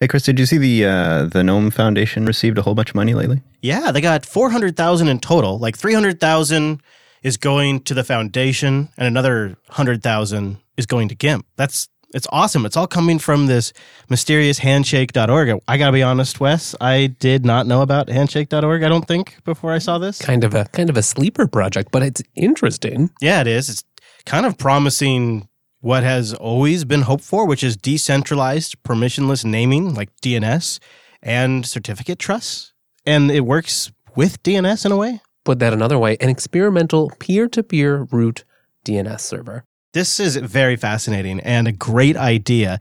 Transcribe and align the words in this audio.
Hey, 0.00 0.08
Chris, 0.08 0.22
did 0.22 0.38
you 0.38 0.46
see 0.46 0.56
the 0.56 0.86
uh, 0.86 1.24
the 1.26 1.44
Gnome 1.44 1.70
Foundation 1.70 2.24
received 2.24 2.56
a 2.56 2.62
whole 2.62 2.74
bunch 2.74 2.88
of 2.88 2.94
money 2.94 3.12
lately? 3.12 3.42
Yeah, 3.60 3.92
they 3.92 4.00
got 4.00 4.24
400,000 4.24 5.08
in 5.08 5.20
total. 5.20 5.58
Like 5.58 5.76
300,000 5.76 6.82
is 7.22 7.36
going 7.36 7.80
to 7.80 7.92
the 7.92 8.02
foundation 8.02 8.88
and 8.96 9.06
another 9.06 9.58
100,000 9.66 10.56
is 10.78 10.86
going 10.86 11.08
to 11.08 11.14
GIMP. 11.14 11.44
That's 11.56 11.88
it's 12.14 12.26
awesome. 12.32 12.64
It's 12.64 12.78
all 12.78 12.86
coming 12.86 13.18
from 13.18 13.46
this 13.46 13.74
mysterious 14.08 14.58
handshake.org. 14.60 15.60
I 15.68 15.76
got 15.76 15.86
to 15.86 15.92
be 15.92 16.02
honest, 16.02 16.40
Wes, 16.40 16.74
I 16.80 17.08
did 17.18 17.44
not 17.44 17.66
know 17.66 17.82
about 17.82 18.08
handshake.org, 18.08 18.82
I 18.82 18.88
don't 18.88 19.06
think, 19.06 19.36
before 19.44 19.72
I 19.72 19.78
saw 19.78 19.98
this. 19.98 20.18
Kind 20.18 20.44
of 20.44 20.54
a 20.54 20.64
kind 20.72 20.88
of 20.88 20.96
a 20.96 21.02
sleeper 21.02 21.46
project, 21.46 21.90
but 21.92 22.02
it's 22.02 22.22
interesting. 22.34 23.10
Yeah, 23.20 23.42
it 23.42 23.46
is. 23.46 23.68
It's 23.68 23.84
kind 24.24 24.46
of 24.46 24.56
promising 24.56 25.46
what 25.80 26.02
has 26.02 26.34
always 26.34 26.84
been 26.84 27.02
hoped 27.02 27.24
for, 27.24 27.46
which 27.46 27.64
is 27.64 27.76
decentralized, 27.76 28.82
permissionless 28.82 29.44
naming 29.44 29.94
like 29.94 30.14
DNS 30.22 30.78
and 31.22 31.66
certificate 31.66 32.18
trusts. 32.18 32.72
And 33.06 33.30
it 33.30 33.40
works 33.40 33.90
with 34.14 34.42
DNS 34.42 34.86
in 34.86 34.92
a 34.92 34.96
way. 34.96 35.20
Put 35.44 35.58
that 35.60 35.72
another 35.72 35.98
way, 35.98 36.16
an 36.20 36.28
experimental 36.28 37.10
peer-to-peer 37.18 38.08
root 38.10 38.44
DNS 38.84 39.20
server. 39.20 39.64
This 39.92 40.20
is 40.20 40.36
very 40.36 40.76
fascinating 40.76 41.40
and 41.40 41.66
a 41.66 41.72
great 41.72 42.16
idea. 42.16 42.78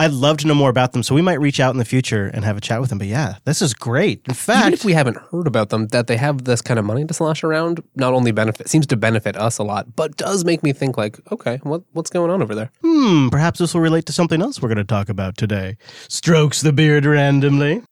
I'd 0.00 0.12
love 0.12 0.36
to 0.38 0.46
know 0.46 0.54
more 0.54 0.70
about 0.70 0.92
them, 0.92 1.02
so 1.02 1.12
we 1.12 1.22
might 1.22 1.40
reach 1.40 1.58
out 1.58 1.72
in 1.74 1.78
the 1.78 1.84
future 1.84 2.26
and 2.32 2.44
have 2.44 2.56
a 2.56 2.60
chat 2.60 2.80
with 2.80 2.88
them. 2.90 2.98
But 2.98 3.08
yeah, 3.08 3.34
this 3.44 3.60
is 3.60 3.74
great. 3.74 4.22
In 4.28 4.34
fact, 4.34 4.60
Even 4.60 4.72
if 4.72 4.84
we 4.84 4.92
haven't 4.92 5.16
heard 5.32 5.48
about 5.48 5.70
them, 5.70 5.88
that 5.88 6.06
they 6.06 6.16
have 6.16 6.44
this 6.44 6.62
kind 6.62 6.78
of 6.78 6.84
money 6.84 7.04
to 7.04 7.12
slosh 7.12 7.42
around, 7.42 7.82
not 7.96 8.12
only 8.12 8.30
benefit 8.30 8.68
seems 8.68 8.86
to 8.86 8.96
benefit 8.96 9.36
us 9.36 9.58
a 9.58 9.64
lot, 9.64 9.96
but 9.96 10.16
does 10.16 10.44
make 10.44 10.62
me 10.62 10.72
think 10.72 10.96
like, 10.96 11.18
okay, 11.32 11.58
what 11.64 11.82
what's 11.94 12.10
going 12.10 12.30
on 12.30 12.42
over 12.42 12.54
there? 12.54 12.70
hmm, 12.80 13.28
perhaps 13.28 13.58
this 13.58 13.74
will 13.74 13.80
relate 13.80 14.06
to 14.06 14.12
something 14.12 14.40
else 14.40 14.62
we're 14.62 14.68
going 14.68 14.76
to 14.78 14.84
talk 14.84 15.08
about 15.08 15.36
today. 15.36 15.76
Strokes 16.08 16.60
the 16.60 16.72
beard 16.72 17.04
randomly. 17.04 17.82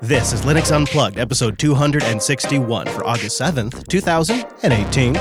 This 0.00 0.32
is 0.32 0.42
Linux 0.42 0.74
Unplugged, 0.74 1.18
episode 1.18 1.56
261 1.60 2.88
for 2.88 3.06
August 3.06 3.40
7th, 3.40 3.86
2018. 3.86 5.16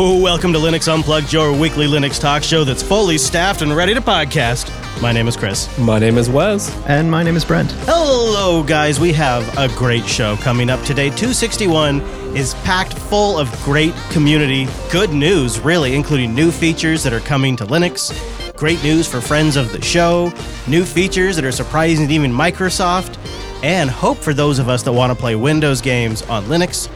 Oh, 0.00 0.22
welcome 0.22 0.52
to 0.52 0.60
Linux 0.60 0.86
Unplugged, 0.86 1.32
your 1.32 1.52
weekly 1.52 1.88
Linux 1.88 2.20
talk 2.20 2.44
show 2.44 2.62
that's 2.62 2.84
fully 2.84 3.18
staffed 3.18 3.62
and 3.62 3.74
ready 3.74 3.94
to 3.94 4.00
podcast. 4.00 4.70
My 5.02 5.10
name 5.10 5.26
is 5.26 5.36
Chris. 5.36 5.76
My 5.76 5.98
name 5.98 6.18
is 6.18 6.30
Wes. 6.30 6.72
And 6.86 7.10
my 7.10 7.24
name 7.24 7.34
is 7.34 7.44
Brent. 7.44 7.72
Hello, 7.80 8.62
guys. 8.62 9.00
We 9.00 9.12
have 9.14 9.58
a 9.58 9.66
great 9.76 10.06
show 10.06 10.36
coming 10.36 10.70
up 10.70 10.80
today. 10.84 11.06
261 11.08 12.00
is 12.36 12.54
packed 12.62 12.96
full 12.96 13.40
of 13.40 13.50
great 13.64 13.92
community, 14.10 14.68
good 14.92 15.12
news, 15.12 15.58
really, 15.58 15.96
including 15.96 16.32
new 16.32 16.52
features 16.52 17.02
that 17.02 17.12
are 17.12 17.18
coming 17.18 17.56
to 17.56 17.66
Linux, 17.66 18.14
great 18.56 18.80
news 18.84 19.08
for 19.08 19.20
friends 19.20 19.56
of 19.56 19.72
the 19.72 19.82
show, 19.82 20.32
new 20.68 20.84
features 20.84 21.34
that 21.34 21.44
are 21.44 21.50
surprising 21.50 22.06
to 22.06 22.14
even 22.14 22.30
Microsoft, 22.30 23.18
and 23.64 23.90
hope 23.90 24.18
for 24.18 24.32
those 24.32 24.60
of 24.60 24.68
us 24.68 24.84
that 24.84 24.92
want 24.92 25.10
to 25.10 25.18
play 25.18 25.34
Windows 25.34 25.80
games 25.80 26.22
on 26.22 26.44
Linux, 26.44 26.88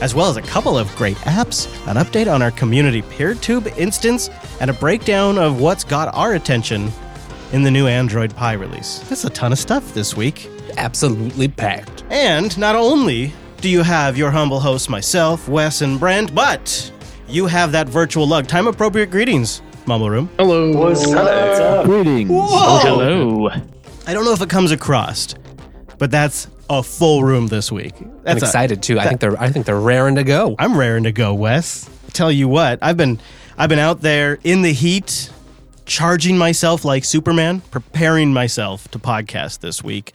as 0.00 0.14
well 0.14 0.28
as 0.28 0.36
a 0.36 0.42
couple 0.42 0.78
of 0.78 0.94
great 0.96 1.16
apps, 1.18 1.66
an 1.88 1.96
update 1.96 2.32
on 2.32 2.42
our 2.42 2.50
community 2.50 3.02
PeerTube 3.02 3.76
instance, 3.76 4.30
and 4.60 4.70
a 4.70 4.74
breakdown 4.74 5.38
of 5.38 5.60
what's 5.60 5.84
got 5.84 6.14
our 6.14 6.34
attention 6.34 6.90
in 7.52 7.62
the 7.62 7.70
new 7.70 7.86
Android 7.86 8.34
Pie 8.34 8.52
release. 8.54 9.00
That's 9.08 9.24
a 9.24 9.30
ton 9.30 9.52
of 9.52 9.58
stuff 9.58 9.92
this 9.94 10.16
week. 10.16 10.48
Absolutely 10.76 11.48
packed. 11.48 12.04
And 12.10 12.56
not 12.58 12.76
only 12.76 13.32
do 13.60 13.68
you 13.68 13.82
have 13.82 14.16
your 14.16 14.30
humble 14.30 14.60
hosts, 14.60 14.88
myself, 14.88 15.48
Wes, 15.48 15.82
and 15.82 16.00
Brent, 16.00 16.34
but 16.34 16.92
you 17.28 17.46
have 17.46 17.72
that 17.72 17.88
virtual 17.88 18.26
lug. 18.26 18.46
Time 18.46 18.66
appropriate 18.66 19.10
greetings, 19.10 19.62
Mumble 19.86 20.10
Room. 20.10 20.30
Hello. 20.38 20.72
What's 20.76 21.06
up? 21.12 21.84
Greetings. 21.84 22.30
Hello. 22.30 23.48
I 24.06 24.14
don't 24.14 24.24
know 24.24 24.32
if 24.32 24.40
it 24.40 24.48
comes 24.48 24.70
across, 24.70 25.34
but 25.98 26.10
that's 26.10 26.46
a 26.70 26.82
full 26.82 27.24
room 27.24 27.48
this 27.48 27.70
week. 27.70 27.92
I'm 28.00 28.12
That's 28.22 28.42
a- 28.42 28.46
excited 28.46 28.82
too. 28.82 28.98
I 28.98 29.06
think 29.08 29.20
they're 29.20 29.38
I 29.38 29.50
think 29.50 29.66
they're 29.66 29.78
raring 29.78 30.14
to 30.14 30.24
go. 30.24 30.54
I'm 30.58 30.76
raring 30.78 31.02
to 31.04 31.12
go, 31.12 31.34
Wes. 31.34 31.90
Tell 32.12 32.32
you 32.32 32.48
what, 32.48 32.78
I've 32.80 32.96
been 32.96 33.20
I've 33.58 33.68
been 33.68 33.78
out 33.80 34.00
there 34.00 34.38
in 34.44 34.62
the 34.62 34.72
heat, 34.72 35.30
charging 35.84 36.38
myself 36.38 36.84
like 36.84 37.04
Superman, 37.04 37.60
preparing 37.70 38.32
myself 38.32 38.88
to 38.92 38.98
podcast 38.98 39.58
this 39.60 39.82
week 39.84 40.12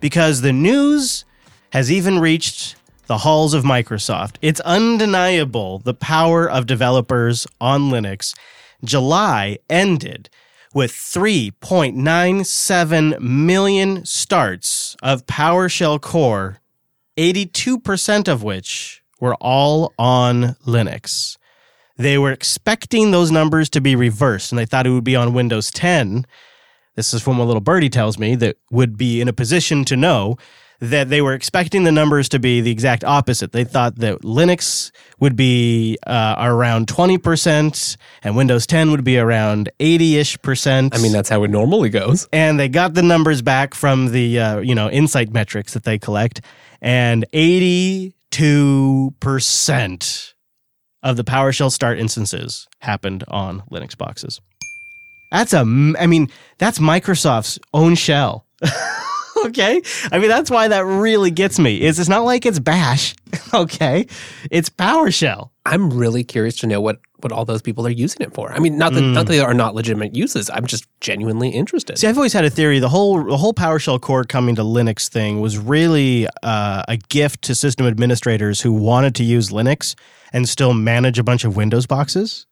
because 0.00 0.40
the 0.40 0.52
news 0.52 1.24
has 1.72 1.92
even 1.92 2.18
reached 2.18 2.74
the 3.06 3.18
halls 3.18 3.54
of 3.54 3.62
Microsoft. 3.64 4.36
It's 4.40 4.60
undeniable 4.60 5.78
the 5.80 5.94
power 5.94 6.48
of 6.48 6.66
developers 6.66 7.46
on 7.60 7.90
Linux. 7.90 8.34
July 8.82 9.58
ended 9.68 10.30
with 10.74 10.92
3.97 10.92 13.20
million 13.20 14.04
starts 14.04 14.96
of 15.02 15.26
PowerShell 15.26 16.00
core 16.00 16.60
82% 17.16 18.28
of 18.28 18.42
which 18.42 19.02
were 19.20 19.34
all 19.36 19.92
on 19.98 20.56
Linux. 20.66 21.36
They 21.96 22.16
were 22.16 22.32
expecting 22.32 23.10
those 23.10 23.30
numbers 23.30 23.68
to 23.70 23.80
be 23.80 23.94
reversed 23.94 24.52
and 24.52 24.58
they 24.58 24.64
thought 24.64 24.86
it 24.86 24.90
would 24.90 25.04
be 25.04 25.16
on 25.16 25.34
Windows 25.34 25.70
10. 25.70 26.24
This 26.96 27.12
is 27.12 27.22
from 27.22 27.38
what 27.38 27.46
little 27.46 27.60
birdie 27.60 27.90
tells 27.90 28.18
me 28.18 28.34
that 28.36 28.56
would 28.70 28.96
be 28.96 29.20
in 29.20 29.28
a 29.28 29.34
position 29.34 29.84
to 29.86 29.96
know 29.96 30.36
that 30.80 31.10
they 31.10 31.20
were 31.20 31.34
expecting 31.34 31.84
the 31.84 31.92
numbers 31.92 32.28
to 32.30 32.38
be 32.38 32.62
the 32.62 32.70
exact 32.70 33.04
opposite. 33.04 33.52
They 33.52 33.64
thought 33.64 33.96
that 33.96 34.22
Linux 34.22 34.90
would 35.18 35.36
be 35.36 35.98
uh, 36.06 36.36
around 36.38 36.86
20% 36.86 37.96
and 38.22 38.36
Windows 38.36 38.66
10 38.66 38.90
would 38.90 39.04
be 39.04 39.18
around 39.18 39.68
80 39.78 40.16
ish 40.16 40.40
percent. 40.40 40.94
I 40.94 40.98
mean, 41.02 41.12
that's 41.12 41.28
how 41.28 41.44
it 41.44 41.50
normally 41.50 41.90
goes. 41.90 42.26
and 42.32 42.58
they 42.58 42.68
got 42.68 42.94
the 42.94 43.02
numbers 43.02 43.42
back 43.42 43.74
from 43.74 44.12
the 44.12 44.40
uh, 44.40 44.60
you 44.60 44.74
know 44.74 44.88
insight 44.90 45.30
metrics 45.32 45.74
that 45.74 45.84
they 45.84 45.98
collect 45.98 46.40
and 46.80 47.26
82% 47.32 50.32
of 51.02 51.16
the 51.16 51.24
PowerShell 51.24 51.72
start 51.72 51.98
instances 51.98 52.68
happened 52.80 53.24
on 53.28 53.62
Linux 53.70 53.96
boxes. 53.96 54.40
That's 55.30 55.52
a, 55.52 55.60
I 55.60 56.06
mean 56.06 56.28
that's 56.58 56.78
Microsoft's 56.78 57.58
own 57.74 57.94
shell. 57.96 58.46
okay? 59.46 59.82
I 60.12 60.18
mean 60.18 60.28
that's 60.28 60.50
why 60.50 60.68
that 60.68 60.84
really 60.84 61.30
gets 61.30 61.58
me. 61.58 61.80
Is 61.80 61.98
it's 61.98 62.08
not 62.08 62.24
like 62.24 62.46
it's 62.46 62.58
bash, 62.58 63.14
okay? 63.54 64.06
It's 64.50 64.70
PowerShell. 64.70 65.50
I'm 65.66 65.90
really 65.90 66.24
curious 66.24 66.56
to 66.58 66.66
know 66.66 66.80
what 66.80 67.00
what 67.22 67.32
all 67.32 67.44
those 67.44 67.62
people 67.62 67.86
are 67.86 67.90
using 67.90 68.22
it 68.22 68.32
for. 68.34 68.50
I 68.52 68.58
mean, 68.58 68.78
not 68.78 68.94
that 68.94 69.02
not 69.02 69.26
that 69.26 69.32
they 69.32 69.40
are 69.40 69.54
not 69.54 69.74
legitimate 69.74 70.14
uses. 70.14 70.50
I'm 70.50 70.66
just 70.66 70.86
genuinely 71.00 71.50
interested. 71.50 71.98
See, 71.98 72.06
I've 72.06 72.16
always 72.16 72.32
had 72.32 72.44
a 72.44 72.50
theory. 72.50 72.78
The 72.78 72.88
whole 72.88 73.22
the 73.24 73.36
whole 73.36 73.52
PowerShell 73.52 74.00
core 74.00 74.24
coming 74.24 74.54
to 74.56 74.62
Linux 74.62 75.08
thing 75.08 75.40
was 75.40 75.58
really 75.58 76.26
uh, 76.42 76.82
a 76.88 76.96
gift 76.96 77.42
to 77.42 77.54
system 77.54 77.86
administrators 77.86 78.60
who 78.60 78.72
wanted 78.72 79.14
to 79.16 79.24
use 79.24 79.50
Linux 79.50 79.94
and 80.32 80.48
still 80.48 80.72
manage 80.72 81.18
a 81.18 81.24
bunch 81.24 81.44
of 81.44 81.56
Windows 81.56 81.86
boxes. 81.86 82.46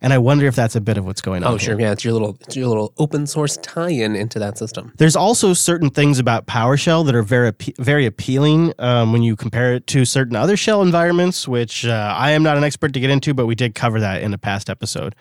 And 0.00 0.12
I 0.12 0.18
wonder 0.18 0.46
if 0.46 0.54
that's 0.54 0.76
a 0.76 0.80
bit 0.80 0.98
of 0.98 1.06
what's 1.06 1.20
going 1.20 1.42
on. 1.44 1.54
oh, 1.54 1.58
sure. 1.58 1.76
here. 1.76 1.86
Yeah, 1.86 1.92
it's 1.92 2.04
your 2.04 2.12
little 2.12 2.36
it's 2.40 2.56
your 2.56 2.68
little 2.68 2.92
open 2.98 3.26
source 3.26 3.58
tie-in 3.62 4.14
into 4.16 4.38
that 4.38 4.58
system. 4.58 4.92
There's 4.98 5.16
also 5.16 5.54
certain 5.54 5.90
things 5.90 6.18
about 6.18 6.46
PowerShell 6.46 7.06
that 7.06 7.14
are 7.14 7.22
very 7.22 7.52
very 7.78 8.06
appealing 8.06 8.72
um, 8.78 9.12
when 9.12 9.22
you 9.22 9.36
compare 9.36 9.74
it 9.74 9.86
to 9.88 10.04
certain 10.04 10.36
other 10.36 10.56
shell 10.56 10.82
environments, 10.82 11.48
which 11.48 11.84
uh, 11.86 12.14
I 12.16 12.32
am 12.32 12.42
not 12.42 12.56
an 12.56 12.64
expert 12.64 12.92
to 12.94 13.00
get 13.00 13.10
into, 13.10 13.34
but 13.34 13.46
we 13.46 13.54
did 13.54 13.74
cover 13.74 14.00
that 14.00 14.22
in 14.22 14.34
a 14.34 14.38
past 14.38 14.70
episode. 14.70 15.14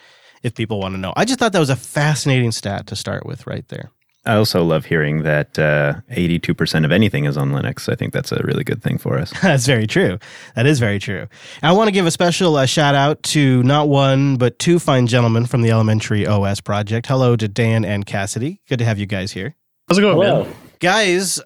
If 0.43 0.53
people 0.53 0.79
want 0.79 0.93
to 0.93 0.99
know, 0.99 1.11
I 1.15 1.25
just 1.25 1.39
thought 1.39 1.53
that 1.53 1.59
was 1.59 1.71
a 1.71 1.75
fascinating 1.75 2.51
stat 2.51 2.85
to 2.87 2.95
start 2.95 3.25
with, 3.25 3.47
right 3.47 3.67
there. 3.69 3.89
I 4.25 4.35
also 4.35 4.63
love 4.63 4.85
hearing 4.85 5.23
that 5.23 5.57
uh, 5.59 5.95
82% 6.11 6.83
of 6.85 6.91
anything 6.91 7.25
is 7.25 7.37
on 7.37 7.51
Linux. 7.51 7.87
I 7.91 7.95
think 7.95 8.11
that's 8.13 8.31
a 8.31 8.41
really 8.43 8.63
good 8.63 8.81
thing 8.81 8.97
for 8.97 9.17
us. 9.17 9.31
That's 9.41 9.65
very 9.67 9.85
true. 9.87 10.17
That 10.55 10.65
is 10.65 10.79
very 10.79 10.97
true. 10.99 11.27
I 11.61 11.71
want 11.73 11.87
to 11.89 11.91
give 11.91 12.05
a 12.07 12.11
special 12.11 12.55
uh, 12.55 12.65
shout 12.65 12.95
out 12.95 13.21
to 13.23 13.61
not 13.63 13.87
one, 13.87 14.37
but 14.37 14.57
two 14.57 14.79
fine 14.79 15.05
gentlemen 15.07 15.45
from 15.45 15.61
the 15.61 15.69
Elementary 15.71 16.25
OS 16.25 16.59
project. 16.59 17.05
Hello 17.07 17.35
to 17.35 17.47
Dan 17.47 17.85
and 17.85 18.05
Cassidy. 18.05 18.61
Good 18.67 18.79
to 18.79 18.85
have 18.85 18.97
you 18.97 19.05
guys 19.05 19.31
here. 19.31 19.55
How's 19.87 19.99
it 19.99 20.01
going, 20.01 20.17
Hello. 20.17 20.43
man? 20.45 20.55
Guys, 20.79 21.39
uh, 21.39 21.43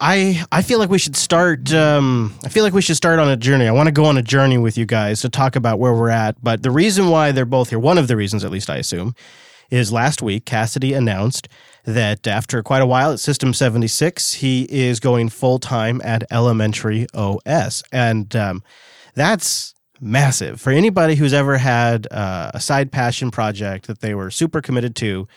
I 0.00 0.44
I 0.50 0.62
feel 0.62 0.78
like 0.78 0.88
we 0.88 0.98
should 0.98 1.16
start. 1.16 1.72
Um, 1.72 2.34
I 2.44 2.48
feel 2.48 2.64
like 2.64 2.72
we 2.72 2.80
should 2.80 2.96
start 2.96 3.18
on 3.18 3.28
a 3.28 3.36
journey. 3.36 3.66
I 3.66 3.72
want 3.72 3.88
to 3.88 3.92
go 3.92 4.04
on 4.06 4.16
a 4.16 4.22
journey 4.22 4.56
with 4.58 4.78
you 4.78 4.86
guys 4.86 5.20
to 5.20 5.28
talk 5.28 5.54
about 5.54 5.78
where 5.78 5.92
we're 5.92 6.08
at. 6.08 6.42
But 6.42 6.62
the 6.62 6.70
reason 6.70 7.08
why 7.08 7.32
they're 7.32 7.44
both 7.44 7.70
here, 7.70 7.78
one 7.78 7.98
of 7.98 8.08
the 8.08 8.16
reasons, 8.16 8.44
at 8.44 8.50
least 8.50 8.70
I 8.70 8.76
assume, 8.76 9.14
is 9.70 9.92
last 9.92 10.22
week 10.22 10.44
Cassidy 10.44 10.92
announced 10.92 11.48
that 11.84 12.26
after 12.26 12.62
quite 12.62 12.82
a 12.82 12.86
while 12.86 13.12
at 13.12 13.20
System 13.20 13.54
76, 13.54 14.34
he 14.34 14.64
is 14.64 15.00
going 15.00 15.28
full 15.28 15.58
time 15.58 16.00
at 16.04 16.24
Elementary 16.30 17.06
OS. 17.14 17.82
And 17.92 18.34
um, 18.36 18.62
that's 19.14 19.74
massive. 20.00 20.60
For 20.60 20.70
anybody 20.70 21.14
who's 21.14 21.32
ever 21.32 21.58
had 21.58 22.06
uh, 22.10 22.50
a 22.54 22.60
side 22.60 22.92
passion 22.92 23.30
project 23.30 23.86
that 23.86 24.00
they 24.00 24.14
were 24.14 24.30
super 24.30 24.60
committed 24.60 24.96
to, 24.96 25.28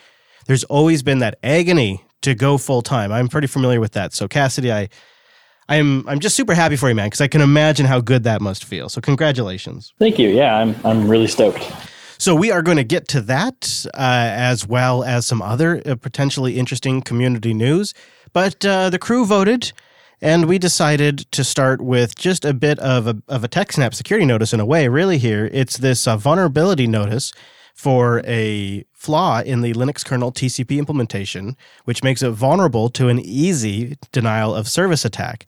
there's 0.46 0.64
always 0.64 1.02
been 1.02 1.20
that 1.20 1.38
agony 1.42 2.04
to 2.22 2.34
go 2.34 2.58
full 2.58 2.82
time. 2.82 3.12
I'm 3.12 3.28
pretty 3.28 3.46
familiar 3.46 3.80
with 3.80 3.92
that. 3.92 4.12
So, 4.12 4.28
Cassidy, 4.28 4.72
I. 4.72 4.88
I'm 5.66 6.06
I'm 6.06 6.20
just 6.20 6.36
super 6.36 6.52
happy 6.52 6.76
for 6.76 6.90
you, 6.90 6.94
man, 6.94 7.06
because 7.06 7.22
I 7.22 7.26
can 7.26 7.40
imagine 7.40 7.86
how 7.86 7.98
good 7.98 8.24
that 8.24 8.42
must 8.42 8.66
feel. 8.66 8.90
So 8.90 9.00
congratulations. 9.00 9.94
Thank 9.98 10.18
you. 10.18 10.28
Yeah, 10.28 10.54
I'm 10.58 10.76
I'm 10.84 11.08
really 11.08 11.26
stoked. 11.26 11.72
So 12.24 12.34
we 12.34 12.50
are 12.50 12.62
going 12.62 12.78
to 12.78 12.84
get 12.84 13.06
to 13.08 13.20
that 13.20 13.84
uh, 13.92 13.98
as 13.98 14.66
well 14.66 15.04
as 15.04 15.26
some 15.26 15.42
other 15.42 15.82
uh, 15.84 15.94
potentially 15.96 16.58
interesting 16.58 17.02
community 17.02 17.52
news. 17.52 17.92
But 18.32 18.64
uh, 18.64 18.88
the 18.88 18.98
crew 18.98 19.26
voted, 19.26 19.74
and 20.22 20.46
we 20.46 20.58
decided 20.58 21.30
to 21.32 21.44
start 21.44 21.82
with 21.82 22.16
just 22.16 22.46
a 22.46 22.54
bit 22.54 22.78
of 22.78 23.06
a, 23.06 23.22
of 23.28 23.44
a 23.44 23.48
TechSnap 23.48 23.92
security 23.92 24.24
notice 24.24 24.54
in 24.54 24.60
a 24.60 24.64
way. 24.64 24.88
Really, 24.88 25.18
here 25.18 25.50
it's 25.52 25.76
this 25.76 26.08
uh, 26.08 26.16
vulnerability 26.16 26.86
notice 26.86 27.34
for 27.74 28.22
a 28.24 28.86
flaw 28.94 29.42
in 29.42 29.60
the 29.60 29.74
Linux 29.74 30.02
kernel 30.02 30.32
TCP 30.32 30.78
implementation, 30.78 31.58
which 31.84 32.02
makes 32.02 32.22
it 32.22 32.30
vulnerable 32.30 32.88
to 32.88 33.10
an 33.10 33.20
easy 33.20 33.98
denial 34.12 34.54
of 34.54 34.66
service 34.66 35.04
attack. 35.04 35.44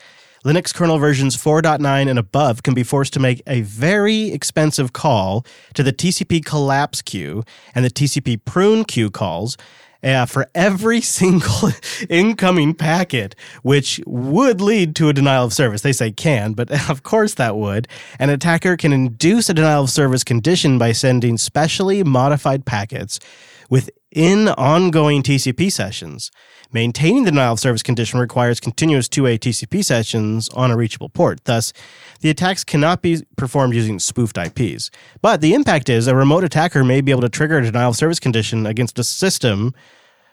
Linux 0.47 0.73
kernel 0.73 0.99
versions 0.99 1.37
4.9 1.37 2.09
and 2.09 2.21
above 2.21 2.63
can 2.63 2.73
be 2.73 2.85
forced 2.85 3.13
to 3.15 3.19
make 3.19 3.43
a 3.49 3.63
very 3.63 4.31
expensive 4.31 4.93
call 4.93 5.45
to 5.75 5.83
the 5.83 5.93
TCP 5.93 6.45
collapse 6.45 7.03
queue 7.03 7.43
and 7.75 7.85
the 7.85 7.91
TCP 7.91 8.45
prune 8.45 8.85
queue 8.85 9.11
calls 9.11 9.57
uh, 10.05 10.25
for 10.25 10.47
every 10.55 11.01
single 11.21 11.73
incoming 12.09 12.75
packet, 12.75 13.35
which 13.63 14.01
would 14.07 14.61
lead 14.61 14.95
to 14.95 15.09
a 15.09 15.13
denial 15.13 15.47
of 15.47 15.53
service. 15.53 15.83
They 15.83 15.93
say 15.93 16.13
can, 16.13 16.53
but 16.53 16.71
of 16.91 17.03
course 17.03 17.35
that 17.35 17.57
would. 17.57 17.89
An 18.21 18.31
attacker 18.31 18.77
can 18.77 18.93
induce 18.93 19.49
a 19.49 19.55
denial 19.55 19.83
of 19.83 19.91
service 19.91 20.23
condition 20.23 20.79
by 20.79 20.93
sending 20.93 21.39
specially 21.39 22.05
modified 22.05 22.65
packets 22.65 23.19
within 23.69 24.47
ongoing 24.51 25.25
TCP 25.25 25.73
sessions. 25.73 26.31
Maintaining 26.73 27.25
the 27.25 27.31
denial 27.31 27.53
of 27.53 27.61
service 27.61 27.83
condition 27.83 28.19
requires 28.19 28.61
continuous 28.61 29.09
two-way 29.09 29.39
TCP 29.39 29.85
sessions 29.85 30.49
on 30.51 30.71
a 30.71 30.77
reachable 30.77 31.09
port. 31.09 31.45
Thus, 31.45 31.73
the 32.21 32.31
attacks 32.31 32.65
cannot 32.65 33.03
be 33.03 33.23
performed 33.37 33.75
using 33.75 33.99
spoofed 33.99 34.37
IPs. 34.37 34.91
But 35.23 35.41
the 35.41 35.55
impact 35.55 35.89
is 35.89 36.07
a 36.07 36.17
remote 36.17 36.45
attacker 36.45 36.85
may 36.85 37.01
be 37.01 37.13
able 37.13 37.23
to 37.23 37.29
trigger 37.29 37.59
a 37.59 37.63
denial 37.63 37.91
of 37.91 37.97
service 37.97 38.19
condition 38.19 38.67
against 38.67 38.99
a 38.99 39.05
system 39.05 39.75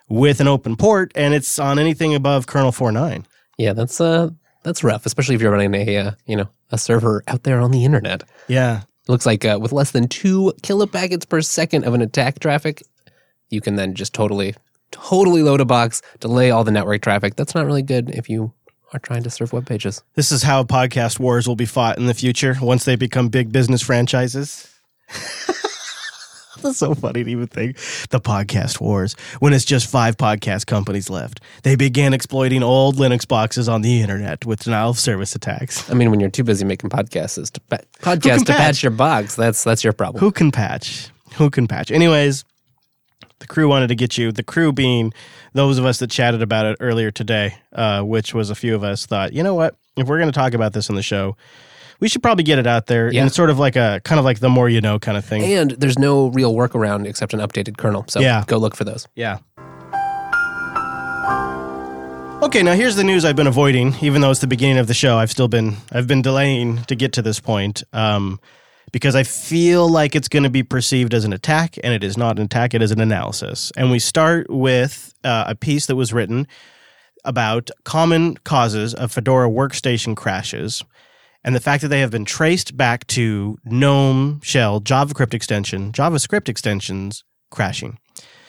with 0.10 0.40
an 0.40 0.48
open 0.48 0.76
port, 0.76 1.12
and 1.16 1.34
it's 1.34 1.60
on 1.60 1.80
anything 1.80 2.14
above 2.14 2.48
kernel 2.48 2.72
4.9. 2.72 3.26
Yeah, 3.58 3.74
that's 3.74 4.02
uh 4.02 4.30
that's 4.64 4.84
rough, 4.84 5.06
especially 5.06 5.36
if 5.36 5.42
you're 5.42 5.52
running 5.52 5.74
a 5.76 5.98
uh, 5.98 6.12
you 6.26 6.36
know 6.36 6.50
a 6.72 6.78
server 6.78 7.24
out 7.28 7.44
there 7.44 7.60
on 7.60 7.72
the 7.72 7.86
internet. 7.86 8.24
Yeah. 8.48 8.82
It 8.82 9.10
looks 9.10 9.26
like 9.26 9.44
uh, 9.44 9.60
with 9.62 9.74
less 9.74 9.92
than 9.92 10.08
two 10.08 10.54
kilopackets 10.62 11.28
per 11.28 11.42
second 11.42 11.84
of 11.84 11.94
an 11.94 12.02
attack 12.02 12.40
traffic, 12.40 12.82
you 13.50 13.60
can 13.60 13.76
then 13.76 13.96
just 13.96 14.14
totally 14.14 14.56
totally 14.94 15.44
load 15.44 15.60
a 15.60 15.66
box, 15.66 16.02
delay 16.22 16.52
all 16.52 16.64
the 16.64 16.72
network 16.72 17.02
traffic. 17.02 17.36
That's 17.36 17.54
not 17.54 17.66
really 17.66 17.82
good 17.82 18.10
if 18.12 18.30
you 18.30 18.54
are 18.94 19.00
trying 19.00 19.24
to 19.24 19.30
serve 19.30 19.52
web 19.52 19.66
pages. 19.66 20.02
This 20.14 20.32
is 20.32 20.44
how 20.44 20.64
podcast 20.64 21.20
wars 21.20 21.48
will 21.48 21.56
be 21.56 21.66
fought 21.66 21.98
in 21.98 22.06
the 22.06 22.14
future 22.14 22.56
once 22.62 22.86
they 22.86 22.96
become 22.96 23.28
big 23.30 23.52
business 23.52 23.82
franchises. 23.82 24.70
That's 26.62 26.78
so 26.78 26.94
funny 26.94 27.26
to 27.26 27.30
even 27.30 27.48
think. 27.48 27.76
The 28.10 28.22
podcast 28.22 28.80
wars, 28.80 29.16
when 29.40 29.52
it's 29.52 29.66
just 29.66 29.90
five 29.90 30.16
podcast 30.16 30.66
companies 30.66 31.10
left. 31.10 31.42
They 31.64 31.76
began 31.76 32.14
exploiting 32.14 32.64
old 32.64 32.96
Linux 32.96 33.28
boxes 33.28 33.68
on 33.68 33.82
the 33.82 34.02
internet 34.02 34.46
with 34.46 34.64
denial 34.64 34.92
of 34.92 35.00
service 35.00 35.36
attacks. 35.36 35.90
I 35.90 35.94
mean, 35.94 36.10
when 36.10 36.22
you're 36.22 36.30
too 36.30 36.46
busy 36.46 36.64
making 36.64 36.90
podcasts 36.90 37.52
to 37.52 37.60
pa- 37.62 37.78
podcast 38.00 38.46
to 38.46 38.54
patch? 38.54 38.58
patch 38.58 38.84
your 38.84 38.92
box, 38.92 39.36
that's 39.36 39.64
that's 39.64 39.84
your 39.84 39.92
problem. 39.92 40.22
Who 40.22 40.32
can 40.32 40.52
patch? 40.52 41.10
Who 41.36 41.50
can 41.50 41.68
patch? 41.68 41.92
Anyways, 41.92 42.46
the 43.44 43.48
crew 43.48 43.68
wanted 43.68 43.88
to 43.88 43.96
get 43.96 44.18
you. 44.18 44.32
The 44.32 44.42
crew 44.42 44.72
being 44.72 45.14
those 45.52 45.78
of 45.78 45.86
us 45.86 46.00
that 46.00 46.10
chatted 46.10 46.42
about 46.42 46.66
it 46.66 46.78
earlier 46.80 47.12
today, 47.12 47.56
uh, 47.74 48.02
which 48.02 48.34
was 48.34 48.50
a 48.50 48.56
few 48.56 48.74
of 48.74 48.86
us 48.86 49.06
thought, 49.06 49.34
you 49.34 49.44
know 49.44 49.54
what? 49.54 49.76
If 49.98 50.08
we're 50.08 50.18
going 50.18 50.32
to 50.32 50.38
talk 50.40 50.54
about 50.54 50.72
this 50.72 50.88
in 50.88 50.96
the 50.96 51.04
show, 51.04 51.36
we 52.00 52.08
should 52.08 52.24
probably 52.24 52.46
get 52.46 52.58
it 52.58 52.66
out 52.66 52.86
there. 52.88 53.12
Yeah. 53.12 53.20
And 53.20 53.28
it's 53.28 53.36
sort 53.36 53.50
of 53.50 53.60
like 53.60 53.76
a 53.76 54.00
kind 54.06 54.18
of 54.18 54.24
like 54.24 54.40
the 54.40 54.48
more 54.48 54.70
you 54.70 54.80
know 54.80 54.98
kind 54.98 55.18
of 55.18 55.26
thing. 55.26 55.44
And 55.44 55.72
there's 55.72 56.00
no 56.00 56.28
real 56.28 56.54
workaround 56.54 57.06
except 57.06 57.34
an 57.34 57.42
updated 57.42 57.76
kernel. 57.76 58.06
So 58.08 58.22
Yeah. 58.22 58.46
go 58.48 58.58
look 58.58 58.78
for 58.78 58.86
those. 58.86 59.08
Yeah. 59.14 59.40
Okay, 62.42 62.64
now 62.64 62.74
here's 62.74 62.96
the 62.96 63.04
news 63.04 63.26
I've 63.26 63.36
been 63.36 63.48
avoiding, 63.48 63.94
even 64.02 64.22
though 64.22 64.32
it's 64.32 64.40
the 64.40 64.48
beginning 64.48 64.78
of 64.78 64.88
the 64.88 64.94
show. 64.94 65.18
I've 65.18 65.32
still 65.32 65.50
been 65.50 65.76
I've 65.92 66.08
been 66.08 66.22
delaying 66.22 66.84
to 66.84 66.96
get 66.96 67.12
to 67.14 67.22
this 67.22 67.42
point 67.42 67.84
um, 67.92 68.40
because 68.94 69.16
I 69.16 69.24
feel 69.24 69.90
like 69.90 70.16
it's 70.16 70.30
going 70.30 70.44
to 70.44 70.50
be 70.50 70.64
perceived 70.64 71.14
as 71.14 71.26
an 71.26 71.34
attack, 71.34 71.78
and 71.84 71.94
it 71.94 72.04
is 72.04 72.16
not 72.16 72.38
an 72.40 72.46
attack; 72.46 72.74
it 72.74 72.82
is 72.82 72.92
an 72.92 73.02
analysis. 73.02 73.74
And 73.76 73.92
we 73.92 74.00
start 74.00 74.50
with 74.50 75.14
uh, 75.26 75.44
a 75.48 75.56
piece 75.56 75.88
that 75.88 75.98
was 75.98 76.14
written 76.14 76.48
about 77.26 77.70
common 77.84 78.38
causes 78.38 78.94
of 78.94 79.12
Fedora 79.12 79.50
workstation 79.50 80.16
crashes, 80.16 80.84
and 81.44 81.54
the 81.54 81.60
fact 81.60 81.82
that 81.82 81.90
they 81.90 82.00
have 82.00 82.12
been 82.12 82.24
traced 82.24 82.78
back 82.78 83.06
to 83.08 83.58
GNOME 83.66 84.40
shell 84.42 84.80
JavaScript 84.80 85.34
extension, 85.34 85.92
JavaScript 85.92 86.48
extensions 86.48 87.26
crashing. 87.50 87.98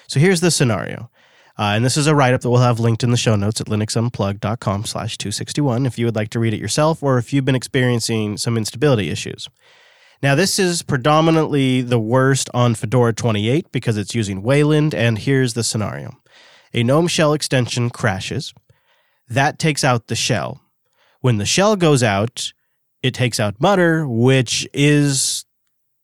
So 0.06 0.20
here's 0.20 0.40
the 0.40 0.50
scenario. 0.50 1.11
Uh, 1.56 1.75
and 1.76 1.85
this 1.85 1.97
is 1.97 2.08
a 2.08 2.14
write-up 2.17 2.40
that 2.40 2.50
we'll 2.50 2.61
have 2.61 2.81
linked 2.81 3.05
in 3.05 3.12
the 3.12 3.17
show 3.17 3.37
notes 3.37 3.61
at 3.61 3.69
linuxunplugged.com 3.69 4.85
slash 4.85 5.17
261 5.17 5.87
if 5.87 5.97
you 5.97 6.05
would 6.05 6.17
like 6.17 6.29
to 6.31 6.40
read 6.40 6.52
it 6.52 6.58
yourself 6.58 7.00
or 7.00 7.17
if 7.17 7.32
you've 7.32 7.44
been 7.44 7.55
experiencing 7.55 8.37
some 8.37 8.56
instability 8.56 9.08
issues. 9.08 9.49
Now, 10.25 10.35
this 10.35 10.59
is 10.59 10.81
predominantly 10.81 11.82
the 11.82 11.99
worst 11.99 12.49
on 12.55 12.75
Fedora 12.75 13.12
28 13.12 13.71
because 13.71 13.99
it's 13.99 14.15
using 14.15 14.43
Wayland, 14.43 14.94
and 14.94 15.19
here's 15.19 15.53
the 15.53 15.62
scenario. 15.62 16.17
A 16.73 16.82
GNOME 16.82 17.09
shell 17.09 17.35
extension 17.35 17.91
crashes. 17.91 18.55
That 19.29 19.59
takes 19.59 19.85
out 19.85 20.06
the 20.06 20.15
shell. 20.15 20.62
When 21.21 21.37
the 21.37 21.44
shell 21.44 21.76
goes 21.76 22.03
out, 22.03 22.55
it 23.03 23.12
takes 23.12 23.38
out 23.38 23.61
Mutter, 23.61 24.09
which 24.09 24.67
is 24.73 25.44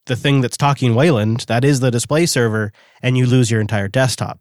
the 0.05 0.15
thing 0.15 0.41
that's 0.41 0.55
talking 0.55 0.93
Wayland. 0.93 1.45
That 1.47 1.65
is 1.65 1.79
the 1.79 1.89
display 1.89 2.27
server, 2.27 2.71
and 3.01 3.17
you 3.17 3.25
lose 3.25 3.49
your 3.49 3.59
entire 3.59 3.87
desktop 3.87 4.39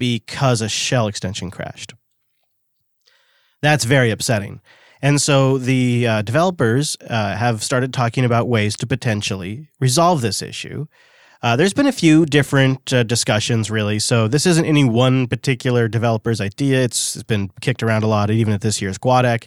because 0.00 0.60
a 0.60 0.68
shell 0.68 1.06
extension 1.06 1.52
crashed. 1.52 1.94
That's 3.62 3.84
very 3.84 4.10
upsetting. 4.10 4.60
And 5.02 5.20
so 5.20 5.58
the 5.58 6.06
uh, 6.06 6.22
developers 6.22 6.96
uh, 7.08 7.36
have 7.36 7.62
started 7.62 7.92
talking 7.92 8.24
about 8.24 8.48
ways 8.48 8.76
to 8.76 8.86
potentially 8.86 9.68
resolve 9.78 10.20
this 10.20 10.42
issue. 10.42 10.86
Uh, 11.42 11.54
there's 11.54 11.74
been 11.74 11.86
a 11.86 11.92
few 11.92 12.24
different 12.26 12.92
uh, 12.92 13.02
discussions, 13.02 13.70
really. 13.70 13.98
So 13.98 14.26
this 14.26 14.46
isn't 14.46 14.64
any 14.64 14.84
one 14.84 15.26
particular 15.26 15.86
developer's 15.86 16.40
idea. 16.40 16.82
It's 16.82 17.22
been 17.24 17.50
kicked 17.60 17.82
around 17.82 18.02
a 18.02 18.06
lot, 18.06 18.30
even 18.30 18.54
at 18.54 18.62
this 18.62 18.80
year's 18.80 18.98
GUADEC. 18.98 19.46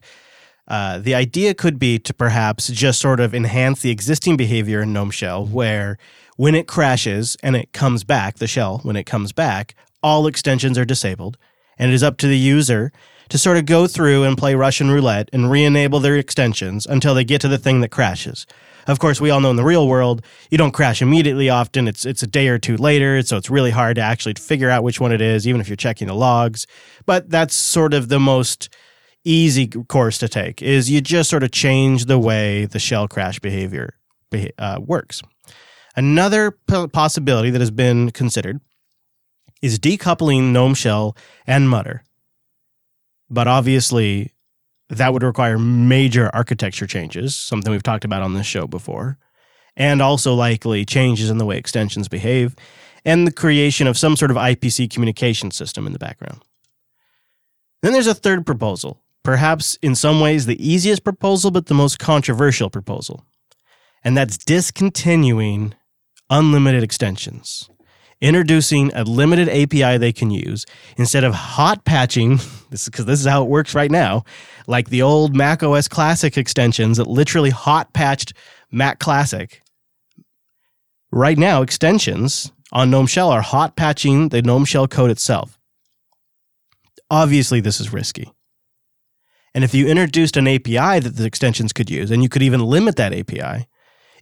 Uh, 0.68 1.00
the 1.00 1.16
idea 1.16 1.56
could 1.56 1.80
be 1.80 1.98
to 1.98 2.14
perhaps 2.14 2.68
just 2.68 3.00
sort 3.02 3.20
of 3.20 3.34
enhance 3.34 3.82
the 3.82 3.90
existing 3.90 4.38
behavior 4.38 4.84
in 4.84 4.94
GNOME 4.94 5.10
Shell, 5.10 5.48
where 5.48 5.98
when 6.38 6.54
it 6.54 6.68
crashes 6.68 7.36
and 7.42 7.56
it 7.56 7.74
comes 7.74 8.04
back, 8.04 8.38
the 8.38 8.48
shell, 8.48 8.80
when 8.84 8.96
it 8.96 9.06
comes 9.06 9.34
back, 9.34 9.74
all 10.04 10.28
extensions 10.28 10.78
are 10.78 10.86
disabled, 10.86 11.38
and 11.78 11.92
it 11.92 11.94
is 11.94 12.04
up 12.04 12.18
to 12.18 12.28
the 12.28 12.38
user 12.38 12.92
to 13.30 13.38
sort 13.38 13.58
of 13.58 13.66
go 13.66 13.88
through 13.88 14.24
and 14.24 14.38
play 14.38 14.56
Russian 14.56 14.90
roulette 14.90 15.30
and 15.32 15.50
re 15.50 15.64
enable 15.64 16.00
their 16.00 16.18
extensions 16.18 16.86
until 16.86 17.14
they 17.14 17.24
get 17.24 17.42
to 17.42 17.48
the 17.48 17.58
thing 17.58 17.82
that 17.82 17.90
crashes. 17.90 18.46
Of 18.88 19.00
course, 19.00 19.22
we 19.22 19.30
all 19.30 19.40
know 19.40 19.52
in 19.52 19.56
the 19.56 19.64
real 19.64 19.88
world, 19.88 20.24
you 20.50 20.58
don't 20.58 20.72
crash 20.72 21.02
immediately 21.02 21.50
often. 21.50 21.88
It's, 21.88 22.06
it's 22.06 22.24
a 22.24 22.28
day 22.28 22.48
or 22.48 22.58
two 22.58 22.76
later, 22.76 23.22
so 23.22 23.38
it's 23.38 23.50
really 23.50 23.70
hard 23.72 23.96
to 23.96 24.02
actually 24.02 24.34
figure 24.34 24.70
out 24.70 24.84
which 24.84 25.00
one 25.00 25.12
it 25.12 25.22
is, 25.22 25.48
even 25.48 25.62
if 25.62 25.70
you're 25.70 25.76
checking 25.76 26.08
the 26.08 26.16
logs. 26.16 26.66
But 27.06 27.30
that's 27.30 27.54
sort 27.54 27.94
of 27.94 28.10
the 28.10 28.20
most 28.20 28.70
easy 29.24 29.68
course 29.68 30.18
to 30.18 30.28
take 30.28 30.62
is 30.62 30.90
you 30.90 31.02
just 31.02 31.30
sort 31.30 31.44
of 31.44 31.52
change 31.52 32.06
the 32.06 32.18
way 32.18 32.66
the 32.66 32.80
shell 32.80 33.08
crash 33.08 33.40
behavior 33.40 33.96
uh, 34.58 34.80
works. 34.82 35.22
Another 35.96 36.52
possibility 36.94 37.50
that 37.50 37.60
has 37.60 37.72
been 37.72 38.12
considered 38.12 38.60
is 39.62 39.78
decoupling 39.78 40.52
GNOME 40.52 40.74
Shell 40.74 41.18
and 41.46 41.70
Mutter. 41.70 42.04
But 43.30 43.48
obviously, 43.48 44.34
that 44.90 45.14
would 45.14 45.24
require 45.24 45.58
major 45.58 46.30
architecture 46.34 46.88
changes, 46.88 47.36
something 47.36 47.72
we've 47.72 47.84
talked 47.84 48.06
about 48.06 48.24
on 48.24 48.34
this 48.34 48.48
show 48.48 48.68
before, 48.68 49.18
and 49.76 50.02
also 50.02 50.34
likely 50.34 50.84
changes 50.84 51.30
in 51.30 51.38
the 51.38 51.46
way 51.46 51.58
extensions 51.58 52.08
behave, 52.08 52.56
and 53.06 53.26
the 53.26 53.32
creation 53.32 53.88
of 53.88 53.98
some 53.98 54.16
sort 54.16 54.32
of 54.32 54.38
IPC 54.38 54.90
communication 54.92 55.52
system 55.52 55.86
in 55.86 55.94
the 55.94 56.00
background. 56.00 56.44
Then 57.82 57.94
there's 57.94 58.08
a 58.08 58.16
third 58.16 58.46
proposal, 58.46 59.02
perhaps 59.24 59.78
in 59.82 59.96
some 59.96 60.20
ways 60.20 60.46
the 60.46 60.68
easiest 60.68 61.04
proposal, 61.04 61.52
but 61.52 61.68
the 61.68 61.74
most 61.74 62.00
controversial 62.00 62.70
proposal, 62.70 63.26
and 64.04 64.18
that's 64.18 64.38
discontinuing 64.38 65.76
unlimited 66.30 66.84
extensions 66.84 67.70
introducing 68.22 68.94
a 68.94 69.04
limited 69.04 69.50
API 69.50 69.98
they 69.98 70.12
can 70.12 70.32
use 70.32 70.66
instead 70.98 71.24
of 71.24 71.34
hot 71.34 71.86
patching. 71.86 72.40
This 72.70 72.86
because 72.86 73.06
this 73.06 73.20
is 73.20 73.26
how 73.26 73.42
it 73.42 73.50
works 73.50 73.74
right 73.74 73.90
now, 73.90 74.26
like 74.68 74.90
the 74.90 75.02
old 75.02 75.36
Mac 75.36 75.64
OS 75.64 75.88
Classic 75.88 76.38
extensions 76.38 76.98
that 76.98 77.08
literally 77.08 77.50
hot 77.50 77.94
patched 77.94 78.34
Mac 78.70 79.00
Classic. 79.00 79.64
Right 81.12 81.40
now, 81.40 81.64
extensions 81.64 82.52
on 82.72 82.92
GNOME 82.92 83.08
Shell 83.08 83.32
are 83.32 83.42
hot 83.42 83.76
patching 83.76 84.30
the 84.30 84.44
GNOME 84.44 84.66
Shell 84.66 84.88
code 84.88 85.10
itself. 85.10 85.58
Obviously, 87.10 87.60
this 87.60 87.80
is 87.80 87.92
risky. 87.92 88.32
And 89.56 89.64
if 89.64 89.74
you 89.74 89.88
introduced 89.88 90.38
an 90.38 90.48
API 90.48 91.00
that 91.00 91.16
the 91.16 91.26
extensions 91.26 91.74
could 91.74 91.90
use, 91.90 92.12
and 92.12 92.22
you 92.22 92.30
could 92.30 92.44
even 92.44 92.60
limit 92.60 92.98
that 92.98 93.14
API, 93.14 93.68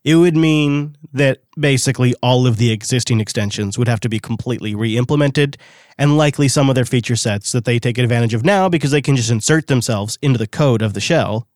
it 0.03 0.15
would 0.15 0.35
mean 0.35 0.95
that 1.13 1.39
basically 1.59 2.13
all 2.21 2.47
of 2.47 2.57
the 2.57 2.71
existing 2.71 3.19
extensions 3.19 3.77
would 3.77 3.87
have 3.87 3.99
to 4.01 4.09
be 4.09 4.19
completely 4.19 4.75
re 4.75 4.97
implemented, 4.97 5.57
and 5.97 6.17
likely 6.17 6.47
some 6.47 6.69
of 6.69 6.75
their 6.75 6.85
feature 6.85 7.15
sets 7.15 7.51
that 7.51 7.65
they 7.65 7.79
take 7.79 7.97
advantage 7.97 8.33
of 8.33 8.45
now 8.45 8.69
because 8.69 8.91
they 8.91 9.01
can 9.01 9.15
just 9.15 9.31
insert 9.31 9.67
themselves 9.67 10.17
into 10.21 10.37
the 10.37 10.47
code 10.47 10.81
of 10.81 10.93
the 10.93 11.01
shell, 11.01 11.47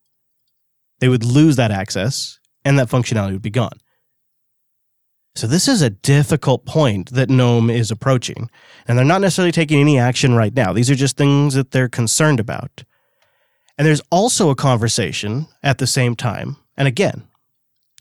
they 0.99 1.07
would 1.07 1.23
lose 1.23 1.55
that 1.55 1.71
access 1.71 2.39
and 2.63 2.77
that 2.77 2.89
functionality 2.89 3.33
would 3.33 3.41
be 3.41 3.49
gone. 3.49 3.79
So, 5.35 5.47
this 5.47 5.67
is 5.67 5.81
a 5.81 5.89
difficult 5.89 6.65
point 6.65 7.11
that 7.11 7.29
GNOME 7.29 7.69
is 7.69 7.89
approaching, 7.89 8.49
and 8.85 8.97
they're 8.97 9.05
not 9.05 9.21
necessarily 9.21 9.53
taking 9.53 9.79
any 9.79 9.97
action 9.97 10.35
right 10.35 10.53
now. 10.53 10.73
These 10.73 10.89
are 10.89 10.95
just 10.95 11.15
things 11.15 11.53
that 11.53 11.71
they're 11.71 11.87
concerned 11.87 12.39
about. 12.39 12.83
And 13.77 13.87
there's 13.87 14.01
also 14.11 14.49
a 14.49 14.55
conversation 14.55 15.47
at 15.63 15.77
the 15.77 15.87
same 15.87 16.15
time, 16.15 16.57
and 16.75 16.87
again, 16.87 17.23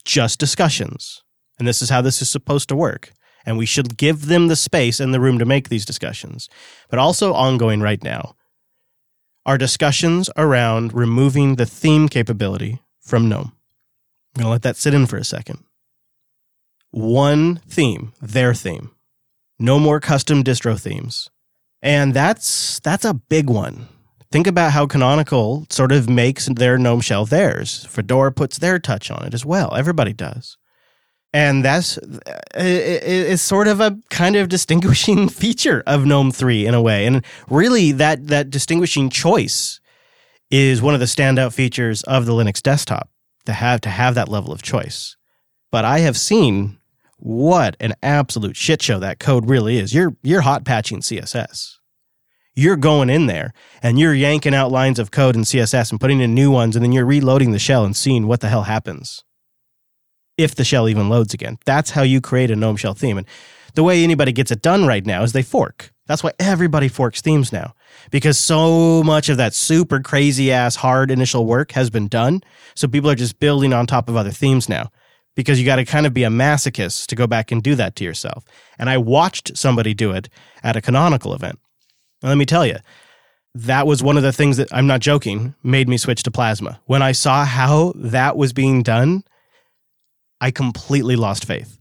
just 0.04 0.38
discussions. 0.38 1.22
And 1.58 1.68
this 1.68 1.82
is 1.82 1.90
how 1.90 2.00
this 2.00 2.22
is 2.22 2.30
supposed 2.30 2.68
to 2.70 2.76
work. 2.76 3.12
And 3.44 3.56
we 3.56 3.66
should 3.66 3.96
give 3.96 4.26
them 4.26 4.48
the 4.48 4.56
space 4.56 5.00
and 5.00 5.14
the 5.14 5.20
room 5.20 5.38
to 5.38 5.44
make 5.44 5.68
these 5.68 5.84
discussions. 5.84 6.48
But 6.88 6.98
also 6.98 7.32
ongoing 7.32 7.80
right 7.80 8.02
now 8.02 8.34
are 9.46 9.58
discussions 9.58 10.28
around 10.36 10.92
removing 10.92 11.56
the 11.56 11.66
theme 11.66 12.08
capability 12.08 12.80
from 13.00 13.28
GNOME. 13.28 13.52
I'm 14.34 14.42
going 14.42 14.46
to 14.46 14.50
let 14.50 14.62
that 14.62 14.76
sit 14.76 14.94
in 14.94 15.06
for 15.06 15.16
a 15.16 15.24
second. 15.24 15.64
One 16.90 17.56
theme, 17.68 18.12
their 18.20 18.54
theme. 18.54 18.90
No 19.58 19.78
more 19.78 20.00
custom 20.00 20.44
distro 20.44 20.80
themes. 20.80 21.30
And 21.82 22.12
that's 22.12 22.80
that's 22.80 23.04
a 23.04 23.14
big 23.14 23.48
one 23.48 23.88
Think 24.32 24.46
about 24.46 24.70
how 24.70 24.86
Canonical 24.86 25.66
sort 25.70 25.90
of 25.90 26.08
makes 26.08 26.46
their 26.46 26.78
GNOME 26.78 27.00
shell 27.00 27.24
theirs. 27.24 27.84
Fedora 27.86 28.30
puts 28.30 28.58
their 28.58 28.78
touch 28.78 29.10
on 29.10 29.26
it 29.26 29.34
as 29.34 29.44
well. 29.44 29.74
Everybody 29.74 30.12
does. 30.12 30.56
And 31.32 31.64
that's 31.64 31.98
uh, 31.98 32.40
it's 32.54 33.42
sort 33.42 33.66
of 33.68 33.80
a 33.80 33.98
kind 34.10 34.36
of 34.36 34.48
distinguishing 34.48 35.28
feature 35.42 35.82
of 35.86 36.04
GNOME 36.04 36.30
3 36.30 36.66
in 36.66 36.74
a 36.74 36.82
way. 36.82 37.06
And 37.06 37.24
really 37.48 37.92
that 37.92 38.28
that 38.28 38.50
distinguishing 38.50 39.10
choice 39.10 39.80
is 40.50 40.82
one 40.82 40.94
of 40.94 41.00
the 41.00 41.06
standout 41.06 41.52
features 41.52 42.02
of 42.04 42.26
the 42.26 42.32
Linux 42.32 42.62
desktop 42.62 43.08
to 43.46 43.52
have 43.52 43.80
to 43.82 43.88
have 43.88 44.14
that 44.14 44.28
level 44.28 44.52
of 44.52 44.62
choice. 44.62 45.16
But 45.72 45.84
I 45.84 46.00
have 46.00 46.16
seen 46.16 46.78
what 47.18 47.76
an 47.80 47.94
absolute 48.02 48.56
shit 48.56 48.82
show 48.82 48.98
that 49.00 49.18
code 49.18 49.48
really 49.48 49.78
is. 49.78 49.92
You're 49.92 50.16
you're 50.22 50.40
hot 50.40 50.64
patching 50.64 51.00
CSS 51.00 51.79
you're 52.60 52.76
going 52.76 53.08
in 53.08 53.26
there 53.26 53.54
and 53.82 53.98
you're 53.98 54.14
yanking 54.14 54.54
out 54.54 54.70
lines 54.70 54.98
of 54.98 55.10
code 55.10 55.34
in 55.34 55.42
CSS 55.42 55.90
and 55.90 56.00
putting 56.00 56.20
in 56.20 56.34
new 56.34 56.50
ones, 56.50 56.76
and 56.76 56.84
then 56.84 56.92
you're 56.92 57.06
reloading 57.06 57.52
the 57.52 57.58
shell 57.58 57.84
and 57.84 57.96
seeing 57.96 58.26
what 58.26 58.40
the 58.40 58.48
hell 58.48 58.64
happens. 58.64 59.24
If 60.36 60.54
the 60.54 60.64
shell 60.64 60.88
even 60.88 61.08
loads 61.08 61.32
again. 61.32 61.58
That's 61.64 61.90
how 61.90 62.02
you 62.02 62.20
create 62.20 62.50
a 62.50 62.56
GNOME 62.56 62.76
shell 62.76 62.94
theme. 62.94 63.18
And 63.18 63.26
the 63.74 63.82
way 63.82 64.04
anybody 64.04 64.32
gets 64.32 64.50
it 64.50 64.62
done 64.62 64.86
right 64.86 65.04
now 65.04 65.22
is 65.22 65.32
they 65.32 65.42
fork. 65.42 65.92
That's 66.06 66.22
why 66.22 66.32
everybody 66.38 66.88
forks 66.88 67.22
themes 67.22 67.52
now. 67.52 67.74
Because 68.10 68.38
so 68.38 69.02
much 69.02 69.28
of 69.28 69.36
that 69.38 69.54
super 69.54 70.00
crazy 70.00 70.52
ass 70.52 70.76
hard 70.76 71.10
initial 71.10 71.46
work 71.46 71.72
has 71.72 71.88
been 71.88 72.08
done. 72.08 72.42
So 72.74 72.88
people 72.88 73.10
are 73.10 73.14
just 73.14 73.38
building 73.38 73.72
on 73.72 73.86
top 73.86 74.08
of 74.08 74.16
other 74.16 74.32
themes 74.32 74.68
now. 74.68 74.90
Because 75.36 75.58
you 75.58 75.64
got 75.64 75.76
to 75.76 75.84
kind 75.84 76.06
of 76.06 76.12
be 76.12 76.24
a 76.24 76.28
masochist 76.28 77.06
to 77.06 77.14
go 77.14 77.26
back 77.26 77.52
and 77.52 77.62
do 77.62 77.74
that 77.76 77.96
to 77.96 78.04
yourself. 78.04 78.44
And 78.78 78.90
I 78.90 78.98
watched 78.98 79.56
somebody 79.56 79.94
do 79.94 80.10
it 80.10 80.28
at 80.62 80.76
a 80.76 80.82
canonical 80.82 81.32
event. 81.34 81.58
Let 82.22 82.36
me 82.36 82.46
tell 82.46 82.66
you, 82.66 82.76
that 83.54 83.86
was 83.86 84.02
one 84.02 84.16
of 84.16 84.22
the 84.22 84.32
things 84.32 84.58
that 84.58 84.72
I'm 84.72 84.86
not 84.86 85.00
joking 85.00 85.54
made 85.62 85.88
me 85.88 85.96
switch 85.96 86.22
to 86.24 86.30
plasma. 86.30 86.80
When 86.86 87.02
I 87.02 87.12
saw 87.12 87.44
how 87.44 87.92
that 87.96 88.36
was 88.36 88.52
being 88.52 88.82
done, 88.82 89.24
I 90.40 90.50
completely 90.50 91.16
lost 91.16 91.44
faith. 91.44 91.78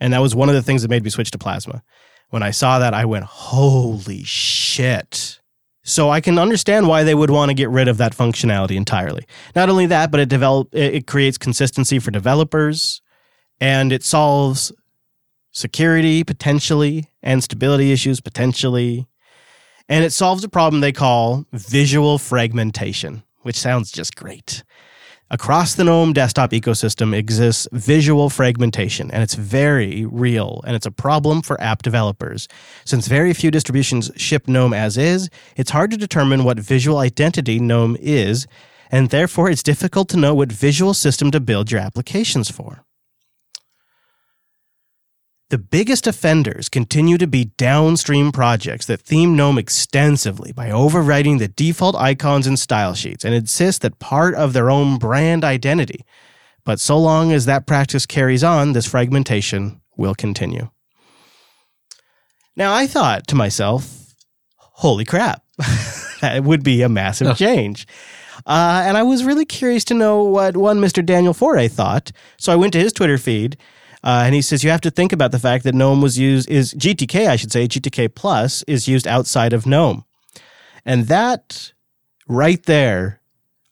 And 0.00 0.12
that 0.12 0.20
was 0.20 0.34
one 0.34 0.48
of 0.48 0.54
the 0.54 0.62
things 0.62 0.82
that 0.82 0.90
made 0.90 1.02
me 1.02 1.10
switch 1.10 1.30
to 1.32 1.38
plasma. 1.38 1.82
When 2.30 2.42
I 2.42 2.50
saw 2.50 2.78
that, 2.78 2.94
I 2.94 3.04
went, 3.04 3.24
holy 3.24 4.22
shit. 4.22 5.40
So 5.82 6.10
I 6.10 6.20
can 6.20 6.38
understand 6.38 6.86
why 6.86 7.02
they 7.02 7.14
would 7.14 7.30
want 7.30 7.48
to 7.48 7.54
get 7.54 7.70
rid 7.70 7.88
of 7.88 7.96
that 7.96 8.14
functionality 8.14 8.76
entirely. 8.76 9.26
Not 9.56 9.70
only 9.70 9.86
that, 9.86 10.10
but 10.10 10.20
it 10.20 10.28
develop 10.28 10.68
it 10.74 11.06
creates 11.06 11.38
consistency 11.38 11.98
for 11.98 12.10
developers 12.10 13.00
and 13.60 13.90
it 13.90 14.04
solves 14.04 14.70
security 15.50 16.22
potentially, 16.24 17.08
and 17.22 17.42
stability 17.42 17.92
issues 17.92 18.20
potentially. 18.20 19.06
And 19.88 20.04
it 20.04 20.12
solves 20.12 20.44
a 20.44 20.48
problem 20.48 20.80
they 20.80 20.92
call 20.92 21.46
visual 21.52 22.18
fragmentation, 22.18 23.22
which 23.42 23.56
sounds 23.56 23.90
just 23.90 24.16
great. 24.16 24.62
Across 25.30 25.74
the 25.74 25.84
GNOME 25.84 26.14
desktop 26.14 26.52
ecosystem 26.52 27.14
exists 27.14 27.68
visual 27.72 28.30
fragmentation, 28.30 29.10
and 29.10 29.22
it's 29.22 29.34
very 29.34 30.06
real, 30.06 30.62
and 30.66 30.74
it's 30.74 30.86
a 30.86 30.90
problem 30.90 31.42
for 31.42 31.60
app 31.60 31.82
developers. 31.82 32.48
Since 32.86 33.08
very 33.08 33.34
few 33.34 33.50
distributions 33.50 34.10
ship 34.16 34.48
GNOME 34.48 34.72
as 34.72 34.96
is, 34.96 35.28
it's 35.54 35.70
hard 35.70 35.90
to 35.90 35.98
determine 35.98 36.44
what 36.44 36.58
visual 36.58 36.96
identity 36.96 37.60
GNOME 37.60 37.98
is, 38.00 38.46
and 38.90 39.10
therefore 39.10 39.50
it's 39.50 39.62
difficult 39.62 40.08
to 40.10 40.16
know 40.16 40.34
what 40.34 40.50
visual 40.50 40.94
system 40.94 41.30
to 41.32 41.40
build 41.40 41.70
your 41.70 41.82
applications 41.82 42.50
for. 42.50 42.86
The 45.50 45.56
biggest 45.56 46.06
offenders 46.06 46.68
continue 46.68 47.16
to 47.16 47.26
be 47.26 47.46
downstream 47.56 48.32
projects 48.32 48.84
that 48.84 49.00
theme 49.00 49.34
GNOME 49.34 49.56
extensively 49.56 50.52
by 50.52 50.68
overwriting 50.68 51.38
the 51.38 51.48
default 51.48 51.96
icons 51.96 52.46
and 52.46 52.58
style 52.58 52.92
sheets 52.92 53.24
and 53.24 53.34
insist 53.34 53.80
that 53.80 53.98
part 53.98 54.34
of 54.34 54.52
their 54.52 54.70
own 54.70 54.98
brand 54.98 55.44
identity. 55.44 56.04
But 56.64 56.80
so 56.80 56.98
long 56.98 57.32
as 57.32 57.46
that 57.46 57.66
practice 57.66 58.04
carries 58.04 58.44
on, 58.44 58.74
this 58.74 58.84
fragmentation 58.84 59.80
will 59.96 60.14
continue. 60.14 60.68
Now, 62.54 62.74
I 62.74 62.86
thought 62.86 63.26
to 63.28 63.34
myself, 63.34 64.14
holy 64.58 65.06
crap, 65.06 65.42
that 66.20 66.44
would 66.44 66.62
be 66.62 66.82
a 66.82 66.90
massive 66.90 67.36
change. 67.38 67.86
Uh, 68.44 68.82
and 68.84 68.98
I 68.98 69.02
was 69.02 69.24
really 69.24 69.46
curious 69.46 69.84
to 69.84 69.94
know 69.94 70.22
what 70.24 70.58
one 70.58 70.78
Mr. 70.78 71.04
Daniel 71.04 71.32
Foré 71.32 71.70
thought. 71.70 72.12
So 72.36 72.52
I 72.52 72.56
went 72.56 72.74
to 72.74 72.80
his 72.80 72.92
Twitter 72.92 73.16
feed 73.16 73.56
uh, 74.08 74.22
and 74.24 74.34
he 74.34 74.40
says 74.40 74.64
you 74.64 74.70
have 74.70 74.80
to 74.80 74.90
think 74.90 75.12
about 75.12 75.32
the 75.32 75.38
fact 75.38 75.64
that 75.64 75.74
GNOME 75.74 76.00
was 76.00 76.18
used 76.18 76.48
is 76.48 76.72
GTK, 76.72 77.28
I 77.28 77.36
should 77.36 77.52
say, 77.52 77.68
GTK 77.68 78.14
Plus 78.14 78.62
is 78.62 78.88
used 78.88 79.06
outside 79.06 79.52
of 79.52 79.66
GNOME, 79.66 80.02
and 80.86 81.08
that 81.08 81.74
right 82.26 82.62
there, 82.62 83.20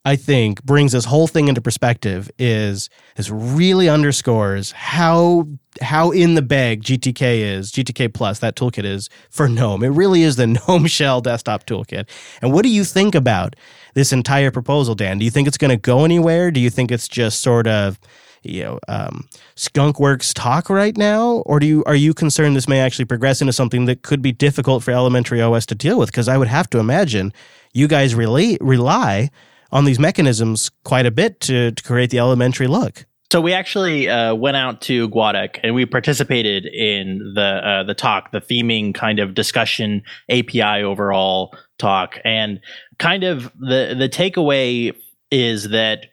I 0.05 0.17
think, 0.17 0.63
brings 0.63 0.93
this 0.93 1.07
whole 1.07 1.27
thing 1.27 1.49
into 1.49 1.63
perspective. 1.63 2.31
Is 2.39 2.91
this 3.17 3.31
really 3.31 3.89
underscores 3.89 4.73
how 4.73 5.49
how 5.81 6.11
in 6.11 6.35
the 6.35 6.43
bag 6.43 6.83
GTK 6.83 7.39
is 7.39 7.73
GTK 7.73 8.13
Plus 8.13 8.39
that 8.41 8.57
toolkit 8.57 8.85
is 8.85 9.09
for 9.31 9.49
GNOME. 9.49 9.85
It 9.85 9.89
really 9.89 10.21
is 10.21 10.37
the 10.37 10.47
GNOME 10.69 10.87
Shell 10.87 11.23
desktop 11.23 11.65
toolkit. 11.65 12.11
And 12.43 12.53
what 12.53 12.63
do 12.63 12.69
you 12.69 12.85
think 12.85 13.15
about 13.15 13.57
this 13.95 14.13
entire 14.13 14.51
proposal, 14.51 14.95
Dan? 14.95 15.17
Do 15.17 15.25
you 15.25 15.31
think 15.31 15.49
it's 15.49 15.57
going 15.57 15.71
to 15.71 15.79
go 15.79 16.05
anywhere? 16.05 16.51
Do 16.51 16.61
you 16.61 16.69
think 16.69 16.93
it's 16.93 17.09
just 17.09 17.41
sort 17.41 17.67
of 17.67 17.99
you 18.43 18.63
know 18.63 18.79
um, 18.89 19.29
skunkworks 19.57 20.33
talk 20.35 20.71
right 20.71 20.97
now? 20.97 21.43
Or 21.47 21.59
do 21.61 21.67
you 21.67 21.85
are 21.85 21.95
you 21.95 22.15
concerned 22.15 22.57
this 22.57 22.69
may 22.69 22.81
actually 22.81 23.05
progress 23.05 23.41
into 23.41 23.53
something 23.53 23.87
that 23.87 24.03
could 24.03 24.23
be 24.23 24.33
difficult 24.33 24.83
for 24.83 24.91
elementary 24.91 25.41
os 25.43 25.67
to 25.67 25.75
deal 25.75 25.99
with? 25.99 26.11
Because 26.11 26.29
i 26.29 26.37
would 26.37 26.49
have 26.49 26.69
to 26.71 26.79
imagine 26.79 27.33
you 27.73 27.89
guys 27.89 28.15
rely 28.15 28.57
rely 28.61 29.31
on 29.73 29.85
these 29.85 29.99
mechanisms 29.99 30.71
quite 30.85 31.07
a 31.07 31.11
bit 31.11 31.41
to, 31.41 31.73
to 31.73 31.83
create 31.83 32.11
the 32.11 32.19
elementary 32.19 32.67
look. 32.67 33.05
So 33.33 33.41
we 33.41 33.53
actually 33.53 34.09
uh, 34.09 34.35
went 34.35 34.57
out 34.57 34.81
to 34.83 35.09
GUADEC 35.09 35.59
and 35.65 35.75
we 35.75 35.85
participated 35.85 36.65
in 36.65 37.33
the 37.35 37.43
uh, 37.43 37.83
the 37.83 37.95
talk, 37.95 38.31
the 38.31 38.41
theming 38.41 38.95
kind 38.95 39.19
of 39.19 39.35
discussion 39.35 40.03
API 40.31 40.83
overall 40.85 41.53
talk, 41.79 42.19
and 42.25 42.61
kind 42.99 43.25
of 43.25 43.53
the 43.59 43.97
the 43.99 44.09
takeaway 44.09 44.95
is 45.33 45.71
that 45.71 46.07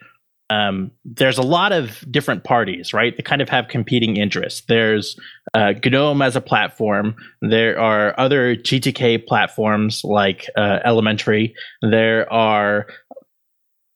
um, 0.49 0.91
there's 1.05 1.37
a 1.37 1.43
lot 1.43 1.71
of 1.71 2.03
different 2.11 2.43
parties, 2.43 2.93
right? 2.93 3.15
They 3.15 3.23
kind 3.23 3.41
of 3.41 3.49
have 3.49 3.69
competing 3.69 4.17
interests. 4.17 4.61
There's 4.67 5.17
uh, 5.53 5.73
GNOME 5.83 6.21
as 6.21 6.35
a 6.35 6.41
platform. 6.41 7.15
There 7.41 7.79
are 7.79 8.13
other 8.19 8.55
GTK 8.55 9.25
platforms 9.25 10.03
like 10.03 10.49
uh, 10.57 10.79
Elementary. 10.83 11.55
There 11.81 12.31
are 12.31 12.87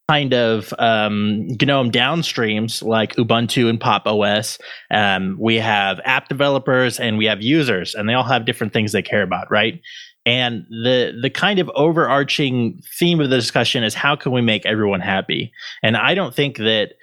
kind 0.10 0.34
of 0.34 0.74
um, 0.80 1.48
GNOME 1.62 1.92
downstreams 1.92 2.82
like 2.82 3.16
Ubuntu 3.16 3.70
and 3.70 3.80
Pop 3.80 4.08
OS. 4.08 4.58
Um, 4.90 5.38
we 5.40 5.56
have 5.56 6.00
app 6.06 6.30
developers 6.30 6.98
and 7.00 7.18
we 7.18 7.26
have 7.26 7.42
users, 7.42 7.94
and 7.94 8.08
they 8.08 8.14
all 8.14 8.24
have 8.24 8.46
different 8.46 8.72
things 8.72 8.94
they 8.94 9.02
care 9.02 9.24
about, 9.24 9.52
right? 9.52 9.82
And 10.26 10.66
the 10.70 11.18
the 11.22 11.30
kind 11.30 11.60
of 11.60 11.70
overarching 11.76 12.82
theme 12.98 13.20
of 13.20 13.30
the 13.30 13.36
discussion 13.36 13.84
is 13.84 13.94
how 13.94 14.16
can 14.16 14.32
we 14.32 14.42
make 14.42 14.66
everyone 14.66 15.02
happy? 15.02 15.52
And 15.84 15.98
I 15.98 16.16
don't 16.16 16.34
think 16.34 16.58
that 16.58 16.94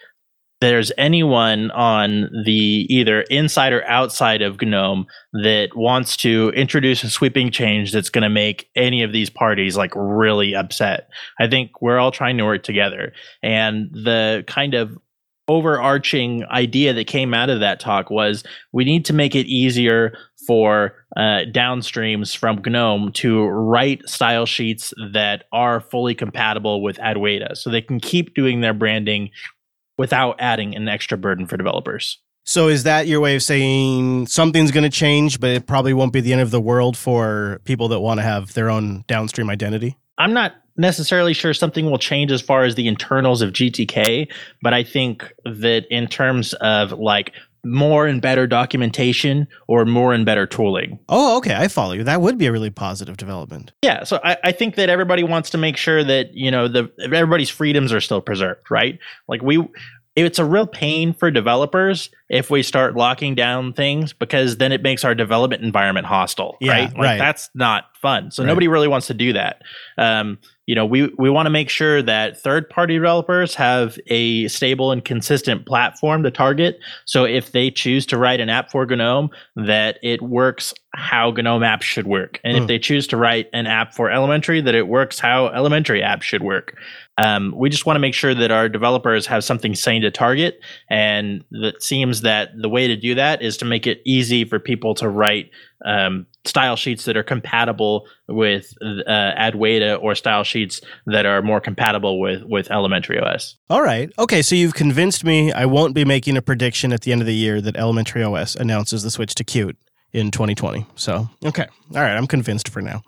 there's 0.61 0.93
anyone 0.97 1.71
on 1.73 2.31
the 2.45 2.87
either 2.89 3.23
inside 3.23 3.73
or 3.73 3.85
outside 3.87 4.41
of 4.41 4.61
GNOME 4.61 5.07
that 5.35 5.71
wants 5.75 6.17
to 6.19 6.51
introduce 6.55 7.05
a 7.05 7.11
sweeping 7.11 7.51
change 7.51 7.93
that's 7.93 8.09
going 8.09 8.23
to 8.23 8.31
make 8.31 8.71
any 8.75 9.03
of 9.03 9.13
these 9.13 9.29
parties 9.29 9.77
like 9.77 9.93
really 9.95 10.55
upset. 10.55 11.09
I 11.39 11.49
think 11.49 11.83
we're 11.83 11.99
all 11.99 12.13
trying 12.13 12.39
to 12.39 12.45
work 12.45 12.63
together. 12.63 13.13
And 13.43 13.91
the 13.93 14.45
kind 14.47 14.75
of 14.75 14.97
overarching 15.49 16.45
idea 16.47 16.93
that 16.95 17.07
came 17.07 17.35
out 17.35 17.51
of 17.51 17.61
that 17.61 17.79
talk 17.79 18.09
was 18.09 18.45
we 18.73 18.85
need 18.85 19.05
to 19.05 19.13
make 19.13 19.35
it 19.35 19.47
easier 19.47 20.17
for 20.47 20.95
uh, 21.17 21.45
downstreams 21.53 22.37
from 22.37 22.61
GNOME 22.65 23.13
to 23.13 23.45
write 23.47 24.09
style 24.09 24.47
sheets 24.47 24.93
that 25.13 25.45
are 25.53 25.81
fully 25.81 26.15
compatible 26.15 26.83
with 26.83 26.97
Adwaita 26.99 27.57
so 27.57 27.71
they 27.71 27.83
can 27.83 28.01
keep 28.01 28.35
doing 28.35 28.61
their 28.61 28.75
branding 28.75 29.31
without 29.97 30.37
adding 30.39 30.75
an 30.75 30.89
extra 30.89 31.17
burden 31.17 31.47
for 31.47 31.57
developers. 31.57 32.19
So 32.45 32.69
is 32.69 32.83
that 32.83 33.07
your 33.07 33.21
way 33.21 33.37
of 33.37 33.43
saying 33.43 34.27
something's 34.27 34.71
going 34.71 34.85
to 34.85 34.91
change, 34.91 35.41
but 35.41 35.51
it 35.51 35.67
probably 35.67 35.95
won't 35.95 36.13
be 36.13 36.21
the 36.21 36.33
end 36.33 36.43
of 36.43 36.51
the 36.51 36.61
world 36.61 36.97
for 36.97 37.61
people 37.65 37.89
that 37.89 38.01
want 38.01 38.19
to 38.19 38.23
have 38.23 38.53
their 38.53 38.69
own 38.69 39.05
downstream 39.07 39.49
identity? 39.49 39.97
I'm 40.19 40.35
not 40.35 40.55
necessarily 40.77 41.33
sure 41.33 41.55
something 41.55 41.91
will 41.91 41.99
change 41.99 42.33
as 42.33 42.43
far 42.43 42.65
as 42.65 42.75
the 42.75 42.87
internals 42.87 43.41
of 43.41 43.53
GTK, 43.53 44.31
but 44.61 44.75
I 44.75 44.83
think 44.83 45.33
that 45.45 45.87
in 45.91 46.07
terms 46.07 46.53
of 46.55 46.93
like 46.93 47.33
more 47.64 48.06
and 48.06 48.21
better 48.23 48.47
documentation 48.47 49.47
or 49.68 49.85
more 49.85 50.12
and 50.12 50.25
better 50.26 50.47
tooling. 50.47 50.99
Oh, 51.09 51.37
okay. 51.38 51.54
I 51.54 51.68
follow 51.68 51.92
you. 51.92 52.04
That 52.04 52.21
would 52.21 52.38
be 52.38 52.47
a 52.47 52.52
really 52.52 52.71
positive 52.71 53.16
development. 53.16 53.73
Yeah. 53.83 54.04
So 54.04 54.21
I, 54.25 54.37
I 54.44 54.52
think 54.52 54.75
that 54.76 54.88
everybody 54.90 55.23
wants 55.23 55.50
to 55.50 55.59
make 55.59 55.76
sure 55.76 56.04
that, 56.04 56.35
you 56.35 56.50
know, 56.50 56.68
the 56.68 56.90
everybody's 57.02 57.50
freedoms 57.50 57.92
are 57.92 58.00
still 58.00 58.21
preserved, 58.21 58.71
right? 58.71 58.99
Like 59.28 59.42
we 59.42 59.66
it's 60.16 60.38
a 60.38 60.44
real 60.44 60.66
pain 60.66 61.12
for 61.12 61.28
developers 61.30 62.09
if 62.28 62.49
we 62.49 62.62
start 62.62 62.94
locking 62.94 63.35
down 63.35 63.73
things 63.73 64.12
because 64.12 64.59
then 64.59 64.71
it 64.71 64.80
makes 64.80 65.04
our 65.04 65.12
development 65.12 65.64
environment 65.64 66.06
hostile, 66.06 66.56
Yeah, 66.61 66.71
right? 66.73 66.90
Like 66.90 66.99
right. 67.04 67.18
that's 67.18 67.50
not 67.54 67.87
fun. 68.00 68.30
So 68.30 68.42
Right. 68.44 68.47
nobody 68.47 68.68
really 68.68 68.87
wants 68.87 69.09
to 69.09 69.14
do 69.14 69.33
that. 69.33 69.62
Um, 69.99 70.38
you 70.66 70.75
know, 70.75 70.87
we 70.87 71.12
we 71.18 71.28
want 71.28 71.47
to 71.47 71.50
make 71.50 71.68
sure 71.68 72.00
that 72.02 72.40
third 72.40 72.71
party 72.71 72.94
developers 72.94 73.54
have 73.54 73.99
a 74.06 74.49
stable 74.49 74.92
and 74.92 75.04
consistent 75.04 75.66
platform 75.66 76.23
to 76.23 76.30
target. 76.30 76.78
So 77.04 77.25
if 77.25 77.52
they 77.52 77.71
choose 77.71 78.06
to 78.06 78.18
write 78.18 78.40
an 78.40 78.49
app 78.49 78.71
for 78.71 78.87
GNOME, 78.87 79.30
that 79.56 79.99
it 80.02 80.23
works 80.23 80.73
how 80.97 81.31
GNOME 81.31 81.63
apps 81.63 81.83
should 81.83 82.07
work, 82.07 82.41
and 82.45 82.57
Hmm. 82.57 82.63
if 82.63 82.69
they 82.69 82.79
choose 82.79 83.07
to 83.09 83.17
write 83.17 83.49
an 83.53 83.67
app 83.67 83.95
for 83.95 84.11
elementary, 84.11 84.61
that 84.61 84.75
it 84.75 84.89
works 84.89 85.19
how 85.19 85.49
elementary 85.49 86.01
apps 86.01 86.23
should 86.23 86.43
work. 86.43 86.77
Um, 87.17 87.53
we 87.57 87.69
just 87.71 87.87
want 87.87 87.95
to 87.97 88.01
make 88.01 88.15
sure 88.15 88.35
that 88.35 88.51
our 88.51 88.69
developers 88.69 89.27
have 89.27 89.45
something 89.45 89.75
sane 89.75 90.03
to 90.03 90.11
target, 90.11 90.61
and 90.91 91.45
it 91.53 91.83
seems 91.83 92.23
that 92.23 92.51
the 92.61 92.69
way 92.69 92.89
to 92.89 92.97
do 92.97 93.15
that 93.15 93.41
is 93.43 93.57
to 93.59 93.65
make 93.65 93.87
it 93.87 94.01
easy 94.05 94.45
for 94.45 94.59
people 94.59 94.95
to 94.97 95.09
write 95.09 95.51
um, 95.85 96.27
style 96.45 96.77
sheets 96.77 97.05
that 97.05 97.17
are 97.17 97.23
compatible 97.23 98.07
with 98.27 98.73
uh, 98.83 99.33
Adwaita 99.39 100.03
or 100.03 100.15
style 100.15 100.43
sheets 100.43 100.81
that 101.07 101.27
are 101.27 101.43
more 101.43 101.61
compatible 101.61 102.19
with 102.19 102.43
with 102.45 102.71
Elementary 102.71 103.19
OS. 103.21 103.57
All 103.69 103.83
right. 103.83 104.11
Okay. 104.19 104.41
So 104.41 104.55
you've 104.55 104.75
convinced 104.75 105.25
me 105.25 105.53
I 105.53 105.67
won't 105.67 105.95
be 105.95 106.05
making 106.07 106.37
a 106.39 106.43
prediction 106.43 106.93
at 106.93 107.03
the 107.03 107.13
end 107.13 107.21
of 107.21 107.27
the 107.27 107.35
year 107.35 107.61
that 107.61 107.77
Elementary 107.77 108.23
OS 108.23 108.55
announces 108.57 109.03
the 109.03 109.11
switch 109.11 109.35
to 109.37 109.45
Qt 109.45 109.77
in 110.14 110.30
2020. 110.30 110.87
So, 110.94 111.28
okay. 111.44 111.66
All 111.94 112.00
right. 112.00 112.16
I'm 112.16 112.26
convinced 112.26 112.68
for 112.71 112.80
now. 112.80 113.02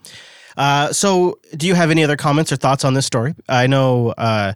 Uh, 0.57 0.93
so, 0.93 1.39
do 1.57 1.67
you 1.67 1.75
have 1.75 1.91
any 1.91 2.03
other 2.03 2.17
comments 2.17 2.53
or 2.53 2.57
thoughts 2.57 2.85
on 2.85 2.95
this 2.95 3.07
story? 3.07 3.35
I 3.49 3.67
know 3.67 4.11
uh, 4.11 4.55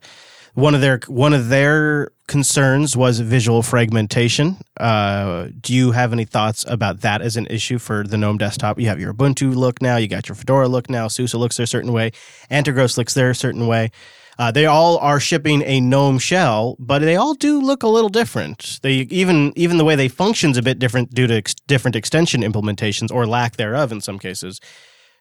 one 0.55 0.75
of 0.75 0.81
their 0.81 1.01
one 1.07 1.33
of 1.33 1.49
their 1.49 2.11
concerns 2.27 2.97
was 2.97 3.21
visual 3.21 3.63
fragmentation. 3.63 4.57
Uh, 4.79 5.49
do 5.61 5.75
you 5.75 5.93
have 5.93 6.13
any 6.13 6.25
thoughts 6.25 6.65
about 6.69 7.01
that 7.01 7.23
as 7.23 7.37
an 7.37 7.47
issue 7.49 7.79
for 7.79 8.05
the 8.05 8.17
GNOME 8.17 8.39
desktop? 8.39 8.79
You 8.79 8.87
have 8.89 9.01
your 9.01 9.13
Ubuntu 9.13 9.55
look 9.55 9.83
now, 9.83 9.97
you 9.97 10.09
got 10.09 10.29
your 10.29 10.37
Fedora 10.37 10.69
look 10.69 10.89
now, 10.89 11.09
SUSE 11.09 11.35
looks 11.35 11.59
a 11.59 11.67
certain 11.67 11.93
way, 11.93 12.13
Antergos 12.51 12.97
looks 12.97 13.15
there 13.15 13.31
a 13.31 13.35
certain 13.35 13.67
way. 13.67 13.91
Uh, 14.41 14.51
they 14.51 14.65
all 14.65 14.97
are 15.01 15.21
shipping 15.21 15.63
a 15.67 15.83
GNOME 15.83 16.19
shell, 16.19 16.75
but 16.79 17.01
they 17.01 17.15
all 17.15 17.35
do 17.35 17.61
look 17.61 17.83
a 17.83 17.87
little 17.87 18.09
different. 18.09 18.81
They 18.83 19.07
even 19.11 19.53
even 19.55 19.77
the 19.77 19.85
way 19.85 19.97
they 19.97 20.09
function's 20.09 20.57
a 20.57 20.63
bit 20.63 20.79
different 20.79 21.13
due 21.13 21.27
to 21.27 21.35
ex- 21.35 21.55
different 21.67 21.95
extension 21.95 22.41
implementations 22.41 23.13
or 23.13 23.27
lack 23.27 23.57
thereof 23.57 23.93
in 23.93 24.01
some 24.01 24.19
cases. 24.19 24.59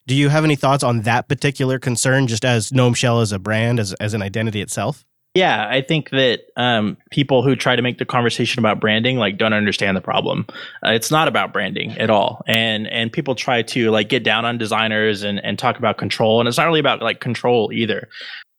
Do 0.08 0.16
you 0.16 0.30
have 0.30 0.46
any 0.46 0.56
thoughts 0.56 0.86
on 0.86 1.02
that 1.02 1.28
particular 1.28 1.80
concern, 1.80 2.28
just 2.28 2.46
as 2.46 2.72
GNOME 2.72 2.94
Shell 2.94 3.20
as 3.20 3.34
a 3.34 3.40
brand, 3.40 3.78
as 3.78 3.92
as 3.96 4.14
an 4.14 4.22
identity 4.22 4.62
itself? 4.62 5.04
Yeah, 5.36 5.68
I 5.70 5.82
think 5.82 6.12
that 6.12 6.44
um, 6.56 6.96
people 7.12 7.44
who 7.44 7.58
try 7.58 7.76
to 7.76 7.82
make 7.82 7.98
the 7.98 8.06
conversation 8.06 8.60
about 8.60 8.80
branding 8.80 9.18
like 9.18 9.38
don't 9.38 9.54
understand 9.54 9.98
the 9.98 10.02
problem. 10.02 10.46
Uh, 10.84 10.92
it's 10.92 11.12
not 11.12 11.28
about 11.28 11.52
branding 11.52 11.92
at 11.98 12.10
all, 12.10 12.42
and 12.48 12.88
and 12.88 13.12
people 13.12 13.36
try 13.36 13.64
to 13.64 13.92
like 13.92 14.08
get 14.08 14.24
down 14.24 14.46
on 14.46 14.58
designers 14.58 15.24
and 15.24 15.44
and 15.44 15.60
talk 15.60 15.78
about 15.78 15.98
control, 15.98 16.40
and 16.40 16.48
it's 16.48 16.58
not 16.58 16.68
really 16.68 16.80
about 16.80 17.02
like 17.02 17.20
control 17.20 17.70
either. 17.74 18.08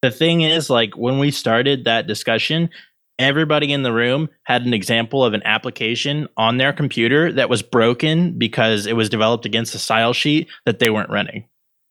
The 0.02 0.10
thing 0.10 0.42
is, 0.42 0.70
like 0.70 0.96
when 0.96 1.18
we 1.18 1.30
started 1.30 1.84
that 1.84 2.06
discussion, 2.06 2.70
everybody 3.18 3.72
in 3.72 3.82
the 3.82 3.92
room 3.92 4.28
had 4.44 4.62
an 4.62 4.72
example 4.72 5.24
of 5.24 5.34
an 5.34 5.42
application 5.44 6.26
on 6.36 6.56
their 6.56 6.72
computer 6.72 7.30
that 7.32 7.50
was 7.50 7.62
broken 7.62 8.38
because 8.38 8.86
it 8.86 8.96
was 8.96 9.10
developed 9.10 9.44
against 9.44 9.74
a 9.74 9.78
style 9.78 10.14
sheet 10.14 10.48
that 10.64 10.78
they 10.78 10.90
weren't 10.90 11.10
running 11.10 11.44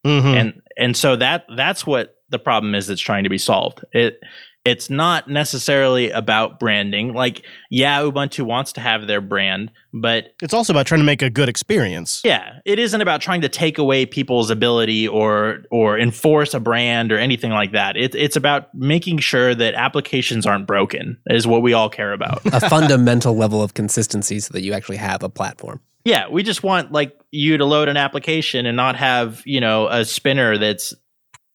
Mm-hmm. 0.08 0.28
and 0.28 0.62
and 0.78 0.96
so 0.96 1.18
that 1.18 1.46
that's 1.58 1.86
what 1.86 2.16
the 2.30 2.40
problem 2.40 2.74
is 2.74 2.88
that's 2.88 3.02
trying 3.02 3.26
to 3.26 3.30
be 3.30 3.38
solved 3.38 3.84
it 3.92 4.22
it's 4.70 4.90
not 4.90 5.28
necessarily 5.28 6.12
about 6.12 6.60
branding 6.60 7.14
like 7.14 7.44
yeah 7.72 8.00
ubuntu 8.02 8.46
wants 8.46 8.72
to 8.72 8.80
have 8.80 9.08
their 9.08 9.20
brand 9.20 9.72
but 9.92 10.36
it's 10.44 10.54
also 10.54 10.72
about 10.72 10.86
trying 10.86 11.00
to 11.00 11.06
make 11.06 11.24
a 11.24 11.30
good 11.30 11.50
experience. 11.50 12.22
yeah 12.24 12.60
it 12.66 12.78
isn't 12.78 13.02
about 13.02 13.20
trying 13.20 13.42
to 13.42 13.50
take 13.50 13.80
away 13.80 14.06
people's 14.06 14.52
ability 14.52 15.08
or 15.08 15.64
or 15.72 15.98
enforce 15.98 16.54
a 16.54 16.60
brand 16.60 17.12
or 17.12 17.18
anything 17.18 17.52
like 17.52 17.72
that 17.72 17.98
it, 17.98 18.14
it's 18.14 18.36
about 18.36 18.74
making 18.76 19.18
sure 19.18 19.56
that 19.56 19.74
applications 19.74 20.46
aren't 20.46 20.68
broken 20.68 21.18
is 21.28 21.48
what 21.48 21.64
we 21.64 21.74
all 21.74 21.90
care 21.90 22.14
about 22.14 22.40
a 22.46 22.70
fundamental 22.70 23.36
level 23.36 23.64
of 23.64 23.74
consistency 23.74 24.40
so 24.40 24.54
that 24.54 24.62
you 24.62 24.74
actually 24.74 24.98
have 24.98 25.24
a 25.24 25.30
platform. 25.30 25.82
yeah 26.06 26.28
we 26.28 26.44
just 26.44 26.62
want 26.62 26.92
like 26.92 27.20
you 27.32 27.58
to 27.58 27.66
load 27.66 27.88
an 27.90 27.98
application 27.98 28.68
and 28.68 28.76
not 28.78 28.96
have 28.96 29.42
you 29.46 29.60
know 29.60 29.88
a 29.88 30.06
spinner 30.06 30.58
that's 30.58 30.94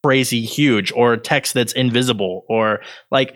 crazy 0.05 0.43
huge 0.43 0.93
or 0.93 1.17
text 1.17 1.55
that's 1.55 1.73
invisible 1.73 2.45
or 2.47 2.83
like 3.11 3.35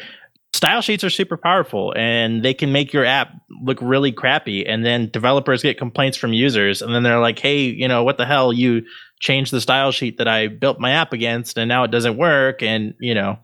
style 0.52 0.82
sheets 0.82 1.02
are 1.02 1.08
super 1.08 1.38
powerful 1.38 1.94
and 1.96 2.44
they 2.44 2.52
can 2.52 2.72
make 2.72 2.92
your 2.92 3.06
app 3.06 3.32
look 3.62 3.78
really 3.80 4.12
crappy 4.12 4.66
and 4.66 4.84
then 4.84 5.08
developers 5.10 5.62
get 5.62 5.78
complaints 5.78 6.18
from 6.18 6.34
users 6.34 6.82
and 6.82 6.94
then 6.94 7.02
they're 7.02 7.20
like 7.20 7.38
hey 7.38 7.60
you 7.60 7.88
know 7.88 8.04
what 8.04 8.18
the 8.18 8.26
hell? 8.26 8.52
You 8.52 8.82
changed 9.18 9.50
the 9.50 9.62
style 9.62 9.92
sheet 9.92 10.18
that 10.18 10.28
i 10.28 10.46
built 10.46 10.78
my 10.78 10.90
app 10.90 11.14
against 11.14 11.56
and 11.56 11.70
now 11.70 11.84
it 11.84 11.90
doesn't 11.90 12.18
work. 12.18 12.62
And 12.62 12.92
you 13.00 13.14
know 13.14 13.38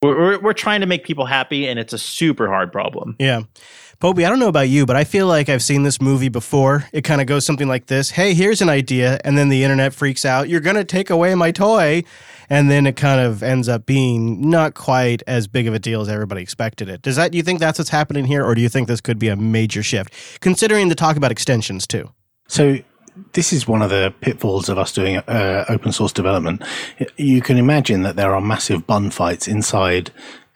we're, 0.00 0.16
we're, 0.16 0.40
we're 0.40 0.52
trying 0.52 0.80
to 0.82 0.86
make 0.86 1.02
people 1.02 1.26
happy 1.26 1.66
and 1.66 1.76
it's 1.76 1.92
a 1.92 1.98
super 1.98 2.46
hard 2.46 2.70
problem. 2.70 3.16
Yeah. 3.18 3.42
Popey, 4.00 4.24
I 4.24 4.30
don't 4.30 4.38
know 4.38 4.48
about 4.48 4.70
you, 4.70 4.86
but 4.86 4.96
I 4.96 5.04
feel 5.04 5.26
like 5.26 5.50
I've 5.50 5.62
seen 5.62 5.82
this 5.82 6.00
movie 6.00 6.30
before. 6.30 6.86
It 6.90 7.02
kind 7.02 7.20
of 7.20 7.26
goes 7.26 7.44
something 7.44 7.68
like 7.68 7.84
this 7.86 8.12
Hey, 8.12 8.32
here's 8.32 8.62
an 8.62 8.70
idea. 8.70 9.20
And 9.24 9.36
then 9.36 9.50
the 9.50 9.62
internet 9.62 9.92
freaks 9.92 10.24
out. 10.24 10.48
You're 10.48 10.62
going 10.62 10.76
to 10.76 10.86
take 10.86 11.10
away 11.10 11.34
my 11.34 11.52
toy. 11.52 12.04
And 12.48 12.70
then 12.70 12.86
it 12.86 12.96
kind 12.96 13.20
of 13.20 13.42
ends 13.42 13.68
up 13.68 13.84
being 13.84 14.48
not 14.48 14.72
quite 14.72 15.22
as 15.26 15.46
big 15.46 15.66
of 15.66 15.74
a 15.74 15.78
deal 15.78 16.00
as 16.00 16.08
everybody 16.08 16.40
expected 16.40 16.88
it. 16.88 17.02
Does 17.02 17.16
that, 17.16 17.30
do 17.30 17.36
you 17.36 17.44
think 17.44 17.60
that's 17.60 17.78
what's 17.78 17.90
happening 17.90 18.24
here? 18.24 18.42
Or 18.42 18.54
do 18.54 18.62
you 18.62 18.70
think 18.70 18.88
this 18.88 19.02
could 19.02 19.18
be 19.18 19.28
a 19.28 19.36
major 19.36 19.82
shift? 19.82 20.14
Considering 20.40 20.88
the 20.88 20.94
talk 20.94 21.18
about 21.18 21.30
extensions, 21.30 21.86
too. 21.86 22.10
So 22.48 22.78
this 23.34 23.52
is 23.52 23.68
one 23.68 23.82
of 23.82 23.90
the 23.90 24.14
pitfalls 24.20 24.70
of 24.70 24.78
us 24.78 24.92
doing 24.92 25.18
uh, 25.18 25.66
open 25.68 25.92
source 25.92 26.12
development. 26.12 26.62
You 27.18 27.42
can 27.42 27.58
imagine 27.58 28.02
that 28.02 28.16
there 28.16 28.34
are 28.34 28.40
massive 28.40 28.86
bun 28.86 29.10
fights 29.10 29.46
inside 29.46 30.10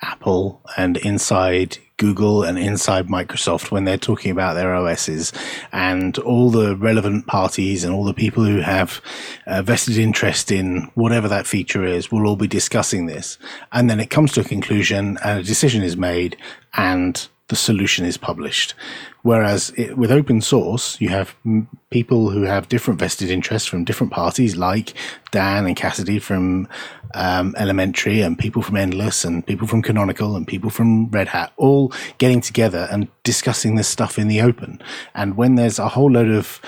Apple 0.05 0.61
and 0.77 0.97
inside 0.99 1.79
Google 1.97 2.43
and 2.43 2.59
inside 2.59 3.07
Microsoft 3.07 3.71
when 3.71 3.85
they're 3.85 3.97
talking 3.97 4.31
about 4.33 4.55
their 4.55 4.75
OSs 4.75 5.33
and 5.73 6.19
all 6.19 6.51
the 6.51 6.77
relevant 6.77 7.27
parties 7.27 7.85
and 7.85 7.95
all 7.95 8.05
the 8.05 8.15
people 8.15 8.45
who 8.45 8.61
have 8.61 9.01
uh, 9.47 9.63
vested 9.63 9.97
interest 9.97 10.51
in 10.51 10.91
whatever 10.95 11.29
that 11.29 11.47
feature 11.47 11.85
is 11.85 12.11
will 12.11 12.27
all 12.27 12.37
be 12.37 12.49
discussing 12.49 13.07
this. 13.07 13.39
And 13.73 13.89
then 13.89 14.01
it 14.01 14.11
comes 14.11 14.33
to 14.33 14.41
a 14.41 14.45
conclusion 14.45 15.19
and 15.25 15.41
a 15.41 15.43
decision 15.43 15.83
is 15.83 15.97
made 15.97 16.37
and 16.75 17.29
the 17.49 17.57
solution 17.57 18.07
is 18.07 18.17
published. 18.17 18.75
Whereas 19.23 19.73
it, 19.77 19.99
with 19.99 20.11
open 20.11 20.41
source, 20.41 20.99
you 21.01 21.11
have 21.11 21.35
mm, 21.45 21.67
people 21.91 22.31
who 22.31 22.43
have 22.43 22.69
different 22.69 23.01
vested 23.01 23.31
interests 23.31 23.69
from 23.69 23.85
different 23.85 24.13
parties, 24.13 24.57
like 24.57 24.95
Dan 25.31 25.67
and 25.67 25.77
Cassidy 25.77 26.19
from 26.19 26.69
um, 27.15 27.55
Elementary, 27.59 28.23
and 28.23 28.39
people 28.39 28.63
from 28.63 28.77
Endless, 28.77 29.25
and 29.25 29.47
people 29.47 29.67
from 29.67 29.83
Canonical, 29.83 30.37
and 30.37 30.47
people 30.47 30.71
from 30.71 31.09
Red 31.11 31.29
Hat, 31.29 31.53
all 31.57 31.93
getting 32.19 32.41
together 32.41 32.89
and 32.91 33.09
discussing 33.25 33.75
this 33.75 33.89
stuff 33.89 34.19
in 34.19 34.29
the 34.29 34.41
open. 34.41 34.81
And 35.15 35.37
when 35.37 35.57
there's 35.57 35.79
a 35.79 35.89
whole 35.89 36.11
load 36.11 36.31
of 36.31 36.61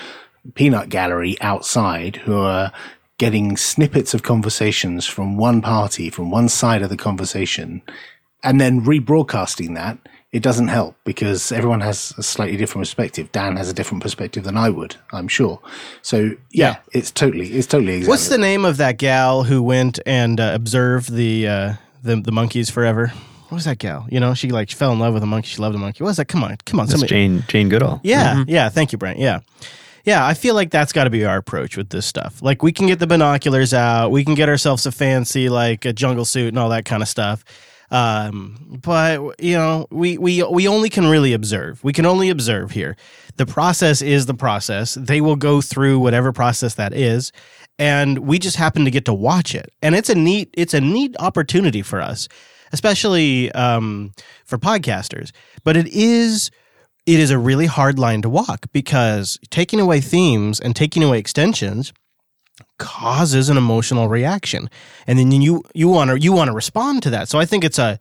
peanut 0.53 0.89
gallery 0.89 1.35
outside 1.41 2.17
who 2.17 2.37
are 2.37 2.71
getting 3.17 3.57
snippets 3.57 4.13
of 4.13 4.21
conversations 4.21 5.07
from 5.07 5.37
one 5.37 5.61
party, 5.61 6.11
from 6.11 6.29
one 6.29 6.47
side 6.47 6.83
of 6.83 6.89
the 6.89 6.97
conversation, 6.97 7.81
and 8.43 8.61
then 8.61 8.81
rebroadcasting 8.81 9.73
that 9.73 9.97
it 10.31 10.43
doesn't 10.43 10.67
help 10.67 10.95
because 11.05 11.51
everyone 11.51 11.79
has 11.81 12.13
a 12.17 12.23
slightly 12.23 12.57
different 12.57 12.83
perspective. 12.83 13.31
Dan 13.31 13.55
has 13.55 13.69
a 13.69 13.73
different 13.73 14.03
perspective 14.03 14.43
than 14.43 14.57
I 14.57 14.69
would, 14.69 14.95
I'm 15.11 15.27
sure. 15.27 15.61
So 16.01 16.31
yeah, 16.51 16.77
it's 16.91 17.11
totally, 17.11 17.47
it's 17.53 17.67
totally. 17.67 17.97
Exactly 17.97 18.09
What's 18.09 18.29
the 18.29 18.37
name 18.37 18.65
of 18.65 18.77
that 18.77 18.97
gal 18.97 19.43
who 19.43 19.63
went 19.63 19.99
and 20.05 20.39
uh, 20.39 20.51
observed 20.53 21.13
the, 21.13 21.47
uh, 21.47 21.73
the 22.03 22.21
the 22.21 22.31
monkeys 22.31 22.69
forever? 22.69 23.11
What 23.49 23.55
was 23.55 23.65
that 23.65 23.79
gal? 23.79 24.05
You 24.09 24.19
know, 24.19 24.33
she 24.33 24.49
like 24.49 24.69
fell 24.69 24.91
in 24.91 24.99
love 24.99 25.13
with 25.13 25.23
a 25.23 25.27
monkey. 25.27 25.47
She 25.47 25.61
loved 25.61 25.75
a 25.75 25.79
monkey. 25.79 26.03
What 26.03 26.09
was 26.09 26.17
that? 26.17 26.27
Come 26.27 26.43
on, 26.43 26.57
come 26.65 26.81
on, 26.81 26.87
That's 26.87 26.99
somebody. 26.99 27.09
Jane 27.09 27.43
Jane 27.47 27.69
Goodall. 27.69 28.01
Yeah, 28.03 28.43
yeah. 28.47 28.67
Thank 28.67 28.91
you, 28.91 28.97
Brent. 28.97 29.19
Yeah. 29.19 29.39
Yeah, 30.03 30.25
I 30.25 30.35
feel 30.35 30.55
like 30.55 30.71
that's 30.71 30.93
got 30.93 31.03
to 31.03 31.09
be 31.09 31.25
our 31.25 31.35
approach 31.35 31.75
with 31.75 31.89
this 31.89 32.05
stuff. 32.05 32.41
Like, 32.41 32.63
we 32.63 32.71
can 32.71 32.87
get 32.87 32.99
the 32.99 33.07
binoculars 33.07 33.73
out, 33.73 34.09
we 34.09 34.23
can 34.23 34.35
get 34.35 34.47
ourselves 34.47 34.85
a 34.85 34.91
fancy, 34.93 35.49
like, 35.49 35.83
a 35.83 35.91
jungle 35.91 36.23
suit 36.23 36.47
and 36.47 36.57
all 36.57 36.69
that 36.69 36.85
kind 36.85 37.03
of 37.03 37.09
stuff. 37.09 37.43
Um, 37.89 38.79
but, 38.83 39.41
you 39.41 39.55
know, 39.55 39.87
we, 39.91 40.17
we, 40.17 40.43
we 40.43 40.67
only 40.67 40.89
can 40.89 41.07
really 41.07 41.33
observe. 41.33 41.83
We 41.83 41.93
can 41.93 42.05
only 42.05 42.29
observe 42.29 42.71
here. 42.71 42.97
The 43.37 43.45
process 43.45 44.01
is 44.01 44.25
the 44.25 44.33
process. 44.33 44.95
They 44.95 45.21
will 45.21 45.35
go 45.35 45.61
through 45.61 45.99
whatever 45.99 46.33
process 46.33 46.75
that 46.75 46.93
is. 46.93 47.31
And 47.79 48.19
we 48.19 48.39
just 48.39 48.57
happen 48.57 48.85
to 48.85 48.91
get 48.91 49.05
to 49.05 49.13
watch 49.13 49.55
it. 49.55 49.71
And 49.81 49.95
it's 49.95 50.09
a 50.09 50.15
neat, 50.15 50.49
it's 50.53 50.73
a 50.73 50.81
neat 50.81 51.15
opportunity 51.19 51.81
for 51.81 52.01
us, 52.01 52.27
especially 52.73 53.51
um, 53.53 54.11
for 54.45 54.57
podcasters. 54.57 55.31
But 55.63 55.77
it 55.77 55.87
is 55.87 56.51
it 57.07 57.21
is 57.21 57.31
a 57.31 57.39
really 57.39 57.67
hard 57.67 57.97
line 57.97 58.21
to 58.21 58.29
walk 58.29 58.65
because 58.73 59.39
taking 59.49 59.79
away 59.79 60.01
themes 60.01 60.59
and 60.59 60.75
taking 60.75 61.01
away 61.01 61.17
extensions 61.17 61.93
causes 62.77 63.49
an 63.49 63.57
emotional 63.57 64.07
reaction. 64.07 64.69
And 65.05 65.17
then 65.19 65.31
you 65.31 65.63
you 65.73 65.87
want 65.87 66.09
to 66.09 66.19
you 66.19 66.31
want 66.31 66.49
to 66.49 66.53
respond 66.53 67.03
to 67.03 67.09
that. 67.11 67.29
So 67.29 67.39
i 67.39 67.45
think 67.45 67.63
it's 67.63 67.79
a 67.79 67.99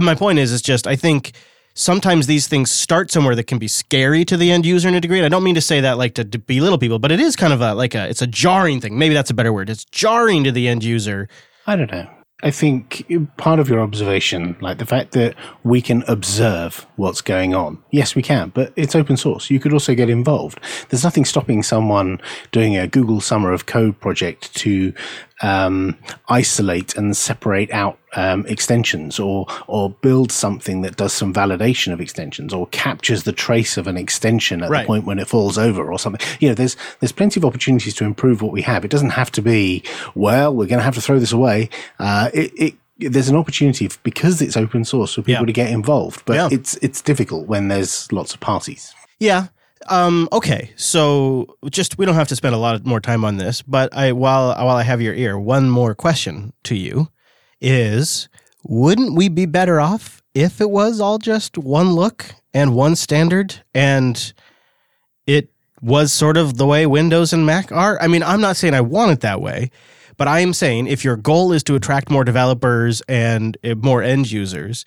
my 0.00 0.14
point 0.14 0.38
is 0.38 0.52
is 0.52 0.62
just 0.62 0.86
i 0.86 0.96
think 0.96 1.32
sometimes 1.74 2.26
these 2.26 2.48
things 2.48 2.70
start 2.70 3.10
somewhere 3.10 3.34
that 3.34 3.44
can 3.44 3.58
be 3.58 3.68
scary 3.68 4.24
to 4.26 4.36
the 4.36 4.52
end 4.52 4.66
user 4.66 4.88
in 4.88 4.94
a 4.94 5.00
degree. 5.00 5.18
And 5.18 5.26
i 5.26 5.28
don't 5.28 5.44
mean 5.44 5.54
to 5.54 5.60
say 5.60 5.80
that 5.80 5.98
like 5.98 6.14
to, 6.14 6.24
to 6.24 6.38
belittle 6.38 6.78
people 6.78 6.98
but 6.98 7.12
it 7.12 7.20
is 7.20 7.36
kind 7.36 7.52
of 7.52 7.60
a 7.60 7.74
like 7.74 7.94
a 7.94 8.08
it's 8.08 8.22
a 8.22 8.26
jarring 8.26 8.80
thing. 8.80 8.98
Maybe 8.98 9.14
that's 9.14 9.30
a 9.30 9.34
better 9.34 9.52
word. 9.52 9.70
It's 9.70 9.84
jarring 9.84 10.44
to 10.44 10.52
the 10.52 10.68
end 10.68 10.84
user 10.84 11.28
I 11.66 11.76
don't 11.76 11.90
know. 11.92 12.08
I 12.42 12.50
think 12.50 13.06
part 13.36 13.60
of 13.60 13.68
your 13.68 13.80
observation, 13.80 14.56
like 14.60 14.78
the 14.78 14.86
fact 14.86 15.12
that 15.12 15.36
we 15.62 15.80
can 15.80 16.02
observe 16.08 16.86
what's 16.96 17.20
going 17.20 17.54
on. 17.54 17.82
Yes, 17.92 18.16
we 18.16 18.22
can, 18.22 18.48
but 18.48 18.72
it's 18.74 18.96
open 18.96 19.16
source. 19.16 19.48
You 19.48 19.60
could 19.60 19.72
also 19.72 19.94
get 19.94 20.10
involved. 20.10 20.58
There's 20.88 21.04
nothing 21.04 21.24
stopping 21.24 21.62
someone 21.62 22.20
doing 22.50 22.76
a 22.76 22.88
Google 22.88 23.20
Summer 23.20 23.52
of 23.52 23.66
Code 23.66 24.00
project 24.00 24.52
to 24.56 24.92
um, 25.42 25.96
isolate 26.28 26.96
and 26.96 27.16
separate 27.16 27.70
out 27.72 27.98
um, 28.16 28.44
extensions 28.46 29.18
or 29.18 29.46
or 29.66 29.90
build 29.90 30.30
something 30.32 30.82
that 30.82 30.96
does 30.96 31.12
some 31.12 31.32
validation 31.32 31.92
of 31.92 32.00
extensions 32.00 32.52
or 32.52 32.66
captures 32.68 33.22
the 33.24 33.32
trace 33.32 33.76
of 33.76 33.86
an 33.86 33.96
extension 33.96 34.62
at 34.62 34.70
Right. 34.70 34.82
the 34.82 34.86
point 34.86 35.04
when 35.04 35.18
it 35.18 35.28
falls 35.28 35.56
over 35.58 35.90
or 35.90 35.98
something. 35.98 36.20
You 36.40 36.48
know, 36.48 36.54
there's 36.54 36.76
there's 37.00 37.12
plenty 37.12 37.40
of 37.40 37.44
opportunities 37.44 37.94
to 37.94 38.04
improve 38.04 38.42
what 38.42 38.52
we 38.52 38.62
have. 38.62 38.84
It 38.84 38.90
doesn't 38.90 39.10
have 39.10 39.30
to 39.32 39.42
be 39.42 39.82
well. 40.14 40.54
We're 40.54 40.66
going 40.66 40.78
to 40.80 40.84
have 40.84 40.94
to 40.94 41.00
throw 41.00 41.18
this 41.18 41.32
away. 41.32 41.70
Uh, 41.98 42.30
it, 42.34 42.52
it 42.56 42.74
there's 43.12 43.28
an 43.28 43.36
opportunity 43.36 43.88
because 44.04 44.40
it's 44.42 44.56
open 44.56 44.84
source 44.84 45.14
for 45.14 45.22
people 45.22 45.42
Yeah. 45.42 45.46
to 45.46 45.52
get 45.52 45.70
involved, 45.70 46.22
but 46.26 46.34
Yeah. 46.36 46.48
it's 46.52 46.74
it's 46.82 47.00
difficult 47.00 47.46
when 47.48 47.68
there's 47.68 48.10
lots 48.12 48.34
of 48.34 48.40
parties. 48.40 48.94
Yeah. 49.18 49.46
Um, 49.88 50.28
okay. 50.32 50.70
So 50.76 51.56
just 51.70 51.98
we 51.98 52.06
don't 52.06 52.14
have 52.14 52.28
to 52.28 52.36
spend 52.36 52.54
a 52.54 52.58
lot 52.58 52.84
more 52.86 53.00
time 53.00 53.24
on 53.24 53.38
this, 53.38 53.62
but 53.62 53.92
I 53.96 54.12
while 54.12 54.54
while 54.54 54.76
I 54.76 54.82
have 54.84 55.00
your 55.02 55.14
ear, 55.14 55.36
one 55.38 55.68
more 55.70 55.94
question 55.94 56.52
to 56.64 56.76
you 56.76 57.08
is 57.62 58.28
wouldn't 58.64 59.14
we 59.14 59.28
be 59.28 59.46
better 59.46 59.80
off 59.80 60.22
if 60.34 60.60
it 60.60 60.70
was 60.70 61.00
all 61.00 61.18
just 61.18 61.58
one 61.58 61.92
look 61.92 62.26
and 62.54 62.74
one 62.74 62.96
standard 62.96 63.62
and 63.74 64.32
it 65.26 65.48
was 65.80 66.12
sort 66.12 66.36
of 66.36 66.56
the 66.56 66.66
way 66.66 66.86
Windows 66.86 67.32
and 67.32 67.46
Mac 67.46 67.72
are? 67.72 68.00
I 68.00 68.08
mean, 68.08 68.22
I'm 68.22 68.40
not 68.40 68.56
saying 68.56 68.74
I 68.74 68.80
want 68.80 69.12
it 69.12 69.20
that 69.20 69.40
way, 69.40 69.70
but 70.16 70.28
I 70.28 70.40
am 70.40 70.52
saying 70.52 70.86
if 70.86 71.04
your 71.04 71.16
goal 71.16 71.52
is 71.52 71.62
to 71.64 71.74
attract 71.74 72.10
more 72.10 72.24
developers 72.24 73.02
and 73.08 73.56
uh, 73.64 73.74
more 73.74 74.02
end 74.02 74.30
users, 74.30 74.84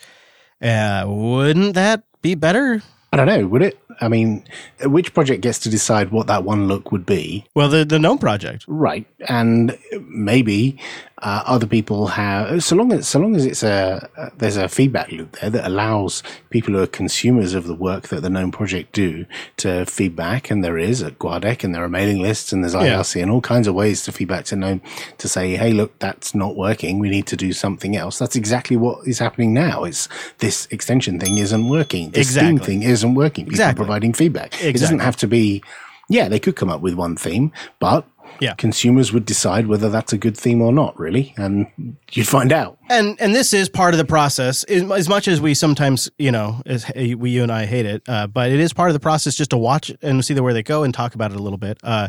uh, 0.62 1.06
wouldn't 1.08 1.76
that 1.76 2.04
be 2.22 2.36
better? 2.36 2.82
I 3.12 3.18
don't 3.18 3.28
know, 3.28 3.48
would 3.48 3.62
it? 3.62 3.80
I 4.02 4.10
mean, 4.10 4.44
which 4.84 5.14
project 5.14 5.42
gets 5.42 5.60
to 5.60 5.70
decide 5.70 6.12
what 6.12 6.28
that 6.28 6.44
one 6.44 6.68
look 6.68 6.92
would 6.92 7.06
be? 7.06 7.46
Well, 7.56 7.70
the 7.70 7.86
the 7.86 8.00
GNOME 8.00 8.18
project. 8.18 8.66
Right, 8.68 9.08
and 9.30 9.78
maybe 10.10 10.78
uh, 11.26 11.42
other 11.48 11.66
people 11.66 12.06
have. 12.06 12.64
So 12.64 12.76
long 12.76 12.92
as 12.94 13.08
so 13.08 13.20
long 13.20 13.36
as 13.36 13.46
it's 13.48 13.64
a 13.64 14.08
uh, 14.16 14.30
there's 14.38 14.58
a 14.58 14.70
feedback 14.70 15.12
loop 15.12 15.32
there 15.40 15.50
that 15.50 15.66
allows 15.66 16.22
people 16.52 16.76
who 16.76 16.82
are 16.84 16.88
consumers 16.88 17.56
of 17.56 17.66
the 17.66 17.74
work 17.74 18.10
that 18.10 18.22
the 18.22 18.30
GNOME 18.30 18.52
project 18.52 18.94
do 18.94 19.26
to 19.58 19.86
feedback, 19.88 20.52
and 20.52 20.64
there 20.64 20.78
is 20.78 21.02
at 21.02 21.18
Guadec, 21.18 21.64
and 21.64 21.74
there 21.74 21.84
are 21.84 21.90
mailing 21.90 22.22
lists, 22.22 22.54
and 22.54 22.64
there's 22.64 22.76
IRC, 22.76 23.22
and 23.24 23.32
all 23.32 23.42
kinds 23.42 23.68
of 23.68 23.74
ways 23.74 24.04
to 24.04 24.12
feedback 24.12 24.46
to 24.46 24.56
GNOME 24.56 24.82
to 25.18 25.28
say, 25.28 25.56
hey, 25.56 25.74
look, 25.74 25.98
that's 25.98 26.36
not 26.36 26.56
working. 26.56 27.00
We 27.00 27.10
need 27.10 27.26
to 27.28 27.36
do 27.36 27.54
something 27.54 27.96
else. 27.96 28.20
That's 28.20 28.36
exactly 28.36 28.78
what 28.78 29.08
is 29.08 29.18
happening 29.18 29.52
now. 29.52 29.84
It's 29.84 30.08
this 30.38 30.68
extension 30.70 31.20
thing 31.20 31.40
isn't 31.40 31.68
working. 31.68 32.12
This 32.12 32.28
Exactly. 32.28 32.50
theme 32.50 32.60
thing 32.60 32.84
isn't 32.84 33.16
working. 33.16 33.46
People 33.46 33.54
Exactly. 33.56 33.82
are 33.82 33.86
providing 33.86 34.14
feedback. 34.14 34.64
It 34.64 34.74
doesn't 34.78 35.00
have 35.00 35.18
to 35.18 35.28
be. 35.28 35.64
Yeah, 36.08 36.30
they 36.30 36.38
could 36.40 36.56
come 36.56 36.70
up 36.70 36.82
with 36.82 36.94
one 36.94 37.16
theme, 37.16 37.52
but 37.80 38.06
Yeah. 38.39 38.54
consumers 38.56 39.13
would 39.13 39.26
decide 39.26 39.67
whether 39.67 39.89
that's 39.89 40.13
a 40.13 40.17
good 40.17 40.38
theme 40.38 40.62
or 40.62 40.71
not, 40.71 41.00
really, 41.00 41.34
and 41.38 41.67
you'd 42.12 42.28
find 42.28 42.52
out. 42.52 42.78
and 42.89 43.19
and 43.19 43.34
this 43.34 43.54
is 43.54 43.69
part 43.69 43.93
of 43.93 43.98
the 43.98 44.06
process 44.06 44.63
as, 44.65 45.10
much 45.10 45.28
as 45.28 45.41
we 45.41 45.54
sometimes 45.54 46.10
you 46.17 46.32
know 46.32 46.62
as 46.65 46.86
we 46.95 47.30
you 47.30 47.43
and 47.43 47.52
i 47.52 47.65
hate 47.65 47.86
it 47.86 48.04
uh, 48.08 48.28
but 48.28 48.52
it 48.52 48.60
is 48.60 48.74
part 48.74 48.89
of 48.89 48.93
the 48.93 49.00
process 49.00 49.36
just 49.36 49.50
to 49.50 49.58
watch 49.58 49.91
and 50.02 50.24
see 50.24 50.39
where 50.39 50.54
they 50.54 50.63
go 50.63 50.84
and 50.84 50.93
talk 50.93 51.15
about 51.15 51.32
it 51.32 51.38
a 51.38 51.41
little 51.41 51.58
bit 51.58 51.78
uh, 51.84 52.08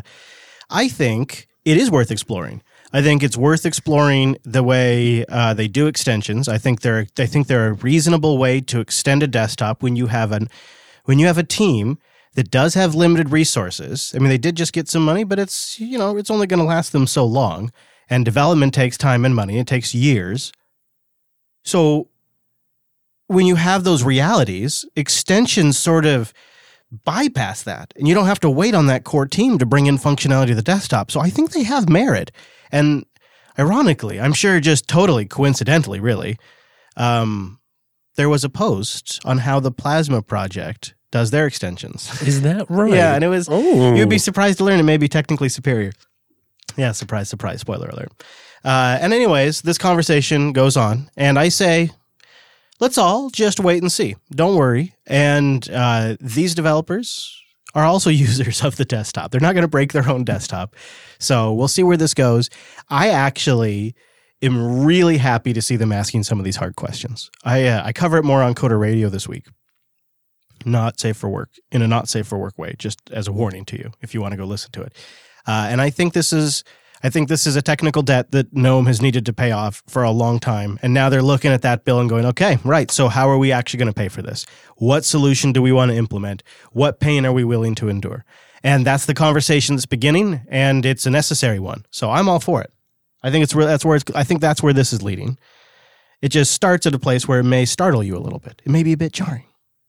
i 0.69 0.87
think 0.87 1.47
it 1.65 1.77
is 1.77 1.89
worth 1.89 2.11
exploring 2.11 2.61
I 2.93 3.01
think 3.01 3.21
it's 3.21 3.35
worth 3.35 3.65
exploring 3.65 4.37
the 4.43 4.63
way 4.63 5.25
uh, 5.27 5.53
they 5.53 5.67
do 5.67 5.87
extensions. 5.87 6.47
I 6.47 6.57
think 6.57 6.81
they're 6.81 7.07
I 7.19 7.25
think 7.25 7.47
they're 7.47 7.67
a 7.67 7.73
reasonable 7.73 8.37
way 8.37 8.61
to 8.61 8.79
extend 8.79 9.23
a 9.23 9.27
desktop 9.27 9.83
when 9.83 9.95
you 9.95 10.07
have 10.07 10.31
an 10.31 10.49
when 11.03 11.19
you 11.19 11.27
have 11.27 11.37
a 11.37 11.43
team 11.43 11.97
that 12.37 12.51
does 12.51 12.75
have 12.75 12.93
limited 12.93 13.31
resources. 13.31 14.13
I 14.15 14.19
mean, 14.19 14.29
they 14.29 14.37
did 14.37 14.55
just 14.55 14.71
get 14.71 14.87
some 14.87 15.03
money, 15.03 15.23
but 15.23 15.39
it's 15.39 15.79
you 15.79 15.97
know 15.97 16.17
it's 16.17 16.29
only 16.29 16.45
going 16.45 16.59
to 16.59 16.65
last 16.65 16.91
them 16.91 17.07
so 17.07 17.25
long, 17.25 17.71
and 18.11 18.23
development 18.23 18.75
takes 18.75 18.95
time 18.95 19.25
and 19.25 19.35
money. 19.35 19.57
It 19.57 19.65
takes 19.65 19.95
years. 19.95 20.53
So 21.65 22.09
when 23.25 23.47
you 23.47 23.55
have 23.55 23.83
those 23.83 24.03
realities, 24.03 24.85
extensions 24.95 25.79
sort 25.79 26.05
of 26.05 26.31
bypass 27.03 27.63
that, 27.63 27.91
and 27.95 28.07
you 28.07 28.13
don't 28.13 28.27
have 28.27 28.39
to 28.41 28.51
wait 28.51 28.75
on 28.75 28.85
that 28.85 29.03
core 29.03 29.25
team 29.25 29.57
to 29.57 29.65
bring 29.65 29.87
in 29.87 29.97
functionality 29.97 30.49
to 30.49 30.55
the 30.55 30.61
desktop. 30.61 31.09
So 31.09 31.19
I 31.19 31.31
think 31.31 31.51
they 31.51 31.63
have 31.63 31.89
merit. 31.89 32.31
And 32.71 33.07
ironically, 33.57 34.21
I'm 34.21 34.33
sure 34.33 34.59
just 34.59 34.87
totally 34.87 35.25
coincidentally, 35.25 35.99
really, 35.99 36.37
um, 36.97 37.59
there 38.15 38.29
was 38.29 38.43
a 38.43 38.49
post 38.49 39.19
on 39.25 39.39
how 39.39 39.59
the 39.59 39.71
Plasma 39.71 40.21
project 40.21 40.93
does 41.11 41.31
their 41.31 41.47
extensions. 41.47 42.21
Is 42.21 42.41
that 42.41 42.65
right? 42.69 42.93
Yeah, 42.93 43.15
and 43.15 43.23
it 43.23 43.29
was. 43.29 43.47
Oh. 43.49 43.95
You'd 43.95 44.09
be 44.09 44.17
surprised 44.17 44.57
to 44.59 44.63
learn 44.63 44.79
it 44.79 44.83
may 44.83 44.97
be 44.97 45.07
technically 45.07 45.49
superior. 45.49 45.91
Yeah, 46.75 46.91
surprise, 46.91 47.29
surprise. 47.29 47.61
Spoiler 47.61 47.87
alert. 47.89 48.11
Uh, 48.63 48.97
and 49.01 49.13
anyways, 49.13 49.61
this 49.61 49.77
conversation 49.77 50.51
goes 50.51 50.75
on, 50.75 51.09
and 51.15 51.39
I 51.39 51.49
say, 51.49 51.91
let's 52.79 52.97
all 52.97 53.29
just 53.29 53.59
wait 53.59 53.81
and 53.81 53.91
see. 53.91 54.15
Don't 54.31 54.55
worry. 54.55 54.93
And 55.05 55.67
uh, 55.71 56.17
these 56.19 56.53
developers 56.53 57.33
are 57.73 57.85
also 57.85 58.09
users 58.27 58.63
of 58.63 58.75
the 58.75 58.85
desktop. 58.85 59.31
They're 59.31 59.41
not 59.41 59.53
going 59.53 59.63
to 59.63 59.69
break 59.69 59.93
their 59.93 60.07
own 60.09 60.23
desktop. 60.23 60.75
So 61.19 61.53
we'll 61.53 61.67
see 61.67 61.83
where 61.83 61.97
this 61.97 62.13
goes. 62.13 62.49
I 62.89 63.09
actually 63.09 63.95
am 64.41 64.83
really 64.85 65.17
happy 65.17 65.53
to 65.53 65.61
see 65.61 65.77
them 65.77 65.91
asking 65.91 66.23
some 66.23 66.39
of 66.39 66.45
these 66.45 66.57
hard 66.57 66.75
questions. 66.75 67.31
I 67.43 67.65
uh, 67.65 67.83
I 67.83 67.93
cover 67.93 68.17
it 68.17 68.23
more 68.23 68.43
on 68.43 68.53
Coder 68.53 68.79
Radio 68.79 69.09
this 69.09 69.27
week. 69.27 69.45
Not 70.65 70.99
safe 70.99 71.17
for 71.17 71.29
work 71.29 71.49
in 71.71 71.81
a 71.81 71.87
not 71.87 72.09
safe 72.09 72.27
for 72.27 72.37
work 72.37 72.57
way, 72.57 72.75
just 72.77 72.99
as 73.11 73.27
a 73.27 73.31
warning 73.31 73.65
to 73.65 73.77
you 73.77 73.91
if 74.01 74.13
you 74.13 74.21
want 74.21 74.33
to 74.33 74.37
go 74.37 74.45
listen 74.45 74.71
to 74.71 74.81
it. 74.81 74.93
Uh, 75.45 75.67
and 75.69 75.81
I 75.81 75.89
think 75.89 76.13
this 76.13 76.33
is 76.33 76.63
I 77.03 77.09
think 77.09 77.29
this 77.29 77.45
is 77.45 77.55
a 77.55 77.61
technical 77.61 78.01
debt 78.01 78.31
that 78.31 78.53
GNOME 78.53 78.87
has 78.87 79.01
needed 79.01 79.25
to 79.27 79.33
pay 79.33 79.51
off 79.51 79.83
for 79.87 80.03
a 80.03 80.11
long 80.11 80.39
time. 80.39 80.79
And 80.81 80.93
now 80.93 81.09
they're 81.09 81.21
looking 81.21 81.51
at 81.51 81.61
that 81.61 81.85
bill 81.85 81.99
and 81.99 82.09
going, 82.09 82.25
okay, 82.25 82.57
right. 82.63 82.89
So 82.89 83.07
how 83.07 83.29
are 83.29 83.37
we 83.37 83.51
actually 83.51 83.77
going 83.77 83.93
to 83.93 83.93
pay 83.93 84.07
for 84.07 84.23
this? 84.23 84.45
What 84.77 85.05
solution 85.05 85.51
do 85.51 85.61
we 85.61 85.71
want 85.71 85.91
to 85.91 85.97
implement? 85.97 86.41
What 86.71 86.99
pain 86.99 87.25
are 87.25 87.31
we 87.31 87.43
willing 87.43 87.75
to 87.75 87.87
endure? 87.87 88.25
And 88.63 88.85
that's 88.85 89.05
the 89.05 89.13
conversation 89.13 89.75
that's 89.75 89.85
beginning, 89.85 90.41
and 90.49 90.85
it's 90.85 91.05
a 91.05 91.11
necessary 91.11 91.59
one. 91.59 91.85
So 91.91 92.09
I'm 92.09 92.27
all 92.27 92.39
for 92.39 92.61
it. 92.61 92.71
I 93.23 93.31
think 93.31 93.43
it's 93.43 93.53
where 93.53 93.65
that's 93.65 93.85
where 93.85 93.97
it's, 93.97 94.05
I 94.15 94.23
think 94.23 94.41
that's 94.41 94.63
where 94.63 94.73
this 94.73 94.91
is 94.91 95.03
leading. 95.03 95.37
It 96.21 96.29
just 96.29 96.51
starts 96.51 96.87
at 96.87 96.95
a 96.95 96.99
place 96.99 97.27
where 97.27 97.39
it 97.39 97.43
may 97.43 97.65
startle 97.65 98.03
you 98.03 98.17
a 98.17 98.19
little 98.19 98.39
bit. 98.39 98.61
It 98.65 98.71
may 98.71 98.81
be 98.81 98.93
a 98.93 98.97
bit 98.97 99.13
jarring. 99.13 99.46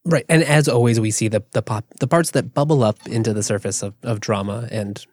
Right. 0.09 0.25
And 0.31 0.42
as 0.42 0.68
always, 0.68 0.99
we 0.99 1.11
see 1.11 1.29
the 1.29 1.44
the 1.53 1.61
pop 1.61 1.85
the 2.01 2.07
parts 2.09 2.31
that 2.31 2.55
bubble 2.55 2.83
up 2.83 3.07
into 3.07 3.35
the 3.35 3.42
surface 3.42 3.83
of, 3.83 3.94
of 4.03 4.21
drama 4.21 4.66
and 4.73 5.05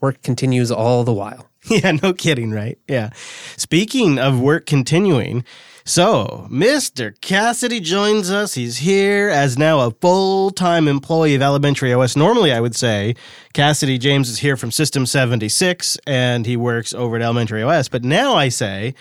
work 0.00 0.22
continues 0.22 0.70
all 0.70 1.04
the 1.04 1.12
while. 1.12 1.50
Yeah, 1.68 1.90
no 2.00 2.12
kidding, 2.12 2.52
right? 2.52 2.78
Yeah. 2.86 3.10
Speaking 3.56 4.20
of 4.20 4.38
work 4.38 4.66
continuing, 4.66 5.44
So, 5.84 6.46
Mr. 6.48 7.20
Cassidy 7.20 7.80
joins 7.80 8.30
us. 8.30 8.54
He's 8.54 8.76
here 8.78 9.28
as 9.30 9.58
now 9.58 9.80
a 9.80 9.90
full 9.90 10.50
time 10.52 10.86
employee 10.86 11.34
of 11.34 11.42
Elementary 11.42 11.92
OS. 11.92 12.14
Normally, 12.14 12.52
I 12.52 12.60
would 12.60 12.76
say 12.76 13.16
Cassidy 13.52 13.98
James 13.98 14.28
is 14.28 14.38
here 14.38 14.56
from 14.56 14.70
System 14.70 15.06
76 15.06 15.98
and 16.06 16.46
he 16.46 16.56
works 16.56 16.94
over 16.94 17.16
at 17.16 17.22
Elementary 17.22 17.64
OS. 17.64 17.88
But 17.88 18.04
now 18.04 18.34
I 18.34 18.48
say, 18.48 18.94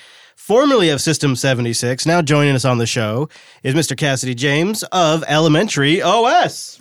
formerly 0.45 0.89
of 0.89 1.01
System 1.01 1.36
76, 1.36 2.05
now 2.05 2.21
joining 2.21 2.53
us 2.53 2.65
on 2.65 2.77
the 2.77 2.86
show 2.86 3.27
is 3.63 3.73
Mr. 3.73 3.97
Cassidy 3.97 4.36
James 4.36 4.84
of 4.91 5.23
Elementary 5.27 6.03
OS. 6.03 6.77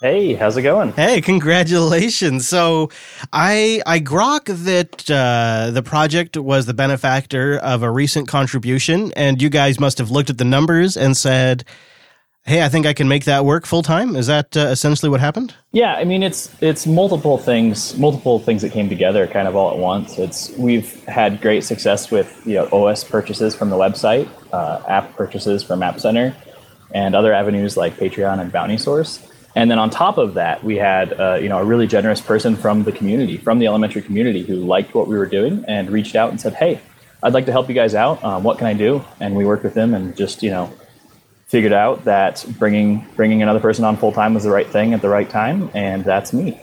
Hey, 0.00 0.32
how's 0.32 0.56
it 0.56 0.62
going? 0.62 0.92
Hey, 0.92 1.20
congratulations! 1.20 2.48
So, 2.48 2.88
I 3.30 3.82
I 3.84 4.00
grok 4.00 4.46
that 4.64 5.10
uh, 5.10 5.70
the 5.72 5.82
project 5.82 6.38
was 6.38 6.64
the 6.64 6.72
benefactor 6.72 7.58
of 7.58 7.82
a 7.82 7.90
recent 7.90 8.26
contribution, 8.26 9.12
and 9.16 9.42
you 9.42 9.50
guys 9.50 9.78
must 9.78 9.98
have 9.98 10.10
looked 10.10 10.30
at 10.30 10.38
the 10.38 10.46
numbers 10.46 10.96
and 10.96 11.14
said, 11.18 11.66
"Hey, 12.44 12.64
I 12.64 12.68
think 12.68 12.86
I 12.86 12.92
can 12.92 13.08
make 13.08 13.24
that 13.24 13.44
work 13.44 13.66
full 13.66 13.82
time." 13.82 14.16
Is 14.16 14.26
that 14.26 14.56
uh, 14.56 14.60
essentially 14.60 15.08
what 15.08 15.20
happened? 15.20 15.54
Yeah, 15.72 15.94
I 15.94 16.04
mean 16.04 16.22
it's 16.22 16.50
it's 16.60 16.86
multiple 16.86 17.38
things, 17.38 17.96
multiple 17.98 18.38
things 18.38 18.62
that 18.62 18.72
came 18.72 18.88
together 18.88 19.26
kind 19.26 19.46
of 19.46 19.56
all 19.56 19.70
at 19.70 19.78
once. 19.78 20.18
It's 20.18 20.50
we've 20.58 21.04
had 21.04 21.40
great 21.40 21.64
success 21.64 22.10
with 22.10 22.40
you 22.46 22.54
know 22.54 22.68
OS 22.72 23.04
purchases 23.04 23.54
from 23.54 23.70
the 23.70 23.76
website, 23.76 24.28
uh, 24.52 24.82
app 24.88 25.14
purchases 25.16 25.62
from 25.62 25.82
App 25.82 26.00
Center, 26.00 26.34
and 26.92 27.14
other 27.14 27.32
avenues 27.32 27.76
like 27.76 27.94
Patreon 27.96 28.40
and 28.40 28.52
Bountysource. 28.52 29.26
And 29.56 29.70
then 29.70 29.78
on 29.78 29.90
top 29.90 30.16
of 30.16 30.34
that, 30.34 30.62
we 30.62 30.76
had 30.76 31.12
uh, 31.20 31.34
you 31.34 31.48
know 31.48 31.58
a 31.58 31.64
really 31.64 31.86
generous 31.86 32.20
person 32.20 32.56
from 32.56 32.84
the 32.84 32.92
community, 32.92 33.36
from 33.36 33.58
the 33.58 33.66
elementary 33.66 34.02
community, 34.02 34.42
who 34.42 34.56
liked 34.56 34.94
what 34.94 35.08
we 35.08 35.16
were 35.16 35.26
doing 35.26 35.64
and 35.66 35.90
reached 35.90 36.14
out 36.14 36.30
and 36.30 36.40
said, 36.40 36.54
"Hey, 36.54 36.80
I'd 37.22 37.32
like 37.32 37.46
to 37.46 37.52
help 37.52 37.68
you 37.68 37.74
guys 37.74 37.94
out. 37.94 38.22
Um, 38.24 38.44
what 38.44 38.58
can 38.58 38.66
I 38.66 38.74
do?" 38.74 39.04
And 39.18 39.34
we 39.34 39.44
worked 39.44 39.64
with 39.64 39.74
them 39.74 39.94
and 39.94 40.16
just 40.16 40.42
you 40.42 40.50
know 40.50 40.72
figured 41.50 41.72
out 41.72 42.04
that 42.04 42.44
bringing 42.60 43.04
bringing 43.16 43.42
another 43.42 43.58
person 43.58 43.84
on 43.84 43.96
full 43.96 44.12
time 44.12 44.34
was 44.34 44.44
the 44.44 44.50
right 44.50 44.68
thing 44.68 44.94
at 44.94 45.02
the 45.02 45.08
right 45.08 45.28
time, 45.28 45.68
and 45.74 46.04
that's 46.04 46.32
me. 46.32 46.60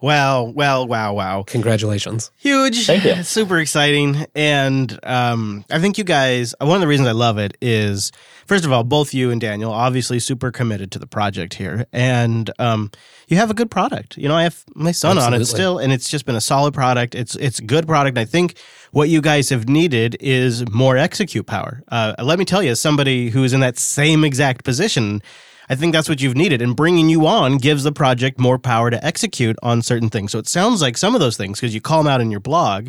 Wow, 0.00 0.44
wow, 0.44 0.84
wow, 0.84 1.12
wow. 1.12 1.42
Congratulations. 1.42 2.30
Huge. 2.38 2.86
Thank 2.86 3.04
you. 3.04 3.22
Super 3.22 3.58
exciting. 3.58 4.24
And 4.34 4.98
um, 5.02 5.66
I 5.70 5.78
think 5.78 5.98
you 5.98 6.04
guys, 6.04 6.54
one 6.58 6.72
of 6.72 6.80
the 6.80 6.86
reasons 6.86 7.06
I 7.06 7.12
love 7.12 7.36
it 7.36 7.58
is, 7.60 8.10
first 8.50 8.64
of 8.64 8.72
all, 8.72 8.82
both 8.82 9.14
you 9.14 9.30
and 9.30 9.40
Daniel 9.40 9.70
obviously 9.70 10.18
super 10.18 10.50
committed 10.50 10.90
to 10.90 10.98
the 10.98 11.06
project 11.06 11.54
here. 11.54 11.86
And 11.92 12.50
um, 12.58 12.90
you 13.28 13.36
have 13.36 13.48
a 13.48 13.54
good 13.54 13.70
product. 13.70 14.18
You 14.18 14.26
know, 14.26 14.34
I 14.34 14.42
have 14.42 14.64
my 14.74 14.90
son 14.90 15.18
on 15.18 15.32
it 15.34 15.44
still, 15.44 15.78
and 15.78 15.92
it's 15.92 16.10
just 16.10 16.26
been 16.26 16.34
a 16.34 16.40
solid 16.40 16.74
product. 16.74 17.14
It's 17.14 17.36
it's 17.36 17.60
good 17.60 17.86
product. 17.86 18.18
I 18.18 18.24
think 18.24 18.58
what 18.90 19.08
you 19.08 19.20
guys 19.20 19.50
have 19.50 19.68
needed 19.68 20.16
is 20.18 20.68
more 20.68 20.96
execute 20.96 21.46
power. 21.46 21.84
Uh, 21.86 22.16
let 22.20 22.40
me 22.40 22.44
tell 22.44 22.60
you, 22.60 22.72
as 22.72 22.80
somebody 22.80 23.30
who's 23.30 23.52
in 23.52 23.60
that 23.60 23.78
same 23.78 24.24
exact 24.24 24.64
position, 24.64 25.22
I 25.68 25.76
think 25.76 25.92
that's 25.92 26.08
what 26.08 26.20
you've 26.20 26.36
needed. 26.36 26.60
And 26.60 26.74
bringing 26.74 27.08
you 27.08 27.28
on 27.28 27.56
gives 27.58 27.84
the 27.84 27.92
project 27.92 28.40
more 28.40 28.58
power 28.58 28.90
to 28.90 28.98
execute 29.06 29.56
on 29.62 29.80
certain 29.80 30.10
things. 30.10 30.32
So 30.32 30.40
it 30.40 30.48
sounds 30.48 30.82
like 30.82 30.96
some 30.96 31.14
of 31.14 31.20
those 31.20 31.36
things, 31.36 31.60
because 31.60 31.72
you 31.72 31.80
call 31.80 32.02
them 32.02 32.12
out 32.12 32.20
in 32.20 32.32
your 32.32 32.40
blog, 32.40 32.88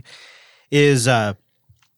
is 0.71 1.07
uh, 1.07 1.35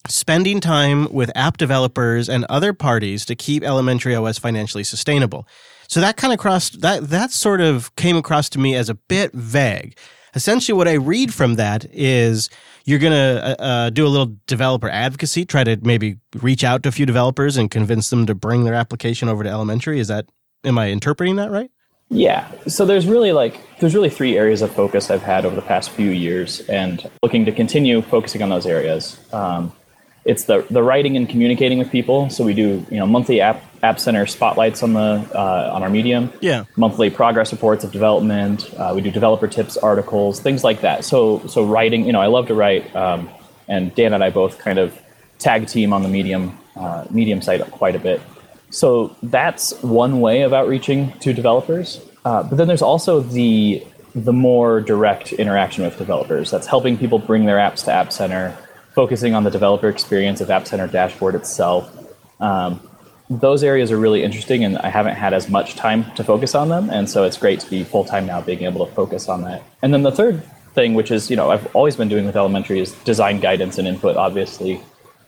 spending 0.07 0.59
time 0.59 1.11
with 1.13 1.31
app 1.35 1.57
developers 1.57 2.29
and 2.29 2.45
other 2.45 2.73
parties 2.73 3.25
to 3.25 3.35
keep 3.35 3.63
Elementary 3.63 4.15
OS 4.15 4.37
financially 4.37 4.83
sustainable. 4.83 5.47
So 5.87 6.01
that 6.01 6.17
kind 6.17 6.33
of 6.33 6.39
crossed 6.39 6.81
that 6.81 7.09
that 7.09 7.31
sort 7.31 7.61
of 7.61 7.95
came 7.95 8.17
across 8.17 8.49
to 8.49 8.59
me 8.59 8.75
as 8.75 8.89
a 8.89 8.95
bit 8.95 9.31
vague. 9.33 9.97
Essentially, 10.35 10.75
what 10.75 10.87
I 10.87 10.93
read 10.93 11.33
from 11.33 11.55
that 11.55 11.85
is 11.91 12.49
you're 12.85 12.99
going 12.99 13.13
to 13.13 13.61
uh, 13.61 13.63
uh, 13.63 13.89
do 13.91 14.05
a 14.05 14.09
little 14.09 14.35
developer 14.47 14.89
advocacy, 14.89 15.45
try 15.45 15.63
to 15.63 15.77
maybe 15.83 16.17
reach 16.41 16.63
out 16.63 16.81
to 16.83 16.89
a 16.89 16.91
few 16.91 17.05
developers 17.05 17.55
and 17.55 17.69
convince 17.69 18.09
them 18.09 18.25
to 18.25 18.33
bring 18.33 18.63
their 18.63 18.73
application 18.73 19.29
over 19.29 19.43
to 19.43 19.49
Elementary. 19.49 19.99
Is 19.99 20.07
that 20.07 20.25
am 20.63 20.77
I 20.77 20.89
interpreting 20.89 21.35
that 21.35 21.51
right? 21.51 21.69
Yeah. 22.09 22.51
So 22.67 22.85
there's 22.85 23.07
really 23.07 23.31
like 23.31 23.59
there's 23.79 23.95
really 23.95 24.09
three 24.09 24.37
areas 24.37 24.61
of 24.61 24.73
focus 24.73 25.09
I've 25.09 25.23
had 25.23 25.45
over 25.45 25.55
the 25.55 25.61
past 25.61 25.91
few 25.91 26.09
years, 26.09 26.61
and 26.61 27.09
looking 27.21 27.45
to 27.45 27.51
continue 27.51 28.01
focusing 28.01 28.41
on 28.41 28.49
those 28.49 28.65
areas. 28.65 29.19
Um, 29.31 29.71
it's 30.25 30.45
the 30.45 30.65
the 30.69 30.81
writing 30.81 31.17
and 31.17 31.27
communicating 31.27 31.79
with 31.79 31.91
people. 31.91 32.29
So 32.29 32.43
we 32.43 32.53
do 32.53 32.86
you 32.89 32.97
know 32.97 33.05
monthly 33.05 33.41
app 33.41 33.63
app 33.83 33.99
center 33.99 34.25
spotlights 34.25 34.81
on 34.81 34.93
the 34.93 35.29
uh, 35.33 35.71
on 35.73 35.83
our 35.83 35.89
medium. 35.89 36.31
Yeah. 36.41 36.65
Monthly 36.75 37.09
progress 37.09 37.51
reports 37.51 37.83
of 37.83 37.91
development. 37.91 38.73
Uh, 38.77 38.93
we 38.95 39.01
do 39.01 39.12
developer 39.12 39.47
tips 39.47 39.75
articles, 39.77 40.39
things 40.39 40.63
like 40.63 40.81
that. 40.81 41.03
So 41.03 41.45
so 41.47 41.65
writing. 41.65 42.05
You 42.05 42.13
know, 42.13 42.21
I 42.21 42.27
love 42.27 42.47
to 42.47 42.55
write, 42.55 42.95
um, 42.95 43.29
and 43.67 43.93
Dan 43.95 44.13
and 44.13 44.23
I 44.23 44.29
both 44.29 44.59
kind 44.59 44.79
of 44.79 44.97
tag 45.39 45.67
team 45.67 45.91
on 45.93 46.03
the 46.03 46.09
medium 46.09 46.57
uh, 46.75 47.05
medium 47.09 47.41
site 47.41 47.62
quite 47.71 47.95
a 47.95 47.99
bit. 47.99 48.21
So 48.69 49.15
that's 49.21 49.73
one 49.83 50.19
way 50.21 50.41
of 50.41 50.53
outreaching 50.53 51.12
to 51.19 51.33
developers. 51.33 52.01
Uh, 52.25 52.41
but 52.43 52.57
then 52.57 52.67
there's 52.67 52.81
also 52.81 53.19
the 53.19 53.86
the 54.15 54.33
more 54.33 54.79
direct 54.79 55.33
interaction 55.33 55.83
with 55.83 55.97
developers. 55.97 56.51
That's 56.51 56.67
helping 56.67 56.97
people 56.97 57.19
bring 57.19 57.45
their 57.45 57.57
apps 57.57 57.83
to 57.86 57.91
App 57.91 58.13
Center, 58.13 58.57
focusing 58.93 59.34
on 59.36 59.43
the 59.43 59.51
developer 59.51 59.89
experience 59.89 60.41
of 60.41 60.49
App 60.49 60.67
Center 60.67 60.88
dashboard 60.88 61.36
itself. 61.36 61.91
Um, 62.39 62.79
those 63.29 63.63
areas 63.63 63.91
are 63.91 63.97
really 63.97 64.23
interesting, 64.23 64.63
and 64.63 64.77
I 64.79 64.89
haven't 64.89 65.15
had 65.15 65.34
as 65.34 65.49
much 65.49 65.75
time 65.75 66.06
to 66.15 66.23
focus 66.23 66.56
on 66.56 66.69
them. 66.69 66.89
And 66.89 67.10
so 67.10 67.23
it's 67.23 67.38
great 67.38 67.60
to 67.62 67.69
be 67.69 67.84
full 67.84 68.06
time 68.06 68.25
now, 68.25 68.41
being 68.41 68.63
able 68.63 68.86
to 68.86 68.91
focus 68.93 69.29
on 69.29 69.43
that. 69.43 69.63
And 69.82 69.93
then 69.93 70.03
the 70.03 70.12
third 70.12 70.43
thing, 70.73 70.93
which 70.93 71.12
is 71.12 71.29
you 71.29 71.36
know 71.36 71.49
I've 71.49 71.73
always 71.75 71.95
been 71.95 72.10
doing 72.10 72.25
with 72.25 72.36
elementary, 72.36 72.79
is 72.79 72.91
design 73.03 73.39
guidance 73.39 73.77
and 73.77 73.88
input. 73.88 74.17
Obviously, 74.17 74.82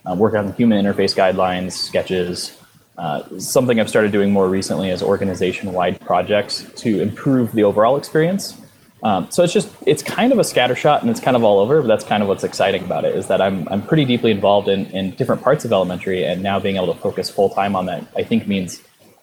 uh, 0.04 0.14
work 0.14 0.34
on 0.34 0.52
human 0.52 0.84
interface 0.84 1.16
guidelines, 1.16 1.72
sketches, 1.72 2.56
uh, 2.98 3.22
something 3.38 3.78
I've 3.78 3.88
started 3.88 4.12
doing 4.12 4.30
more 4.30 4.48
recently 4.48 4.90
is 4.90 5.02
organization-wide 5.02 6.00
projects 6.00 6.66
to 6.76 7.00
improve 7.00 7.52
the 7.52 7.64
overall 7.64 7.96
experience. 7.96 8.58
Um, 9.02 9.30
so 9.30 9.42
it's 9.42 9.52
just 9.52 9.70
it's 9.86 10.02
kind 10.02 10.32
of 10.32 10.38
a 10.38 10.42
scattershot 10.42 11.02
and 11.02 11.10
it's 11.10 11.20
kind 11.20 11.36
of 11.36 11.44
all 11.44 11.60
over, 11.60 11.80
but 11.82 11.88
that's 11.88 12.04
kind 12.04 12.22
of 12.22 12.28
what's 12.28 12.44
exciting 12.44 12.82
about 12.82 13.04
it 13.04 13.14
is 13.14 13.26
that 13.28 13.40
I'm 13.40 13.68
I'm 13.68 13.82
pretty 13.82 14.04
deeply 14.04 14.30
involved 14.30 14.68
in 14.68 14.86
in 14.86 15.10
different 15.12 15.42
parts 15.42 15.64
of 15.64 15.72
elementary, 15.72 16.24
and 16.24 16.42
now 16.42 16.58
being 16.58 16.76
able 16.76 16.92
to 16.92 16.98
focus 17.00 17.28
full 17.28 17.50
time 17.50 17.76
on 17.76 17.86
that, 17.86 18.04
I 18.16 18.22
think 18.22 18.48
means 18.48 18.82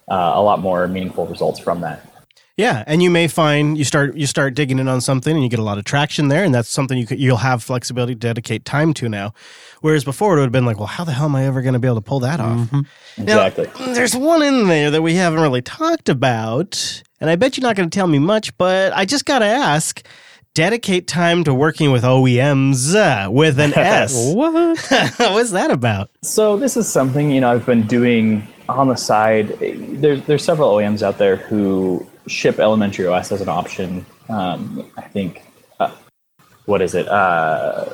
uh, 0.10 0.34
a 0.36 0.42
lot 0.42 0.60
more 0.60 0.88
meaningful 0.88 1.26
results 1.26 1.60
from 1.60 1.82
that. 1.82 2.13
Yeah, 2.56 2.84
and 2.86 3.02
you 3.02 3.10
may 3.10 3.28
find 3.28 3.80
you 3.80 3.84
start 3.84 4.16
you 4.16 4.28
start 4.28 4.54
digging 4.54 4.78
in 4.78 4.88
on 4.88 5.02
something 5.02 5.34
and 5.34 5.42
you 5.44 5.50
get 5.50 5.58
a 5.58 5.64
lot 5.64 5.80
of 5.80 5.86
traction 5.86 6.28
there, 6.28 6.44
and 6.44 6.54
that's 6.54 6.70
something 6.70 6.98
you 7.00 7.08
could, 7.08 7.20
you'll 7.20 7.38
have 7.38 7.64
flexibility 7.64 8.14
to 8.14 8.20
dedicate 8.20 8.64
time 8.64 8.94
to 8.96 9.10
now. 9.10 9.34
Whereas 9.82 10.04
before 10.04 10.34
it 10.34 10.42
would 10.42 10.44
have 10.46 10.52
been 10.52 10.66
like, 10.66 10.78
well, 10.78 10.86
how 10.86 11.04
the 11.04 11.14
hell 11.14 11.26
am 11.26 11.36
I 11.36 11.46
ever 11.48 11.64
going 11.64 11.74
to 11.74 11.80
be 11.80 11.88
able 11.88 11.96
to 11.96 12.02
pull 12.02 12.20
that 12.20 12.40
off? 12.40 12.72
Now, 13.18 13.48
Exactly. 13.48 13.94
there's 13.94 14.16
one 14.16 14.44
in 14.44 14.68
there 14.68 14.92
that 14.92 15.02
we 15.02 15.16
haven't 15.16 15.40
really 15.40 15.64
talked 15.64 16.10
about, 16.10 17.02
and 17.20 17.28
I 17.30 17.36
bet 17.38 17.58
you're 17.58 17.64
not 17.68 17.76
going 17.76 17.90
to 17.90 17.96
tell 17.96 18.08
me 18.08 18.20
much, 18.20 18.56
but 18.60 18.94
I 18.94 19.06
just 19.06 19.26
got 19.26 19.40
to 19.40 19.46
ask. 19.46 20.06
Dedicate 20.56 21.08
time 21.08 21.44
to 21.46 21.54
working 21.56 21.92
with 21.92 22.04
OEMs 22.04 22.94
uh, 22.94 23.32
with 23.32 23.60
an 23.60 23.74
S. 23.76 24.14
What? 24.36 24.54
What's 25.18 25.50
that 25.50 25.72
about? 25.72 26.12
So 26.22 26.58
this 26.58 26.78
is 26.78 26.88
something 26.88 27.32
you 27.32 27.42
know 27.42 27.52
I've 27.52 27.66
been 27.66 27.88
doing 27.88 28.48
on 28.78 28.88
the 28.88 28.96
side. 28.96 29.50
There's 29.60 30.22
there's 30.24 30.44
several 30.44 30.74
OEMs 30.76 31.02
out 31.02 31.18
there 31.18 31.36
who 31.36 32.08
ship 32.28 32.60
Elementary 32.60 33.08
OS 33.08 33.32
as 33.32 33.42
an 33.42 33.50
option. 33.50 34.06
Um, 34.30 34.90
I 34.98 35.02
think 35.02 35.44
uh, 35.80 35.92
what 36.66 36.82
is 36.82 36.96
it? 36.96 37.08
Uh, 37.08 37.86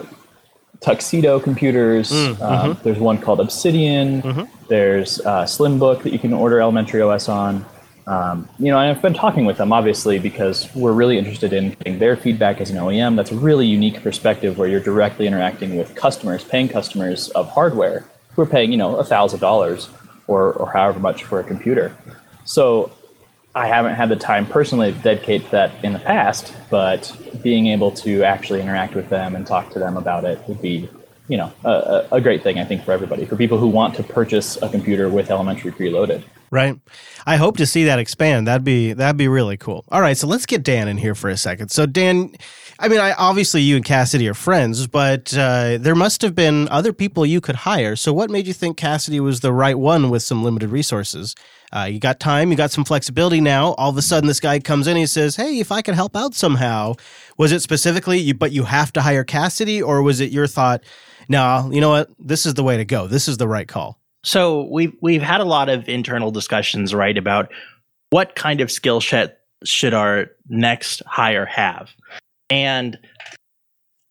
Tuxedo 0.81 1.39
Computers. 1.39 2.11
um, 2.41 2.77
There's 2.83 2.99
one 2.99 3.17
called 3.17 3.39
Obsidian. 3.39 4.47
There's 4.69 5.19
uh, 5.21 5.43
Slimbook 5.43 6.03
that 6.03 6.13
you 6.13 6.19
can 6.19 6.33
order 6.33 6.61
Elementary 6.61 7.01
OS 7.01 7.27
on. 7.27 7.65
Um, 8.07 8.49
you 8.57 8.71
know, 8.71 8.79
I've 8.79 9.01
been 9.03 9.13
talking 9.13 9.45
with 9.45 9.57
them 9.57 9.71
obviously 9.71 10.17
because 10.17 10.73
we're 10.75 10.93
really 10.93 11.17
interested 11.19 11.53
in 11.53 11.71
getting 11.71 11.99
their 11.99 12.17
feedback 12.17 12.59
as 12.59 12.71
an 12.71 12.77
OEM. 12.77 13.15
That's 13.15 13.31
a 13.31 13.35
really 13.35 13.67
unique 13.67 14.01
perspective 14.01 14.57
where 14.57 14.67
you're 14.67 14.79
directly 14.79 15.27
interacting 15.27 15.77
with 15.77 15.93
customers, 15.95 16.43
paying 16.43 16.69
customers 16.69 17.29
of 17.31 17.49
hardware 17.51 18.05
who 18.33 18.41
are 18.41 18.47
paying, 18.47 18.71
you 18.71 18.77
know, 18.77 18.95
a 18.95 19.03
thousand 19.03 19.41
dollars 19.41 19.89
or 20.29 20.53
or 20.53 20.71
however 20.71 20.99
much 20.99 21.23
for 21.23 21.39
a 21.39 21.43
computer. 21.43 21.95
So 22.45 22.91
I 23.55 23.67
haven't 23.67 23.95
had 23.95 24.09
the 24.09 24.15
time 24.15 24.45
personally 24.45 24.93
to 24.93 24.99
dedicate 24.99 25.49
that 25.51 25.71
in 25.83 25.91
the 25.93 25.99
past, 25.99 26.53
but 26.69 27.01
being 27.41 27.67
able 27.67 27.91
to 28.03 28.23
actually 28.23 28.61
interact 28.61 28.93
with 28.95 29.09
them 29.09 29.35
and 29.35 29.45
talk 29.45 29.71
to 29.71 29.79
them 29.79 29.97
about 29.97 30.23
it 30.23 30.39
would 30.47 30.61
be, 30.61 30.87
you 31.27 31.37
know, 31.37 31.51
a 31.65 32.07
a 32.11 32.21
great 32.21 32.43
thing 32.43 32.59
I 32.59 32.65
think 32.65 32.83
for 32.85 32.91
everybody, 32.91 33.25
for 33.25 33.35
people 33.35 33.57
who 33.57 33.67
want 33.67 33.95
to 33.95 34.03
purchase 34.03 34.57
a 34.61 34.69
computer 34.69 35.09
with 35.09 35.31
elementary 35.31 35.71
preloaded. 35.71 36.23
Right. 36.51 36.79
I 37.25 37.35
hope 37.37 37.57
to 37.57 37.65
see 37.65 37.83
that 37.85 37.99
expand. 37.99 38.47
That'd 38.47 38.63
be 38.63 38.93
that'd 38.93 39.17
be 39.17 39.27
really 39.27 39.57
cool. 39.57 39.83
All 39.89 40.01
right, 40.01 40.17
so 40.17 40.27
let's 40.27 40.45
get 40.45 40.63
Dan 40.63 40.87
in 40.87 40.97
here 40.97 41.15
for 41.15 41.29
a 41.29 41.37
second. 41.37 41.69
So 41.69 41.85
Dan, 41.85 42.35
I 42.81 42.87
mean, 42.87 43.01
I 43.01 43.11
obviously 43.11 43.61
you 43.61 43.75
and 43.75 43.83
Cassidy 43.83 44.29
are 44.29 44.33
friends, 44.33 44.87
but 44.87 45.37
uh, 45.37 45.77
there 45.79 45.95
must 45.95 46.21
have 46.21 46.33
been 46.33 46.69
other 46.69 46.93
people 46.93 47.25
you 47.25 47.41
could 47.41 47.57
hire. 47.57 47.97
So 47.97 48.13
what 48.13 48.29
made 48.29 48.47
you 48.47 48.53
think 48.53 48.77
Cassidy 48.77 49.19
was 49.19 49.41
the 49.41 49.51
right 49.51 49.77
one 49.77 50.09
with 50.09 50.23
some 50.23 50.45
limited 50.45 50.69
resources? 50.69 51.35
Uh, 51.75 51.89
you 51.91 51.99
got 51.99 52.21
time, 52.21 52.51
you 52.51 52.55
got 52.55 52.71
some 52.71 52.85
flexibility 52.85 53.41
now. 53.41 53.73
All 53.73 53.89
of 53.89 53.97
a 53.97 54.01
sudden, 54.01 54.27
this 54.27 54.39
guy 54.39 54.59
comes 54.59 54.87
in 54.87 54.95
he 54.95 55.07
says, 55.07 55.35
"Hey, 55.35 55.59
if 55.59 55.73
I 55.73 55.81
could 55.81 55.95
help 55.95 56.15
out 56.15 56.35
somehow." 56.35 56.93
Was 57.37 57.51
it 57.51 57.61
specifically 57.61 58.17
you? 58.17 58.33
But 58.33 58.53
you 58.53 58.63
have 58.63 58.93
to 58.93 59.01
hire 59.01 59.25
Cassidy, 59.25 59.81
or 59.81 60.01
was 60.01 60.21
it 60.21 60.31
your 60.31 60.47
thought? 60.47 60.81
No, 61.27 61.69
you 61.73 61.81
know 61.81 61.89
what? 61.89 62.09
This 62.17 62.45
is 62.45 62.53
the 62.53 62.63
way 62.63 62.77
to 62.77 62.85
go. 62.85 63.07
This 63.07 63.27
is 63.27 63.35
the 63.35 63.47
right 63.47 63.67
call. 63.67 63.99
So 64.23 64.69
we've 64.71 64.95
we've 65.01 65.21
had 65.21 65.41
a 65.41 65.45
lot 65.45 65.67
of 65.67 65.89
internal 65.89 66.31
discussions, 66.31 66.95
right, 66.95 67.17
about 67.17 67.51
what 68.09 68.35
kind 68.35 68.61
of 68.61 68.71
skill 68.71 69.01
set 69.01 69.39
should 69.65 69.93
our 69.93 70.27
next 70.47 71.01
hire 71.05 71.45
have, 71.45 71.89
and 72.49 72.97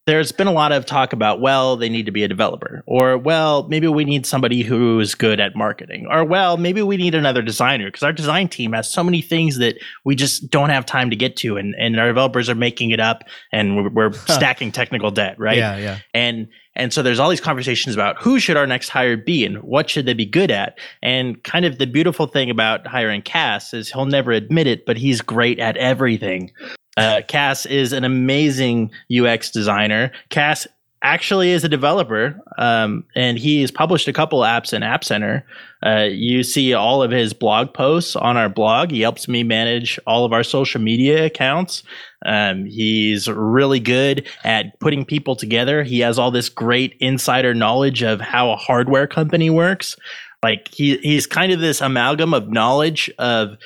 there's 0.09 0.33
been 0.33 0.47
a 0.47 0.53
lot 0.53 0.73
of 0.73 0.87
talk 0.87 1.13
about 1.13 1.43
well 1.43 1.77
they 1.77 1.91
need 1.91 2.07
to 2.07 2.13
be 2.13 2.25
a 2.25 2.29
developer. 2.29 2.83
Or 2.87 3.19
well 3.19 3.69
maybe 3.69 3.89
we 3.89 4.07
need 4.07 4.25
somebody 4.25 4.63
who's 4.63 5.15
good 5.15 5.39
at 5.39 5.55
marketing. 5.55 6.07
Or 6.11 6.25
well 6.25 6.57
maybe 6.57 6.81
we 6.81 6.97
need 6.97 7.15
another 7.15 7.43
designer. 7.43 7.89
Because 7.89 8.03
our 8.03 8.13
design 8.13 8.49
team 8.49 8.73
has 8.73 8.91
so 8.91 9.05
many 9.05 9.21
things 9.21 9.59
that 9.59 9.77
we 10.07 10.17
just 10.17 10.49
don't 10.49 10.71
have 10.71 10.87
time 10.87 11.11
to 11.11 11.17
get 11.17 11.37
to. 11.37 11.59
And, 11.59 11.75
and 11.79 12.01
our 12.01 12.07
developers 12.07 12.49
are 12.49 12.55
making 12.55 12.91
it 12.91 13.01
up 13.01 13.25
and 13.53 13.77
we're, 13.77 13.91
we're 13.91 14.13
stacking 14.13 14.73
technical 14.73 15.11
debt 15.11 15.39
right? 15.39 15.59
Yeah, 15.59 15.77
yeah. 15.77 15.99
and 16.15 16.49
and 16.75 16.91
so 16.91 17.03
there's 17.03 17.19
all 17.19 17.29
these 17.29 17.41
conversations 17.41 17.95
about 17.95 18.17
who 18.23 18.41
should 18.41 18.57
our 18.57 18.67
next 18.67 18.89
hire 18.89 19.17
be 19.17 19.45
and 19.45 19.63
what 19.63 19.91
should 19.91 20.07
they 20.07 20.15
be 20.15 20.25
good 20.25 20.51
at. 20.51 20.79
And 21.03 21.43
kind 21.45 21.67
of 21.67 21.77
the 21.77 21.87
beautiful 21.87 22.27
thing 22.27 22.49
about 22.49 22.87
hiring 22.87 23.21
cass 23.21 23.75
is 23.75 23.93
he'll 23.93 24.07
never 24.07 24.33
admit 24.33 24.67
it 24.67 24.87
but 24.87 24.97
he's 24.97 25.21
great 25.21 25.59
at 25.59 25.77
everything 25.77 26.51
uh, 26.99 27.23
cass 27.29 27.67
is 27.67 27.93
an 27.93 28.05
amazing 28.05 28.91
ux 29.21 29.51
designer 29.51 30.11
cass 30.31 30.67
actually 31.03 31.51
is 31.51 31.63
a 31.63 31.69
developer 31.69 32.41
um, 32.59 33.05
and 33.15 33.39
he 33.39 33.61
has 33.61 33.71
published 33.71 34.09
a 34.09 34.13
couple 34.13 34.41
apps 34.41 34.73
in 34.73 34.83
app 34.83 35.05
center 35.05 35.45
uh, 35.87 36.09
you 36.11 36.43
see 36.43 36.75
all 36.75 37.03
of 37.03 37.13
his 37.13 37.33
blog 37.33 37.73
posts 37.73 38.17
on 38.17 38.37
our 38.37 38.49
blog 38.49 38.91
he 38.91 39.01
helps 39.01 39.29
me 39.29 39.45
manage 39.45 39.99
all 40.07 40.25
of 40.25 40.33
our 40.33 40.43
social 40.43 40.81
media 40.81 41.27
accounts 41.27 41.85
um, 42.27 42.65
he's 42.65 43.29
really 43.29 43.81
good 43.81 44.27
at 44.45 44.79
putting 44.81 45.05
people 45.05 45.37
together. 45.37 45.83
He 45.83 46.01
has 46.01 46.19
all 46.19 46.31
this 46.31 46.49
great 46.49 46.97
insider 47.01 47.55
knowledge 47.55 48.03
of 48.03 48.21
how 48.21 48.51
a 48.51 48.57
hardware 48.57 49.07
company 49.07 49.51
works. 49.51 49.97
Like 50.43 50.69
he 50.69 50.99
he's 50.99 51.27
kind 51.27 51.53
of 51.53 51.61
this 51.61 51.81
amalgam 51.81 52.33
of 52.33 52.49
knowledge 52.49 53.11
of 53.19 53.57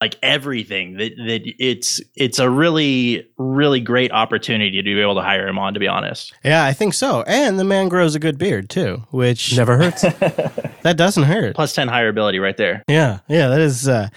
like 0.00 0.16
everything 0.22 0.98
that 0.98 1.12
that 1.16 1.40
it's 1.58 2.00
it's 2.14 2.38
a 2.38 2.48
really 2.50 3.26
really 3.38 3.80
great 3.80 4.12
opportunity 4.12 4.76
to 4.76 4.82
be 4.82 5.00
able 5.00 5.14
to 5.14 5.22
hire 5.22 5.48
him 5.48 5.58
on 5.58 5.72
to 5.74 5.80
be 5.80 5.88
honest 5.88 6.34
Yeah, 6.44 6.64
I 6.64 6.72
think 6.74 6.92
so. 6.94 7.22
And 7.26 7.58
the 7.58 7.64
man 7.64 7.88
grows 7.88 8.14
a 8.14 8.18
good 8.18 8.36
beard 8.38 8.68
too, 8.68 9.04
which 9.10 9.56
Never 9.56 9.76
hurts. 9.78 10.02
that 10.82 10.96
doesn't 10.96 11.22
hurt. 11.24 11.54
plus 11.54 11.72
10 11.74 11.88
hireability 11.88 12.40
right 12.42 12.56
there 12.56 12.82
Yeah, 12.88 13.20
yeah, 13.28 13.48
that 13.48 13.60
is. 13.60 13.88
Uh, 13.88 14.08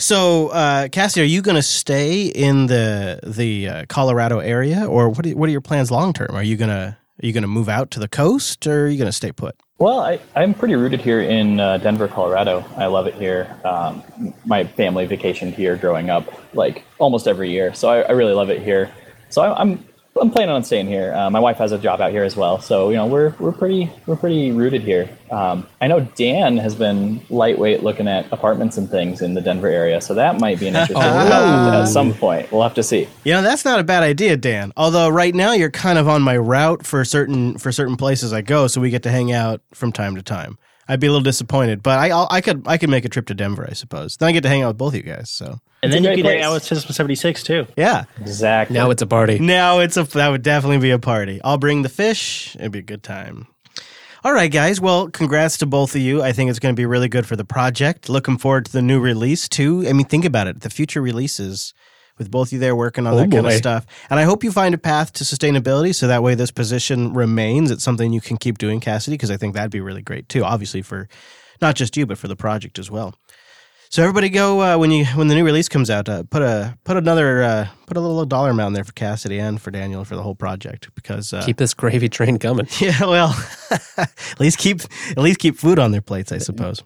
so, 0.00 0.48
uh, 0.50 0.86
Cassie, 0.88 1.20
are 1.20 1.24
you 1.24 1.42
going 1.42 1.56
to 1.56 1.62
stay 1.62 2.26
in 2.26 2.66
the 2.66 3.18
the 3.26 3.68
uh, 3.68 3.84
Colorado 3.88 4.38
area, 4.38 4.86
or 4.86 5.08
what? 5.08 5.26
Are, 5.26 5.30
what 5.30 5.48
are 5.48 5.52
your 5.52 5.60
plans 5.60 5.90
long 5.90 6.12
term? 6.12 6.30
Are 6.36 6.42
you 6.42 6.56
gonna 6.56 6.96
are 7.22 7.26
you 7.26 7.32
gonna 7.32 7.46
move 7.46 7.68
out 7.68 7.90
to 7.92 8.00
the 8.00 8.08
coast, 8.08 8.66
or 8.66 8.84
are 8.84 8.88
you 8.88 8.98
gonna 8.98 9.12
stay 9.12 9.32
put? 9.32 9.56
Well, 9.78 10.00
I, 10.00 10.18
I'm 10.34 10.54
pretty 10.54 10.74
rooted 10.74 11.00
here 11.00 11.20
in 11.20 11.60
uh, 11.60 11.78
Denver, 11.78 12.08
Colorado. 12.08 12.64
I 12.76 12.86
love 12.86 13.06
it 13.06 13.14
here. 13.14 13.56
Um, 13.64 14.02
my 14.44 14.64
family 14.64 15.06
vacationed 15.06 15.54
here 15.54 15.76
growing 15.76 16.10
up, 16.10 16.26
like 16.54 16.84
almost 16.98 17.28
every 17.28 17.50
year. 17.50 17.72
So 17.74 17.88
I, 17.88 18.00
I 18.00 18.12
really 18.12 18.34
love 18.34 18.50
it 18.50 18.60
here. 18.60 18.90
So 19.28 19.42
I, 19.42 19.60
I'm 19.60 19.84
I'm 20.20 20.30
planning 20.30 20.54
on 20.54 20.64
staying 20.64 20.86
here. 20.86 21.14
Uh, 21.14 21.30
my 21.30 21.40
wife 21.40 21.58
has 21.58 21.72
a 21.72 21.78
job 21.78 22.00
out 22.00 22.10
here 22.10 22.24
as 22.24 22.36
well, 22.36 22.60
so 22.60 22.90
you 22.90 22.96
know 22.96 23.06
we're 23.06 23.34
we're 23.38 23.52
pretty 23.52 23.90
we're 24.06 24.16
pretty 24.16 24.50
rooted 24.50 24.82
here. 24.82 25.08
Um, 25.30 25.66
I 25.80 25.86
know 25.86 26.00
Dan 26.00 26.56
has 26.58 26.74
been 26.74 27.20
lightweight 27.30 27.82
looking 27.82 28.08
at 28.08 28.30
apartments 28.32 28.78
and 28.78 28.90
things 28.90 29.20
in 29.20 29.34
the 29.34 29.40
Denver 29.40 29.68
area, 29.68 30.00
so 30.00 30.14
that 30.14 30.40
might 30.40 30.58
be 30.58 30.68
an 30.68 30.76
interesting 30.76 30.96
development 31.24 31.74
at 31.76 31.84
some 31.86 32.14
point. 32.14 32.50
We'll 32.50 32.62
have 32.62 32.74
to 32.74 32.82
see. 32.82 33.08
You 33.24 33.32
know, 33.32 33.42
that's 33.42 33.64
not 33.64 33.78
a 33.80 33.84
bad 33.84 34.02
idea, 34.02 34.36
Dan. 34.36 34.72
Although 34.76 35.08
right 35.08 35.34
now 35.34 35.52
you're 35.52 35.70
kind 35.70 35.98
of 35.98 36.08
on 36.08 36.22
my 36.22 36.36
route 36.36 36.84
for 36.84 37.04
certain 37.04 37.58
for 37.58 37.72
certain 37.72 37.96
places 37.96 38.32
I 38.32 38.42
go, 38.42 38.66
so 38.66 38.80
we 38.80 38.90
get 38.90 39.02
to 39.04 39.10
hang 39.10 39.32
out 39.32 39.60
from 39.72 39.92
time 39.92 40.14
to 40.16 40.22
time. 40.22 40.58
I'd 40.88 41.00
be 41.00 41.06
a 41.06 41.10
little 41.10 41.22
disappointed, 41.22 41.82
but 41.82 41.98
I 41.98 42.10
I'll, 42.10 42.26
I 42.30 42.40
could 42.40 42.66
I 42.66 42.78
could 42.78 42.88
make 42.90 43.04
a 43.04 43.08
trip 43.08 43.26
to 43.26 43.34
Denver, 43.34 43.66
I 43.68 43.74
suppose. 43.74 44.16
Then 44.16 44.28
I 44.28 44.32
get 44.32 44.42
to 44.42 44.48
hang 44.48 44.62
out 44.62 44.68
with 44.68 44.78
both 44.78 44.94
of 44.94 44.96
you 44.96 45.02
guys. 45.02 45.28
So 45.30 45.46
and 45.82 45.92
It's 45.92 45.94
then 45.94 46.02
you 46.02 46.08
great 46.08 46.16
can 46.22 46.24
hang 46.26 46.42
out 46.42 46.54
with 46.54 46.64
System76 46.64 47.42
too 47.44 47.66
yeah, 47.76 48.04
Exactly. 48.20 48.74
now 48.74 48.90
it's 48.90 49.02
a 49.02 49.06
party. 49.06 49.38
now 49.38 49.78
it's 49.80 49.96
a 49.96 50.04
that 50.04 50.28
would 50.28 50.42
definitely 50.42 50.78
be 50.78 50.90
a 50.90 50.98
party. 50.98 51.40
I'll 51.44 51.58
bring 51.58 51.82
the 51.82 51.88
fish. 51.88 52.56
It'd 52.56 52.72
be 52.72 52.78
a 52.80 52.82
good 52.82 53.02
time. 53.02 53.46
All 54.24 54.32
right, 54.32 54.50
guys. 54.50 54.80
Well, 54.80 55.08
congrats 55.08 55.58
to 55.58 55.66
both 55.66 55.94
of 55.94 56.00
you. 56.00 56.22
I 56.22 56.32
think 56.32 56.50
it's 56.50 56.58
going 56.58 56.74
to 56.74 56.78
be 56.80 56.86
really 56.86 57.08
good 57.08 57.24
for 57.24 57.36
the 57.36 57.44
project. 57.44 58.08
Looking 58.08 58.36
forward 58.36 58.64
to 58.66 58.72
the 58.72 58.82
new 58.82 58.98
release 58.98 59.48
too. 59.48 59.84
I 59.88 59.92
mean, 59.92 60.06
think 60.06 60.24
about 60.24 60.48
it. 60.48 60.60
The 60.62 60.70
future 60.70 61.00
releases 61.00 61.72
with 62.18 62.30
both 62.30 62.48
of 62.48 62.52
you 62.54 62.58
there 62.58 62.76
working 62.76 63.06
on 63.06 63.14
Oh, 63.14 63.16
that 63.18 63.30
kind 63.30 63.46
of 63.46 63.52
stuff. 63.52 63.86
And 64.10 64.18
I 64.18 64.24
hope 64.24 64.44
you 64.44 64.52
find 64.52 64.74
a 64.74 64.78
path 64.78 65.12
to 65.14 65.24
sustainability 65.24 65.94
so 65.94 66.06
that 66.08 66.22
way 66.22 66.34
this 66.34 66.50
position 66.50 67.14
remains. 67.14 67.70
It's 67.70 67.84
something 67.84 68.12
you 68.12 68.20
can 68.20 68.36
keep 68.36 68.58
doing, 68.58 68.80
Cassidy, 68.80 69.14
because 69.14 69.30
I 69.30 69.36
think 69.36 69.54
that'd 69.54 69.70
be 69.70 69.80
really 69.80 70.02
great 70.02 70.28
too. 70.28 70.44
Obviously 70.44 70.82
for 70.82 71.08
not 71.60 71.74
just 71.74 71.96
you, 71.96 72.06
but 72.06 72.18
for 72.18 72.28
the 72.28 72.36
project 72.36 72.78
as 72.78 72.90
well. 72.90 73.14
So 73.90 74.02
everybody, 74.02 74.28
go 74.28 74.60
uh, 74.60 74.76
when 74.76 74.90
you 74.90 75.06
when 75.06 75.28
the 75.28 75.34
new 75.34 75.46
release 75.46 75.66
comes 75.66 75.88
out. 75.88 76.10
Uh, 76.10 76.22
put 76.24 76.42
a 76.42 76.76
put 76.84 76.98
another 76.98 77.42
uh, 77.42 77.68
put 77.86 77.96
a 77.96 78.00
little 78.00 78.26
dollar 78.26 78.50
amount 78.50 78.74
there 78.74 78.84
for 78.84 78.92
Cassidy 78.92 79.38
and 79.38 79.60
for 79.62 79.70
Daniel 79.70 80.04
for 80.04 80.14
the 80.14 80.22
whole 80.22 80.34
project 80.34 80.90
because 80.94 81.32
uh, 81.32 81.42
Keep 81.42 81.56
this 81.56 81.72
gravy 81.72 82.10
train 82.10 82.38
coming. 82.38 82.66
yeah, 82.80 83.00
well, 83.00 83.34
at 83.96 84.38
least 84.38 84.58
keep 84.58 84.82
at 85.10 85.18
least 85.18 85.38
keep 85.38 85.56
food 85.56 85.78
on 85.78 85.90
their 85.92 86.02
plates, 86.02 86.32
I 86.32 86.38
suppose. 86.38 86.82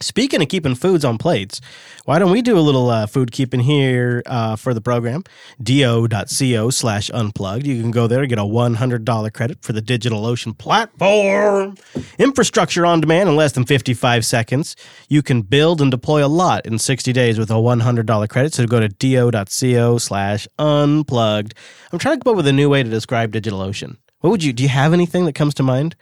Speaking 0.00 0.42
of 0.42 0.48
keeping 0.48 0.74
foods 0.74 1.04
on 1.04 1.18
plates, 1.18 1.60
why 2.04 2.18
don't 2.18 2.32
we 2.32 2.42
do 2.42 2.58
a 2.58 2.60
little 2.60 2.90
uh, 2.90 3.06
food 3.06 3.30
keeping 3.30 3.60
here 3.60 4.24
uh, 4.26 4.56
for 4.56 4.74
the 4.74 4.80
program? 4.80 5.22
do.co 5.62 6.70
slash 6.70 7.10
unplugged. 7.14 7.64
You 7.64 7.80
can 7.80 7.92
go 7.92 8.08
there 8.08 8.26
get 8.26 8.38
a 8.38 8.42
$100 8.42 9.32
credit 9.32 9.62
for 9.62 9.72
the 9.72 9.80
DigitalOcean 9.80 10.58
platform. 10.58 11.76
Infrastructure 12.18 12.84
on 12.84 13.00
demand 13.00 13.28
in 13.28 13.36
less 13.36 13.52
than 13.52 13.64
55 13.64 14.26
seconds. 14.26 14.74
You 15.08 15.22
can 15.22 15.42
build 15.42 15.80
and 15.80 15.92
deploy 15.92 16.24
a 16.24 16.28
lot 16.28 16.66
in 16.66 16.78
60 16.80 17.12
days 17.12 17.38
with 17.38 17.50
a 17.50 17.54
$100 17.54 18.28
credit. 18.28 18.52
So 18.52 18.66
go 18.66 18.80
to 18.80 18.88
do.co 18.88 19.98
slash 19.98 20.48
unplugged. 20.58 21.54
I'm 21.92 22.00
trying 22.00 22.18
to 22.18 22.24
come 22.24 22.32
up 22.32 22.36
with 22.36 22.48
a 22.48 22.52
new 22.52 22.68
way 22.68 22.82
to 22.82 22.90
describe 22.90 23.30
DigitalOcean. 23.32 23.96
What 24.20 24.30
would 24.30 24.42
you, 24.42 24.52
do 24.52 24.64
you 24.64 24.70
have 24.70 24.92
anything 24.92 25.24
that 25.26 25.34
comes 25.34 25.54
to 25.54 25.62
mind? 25.62 25.94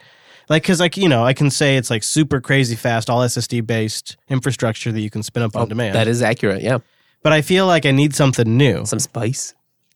Like, 0.48 0.64
cause 0.64 0.80
like, 0.80 0.96
you 0.96 1.08
know, 1.08 1.24
I 1.24 1.32
can 1.32 1.50
say 1.50 1.76
it's 1.76 1.90
like 1.90 2.02
super 2.02 2.40
crazy 2.40 2.76
fast, 2.76 3.08
all 3.08 3.20
SSD 3.20 3.66
based 3.66 4.16
infrastructure 4.28 4.92
that 4.92 5.00
you 5.00 5.10
can 5.10 5.22
spin 5.22 5.42
up 5.42 5.56
on 5.56 5.62
oh, 5.62 5.66
demand. 5.66 5.94
That 5.94 6.08
is 6.08 6.22
accurate. 6.22 6.62
Yeah. 6.62 6.78
but 7.22 7.32
I 7.32 7.42
feel 7.42 7.66
like 7.66 7.86
I 7.86 7.90
need 7.90 8.14
something 8.14 8.56
new. 8.56 8.84
Some 8.84 8.98
spice. 8.98 9.54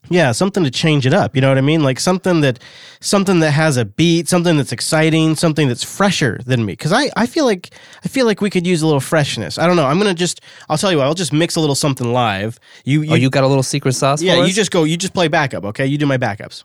Yeah, 0.08 0.32
something 0.32 0.64
to 0.64 0.70
change 0.70 1.06
it 1.06 1.12
up. 1.12 1.34
You 1.34 1.42
know 1.42 1.48
what 1.48 1.58
I 1.58 1.62
mean? 1.62 1.82
Like 1.82 1.98
something 1.98 2.40
that 2.42 2.58
something 3.00 3.40
that 3.40 3.50
has 3.50 3.76
a 3.76 3.84
beat, 3.84 4.28
something 4.28 4.56
that's 4.56 4.72
exciting, 4.72 5.34
something 5.34 5.68
that's 5.68 5.82
fresher 5.82 6.40
than 6.46 6.64
me. 6.64 6.72
Because 6.72 6.92
I, 6.92 7.10
I 7.16 7.26
feel 7.26 7.44
like 7.44 7.70
I 8.04 8.08
feel 8.08 8.26
like 8.26 8.40
we 8.40 8.50
could 8.50 8.66
use 8.66 8.82
a 8.82 8.86
little 8.86 9.00
freshness. 9.00 9.58
I 9.58 9.66
don't 9.66 9.76
know. 9.76 9.86
I'm 9.86 9.98
gonna 9.98 10.14
just 10.14 10.40
I'll 10.68 10.78
tell 10.78 10.92
you 10.92 10.98
what. 10.98 11.06
I'll 11.06 11.14
just 11.14 11.32
mix 11.32 11.56
a 11.56 11.60
little 11.60 11.74
something 11.74 12.12
live. 12.12 12.58
You 12.84 13.00
oh, 13.00 13.02
you, 13.02 13.12
oh, 13.12 13.14
you 13.16 13.30
got 13.30 13.44
a 13.44 13.48
little 13.48 13.62
secret 13.62 13.94
sauce 13.94 14.22
yeah. 14.22 14.44
You 14.44 14.52
just 14.52 14.70
go. 14.70 14.84
You 14.84 14.96
just 14.96 15.14
play 15.14 15.28
backup. 15.28 15.64
Okay. 15.64 15.86
You 15.86 15.98
do 15.98 16.06
my 16.06 16.18
backups. 16.18 16.64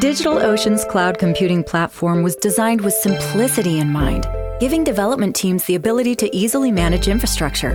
DigitalOcean's 0.00 0.84
cloud 0.84 1.18
computing 1.18 1.64
platform 1.64 2.22
was 2.22 2.36
designed 2.36 2.80
with 2.80 2.94
simplicity 2.94 3.80
in 3.80 3.90
mind, 3.90 4.28
giving 4.60 4.84
development 4.84 5.34
teams 5.34 5.64
the 5.64 5.74
ability 5.74 6.14
to 6.14 6.36
easily 6.36 6.70
manage 6.70 7.08
infrastructure. 7.08 7.72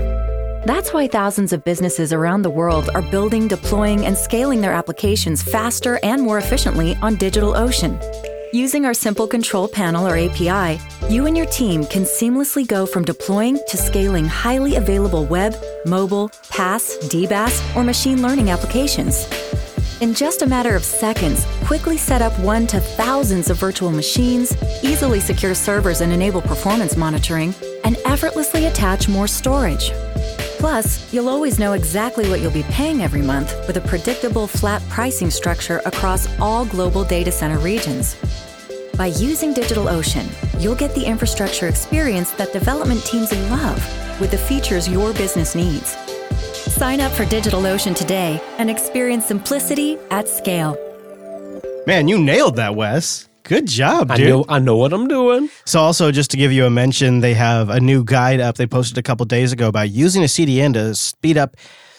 That's 0.66 0.94
why 0.94 1.10
thousands 1.10 1.52
of 1.52 1.66
businesses 1.66 2.14
around 2.14 2.44
the 2.44 2.50
world 2.50 2.90
are 2.96 3.02
building, 3.02 3.50
deploying, 3.50 4.06
and 4.06 4.18
scaling 4.18 4.62
their 4.62 4.72
applications 4.72 5.44
faster 5.44 6.00
and 6.02 6.22
more 6.22 6.38
efficiently 6.38 6.96
on 7.02 7.18
DigitalOcean. 7.18 8.02
Using 8.54 8.86
our 8.86 8.94
simple 8.94 9.28
control 9.28 9.68
panel 9.68 10.08
or 10.08 10.16
API, 10.16 10.80
you 11.10 11.26
and 11.26 11.36
your 11.36 11.48
team 11.48 11.86
can 11.86 12.04
seamlessly 12.04 12.66
go 12.66 12.86
from 12.86 13.04
deploying 13.04 13.60
to 13.68 13.76
scaling 13.76 14.26
highly 14.26 14.78
available 14.78 15.26
web, 15.26 15.56
mobile, 15.86 16.30
PaaS, 16.30 17.02
DBaaS, 17.10 17.76
or 17.76 17.84
machine 17.84 18.22
learning 18.22 18.50
applications. 18.50 19.26
In 20.04 20.14
just 20.14 20.42
a 20.42 20.46
matter 20.46 20.76
of 20.76 20.84
seconds, 20.84 21.46
quickly 21.64 21.96
set 21.96 22.22
up 22.22 22.38
one 22.42 22.68
to 22.68 22.82
thousands 22.82 23.50
of 23.50 23.56
virtual 23.56 23.90
machines, 23.90 24.54
easily 24.84 25.22
secure 25.22 25.56
servers 25.56 26.02
and 26.02 26.12
enable 26.12 26.42
performance 26.42 26.98
monitoring, 26.98 27.56
and 27.86 27.96
effortlessly 28.04 28.66
attach 28.66 29.08
more 29.08 29.28
storage. 29.30 29.92
Plus, 30.60 31.14
you'll 31.14 31.30
always 31.30 31.58
know 31.58 31.72
exactly 31.72 32.28
what 32.28 32.42
you'll 32.42 32.52
be 32.52 32.64
paying 32.64 33.02
every 33.02 33.22
month 33.22 33.56
with 33.66 33.78
a 33.78 33.88
predictable 33.88 34.46
flat 34.46 34.82
pricing 34.90 35.32
structure 35.32 35.82
across 35.86 36.28
all 36.38 36.66
global 36.66 37.06
data 37.06 37.32
center 37.32 37.60
regions. 37.60 38.18
By 38.98 39.06
using 39.06 39.54
DigitalOcean, 39.54 40.28
you'll 40.62 40.76
get 40.76 40.94
the 40.96 41.06
infrastructure 41.06 41.70
experience 41.70 42.32
that 42.32 42.52
development 42.52 43.06
teams 43.06 43.32
love 43.50 43.80
with 44.20 44.32
the 44.32 44.38
features 44.38 44.90
your 44.90 45.14
business 45.14 45.56
needs. 45.56 45.96
Sign 46.74 47.02
up 47.02 47.12
for 47.12 47.24
DigitalOcean 47.26 47.96
today 47.96 48.42
and 48.58 48.68
experience 48.68 49.28
simplicity 49.28 49.96
at 50.10 50.28
scale. 50.28 50.76
Man, 51.86 52.08
you 52.08 52.18
nailed 52.18 52.56
that, 52.56 52.74
Wes. 52.76 53.30
Good 53.44 53.68
job, 53.68 54.10
I 54.10 54.18
dude. 54.18 54.28
know, 54.30 54.46
I 54.50 54.58
know 54.58 54.76
what 54.78 54.92
I'm 54.92 55.08
doing. 55.08 55.50
So, 55.66 55.80
also 55.80 56.12
just 56.12 56.32
to 56.32 56.38
give 56.38 56.52
you 56.52 56.66
a 56.66 56.72
mention, 56.72 57.20
they 57.20 57.36
have 57.36 57.70
a 57.70 57.80
new 57.80 58.04
guide 58.04 58.40
up. 58.40 58.56
They 58.56 58.66
posted 58.66 58.98
a 58.98 59.04
couple 59.04 59.24
days 59.28 59.52
ago 59.52 59.68
about 59.68 59.92
using 59.92 60.24
a 60.24 60.26
CDN 60.26 60.74
to 60.74 60.96
speed 60.96 61.38
up 61.38 61.56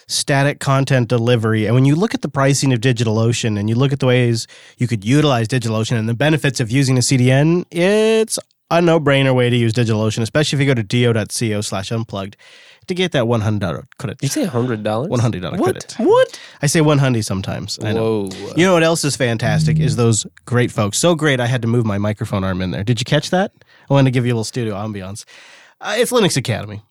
static 0.07 0.59
content 0.59 1.07
delivery. 1.07 1.65
And 1.67 1.73
when 1.73 1.85
you 1.85 1.95
look 1.95 2.13
at 2.13 2.21
the 2.21 2.27
pricing 2.27 2.73
of 2.73 2.81
DigitalOcean 2.81 3.57
and 3.57 3.69
you 3.69 3.75
look 3.75 3.93
at 3.93 4.01
the 4.01 4.07
ways 4.07 4.45
you 4.77 4.87
could 4.89 5.05
utilize 5.05 5.47
DigitalOcean 5.47 5.97
and 5.97 6.09
the 6.09 6.13
benefits 6.13 6.59
of 6.59 6.69
using 6.69 6.97
a 6.97 7.01
CDN, 7.01 7.63
it's 7.71 8.37
a 8.69 8.81
no-brainer 8.81 9.33
way 9.33 9.49
to 9.49 9.55
use 9.55 9.71
DigitalOcean, 9.71 10.21
especially 10.21 10.57
if 10.57 10.59
you 10.59 10.67
go 10.67 10.73
to 10.73 10.83
do.co 10.83 11.61
slash 11.61 11.91
unplugged 11.93 12.35
to 12.87 12.95
get 12.95 13.11
that 13.13 13.23
$100 13.25 13.83
credit. 13.97 14.17
You 14.21 14.27
say 14.29 14.45
hundred 14.45 14.83
dollars? 14.83 15.09
$100 15.09 15.61
credit. 15.61 15.95
What? 15.97 16.39
I 16.61 16.67
say 16.67 16.81
100 16.81 17.23
sometimes. 17.25 17.79
I 17.83 17.93
know. 17.93 18.25
Whoa. 18.27 18.53
You 18.55 18.65
know 18.65 18.73
what 18.73 18.83
else 18.83 19.03
is 19.03 19.15
fantastic 19.15 19.79
is 19.79 19.95
those 19.95 20.25
great 20.45 20.71
folks. 20.71 20.97
So 20.97 21.15
great, 21.15 21.39
I 21.39 21.45
had 21.45 21.61
to 21.61 21.67
move 21.67 21.85
my 21.85 21.97
microphone 21.97 22.43
arm 22.43 22.61
in 22.61 22.71
there. 22.71 22.83
Did 22.83 22.99
you 22.99 23.05
catch 23.05 23.29
that? 23.31 23.51
I 23.89 23.93
wanted 23.93 24.05
to 24.05 24.11
give 24.11 24.25
you 24.25 24.31
a 24.31 24.35
little 24.35 24.43
studio 24.43 24.75
ambiance. 24.75 25.25
Uh, 25.81 25.95
it's 25.97 26.11
Linux 26.11 26.37
Academy. 26.37 26.81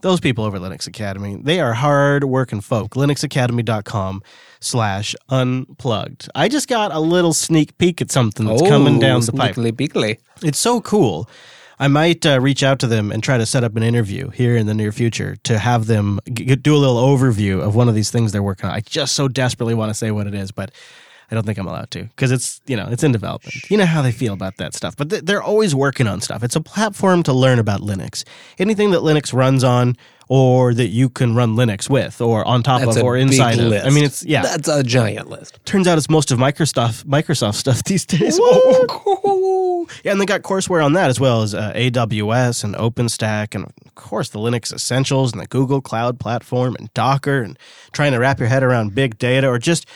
Those 0.00 0.20
people 0.20 0.44
over 0.44 0.58
at 0.58 0.62
Linux 0.62 0.86
Academy, 0.86 1.40
they 1.42 1.58
are 1.58 1.72
hard 1.72 2.22
working 2.22 2.60
folk. 2.60 2.94
LinuxAcademy.com 2.94 4.22
slash 4.60 5.16
unplugged. 5.28 6.28
I 6.36 6.48
just 6.48 6.68
got 6.68 6.92
a 6.92 7.00
little 7.00 7.32
sneak 7.32 7.76
peek 7.78 8.00
at 8.00 8.12
something 8.12 8.46
that's 8.46 8.62
coming 8.62 9.00
down 9.00 9.22
the 9.22 9.32
pipe. 9.32 9.56
Sneakily 9.56 9.72
beakily. 9.72 10.18
It's 10.42 10.58
so 10.58 10.80
cool. 10.80 11.28
I 11.80 11.88
might 11.88 12.26
uh, 12.26 12.40
reach 12.40 12.62
out 12.62 12.78
to 12.80 12.86
them 12.86 13.12
and 13.12 13.22
try 13.22 13.38
to 13.38 13.46
set 13.46 13.62
up 13.64 13.76
an 13.76 13.82
interview 13.82 14.30
here 14.30 14.56
in 14.56 14.66
the 14.66 14.74
near 14.74 14.90
future 14.92 15.36
to 15.44 15.58
have 15.58 15.86
them 15.86 16.18
g- 16.32 16.56
do 16.56 16.74
a 16.74 16.78
little 16.78 16.96
overview 16.96 17.60
of 17.60 17.74
one 17.76 17.88
of 17.88 17.94
these 17.94 18.10
things 18.10 18.32
they're 18.32 18.42
working 18.42 18.68
on. 18.68 18.74
I 18.74 18.80
just 18.80 19.14
so 19.14 19.28
desperately 19.28 19.74
want 19.74 19.90
to 19.90 19.94
say 19.94 20.10
what 20.10 20.26
it 20.26 20.34
is, 20.34 20.50
but 20.50 20.72
I 21.30 21.34
don't 21.34 21.44
think 21.44 21.58
I'm 21.58 21.66
allowed 21.66 21.90
to 21.92 22.04
because 22.04 22.32
it's 22.32 22.60
you 22.66 22.76
know 22.76 22.88
it's 22.90 23.04
in 23.04 23.12
development. 23.12 23.70
You 23.70 23.76
know 23.76 23.86
how 23.86 24.02
they 24.02 24.12
feel 24.12 24.32
about 24.32 24.56
that 24.56 24.74
stuff, 24.74 24.96
but 24.96 25.10
th- 25.10 25.22
they're 25.24 25.42
always 25.42 25.74
working 25.74 26.06
on 26.06 26.20
stuff. 26.20 26.42
It's 26.42 26.56
a 26.56 26.60
platform 26.60 27.22
to 27.24 27.32
learn 27.32 27.58
about 27.58 27.80
Linux. 27.80 28.24
Anything 28.58 28.90
that 28.92 29.00
Linux 29.02 29.32
runs 29.32 29.62
on, 29.62 29.96
or 30.28 30.74
that 30.74 30.88
you 30.88 31.08
can 31.08 31.34
run 31.34 31.56
Linux 31.56 31.88
with, 31.88 32.20
or 32.20 32.46
on 32.46 32.62
top 32.62 32.80
That's 32.82 32.98
of, 32.98 33.02
or 33.02 33.16
inside 33.16 33.58
of. 33.58 33.66
list. 33.66 33.86
I 33.86 33.90
mean, 33.90 34.04
it's 34.04 34.24
yeah. 34.24 34.42
That's 34.42 34.68
a 34.68 34.82
giant 34.82 35.30
list. 35.30 35.58
Turns 35.64 35.88
out 35.88 35.96
it's 35.96 36.10
most 36.10 36.30
of 36.30 36.38
Microsoft 36.38 37.04
Microsoft 37.04 37.54
stuff 37.54 37.82
these 37.84 38.04
days. 38.04 38.38
yeah, 40.04 40.12
and 40.12 40.20
they 40.20 40.26
got 40.26 40.42
courseware 40.42 40.84
on 40.84 40.92
that 40.92 41.08
as 41.08 41.18
well 41.18 41.42
as 41.42 41.54
uh, 41.54 41.72
AWS 41.74 42.62
and 42.62 42.74
OpenStack, 42.74 43.54
and 43.54 43.64
of 43.64 43.94
course 43.94 44.28
the 44.28 44.38
Linux 44.38 44.72
Essentials 44.72 45.32
and 45.32 45.40
the 45.40 45.46
Google 45.46 45.80
Cloud 45.80 46.20
Platform 46.20 46.76
and 46.78 46.92
Docker, 46.92 47.40
and 47.40 47.58
trying 47.92 48.12
to 48.12 48.18
wrap 48.18 48.38
your 48.38 48.48
head 48.48 48.62
around 48.62 48.94
big 48.94 49.18
data 49.18 49.48
or 49.48 49.58
just 49.58 49.86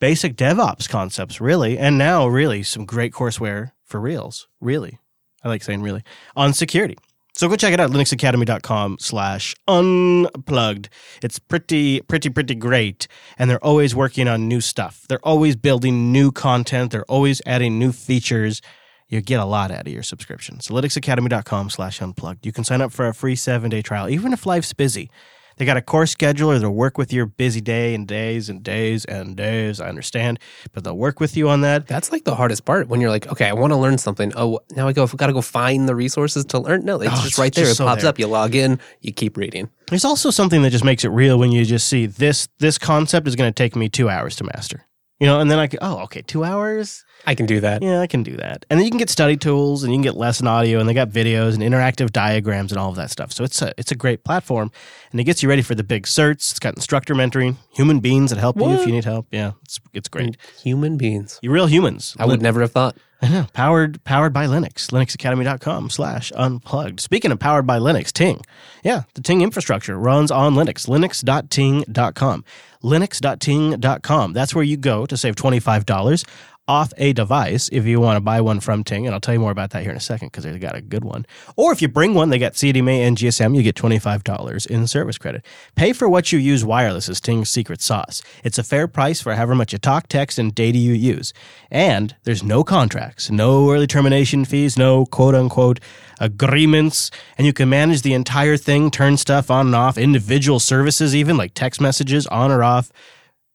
basic 0.00 0.36
DevOps 0.36 0.88
concepts, 0.88 1.40
really. 1.40 1.78
And 1.78 1.96
now, 1.96 2.26
really, 2.26 2.62
some 2.62 2.84
great 2.84 3.12
courseware 3.12 3.70
for 3.84 4.00
reals. 4.00 4.48
Really, 4.60 4.98
I 5.44 5.48
like 5.48 5.62
saying 5.62 5.82
really 5.82 6.02
on 6.34 6.52
security. 6.52 6.98
So 7.36 7.50
go 7.50 7.56
check 7.56 7.74
it 7.74 7.80
out, 7.80 7.90
linuxacademy.com 7.90 8.96
slash 8.98 9.54
unplugged. 9.68 10.88
It's 11.22 11.38
pretty, 11.38 12.00
pretty, 12.00 12.30
pretty 12.30 12.54
great. 12.54 13.08
And 13.38 13.50
they're 13.50 13.62
always 13.62 13.94
working 13.94 14.26
on 14.26 14.48
new 14.48 14.62
stuff. 14.62 15.04
They're 15.10 15.20
always 15.22 15.54
building 15.54 16.12
new 16.12 16.32
content. 16.32 16.92
They're 16.92 17.04
always 17.04 17.42
adding 17.44 17.78
new 17.78 17.92
features. 17.92 18.62
You 19.08 19.20
get 19.20 19.38
a 19.38 19.44
lot 19.44 19.70
out 19.70 19.86
of 19.86 19.92
your 19.92 20.02
subscription. 20.02 20.60
So 20.60 20.72
linuxacademy.com 20.72 21.68
slash 21.68 22.00
unplugged. 22.00 22.46
You 22.46 22.52
can 22.52 22.64
sign 22.64 22.80
up 22.80 22.90
for 22.90 23.06
a 23.06 23.12
free 23.12 23.36
seven 23.36 23.68
day 23.68 23.82
trial, 23.82 24.08
even 24.08 24.32
if 24.32 24.46
life's 24.46 24.72
busy. 24.72 25.10
They 25.58 25.64
got 25.64 25.76
a 25.78 25.82
course 25.82 26.14
scheduler 26.14 26.54
that'll 26.54 26.74
work 26.74 26.98
with 26.98 27.12
your 27.12 27.24
busy 27.26 27.60
day 27.62 27.94
and 27.94 28.06
days 28.06 28.48
and 28.50 28.62
days 28.62 29.04
and 29.06 29.34
days. 29.36 29.80
I 29.80 29.88
understand, 29.88 30.38
but 30.72 30.84
they'll 30.84 30.96
work 30.96 31.18
with 31.18 31.36
you 31.36 31.48
on 31.48 31.62
that. 31.62 31.86
That's 31.86 32.12
like 32.12 32.24
the 32.24 32.34
hardest 32.34 32.64
part 32.66 32.88
when 32.88 33.00
you're 33.00 33.08
like, 33.10 33.26
okay, 33.28 33.48
I 33.48 33.54
want 33.54 33.72
to 33.72 33.76
learn 33.78 33.96
something. 33.96 34.32
Oh, 34.36 34.60
now 34.76 34.86
I 34.86 34.92
go, 34.92 35.02
I've 35.02 35.16
got 35.16 35.28
to 35.28 35.32
go 35.32 35.40
find 35.40 35.88
the 35.88 35.94
resources 35.94 36.44
to 36.46 36.58
learn. 36.58 36.84
No, 36.84 37.00
it's 37.00 37.10
Oh, 37.10 37.16
just 37.16 37.26
it's 37.26 37.38
right 37.38 37.54
there. 37.54 37.64
just 37.64 37.72
it 37.72 37.76
so 37.76 37.86
pops 37.86 38.02
there. 38.02 38.10
up. 38.10 38.18
You 38.18 38.26
log 38.26 38.54
in, 38.54 38.78
you 39.00 39.12
keep 39.12 39.36
reading. 39.38 39.70
There's 39.88 40.04
also 40.04 40.30
something 40.30 40.60
that 40.62 40.70
just 40.70 40.84
makes 40.84 41.04
it 41.04 41.08
real 41.08 41.38
when 41.38 41.52
you 41.52 41.64
just 41.64 41.88
see 41.88 42.04
this 42.06 42.48
this 42.58 42.76
concept 42.76 43.26
is 43.26 43.34
going 43.36 43.48
to 43.48 43.54
take 43.54 43.74
me 43.76 43.88
two 43.88 44.08
hours 44.10 44.36
to 44.36 44.44
master. 44.44 44.84
You 45.18 45.26
know, 45.26 45.40
and 45.40 45.50
then 45.50 45.58
I 45.58 45.66
can, 45.66 45.78
oh, 45.80 46.00
okay, 46.00 46.20
two 46.20 46.44
hours? 46.44 47.04
I 47.26 47.34
can 47.34 47.46
do 47.46 47.60
that. 47.60 47.82
Yeah, 47.82 48.00
I 48.00 48.06
can 48.06 48.22
do 48.22 48.36
that. 48.36 48.66
And 48.68 48.78
then 48.78 48.84
you 48.84 48.90
can 48.90 48.98
get 48.98 49.08
study 49.08 49.36
tools 49.36 49.82
and 49.82 49.92
you 49.92 49.96
can 49.96 50.02
get 50.02 50.14
lesson 50.14 50.46
audio 50.46 50.78
and 50.78 50.86
they 50.88 50.92
got 50.94 51.08
videos 51.08 51.54
and 51.54 51.62
interactive 51.62 52.12
diagrams 52.12 52.70
and 52.70 52.78
all 52.78 52.90
of 52.90 52.96
that 52.96 53.10
stuff. 53.10 53.32
So 53.32 53.42
it's 53.42 53.62
a 53.62 53.72
it's 53.78 53.90
a 53.90 53.94
great 53.94 54.24
platform 54.24 54.70
and 55.10 55.20
it 55.20 55.24
gets 55.24 55.42
you 55.42 55.48
ready 55.48 55.62
for 55.62 55.74
the 55.74 55.82
big 55.82 56.04
certs. 56.04 56.50
It's 56.50 56.58
got 56.58 56.74
instructor 56.76 57.14
mentoring, 57.14 57.56
human 57.72 58.00
beings 58.00 58.30
that 58.30 58.38
help 58.38 58.58
you 58.58 58.70
if 58.70 58.86
you 58.86 58.92
need 58.92 59.04
help. 59.04 59.26
Yeah, 59.30 59.52
it's 59.62 59.80
it's 59.94 60.08
great. 60.08 60.36
Human 60.62 60.98
beings. 60.98 61.38
You're 61.42 61.54
real 61.54 61.66
humans. 61.66 62.14
I 62.18 62.26
would 62.26 62.42
never 62.42 62.60
have 62.60 62.72
thought. 62.72 62.96
I 63.22 63.30
know. 63.30 63.46
Powered 63.54 64.04
powered 64.04 64.34
by 64.34 64.46
Linux. 64.46 64.90
LinuxAcademy.com 64.90 65.88
slash 65.88 66.30
unplugged. 66.36 67.00
Speaking 67.00 67.32
of 67.32 67.38
powered 67.38 67.66
by 67.66 67.78
Linux, 67.78 68.12
Ting. 68.12 68.42
Yeah, 68.84 69.04
the 69.14 69.22
Ting 69.22 69.40
infrastructure 69.40 69.98
runs 69.98 70.30
on 70.30 70.54
Linux. 70.54 70.86
Linux.ting.com. 70.86 72.44
Linux.ting.com. 72.86 74.32
That's 74.32 74.54
where 74.54 74.64
you 74.64 74.78
go 74.78 75.04
to 75.06 75.16
save 75.16 75.34
$25 75.36 76.24
off 76.68 76.92
a 76.96 77.12
device 77.12 77.68
if 77.72 77.86
you 77.86 78.00
want 78.00 78.16
to 78.16 78.20
buy 78.20 78.40
one 78.40 78.60
from 78.60 78.82
Ting. 78.82 79.06
And 79.06 79.14
I'll 79.14 79.20
tell 79.20 79.34
you 79.34 79.40
more 79.40 79.50
about 79.50 79.70
that 79.70 79.82
here 79.82 79.90
in 79.90 79.96
a 79.96 80.00
second 80.00 80.28
because 80.28 80.44
they 80.44 80.58
got 80.58 80.74
a 80.74 80.80
good 80.80 81.04
one. 81.04 81.26
Or 81.56 81.72
if 81.72 81.80
you 81.80 81.88
bring 81.88 82.14
one, 82.14 82.30
they 82.30 82.38
got 82.38 82.54
CDMA 82.54 83.06
and 83.06 83.16
GSM, 83.16 83.56
you 83.56 83.62
get 83.62 83.76
$25 83.76 84.66
in 84.66 84.86
service 84.86 85.18
credit. 85.18 85.44
Pay 85.74 85.92
for 85.92 86.08
what 86.08 86.32
you 86.32 86.38
use 86.38 86.64
wireless 86.64 87.08
is 87.08 87.20
Ting's 87.20 87.50
secret 87.50 87.80
sauce. 87.80 88.22
It's 88.42 88.58
a 88.58 88.64
fair 88.64 88.88
price 88.88 89.20
for 89.20 89.34
however 89.34 89.54
much 89.54 89.72
you 89.72 89.78
talk, 89.78 90.08
text, 90.08 90.38
and 90.38 90.54
data 90.54 90.78
you 90.78 90.92
use. 90.92 91.32
And 91.70 92.14
there's 92.24 92.42
no 92.42 92.64
contracts, 92.64 93.30
no 93.30 93.70
early 93.70 93.86
termination 93.86 94.44
fees, 94.44 94.76
no 94.76 95.06
quote 95.06 95.34
unquote 95.34 95.80
agreements, 96.20 97.10
and 97.36 97.46
you 97.46 97.52
can 97.52 97.68
manage 97.68 98.02
the 98.02 98.14
entire 98.14 98.56
thing, 98.56 98.90
turn 98.90 99.16
stuff 99.16 99.50
on 99.50 99.66
and 99.66 99.74
off, 99.76 99.98
individual 99.98 100.58
services, 100.58 101.14
even 101.14 101.36
like 101.36 101.52
text 101.54 101.80
messages 101.80 102.26
on 102.28 102.50
or 102.50 102.64
off, 102.64 102.90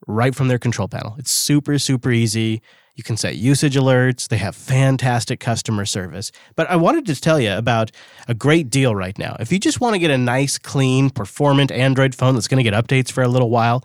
right 0.07 0.33
from 0.35 0.47
their 0.47 0.59
control 0.59 0.87
panel. 0.87 1.15
It's 1.17 1.31
super, 1.31 1.77
super 1.79 2.11
easy. 2.11 2.61
You 2.95 3.03
can 3.03 3.17
set 3.17 3.35
usage 3.35 3.75
alerts. 3.75 4.27
They 4.27 4.37
have 4.37 4.55
fantastic 4.55 5.39
customer 5.39 5.85
service. 5.85 6.31
But 6.55 6.69
I 6.69 6.75
wanted 6.75 7.05
to 7.07 7.19
tell 7.19 7.39
you 7.39 7.53
about 7.53 7.91
a 8.27 8.33
great 8.33 8.69
deal 8.69 8.95
right 8.95 9.17
now. 9.17 9.37
If 9.39 9.51
you 9.51 9.59
just 9.59 9.79
want 9.79 9.93
to 9.93 9.99
get 9.99 10.11
a 10.11 10.17
nice, 10.17 10.57
clean, 10.57 11.09
performant 11.09 11.71
Android 11.71 12.13
phone 12.13 12.35
that's 12.35 12.47
going 12.47 12.63
to 12.63 12.69
get 12.69 12.73
updates 12.73 13.11
for 13.11 13.23
a 13.23 13.27
little 13.27 13.49
while, 13.49 13.83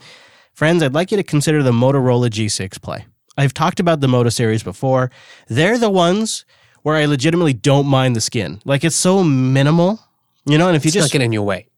friends, 0.52 0.82
I'd 0.82 0.94
like 0.94 1.10
you 1.10 1.16
to 1.16 1.22
consider 1.22 1.62
the 1.62 1.72
Motorola 1.72 2.28
G6 2.28 2.80
Play. 2.82 3.06
I've 3.38 3.54
talked 3.54 3.80
about 3.80 4.00
the 4.00 4.08
Moto 4.08 4.30
series 4.30 4.62
before. 4.62 5.10
They're 5.48 5.78
the 5.78 5.90
ones 5.90 6.44
where 6.82 6.96
I 6.96 7.04
legitimately 7.04 7.52
don't 7.52 7.86
mind 7.86 8.16
the 8.16 8.20
skin. 8.20 8.60
Like 8.64 8.84
it's 8.84 8.96
so 8.96 9.22
minimal, 9.22 10.00
you 10.46 10.56
know, 10.56 10.68
and 10.68 10.76
if 10.76 10.84
you 10.84 10.88
It's 10.88 10.96
not 10.96 11.02
just 11.02 11.12
getting 11.12 11.26
in 11.26 11.32
your 11.32 11.42
way, 11.42 11.68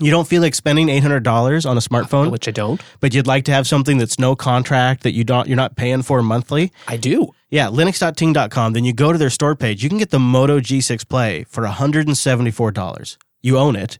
you 0.00 0.10
don't 0.10 0.26
feel 0.26 0.40
like 0.42 0.54
spending 0.54 0.86
$800 0.88 1.68
on 1.68 1.76
a 1.76 1.80
smartphone, 1.80 2.30
which 2.30 2.48
I 2.48 2.50
don't. 2.50 2.80
but 3.00 3.12
you'd 3.14 3.26
like 3.26 3.44
to 3.44 3.52
have 3.52 3.66
something 3.66 3.98
that's 3.98 4.18
no 4.18 4.34
contract 4.34 5.02
that 5.02 5.12
you 5.12 5.24
don't 5.24 5.46
you're 5.46 5.56
not 5.56 5.76
paying 5.76 6.02
for 6.02 6.22
monthly. 6.22 6.72
I 6.88 6.96
do. 6.96 7.32
Yeah, 7.50 7.66
linux.ting.com, 7.66 8.72
then 8.72 8.84
you 8.84 8.94
go 8.94 9.12
to 9.12 9.18
their 9.18 9.28
store 9.30 9.54
page. 9.54 9.82
You 9.82 9.90
can 9.90 9.98
get 9.98 10.10
the 10.10 10.18
Moto 10.18 10.58
G6 10.60 11.06
Play 11.08 11.44
for 11.44 11.64
$174. 11.64 13.16
You 13.42 13.58
own 13.58 13.76
it, 13.76 13.98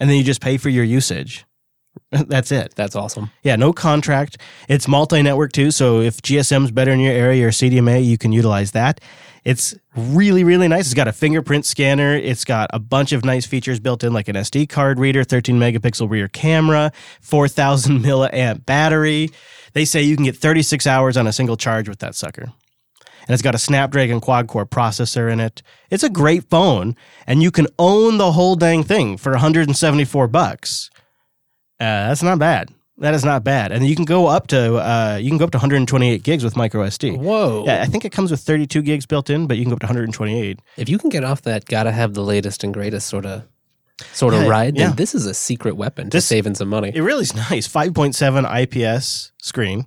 and 0.00 0.08
then 0.08 0.16
you 0.16 0.24
just 0.24 0.40
pay 0.40 0.56
for 0.56 0.68
your 0.70 0.84
usage. 0.84 1.44
That's 2.10 2.52
it. 2.52 2.74
That's 2.76 2.94
awesome. 2.96 3.30
Yeah, 3.42 3.56
no 3.56 3.72
contract. 3.72 4.38
It's 4.68 4.86
multi-network 4.88 5.52
too, 5.52 5.70
so 5.70 6.00
if 6.00 6.22
GSM's 6.22 6.70
better 6.70 6.92
in 6.92 7.00
your 7.00 7.12
area 7.12 7.46
or 7.46 7.50
CDMA, 7.50 8.04
you 8.04 8.16
can 8.16 8.32
utilize 8.32 8.70
that. 8.72 9.00
It's 9.46 9.76
really, 9.94 10.42
really 10.42 10.66
nice. 10.66 10.86
It's 10.86 10.94
got 10.94 11.06
a 11.06 11.12
fingerprint 11.12 11.64
scanner. 11.64 12.16
It's 12.16 12.44
got 12.44 12.68
a 12.72 12.80
bunch 12.80 13.12
of 13.12 13.24
nice 13.24 13.46
features 13.46 13.78
built 13.78 14.02
in, 14.02 14.12
like 14.12 14.26
an 14.26 14.34
SD 14.34 14.68
card 14.68 14.98
reader, 14.98 15.22
13 15.22 15.56
megapixel 15.56 16.10
rear 16.10 16.26
camera, 16.26 16.90
4,000 17.20 18.00
milliamp 18.02 18.66
battery. 18.66 19.30
They 19.72 19.84
say 19.84 20.02
you 20.02 20.16
can 20.16 20.24
get 20.24 20.36
36 20.36 20.84
hours 20.88 21.16
on 21.16 21.28
a 21.28 21.32
single 21.32 21.56
charge 21.56 21.88
with 21.88 22.00
that 22.00 22.16
sucker. 22.16 22.42
And 22.42 23.34
it's 23.34 23.42
got 23.42 23.54
a 23.54 23.58
Snapdragon 23.58 24.20
quad 24.20 24.48
core 24.48 24.66
processor 24.66 25.30
in 25.30 25.38
it. 25.38 25.62
It's 25.90 26.02
a 26.02 26.10
great 26.10 26.50
phone, 26.50 26.96
and 27.24 27.40
you 27.40 27.52
can 27.52 27.68
own 27.78 28.18
the 28.18 28.32
whole 28.32 28.56
dang 28.56 28.82
thing 28.82 29.16
for 29.16 29.30
174 29.30 30.26
bucks. 30.26 30.90
Uh, 31.78 32.08
that's 32.08 32.22
not 32.22 32.40
bad. 32.40 32.74
That 32.98 33.12
is 33.12 33.24
not 33.26 33.44
bad. 33.44 33.72
And 33.72 33.86
you 33.86 33.94
can 33.94 34.06
go 34.06 34.26
up 34.26 34.46
to 34.48 34.76
uh, 34.76 35.18
you 35.20 35.28
can 35.28 35.36
go 35.38 35.44
up 35.44 35.50
to 35.50 35.58
128 35.58 36.22
gigs 36.22 36.42
with 36.42 36.56
micro 36.56 36.82
SD. 36.86 37.18
Whoa. 37.18 37.64
Yeah, 37.66 37.82
I 37.82 37.86
think 37.86 38.04
it 38.06 38.10
comes 38.12 38.30
with 38.30 38.40
32 38.40 38.80
gigs 38.82 39.04
built 39.04 39.28
in, 39.28 39.46
but 39.46 39.58
you 39.58 39.64
can 39.64 39.70
go 39.70 39.74
up 39.74 39.80
to 39.80 39.86
128. 39.86 40.60
If 40.78 40.88
you 40.88 40.98
can 40.98 41.10
get 41.10 41.22
off 41.22 41.42
that, 41.42 41.66
gotta 41.66 41.92
have 41.92 42.14
the 42.14 42.22
latest 42.22 42.64
and 42.64 42.72
greatest 42.72 43.06
sort 43.08 43.26
of 43.26 43.42
sort 44.12 44.34
of 44.34 44.42
Yeah, 44.42 44.48
ride, 44.48 44.76
then 44.76 44.90
yeah. 44.90 44.94
this 44.94 45.14
is 45.14 45.26
a 45.26 45.34
secret 45.34 45.76
weapon 45.76 46.10
to 46.10 46.16
This- 46.16 46.26
saving 46.26 46.54
some 46.54 46.68
money. 46.68 46.90
It 46.94 47.00
really 47.02 47.22
is 47.22 47.34
nice. 47.50 47.68
5.7 47.68 48.44
IPS 48.62 49.32
screen. 49.42 49.86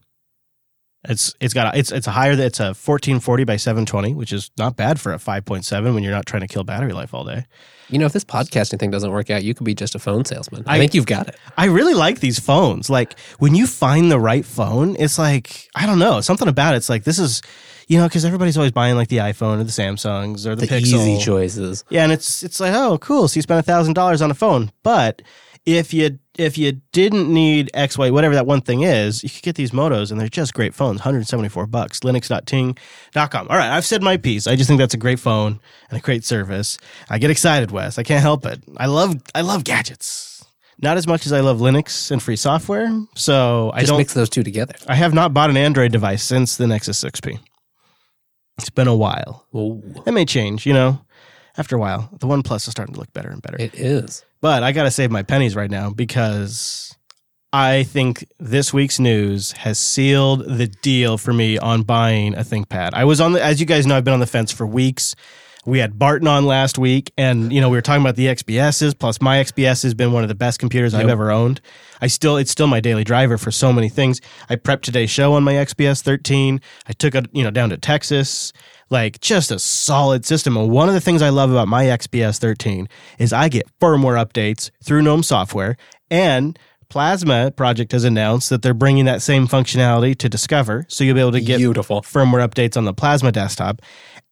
It's 1.07 1.33
it's 1.39 1.53
got 1.53 1.73
a, 1.73 1.79
it's 1.79 1.91
it's 1.93 2.07
a 2.07 2.11
higher 2.11 2.33
it's 2.33 2.59
a 2.59 2.73
1440 2.75 3.43
by 3.45 3.55
720, 3.55 4.15
which 4.15 4.33
is 4.33 4.51
not 4.57 4.75
bad 4.75 4.99
for 4.99 5.13
a 5.13 5.17
5.7 5.17 5.93
when 5.93 6.03
you're 6.03 6.11
not 6.11 6.25
trying 6.25 6.41
to 6.41 6.47
kill 6.47 6.65
battery 6.65 6.91
life 6.91 7.13
all 7.13 7.23
day. 7.23 7.45
You 7.89 7.97
know, 7.99 8.05
if 8.05 8.11
this 8.11 8.25
podcasting 8.25 8.79
thing 8.79 8.91
doesn't 8.91 9.09
work 9.09 9.29
out, 9.29 9.41
you 9.43 9.53
could 9.53 9.63
be 9.63 9.73
just 9.73 9.95
a 9.95 9.99
phone 9.99 10.25
salesman. 10.25 10.63
I, 10.67 10.75
I- 10.75 10.79
think 10.79 10.93
you've 10.93 11.05
got 11.05 11.29
it. 11.29 11.37
I 11.57 11.65
really 11.67 11.93
like 11.93 12.19
these 12.19 12.37
phones. 12.39 12.89
Like 12.89 13.17
when 13.39 13.55
you 13.55 13.65
find 13.65 14.11
the 14.11 14.19
right 14.19 14.45
phone, 14.45 14.97
it's 14.99 15.17
like 15.17 15.69
I 15.73 15.85
don't 15.85 15.99
know 15.99 16.19
something 16.19 16.49
about 16.49 16.73
it. 16.73 16.77
It's 16.77 16.89
like 16.89 17.05
this 17.05 17.17
is, 17.17 17.41
you 17.87 17.97
know, 17.97 18.07
because 18.07 18.25
everybody's 18.25 18.57
always 18.57 18.73
buying 18.73 18.95
like 18.95 19.07
the 19.07 19.17
iPhone 19.17 19.61
or 19.61 19.63
the 19.63 19.71
Samsungs 19.71 20.45
or 20.45 20.53
the, 20.55 20.65
The 20.65 20.75
Pixel. 20.75 20.81
easy 20.83 21.17
choices. 21.23 21.85
Yeah, 21.89 22.03
and 22.03 22.11
it's 22.11 22.43
it's 22.43 22.59
like 22.59 22.73
oh 22.75 22.97
cool. 22.97 23.29
So 23.29 23.37
you 23.37 23.41
spent 23.41 23.59
a 23.61 23.63
thousand 23.63 23.93
dollars 23.93 24.21
on 24.21 24.31
a 24.31 24.35
phone, 24.35 24.71
but 24.83 25.21
if 25.65 25.93
you 25.93 26.19
if 26.37 26.57
you 26.57 26.81
didn't 26.93 27.31
need 27.31 27.69
X, 27.73 27.97
Y, 27.97 28.09
whatever 28.11 28.33
that 28.35 28.45
one 28.45 28.61
thing 28.61 28.81
is, 28.83 29.23
you 29.23 29.29
could 29.29 29.43
get 29.43 29.55
these 29.55 29.71
motos 29.71 30.09
and 30.09 30.19
they're 30.19 30.29
just 30.29 30.53
great 30.53 30.73
phones, 30.73 30.99
174 30.99 31.67
bucks, 31.67 31.99
linux.ting.com. 31.99 33.47
All 33.49 33.57
right, 33.57 33.69
I've 33.71 33.85
said 33.85 34.01
my 34.01 34.17
piece. 34.17 34.47
I 34.47 34.55
just 34.55 34.67
think 34.67 34.79
that's 34.79 34.93
a 34.93 34.97
great 34.97 35.19
phone 35.19 35.59
and 35.89 35.99
a 35.99 36.01
great 36.01 36.23
service. 36.23 36.77
I 37.09 37.17
get 37.19 37.29
excited, 37.29 37.71
Wes. 37.71 37.97
I 37.97 38.03
can't 38.03 38.21
help 38.21 38.45
it. 38.45 38.61
I 38.77 38.85
love 38.85 39.15
I 39.35 39.41
love 39.41 39.63
gadgets. 39.63 40.45
Not 40.81 40.95
as 40.95 41.07
much 41.07 41.25
as 41.25 41.33
I 41.33 41.41
love 41.41 41.59
Linux 41.59 42.09
and 42.09 42.23
free 42.23 42.37
software. 42.37 42.89
So 43.15 43.69
I 43.73 43.81
Just 43.81 43.89
don't 43.89 43.97
mix 43.97 44.13
those 44.13 44.29
two 44.29 44.43
together. 44.43 44.75
I 44.87 44.95
have 44.95 45.13
not 45.13 45.33
bought 45.33 45.49
an 45.49 45.57
Android 45.57 45.91
device 45.91 46.23
since 46.23 46.55
the 46.55 46.67
Nexus 46.67 47.03
6P. 47.03 47.37
It's 48.57 48.69
been 48.69 48.87
a 48.87 48.95
while. 48.95 49.45
Ooh, 49.53 49.81
It 50.05 50.11
may 50.13 50.23
change, 50.25 50.65
you 50.65 50.73
know. 50.73 51.01
After 51.59 51.75
a 51.75 51.79
while, 51.79 52.09
the 52.19 52.25
One 52.25 52.41
Plus 52.41 52.67
is 52.67 52.71
starting 52.71 52.93
to 52.93 52.99
look 53.01 53.11
better 53.11 53.29
and 53.29 53.41
better. 53.41 53.57
it 53.59 53.75
is. 53.75 54.23
But 54.39 54.63
I 54.63 54.71
got 54.71 54.83
to 54.83 54.91
save 54.91 55.11
my 55.11 55.23
pennies 55.23 55.57
right 55.57 55.69
now 55.69 55.89
because 55.89 56.95
I 57.51 57.83
think 57.83 58.25
this 58.39 58.73
week's 58.73 58.97
news 58.97 59.51
has 59.51 59.77
sealed 59.77 60.45
the 60.45 60.67
deal 60.67 61.17
for 61.17 61.33
me 61.33 61.57
on 61.57 61.81
buying 61.81 62.33
a 62.35 62.41
ThinkPad. 62.41 62.91
I 62.93 63.03
was 63.03 63.19
on 63.19 63.33
the, 63.33 63.43
as 63.43 63.59
you 63.59 63.65
guys 63.65 63.85
know, 63.85 63.97
I've 63.97 64.05
been 64.05 64.13
on 64.13 64.21
the 64.21 64.25
fence 64.25 64.53
for 64.53 64.65
weeks. 64.65 65.15
We 65.65 65.79
had 65.79 65.99
Barton 65.99 66.29
on 66.29 66.45
last 66.45 66.77
week, 66.77 67.11
and 67.17 67.51
you 67.51 67.59
know 67.59 67.69
we 67.69 67.77
were 67.77 67.81
talking 67.81 68.01
about 68.01 68.15
the 68.15 68.27
XPSs. 68.27 68.97
Plus, 68.97 69.21
my 69.21 69.37
XPS 69.43 69.83
has 69.83 69.93
been 69.93 70.13
one 70.13 70.23
of 70.23 70.29
the 70.29 70.35
best 70.35 70.57
computers 70.59 70.93
I've 70.93 71.09
ever 71.09 71.29
owned. 71.29 71.59
I 72.01 72.07
still, 72.07 72.37
it's 72.37 72.49
still 72.49 72.67
my 72.67 72.79
daily 72.79 73.03
driver 73.03 73.37
for 73.37 73.51
so 73.51 73.73
many 73.73 73.89
things. 73.89 74.21
I 74.49 74.55
prepped 74.55 74.83
today's 74.83 75.09
show 75.09 75.33
on 75.33 75.43
my 75.43 75.53
XPS 75.53 76.01
13. 76.01 76.61
I 76.87 76.93
took 76.93 77.13
it, 77.13 77.27
you 77.33 77.43
know, 77.43 77.51
down 77.51 77.69
to 77.71 77.77
Texas. 77.77 78.53
Like 78.89 79.19
just 79.19 79.51
a 79.51 79.59
solid 79.59 80.25
system. 80.25 80.57
And 80.57 80.69
one 80.69 80.87
of 80.87 80.95
the 80.95 81.01
things 81.01 81.21
I 81.21 81.29
love 81.29 81.51
about 81.51 81.67
my 81.67 81.85
XPS 81.85 82.39
13 82.39 82.89
is 83.19 83.31
I 83.31 83.49
get 83.49 83.67
firmware 83.79 84.23
updates 84.23 84.71
through 84.83 85.03
GNOME 85.03 85.23
software 85.23 85.77
and 86.09 86.57
Plasma 86.89 87.51
Project 87.51 87.91
has 87.91 88.03
announced 88.03 88.49
that 88.49 88.63
they're 88.63 88.73
bringing 88.73 89.05
that 89.05 89.21
same 89.21 89.47
functionality 89.47 90.17
to 90.17 90.27
Discover, 90.27 90.85
so 90.89 91.03
you'll 91.03 91.13
be 91.13 91.21
able 91.21 91.31
to 91.33 91.41
get 91.41 91.57
Beautiful. 91.57 92.01
firmware 92.01 92.45
updates 92.45 92.75
on 92.75 92.85
the 92.85 92.93
Plasma 92.93 93.31
desktop. 93.31 93.81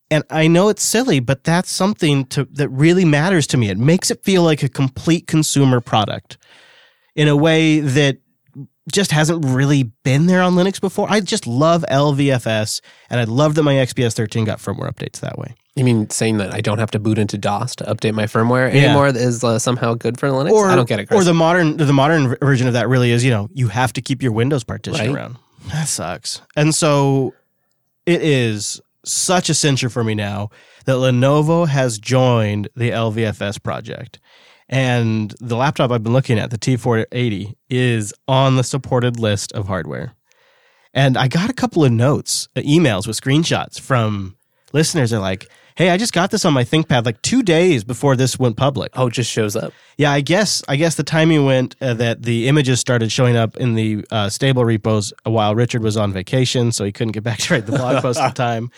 And 0.10 0.24
I 0.30 0.48
know 0.48 0.70
it's 0.70 0.84
silly, 0.84 1.20
but 1.20 1.44
that's 1.44 1.70
something 1.70 2.26
to, 2.28 2.46
that 2.54 2.70
really 2.70 3.06
matters 3.06 3.46
to 3.48 3.58
me. 3.58 3.70
It 3.70 3.78
makes 3.78 4.10
it 4.10 4.24
feel 4.24 4.42
like 4.42 4.64
a 4.64 4.70
complete 4.70 5.28
consumer 5.28 5.82
product 5.82 6.38
in 7.16 7.28
a 7.28 7.36
way 7.36 7.80
that 7.80 8.18
just 8.92 9.12
hasn't 9.12 9.46
really 9.46 9.84
been 10.04 10.28
there 10.28 10.42
on 10.42 10.54
Linux 10.56 10.80
before. 10.80 11.08
I 11.10 11.20
just 11.20 11.46
love 11.48 11.84
LVFS, 11.90 12.82
and 13.10 13.20
I 13.20 13.26
love 13.26 13.56
that 13.56 13.64
my 13.64 13.74
XPS 13.76 14.14
13 14.16 14.46
got 14.46 14.60
firmware 14.60 14.92
updates 14.94 15.20
that 15.20 15.38
way. 15.38 15.56
You 15.76 15.84
mean 15.84 16.10
saying 16.10 16.38
that 16.38 16.54
I 16.54 16.62
don't 16.62 16.80
have 16.80 16.90
to 16.92 17.00
boot 17.00 17.18
into 17.20 17.38
DOS 17.38 17.76
to 17.78 17.84
update 17.84 18.14
my 18.14 18.24
firmware 18.26 18.74
Yeah. 18.74 18.86
anymore 18.86 19.08
is 19.10 19.44
uh, 19.44 19.60
somehow 19.60 19.94
good 19.94 20.20
for 20.20 20.30
Linux? 20.30 20.68
I 20.68 20.76
don't 20.76 20.88
get 20.90 21.00
it. 21.00 21.06
Chris. 21.08 21.22
Or 21.22 21.24
the 21.24 21.34
modern 21.36 21.78
the 21.78 21.94
modern 21.94 22.36
version 22.42 22.66
of 22.68 22.74
that 22.74 22.90
really 22.90 23.12
is, 23.12 23.24
you 23.24 23.30
know, 23.30 23.48
you 23.54 23.68
have 23.68 23.94
to 23.94 24.02
keep 24.02 24.24
your 24.24 24.32
Windows 24.32 24.64
partition 24.64 25.14
Right. 25.14 25.16
around. 25.16 25.38
That 25.72 25.88
sucks. 25.88 26.42
And 26.56 26.74
so 26.74 27.34
it 28.08 28.22
is 28.24 28.82
such 29.06 29.50
a 29.50 29.54
censure 29.54 29.90
for 29.90 30.04
me 30.04 30.16
now 30.16 30.50
that 30.86 30.94
Lenovo 30.94 31.68
has 31.68 32.00
joined 32.00 32.70
the 32.76 32.90
LVFS 32.92 33.62
project. 33.62 34.20
And 34.70 35.34
the 35.40 35.56
laptop 35.56 35.92
I've 35.92 36.04
been 36.04 36.14
looking 36.14 36.40
at, 36.40 36.52
the 36.52 36.58
T480, 36.58 37.56
is 37.70 38.14
on 38.28 38.58
the 38.58 38.64
supported 38.64 39.20
list 39.20 39.52
of 39.54 39.68
hardware. 39.68 40.14
And 40.94 41.18
I 41.18 41.28
got 41.28 41.50
a 41.50 41.54
couple 41.54 41.86
of 41.86 41.92
notes, 41.92 42.50
uh, 42.56 42.62
emails 42.62 43.08
with 43.08 43.20
screenshots 43.20 43.80
from 43.80 44.36
listeners. 44.74 45.12
They're 45.12 45.20
like, 45.20 45.48
"Hey, 45.76 45.90
I 45.90 45.98
just 45.98 46.12
got 46.12 46.32
this 46.32 46.44
on 46.44 46.54
my 46.54 46.64
ThinkPad 46.64 47.06
like 47.06 47.22
two 47.22 47.44
days 47.44 47.84
before 47.84 48.16
this 48.16 48.40
went 48.40 48.58
public." 48.58 48.92
oh, 48.96 49.08
it 49.08 49.14
just 49.14 49.32
shows 49.32 49.56
up. 49.56 49.74
Yeah, 49.98 50.12
I 50.12 50.22
guess 50.22 50.64
I 50.68 50.76
guess 50.76 50.96
the 50.96 51.04
timing 51.04 51.46
went 51.46 51.76
uh, 51.82 51.94
that 51.96 52.24
the 52.24 52.48
images 52.48 52.80
started 52.80 53.12
showing 53.12 53.36
up 53.36 53.58
in 53.58 53.76
the 53.76 54.06
uh, 54.12 54.30
stable 54.30 54.66
repos 54.66 55.14
while 55.24 55.54
Richard 55.56 55.84
was 55.84 55.98
on 55.98 56.12
vacation, 56.14 56.72
so 56.72 56.84
he 56.84 56.92
couldn't 56.92 57.12
get 57.12 57.24
back 57.24 57.38
to 57.40 57.54
write 57.54 57.68
the 57.68 57.78
blog 57.78 58.02
post 58.02 58.20
in 58.20 58.32
time. 58.34 58.72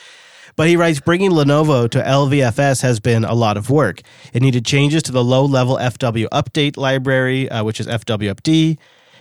But 0.56 0.68
he 0.68 0.76
writes, 0.76 1.00
bringing 1.00 1.32
Lenovo 1.32 1.89
to 1.89 2.02
LVFS 2.02 2.82
has 2.82 3.00
been 3.00 3.24
a 3.26 3.34
lot 3.34 3.58
of 3.58 3.70
work. 3.70 4.02
It 4.34 4.41
needed 4.41 4.66
changes 4.66 5.04
to 5.04 5.12
the 5.12 5.24
low-level 5.24 5.78
FW 5.78 6.28
update 6.30 6.78
library, 6.78 7.50
uh, 7.50 7.64
which 7.64 7.80
is 7.80 7.88
FWUpd, 7.88 8.78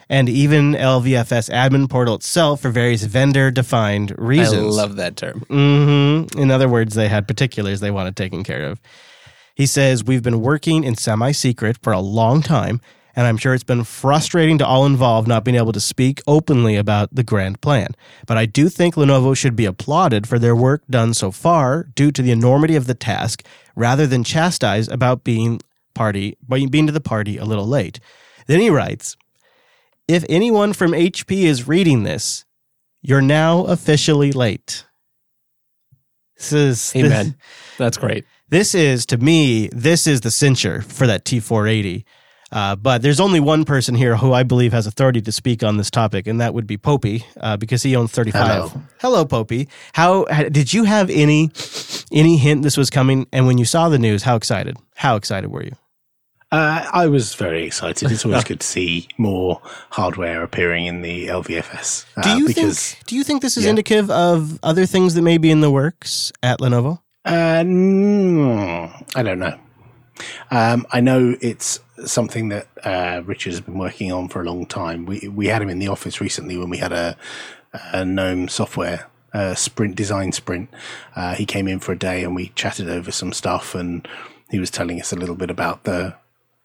and 0.09 0.29
even 0.29 0.73
LVFS 0.73 1.51
admin 1.51 1.89
portal 1.89 2.15
itself 2.15 2.63
for 2.63 2.71
various 2.71 3.05
vendor-defined 3.05 4.15
reasons. 4.19 4.77
I 4.77 4.81
love 4.81 4.97
that 4.97 5.17
term. 5.17 5.41
hmm 5.49 6.39
In 6.41 6.51
other 6.51 6.69
words, 6.69 6.95
they 6.95 7.09
had 7.09 7.29
particulars 7.29 7.81
they 7.81 7.91
wanted 7.91 8.17
taken 8.17 8.43
care 8.43 8.65
of. 8.65 8.81
He 9.55 9.67
says, 9.67 10.05
We've 10.05 10.23
been 10.23 10.41
working 10.41 10.85
in 10.85 10.95
semi 10.95 11.33
secret 11.33 11.79
for 11.83 11.93
a 11.93 12.01
long 12.01 12.43
time, 12.43 12.81
and 13.19 13.27
I'm 13.27 13.37
sure 13.37 13.53
it's 13.53 13.65
been 13.65 13.83
frustrating 13.83 14.59
to 14.59 14.67
all 14.67 14.87
involved 14.87 15.27
not 15.27 15.43
being 15.43 15.57
able 15.57 15.73
to 15.73 15.81
speak 15.81 16.23
openly 16.29 16.77
about 16.77 17.13
the 17.13 17.25
grand 17.25 17.61
plan. 17.61 17.89
But 18.29 18.39
I 18.39 18.47
do 18.47 18.69
think 18.69 18.95
Lenovo 18.95 19.37
should 19.37 19.57
be 19.57 19.65
applauded 19.65 20.29
for 20.29 20.39
their 20.39 20.55
work 20.55 20.85
done 20.89 21.15
so 21.15 21.33
far 21.33 21.89
due 21.97 22.13
to 22.13 22.23
the 22.23 22.31
enormity 22.31 22.77
of 22.77 22.87
the 22.87 22.95
task, 22.95 23.45
rather 23.75 24.07
than 24.07 24.23
chastised 24.23 24.93
about 24.93 25.25
being 25.25 25.61
party 25.95 26.37
being 26.49 26.87
to 26.87 26.93
the 26.93 27.01
party 27.01 27.39
a 27.39 27.45
little 27.45 27.67
late. 27.67 27.99
Then 28.47 28.61
he 28.61 28.71
writes, 28.71 29.17
If 30.07 30.25
anyone 30.29 30.73
from 30.73 30.93
HP 30.93 31.43
is 31.43 31.67
reading 31.67 32.05
this, 32.05 32.45
you're 33.03 33.21
now 33.21 33.65
officially 33.65 34.31
late. 34.31 34.87
This 36.37 36.53
is 36.53 36.93
Amen. 36.95 37.35
That's 37.79 37.97
great. 37.97 38.27
This 38.49 38.77
is 38.77 39.07
to 39.07 39.19
me, 39.19 39.71
this 39.73 40.07
is 40.07 40.21
the 40.21 40.31
censure 40.31 40.83
for 40.83 41.09
that 41.09 41.25
T480. 41.25 42.05
Uh, 42.51 42.77
but 42.77 43.03
there's 43.03 43.21
only 43.21 43.41
one 43.41 43.65
person 43.65 43.95
here 43.95 44.17
who 44.17 44.33
I 44.33 44.43
believe 44.43 44.73
has 44.73 44.87
authority 44.87 45.21
to 45.23 45.33
speak 45.33 45.63
on 45.63 45.77
this 45.77 45.91
topic, 45.91 46.27
and 46.27 46.41
that 46.41 46.55
would 46.55 46.67
be 46.67 46.79
Popey, 46.79 47.25
uh, 47.41 47.57
because 47.57 47.83
he 47.83 47.95
owns 47.95 48.11
35. 48.13 48.47
Hello. 48.47 48.83
Hello, 49.01 49.25
Popey. 49.27 49.69
How 49.93 50.25
did 50.25 50.73
you 50.73 50.85
have 50.85 51.11
any 51.11 51.51
any 52.11 52.39
hint 52.39 52.63
this 52.63 52.77
was 52.77 52.91
coming? 52.91 53.27
And 53.33 53.47
when 53.47 53.59
you 53.59 53.65
saw 53.65 53.89
the 53.89 53.99
news, 53.99 54.23
how 54.23 54.37
excited? 54.37 54.77
How 54.97 55.17
excited 55.17 55.51
were 55.51 55.65
you? 55.65 55.73
Uh, 56.51 56.89
I 56.91 57.09
was 57.09 57.35
very 57.35 57.65
excited. 57.65 58.11
It's 58.11 58.25
always 58.25 58.45
good 58.51 58.61
to 58.61 58.67
see 58.67 59.09
more 59.19 59.61
hardware 59.91 60.43
appearing 60.43 60.87
in 60.87 61.03
the 61.03 61.27
LVFS. 61.27 62.07
Uh, 62.17 62.23
Do 62.23 62.39
you 62.39 62.47
because 62.47 62.95
think? 62.95 63.07
Do 63.07 63.17
you 63.17 63.25
think 63.25 63.43
this 63.43 63.59
is 63.59 63.65
yeah. 63.65 63.71
indicative 63.71 64.11
of 64.11 64.59
other 64.63 64.87
things 64.87 65.15
that 65.15 65.23
may 65.23 65.37
be 65.37 65.51
in 65.51 65.61
the 65.61 65.71
works 65.71 66.33
at 66.43 66.61
Lenovo? 66.61 67.01
Uh, 67.27 67.63
mm, 67.63 69.07
I 69.15 69.23
don't 69.23 69.39
know. 69.39 69.59
Um, 70.51 70.87
I 70.91 71.01
know 71.01 71.37
it's 71.41 71.81
something 72.05 72.49
that 72.49 72.69
uh, 72.85 73.23
Richard 73.25 73.53
has 73.53 73.61
been 73.61 73.79
working 73.79 74.13
on 74.13 74.29
for 74.29 74.41
a 74.41 74.45
long 74.45 74.67
time. 74.67 75.07
We 75.07 75.29
we 75.29 75.47
had 75.49 75.63
him 75.63 75.69
in 75.69 75.79
the 75.79 75.89
office 75.89 76.21
recently 76.21 76.57
when 76.57 76.71
we 76.71 76.79
had 76.79 76.93
a, 76.93 77.17
a 77.93 78.05
GNOME 78.05 78.49
software 78.49 79.09
uh, 79.33 79.55
sprint 79.55 79.97
design 79.97 80.33
sprint. 80.33 80.71
Uh, 81.15 81.35
he 81.35 81.47
came 81.47 81.69
in 81.69 81.81
for 81.81 81.93
a 81.93 81.99
day 81.99 82.25
and 82.25 82.35
we 82.35 82.49
chatted 82.51 82.89
over 82.89 83.11
some 83.11 83.33
stuff, 83.33 83.75
and 83.75 84.07
he 84.51 84.59
was 84.59 84.71
telling 84.71 85.01
us 85.01 85.13
a 85.13 85.17
little 85.17 85.37
bit 85.37 85.51
about 85.51 85.85
the 85.85 86.15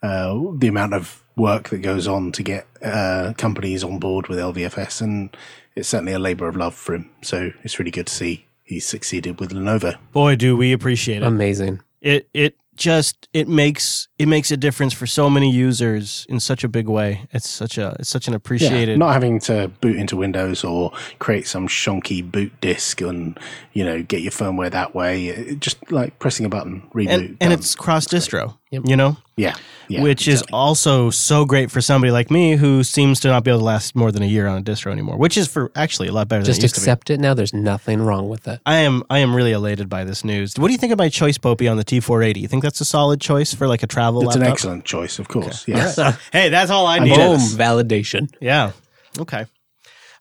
uh, 0.02 0.40
the 0.58 0.68
amount 0.68 0.94
of 0.94 1.24
work 1.36 1.70
that 1.70 1.80
goes 1.80 2.08
on 2.08 2.32
to 2.32 2.44
get 2.44 2.68
uh, 2.84 3.34
companies 3.38 3.84
on 3.84 4.00
board 4.00 4.28
with 4.28 4.38
LVFS, 4.38 5.02
and 5.02 5.36
it's 5.76 5.90
certainly 5.90 6.14
a 6.14 6.20
labour 6.20 6.48
of 6.48 6.56
love 6.56 6.76
for 6.76 6.96
him. 6.96 7.10
So 7.22 7.52
it's 7.64 7.80
really 7.80 7.92
good 7.92 8.08
to 8.08 8.14
see 8.14 8.46
he's 8.64 8.86
succeeded 8.86 9.40
with 9.40 9.52
Lenovo. 9.52 9.98
Boy, 10.12 10.36
do 10.36 10.56
we 10.56 10.72
appreciate 10.74 11.22
it. 11.22 11.26
Amazing. 11.26 11.82
it 12.02 12.30
it 12.34 12.56
just 12.76 13.28
it 13.34 13.48
makes 13.48 14.08
it 14.18 14.28
makes 14.28 14.52
a 14.52 14.58
difference 14.58 14.94
for 14.94 15.06
so 15.06 15.30
many 15.30 15.52
users 15.52 16.26
in 16.30 16.40
such 16.40 16.64
a 16.64 16.68
big 16.68 16.88
way. 16.88 17.28
It's 17.32 17.50
such 17.50 17.78
a 17.78 17.96
it's 18.00 18.10
such 18.10 18.28
an 18.28 18.34
appreciated. 18.34 18.98
not 19.00 19.14
having 19.14 19.40
to 19.42 19.70
boot 19.82 19.96
into 19.98 20.16
Windows 20.18 20.64
or 20.64 20.92
create 21.20 21.48
some 21.48 21.68
shonky 21.68 22.22
boot 22.30 22.52
disk 22.62 23.02
and 23.02 23.40
you 23.74 23.84
know 23.84 24.02
get 24.04 24.22
your 24.22 24.32
firmware 24.32 24.72
that 24.72 24.96
way. 24.96 25.28
It- 25.28 25.60
just 25.60 25.92
like 25.92 26.20
pressing 26.20 26.46
a 26.46 26.50
button, 26.50 26.84
reboot, 26.94 27.10
and, 27.10 27.38
and 27.40 27.54
it's 27.54 27.76
cross 27.76 28.06
distro, 28.08 28.58
you 28.72 28.96
know, 28.96 29.18
yeah, 29.38 29.56
yeah, 29.88 30.02
which 30.02 30.28
is 30.28 30.42
also 30.54 31.10
so 31.10 31.46
great 31.46 31.72
for 31.72 31.82
somebody 31.82 32.12
like 32.12 32.32
me 32.32 32.56
who 32.56 32.84
seems 32.84 33.20
to 33.22 33.28
not 33.28 33.44
be 33.44 33.52
able 33.52 33.60
to 33.60 33.66
last 33.66 33.96
more 33.96 34.12
than 34.12 34.24
a 34.24 34.26
year 34.26 34.48
on 34.48 34.58
a 34.58 34.62
distro 34.62 34.92
anymore. 34.92 35.18
Which 35.18 35.38
is 35.38 35.48
for 35.48 35.72
actually 35.76 36.08
a 36.08 36.12
lot 36.12 36.28
better 36.28 36.44
Just 36.44 36.60
than 36.60 36.64
it 36.64 36.66
used 36.66 36.76
to 36.76 36.82
be. 36.82 36.84
accept 36.84 37.10
it 37.10 37.20
now. 37.20 37.34
There's 37.34 37.54
nothing 37.54 38.02
wrong 38.02 38.30
with 38.30 38.48
it. 38.48 38.60
I 38.66 38.78
am 38.78 39.04
I 39.10 39.20
am 39.20 39.36
really 39.36 39.52
elated 39.52 39.90
by 39.90 40.04
this 40.04 40.24
news. 40.24 40.56
What 40.58 40.68
do 40.68 40.72
you 40.74 40.78
think 40.80 40.92
of 40.94 40.98
my 41.00 41.10
choice, 41.10 41.38
Popey, 41.38 41.70
on 41.70 41.78
the 41.78 41.86
T480? 41.86 42.38
You 42.38 42.48
think 42.48 42.64
that's 42.64 42.82
a 42.82 42.86
solid 42.86 43.20
choice 43.22 43.54
for 43.54 43.68
like 43.68 43.84
a 43.84 43.88
travel 43.88 44.24
it's 44.26 44.36
an 44.36 44.44
excellent 44.44 44.86
choice, 44.86 45.20
of 45.20 45.28
course. 45.28 45.68
Yes. 45.68 45.96
hey, 46.32 46.50
that's 46.50 46.72
all 46.72 46.86
I 46.88 47.00
need. 47.00 47.16
Boom. 47.16 47.40
Validation. 47.40 48.34
Yeah. 48.40 48.72
Okay. 49.20 49.46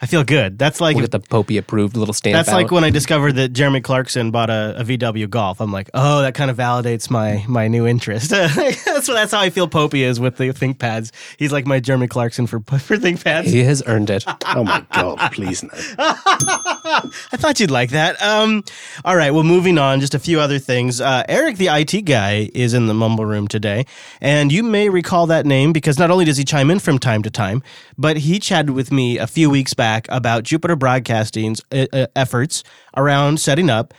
I 0.01 0.07
feel 0.07 0.25
good. 0.25 0.59
That's 0.59 0.81
like 0.81 0.97
We'll 0.97 1.07
get 1.07 1.13
the 1.13 1.21
Popey 1.21 1.59
approved 1.61 1.97
little 1.97 2.13
stamp. 2.13 2.35
that's 2.35 2.51
like 2.53 2.73
when 2.73 2.83
I 2.83 2.91
discovered 2.91 3.35
that 3.37 3.51
Jeremy 3.51 3.81
Clarkson 3.81 4.33
bought 4.33 4.51
a, 4.51 4.75
a 4.79 4.83
VW 4.85 5.31
Golf. 5.31 5.61
I'm 5.61 5.71
like, 5.71 5.91
oh, 5.95 6.23
that 6.23 6.35
kind 6.35 6.51
of 6.51 6.57
validates 6.57 7.09
my 7.09 7.45
my 7.47 7.69
new 7.69 7.87
interest. 7.87 8.33
that's 9.03 9.09
what 9.09 9.15
that's 9.15 9.33
how 9.33 9.41
I 9.41 9.51
feel. 9.51 9.67
Popey 9.67 10.03
is 10.03 10.21
with 10.21 10.37
the 10.37 10.51
ThinkPads. 10.51 11.11
He's 11.37 11.51
like 11.51 11.67
my 11.67 11.81
Jeremy 11.81 12.07
Clarkson 12.07 12.47
for 12.47 12.61
for 12.79 12.97
ThinkPads. 12.97 13.47
he 13.47 13.65
has 13.65 13.83
earned 13.87 14.11
it. 14.11 14.25
Oh 14.47 14.63
my 14.63 14.85
god, 14.93 15.19
please 15.33 15.63
no. 15.63 15.71
I 15.75 17.11
thought 17.37 17.59
you'd 17.59 17.71
like 17.71 17.91
that. 17.91 18.21
Um, 18.23 18.63
all 19.05 19.17
right. 19.17 19.33
Well, 19.33 19.43
moving 19.43 19.79
on. 19.79 19.99
Just 20.01 20.15
a 20.15 20.19
few 20.19 20.39
other 20.39 20.59
things. 20.59 21.01
Uh, 21.01 21.25
Eric, 21.29 21.57
the 21.57 21.67
IT 21.69 22.03
guy, 22.05 22.49
is 22.55 22.75
in 22.75 22.87
the 22.87 22.95
mumble 22.95 23.27
room 23.27 23.49
today, 23.49 23.87
and 24.21 24.53
you 24.53 24.63
may 24.63 24.89
recall 24.89 25.27
that 25.27 25.47
name 25.47 25.73
because 25.73 25.99
not 25.99 26.11
only 26.11 26.25
does 26.25 26.37
he 26.37 26.45
chime 26.45 26.71
in 26.71 26.79
from 26.79 26.99
time 26.99 27.23
to 27.23 27.31
time, 27.31 27.63
but 27.99 28.19
he 28.19 28.39
chatted 28.39 28.71
with 28.71 28.93
me 28.93 29.19
a 29.19 29.27
few 29.27 29.51
weeks 29.51 29.75
back 29.75 30.07
about 30.11 30.45
Jupiter 30.45 30.77
Broadcasting's 30.77 31.61
uh, 31.73 31.87
uh, 31.93 32.07
efforts 32.15 32.63
around 32.97 33.41
setting 33.41 33.69
up 33.69 33.95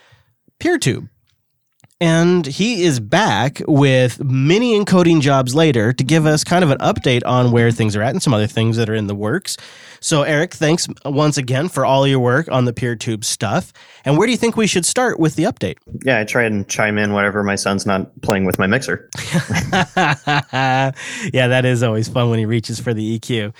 PeerTube. 0.60 1.10
And 2.02 2.46
he 2.46 2.84
is 2.84 3.00
back 3.00 3.62
with 3.68 4.22
many 4.24 4.78
encoding 4.78 5.22
jobs 5.22 5.56
later 5.56 5.94
to 5.94 6.04
give 6.04 6.26
us 6.26 6.44
kind 6.44 6.64
of 6.64 6.70
an 6.70 6.80
update 6.80 7.22
on 7.26 7.52
where 7.52 7.72
things 7.72 7.96
are 7.96 8.02
at 8.02 8.10
and 8.10 8.22
some 8.22 8.34
other 8.34 8.48
things 8.48 8.76
that 8.78 8.90
are 8.90 8.96
in 8.96 9.08
the 9.08 9.16
works. 9.16 9.56
So, 10.02 10.24
Eric, 10.24 10.54
thanks 10.54 10.86
once 11.06 11.38
again 11.38 11.70
for 11.70 11.86
all 11.86 12.06
your 12.06 12.20
work 12.20 12.52
on 12.52 12.66
the 12.66 12.74
PeerTube 12.74 13.24
stuff. 13.24 13.72
And 14.04 14.18
where 14.18 14.28
do 14.28 14.32
you 14.32 14.38
think 14.38 14.58
we 14.58 14.68
should 14.68 14.86
start 14.86 15.18
with 15.18 15.36
the 15.36 15.44
update? 15.44 15.78
Yeah, 16.04 16.20
I 16.20 16.26
try 16.26 16.44
and 16.44 16.68
chime 16.68 16.98
in 16.98 17.14
whenever 17.14 17.42
my 17.42 17.56
son's 17.56 17.86
not 17.86 18.22
playing 18.22 18.44
with 18.44 18.60
my 18.60 18.68
mixer. 18.68 19.10
yeah, 19.96 20.92
that 21.34 21.64
is 21.64 21.84
always 21.84 22.10
fun 22.10 22.30
when 22.30 22.38
he 22.38 22.46
reaches 22.46 22.82
for 22.82 22.94
the 22.94 23.18
EQ. 23.18 23.54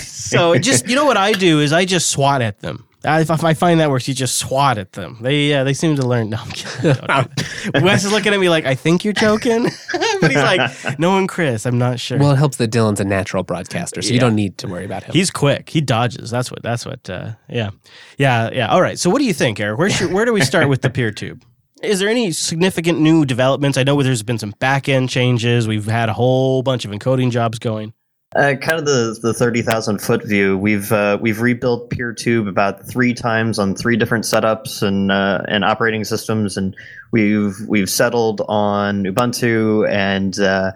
So, 0.00 0.58
just 0.58 0.88
you 0.88 0.96
know 0.96 1.04
what 1.04 1.16
I 1.16 1.30
do 1.30 1.60
is 1.60 1.72
I 1.72 1.84
just 1.84 2.10
swat 2.10 2.42
at 2.42 2.58
them. 2.58 2.88
I, 3.04 3.20
I 3.20 3.54
find 3.54 3.80
that 3.80 3.90
works, 3.90 4.08
you 4.08 4.14
just 4.14 4.36
swat 4.36 4.78
at 4.78 4.92
them. 4.92 5.18
They 5.20 5.52
uh, 5.52 5.64
they 5.64 5.74
seem 5.74 5.96
to 5.96 6.06
learn. 6.06 6.30
No, 6.30 6.38
I'm 6.38 6.50
kidding. 6.50 6.94
Don't 7.06 7.36
do 7.36 7.44
it. 7.74 7.82
Wes 7.82 8.04
is 8.04 8.12
looking 8.12 8.32
at 8.32 8.40
me 8.40 8.48
like 8.48 8.64
I 8.64 8.74
think 8.74 9.04
you're 9.04 9.12
joking, 9.12 9.64
but 10.20 10.30
he's 10.30 10.40
like, 10.42 10.98
no 10.98 11.10
one, 11.10 11.26
Chris. 11.26 11.66
I'm 11.66 11.78
not 11.78 12.00
sure. 12.00 12.18
Well, 12.18 12.32
it 12.32 12.36
helps 12.36 12.56
that 12.58 12.70
Dylan's 12.70 13.00
a 13.00 13.04
natural 13.04 13.42
broadcaster, 13.42 14.00
so 14.02 14.08
Yeah. 14.08 14.14
you 14.14 14.20
don't 14.20 14.34
need 14.34 14.58
to 14.58 14.68
worry 14.68 14.84
about 14.84 15.02
him. 15.04 15.12
He's 15.12 15.30
quick. 15.30 15.68
He 15.70 15.80
dodges. 15.80 16.30
That's 16.30 16.50
what. 16.50 16.62
That's 16.62 16.86
what. 16.86 17.08
Uh, 17.10 17.32
yeah, 17.48 17.70
yeah, 18.18 18.50
yeah. 18.52 18.68
All 18.68 18.80
right. 18.82 18.98
So, 18.98 19.10
what 19.10 19.18
do 19.18 19.24
you 19.24 19.34
think, 19.34 19.60
Eric? 19.60 19.78
Where 19.78 19.90
should, 19.90 20.12
where 20.12 20.24
do 20.24 20.32
we 20.32 20.40
start 20.42 20.68
with 20.68 20.82
the 20.82 20.90
PeerTube? 20.90 21.42
Is 21.82 21.98
there 21.98 22.08
any 22.08 22.32
significant 22.32 23.00
new 23.00 23.26
developments? 23.26 23.76
I 23.76 23.82
know 23.82 24.00
there's 24.02 24.22
been 24.22 24.38
some 24.38 24.54
back 24.58 24.88
end 24.88 25.10
changes. 25.10 25.68
We've 25.68 25.84
had 25.84 26.08
a 26.08 26.14
whole 26.14 26.62
bunch 26.62 26.86
of 26.86 26.90
encoding 26.92 27.30
jobs 27.30 27.58
going. 27.58 27.92
Uh, 28.34 28.56
kind 28.56 28.80
of 28.80 28.84
the 28.84 29.16
the 29.22 29.32
thirty 29.32 29.62
thousand 29.62 29.98
foot 29.98 30.24
view. 30.24 30.58
We've 30.58 30.90
uh, 30.90 31.18
we've 31.20 31.40
rebuilt 31.40 31.90
PeerTube 31.90 32.48
about 32.48 32.84
three 32.84 33.14
times 33.14 33.60
on 33.60 33.76
three 33.76 33.96
different 33.96 34.24
setups 34.24 34.82
and 34.82 35.12
uh, 35.12 35.42
and 35.46 35.64
operating 35.64 36.02
systems, 36.02 36.56
and 36.56 36.76
we've 37.12 37.54
we've 37.68 37.90
settled 37.90 38.42
on 38.48 39.04
Ubuntu 39.04 39.88
and. 39.88 40.38
Uh, 40.38 40.72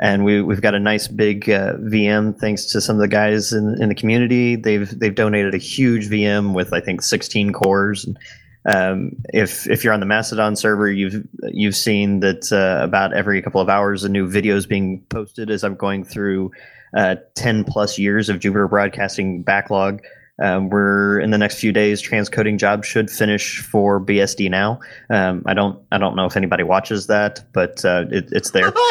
and 0.00 0.24
we, 0.24 0.40
we've 0.40 0.62
got 0.62 0.74
a 0.74 0.80
nice 0.80 1.06
big 1.06 1.50
uh, 1.50 1.74
VM 1.74 2.34
thanks 2.38 2.64
to 2.64 2.80
some 2.80 2.96
of 2.96 3.00
the 3.02 3.08
guys 3.08 3.52
in, 3.52 3.76
in 3.78 3.90
the 3.90 3.94
community. 3.94 4.56
They've 4.56 4.88
they've 4.98 5.14
donated 5.14 5.54
a 5.54 5.58
huge 5.58 6.08
VM 6.08 6.54
with 6.54 6.72
I 6.72 6.80
think 6.80 7.02
16 7.02 7.52
cores. 7.52 8.06
And, 8.06 8.18
um, 8.64 9.10
if 9.34 9.68
if 9.68 9.84
you're 9.84 9.92
on 9.92 10.00
the 10.00 10.06
Mastodon 10.06 10.56
server, 10.56 10.90
you've 10.90 11.26
you've 11.42 11.76
seen 11.76 12.20
that 12.20 12.50
uh, 12.52 12.82
about 12.82 13.12
every 13.12 13.42
couple 13.42 13.60
of 13.60 13.68
hours 13.68 14.02
a 14.02 14.08
new 14.08 14.26
video 14.26 14.56
is 14.56 14.66
being 14.66 15.04
posted 15.10 15.50
as 15.50 15.62
I'm 15.62 15.74
going 15.74 16.04
through 16.04 16.52
uh, 16.96 17.16
10 17.34 17.64
plus 17.64 17.98
years 17.98 18.28
of 18.28 18.38
Jupiter 18.40 18.68
Broadcasting 18.68 19.42
backlog. 19.42 20.02
Um, 20.42 20.70
we're 20.70 21.20
in 21.20 21.30
the 21.30 21.38
next 21.38 21.60
few 21.60 21.72
days. 21.72 22.02
Transcoding 22.02 22.58
job 22.58 22.84
should 22.84 23.10
finish 23.10 23.60
for 23.60 24.00
BSD 24.00 24.50
now. 24.50 24.80
Um, 25.10 25.42
I 25.46 25.54
don't 25.54 25.78
I 25.92 25.98
don't 25.98 26.16
know 26.16 26.24
if 26.24 26.36
anybody 26.36 26.64
watches 26.64 27.06
that, 27.06 27.44
but 27.52 27.84
uh, 27.84 28.06
it, 28.10 28.28
it's 28.32 28.50
there. 28.50 28.72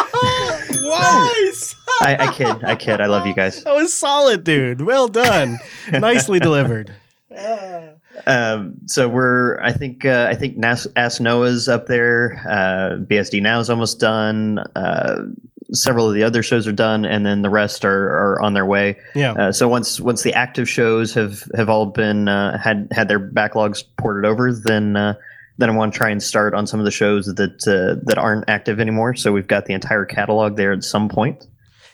Nice. 0.91 1.75
I, 2.01 2.17
I 2.19 2.33
kid, 2.33 2.63
I 2.63 2.75
kid. 2.75 3.01
I 3.01 3.05
love 3.05 3.25
you 3.27 3.33
guys. 3.35 3.63
That 3.63 3.75
was 3.75 3.93
solid, 3.93 4.43
dude. 4.43 4.81
Well 4.81 5.07
done. 5.07 5.57
Nicely 5.91 6.39
delivered. 6.41 6.93
Um, 8.25 8.73
so 8.87 9.07
we're, 9.07 9.59
I 9.61 9.71
think, 9.71 10.05
uh, 10.05 10.27
I 10.29 10.35
think 10.35 10.57
Nas- 10.57 10.87
Ask 10.95 11.21
Noah's 11.21 11.69
up 11.69 11.87
there. 11.87 12.41
Uh, 12.47 12.97
BSD 13.05 13.41
Now 13.41 13.59
is 13.59 13.69
almost 13.69 13.99
done. 13.99 14.59
Uh, 14.75 15.23
several 15.73 16.07
of 16.07 16.13
the 16.13 16.23
other 16.23 16.43
shows 16.43 16.67
are 16.67 16.71
done, 16.71 17.05
and 17.05 17.25
then 17.25 17.41
the 17.41 17.49
rest 17.49 17.85
are, 17.85 18.07
are 18.07 18.41
on 18.41 18.53
their 18.53 18.65
way. 18.65 18.97
Yeah. 19.15 19.33
Uh, 19.33 19.51
so 19.51 19.67
once 19.67 19.99
once 19.99 20.23
the 20.23 20.33
active 20.33 20.69
shows 20.69 21.13
have 21.13 21.43
have 21.55 21.69
all 21.69 21.85
been 21.85 22.27
uh, 22.27 22.57
had 22.57 22.87
had 22.91 23.07
their 23.07 23.19
backlogs 23.19 23.83
ported 23.97 24.25
over, 24.25 24.53
then 24.53 24.95
uh, 24.95 25.15
then 25.57 25.69
I 25.69 25.75
want 25.75 25.93
to 25.93 25.97
try 25.97 26.09
and 26.09 26.21
start 26.21 26.53
on 26.53 26.67
some 26.67 26.79
of 26.79 26.85
the 26.85 26.91
shows 26.91 27.25
that 27.27 27.67
uh, 27.67 28.01
that 28.05 28.17
aren't 28.17 28.49
active 28.49 28.79
anymore. 28.79 29.15
So 29.15 29.31
we've 29.31 29.47
got 29.47 29.65
the 29.65 29.73
entire 29.73 30.05
catalog 30.05 30.57
there 30.57 30.71
at 30.71 30.83
some 30.83 31.09
point. 31.09 31.47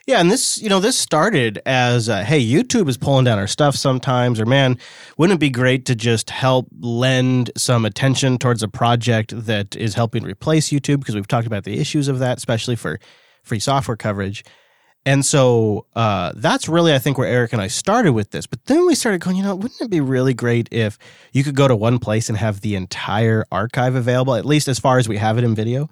Yeah, 0.08 0.22
and 0.22 0.32
this, 0.32 0.58
you 0.62 0.70
know, 0.70 0.80
this 0.80 0.98
started 0.98 1.62
as, 1.66 2.08
uh, 2.08 2.24
hey, 2.24 2.42
YouTube 2.42 2.88
is 2.88 2.96
pulling 2.96 3.26
down 3.26 3.40
our 3.40 3.46
stuff 3.46 3.76
sometimes, 3.76 4.40
or 4.40 4.46
man, 4.46 4.78
wouldn't 5.18 5.36
it 5.36 5.42
be 5.42 5.50
great 5.50 5.84
to 5.88 5.96
just 5.96 6.30
help 6.30 6.70
lend 6.80 7.52
some 7.58 7.84
attention 7.84 8.38
towards 8.38 8.64
a 8.64 8.70
project 8.70 9.34
that 9.36 9.76
is 9.76 9.96
helping 9.96 10.24
replace 10.24 10.70
YouTube? 10.70 11.00
Because 11.00 11.14
we've 11.14 11.28
talked 11.28 11.46
about 11.46 11.66
the 11.66 11.78
issues 11.78 12.08
of 12.08 12.20
that, 12.20 12.38
especially 12.38 12.78
for 12.78 13.02
free 13.48 13.60
software 13.60 13.98
coverage. 13.98 14.44
And 15.06 15.26
so 15.26 15.86
uh, 15.96 16.34
that's 16.36 16.68
really, 16.68 16.94
I 16.94 17.00
think, 17.00 17.18
where 17.18 17.30
Eric 17.30 17.54
and 17.54 17.62
I 17.62 17.68
started 17.68 18.12
with 18.12 18.32
this. 18.32 18.46
But 18.46 18.66
then 18.66 18.86
we 18.86 18.94
started 18.94 19.22
going, 19.22 19.38
you 19.38 19.44
know, 19.44 19.56
wouldn't 19.56 19.80
it 19.80 19.90
be 19.90 20.02
really 20.02 20.34
great 20.34 20.68
if 20.70 21.00
you 21.32 21.46
could 21.46 21.56
go 21.56 21.68
to 21.68 21.76
one 21.76 21.98
place 21.98 22.28
and 22.28 22.38
have 22.38 22.60
the 22.60 22.76
entire 22.76 23.46
archive 23.50 23.96
available, 23.96 24.36
at 24.36 24.46
least 24.46 24.68
as 24.68 24.80
far 24.80 24.98
as 24.98 25.08
we 25.08 25.16
have 25.16 25.38
it 25.38 25.46
in 25.46 25.56
video? 25.56 25.90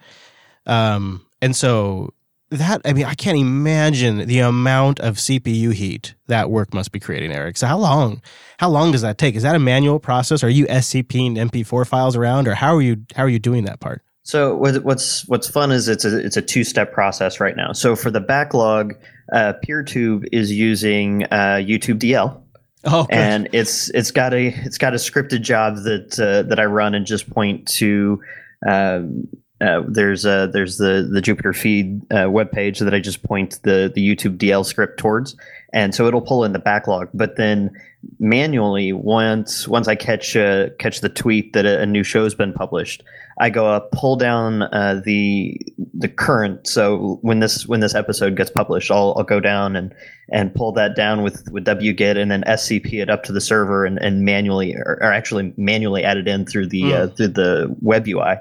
Um, 0.66 1.26
and 1.42 1.56
so 1.56 2.14
that 2.50 2.82
I 2.86 2.94
mean, 2.94 3.06
I 3.06 3.14
can't 3.14 3.38
imagine 3.38 4.28
the 4.28 4.40
amount 4.40 5.00
of 5.00 5.16
CPU 5.16 5.74
heat 5.74 6.16
that 6.28 6.50
work 6.50 6.74
must 6.74 6.92
be 6.92 7.00
creating, 7.00 7.32
Eric. 7.32 7.58
So 7.58 7.68
how 7.68 7.78
long? 7.78 8.22
How 8.58 8.70
long 8.70 8.92
does 8.92 9.02
that 9.02 9.18
take? 9.18 9.36
Is 9.36 9.44
that 9.44 9.56
a 9.56 9.60
manual 9.60 10.00
process? 10.00 10.44
Are 10.44 10.50
you 10.50 10.66
SCPing 10.68 11.38
MP4 11.38 11.88
files 11.88 12.16
around, 12.16 12.48
or 12.48 12.56
how 12.56 12.76
are 12.76 12.82
you 12.82 13.06
how 13.16 13.24
are 13.24 13.30
you 13.30 13.40
doing 13.40 13.66
that 13.66 13.80
part? 13.80 14.04
So 14.26 14.56
what's 14.56 15.28
what's 15.28 15.48
fun 15.48 15.72
is 15.72 15.88
it's 15.88 16.04
a 16.04 16.18
it's 16.18 16.36
a 16.36 16.42
two 16.42 16.64
step 16.64 16.92
process 16.92 17.40
right 17.40 17.56
now. 17.56 17.72
So 17.74 17.96
for 17.96 18.10
the 18.10 18.20
backlog, 18.20 18.96
uh, 19.32 19.54
PeerTube 19.64 20.28
is 20.32 20.52
using 20.52 21.24
uh, 21.26 21.62
YouTube 21.62 22.00
DL, 22.00 22.42
Oh, 22.86 23.08
and 23.10 23.50
it's 23.52 23.90
it's 23.90 24.12
got 24.12 24.34
a 24.34 24.48
it's 24.48 24.78
got 24.78 24.94
a 24.94 24.98
scripted 24.98 25.42
job 25.42 25.78
that 25.84 26.20
uh, 26.20 26.44
that 26.44 26.60
I 26.60 26.66
run 26.66 26.94
and 26.94 27.06
just 27.06 27.30
point 27.30 27.68
to. 27.80 28.22
Um, 28.68 29.28
uh, 29.62 29.82
there's 29.88 30.26
uh, 30.26 30.48
there's 30.48 30.78
the 30.78 31.08
the 31.12 31.22
Jupiter 31.22 31.54
feed 31.54 32.02
uh, 32.12 32.26
webpage 32.26 32.80
that 32.80 32.94
I 32.94 33.00
just 33.00 33.24
point 33.24 33.60
the 33.64 33.92
the 33.94 34.08
YouTube 34.08 34.38
DL 34.38 34.66
script 34.66 35.00
towards, 35.00 35.36
and 35.76 35.94
so 35.94 36.08
it'll 36.08 36.22
pull 36.22 36.46
in 36.46 36.54
the 36.54 36.60
backlog. 36.60 37.10
But 37.14 37.36
then 37.36 37.70
manually, 38.18 38.94
once 38.94 39.68
once 39.68 39.90
I 39.90 39.96
catch 39.96 40.36
uh, 40.36 40.70
catch 40.80 41.02
the 41.02 41.10
tweet 41.10 41.52
that 41.52 41.66
a, 41.66 41.82
a 41.82 41.86
new 41.86 42.02
show's 42.02 42.34
been 42.34 42.54
published, 42.54 43.04
I 43.40 43.50
go 43.50 43.68
up, 43.68 43.92
pull 43.92 44.16
down 44.16 44.64
uh, 44.64 45.02
the 45.04 45.60
the 45.94 46.08
current. 46.08 46.66
So 46.66 47.20
when 47.22 47.42
this 47.42 47.68
when 47.68 47.82
this 47.82 47.94
episode 47.94 48.38
gets 48.38 48.50
published, 48.50 48.90
I'll 48.90 49.14
I'll 49.18 49.26
go 49.26 49.42
down 49.42 49.76
and 49.76 49.94
and 50.32 50.56
pull 50.56 50.72
that 50.72 50.96
down 50.96 51.24
with 51.24 51.52
with 51.52 51.66
wget 51.66 52.18
and 52.18 52.32
then 52.32 52.46
SCP 52.48 53.02
it 53.02 53.10
up 53.10 53.24
to 53.24 53.34
the 53.34 53.42
server 53.42 53.84
and, 53.84 54.00
and 54.00 54.24
manually 54.24 54.76
or, 54.76 54.98
or 55.02 55.12
actually 55.12 55.54
manually 55.58 56.06
add 56.06 56.16
it 56.16 56.28
in 56.30 56.46
through 56.46 56.68
the 56.68 56.94
uh, 56.94 57.08
through 57.08 57.28
the 57.28 57.76
web 57.82 58.08
UI. 58.08 58.36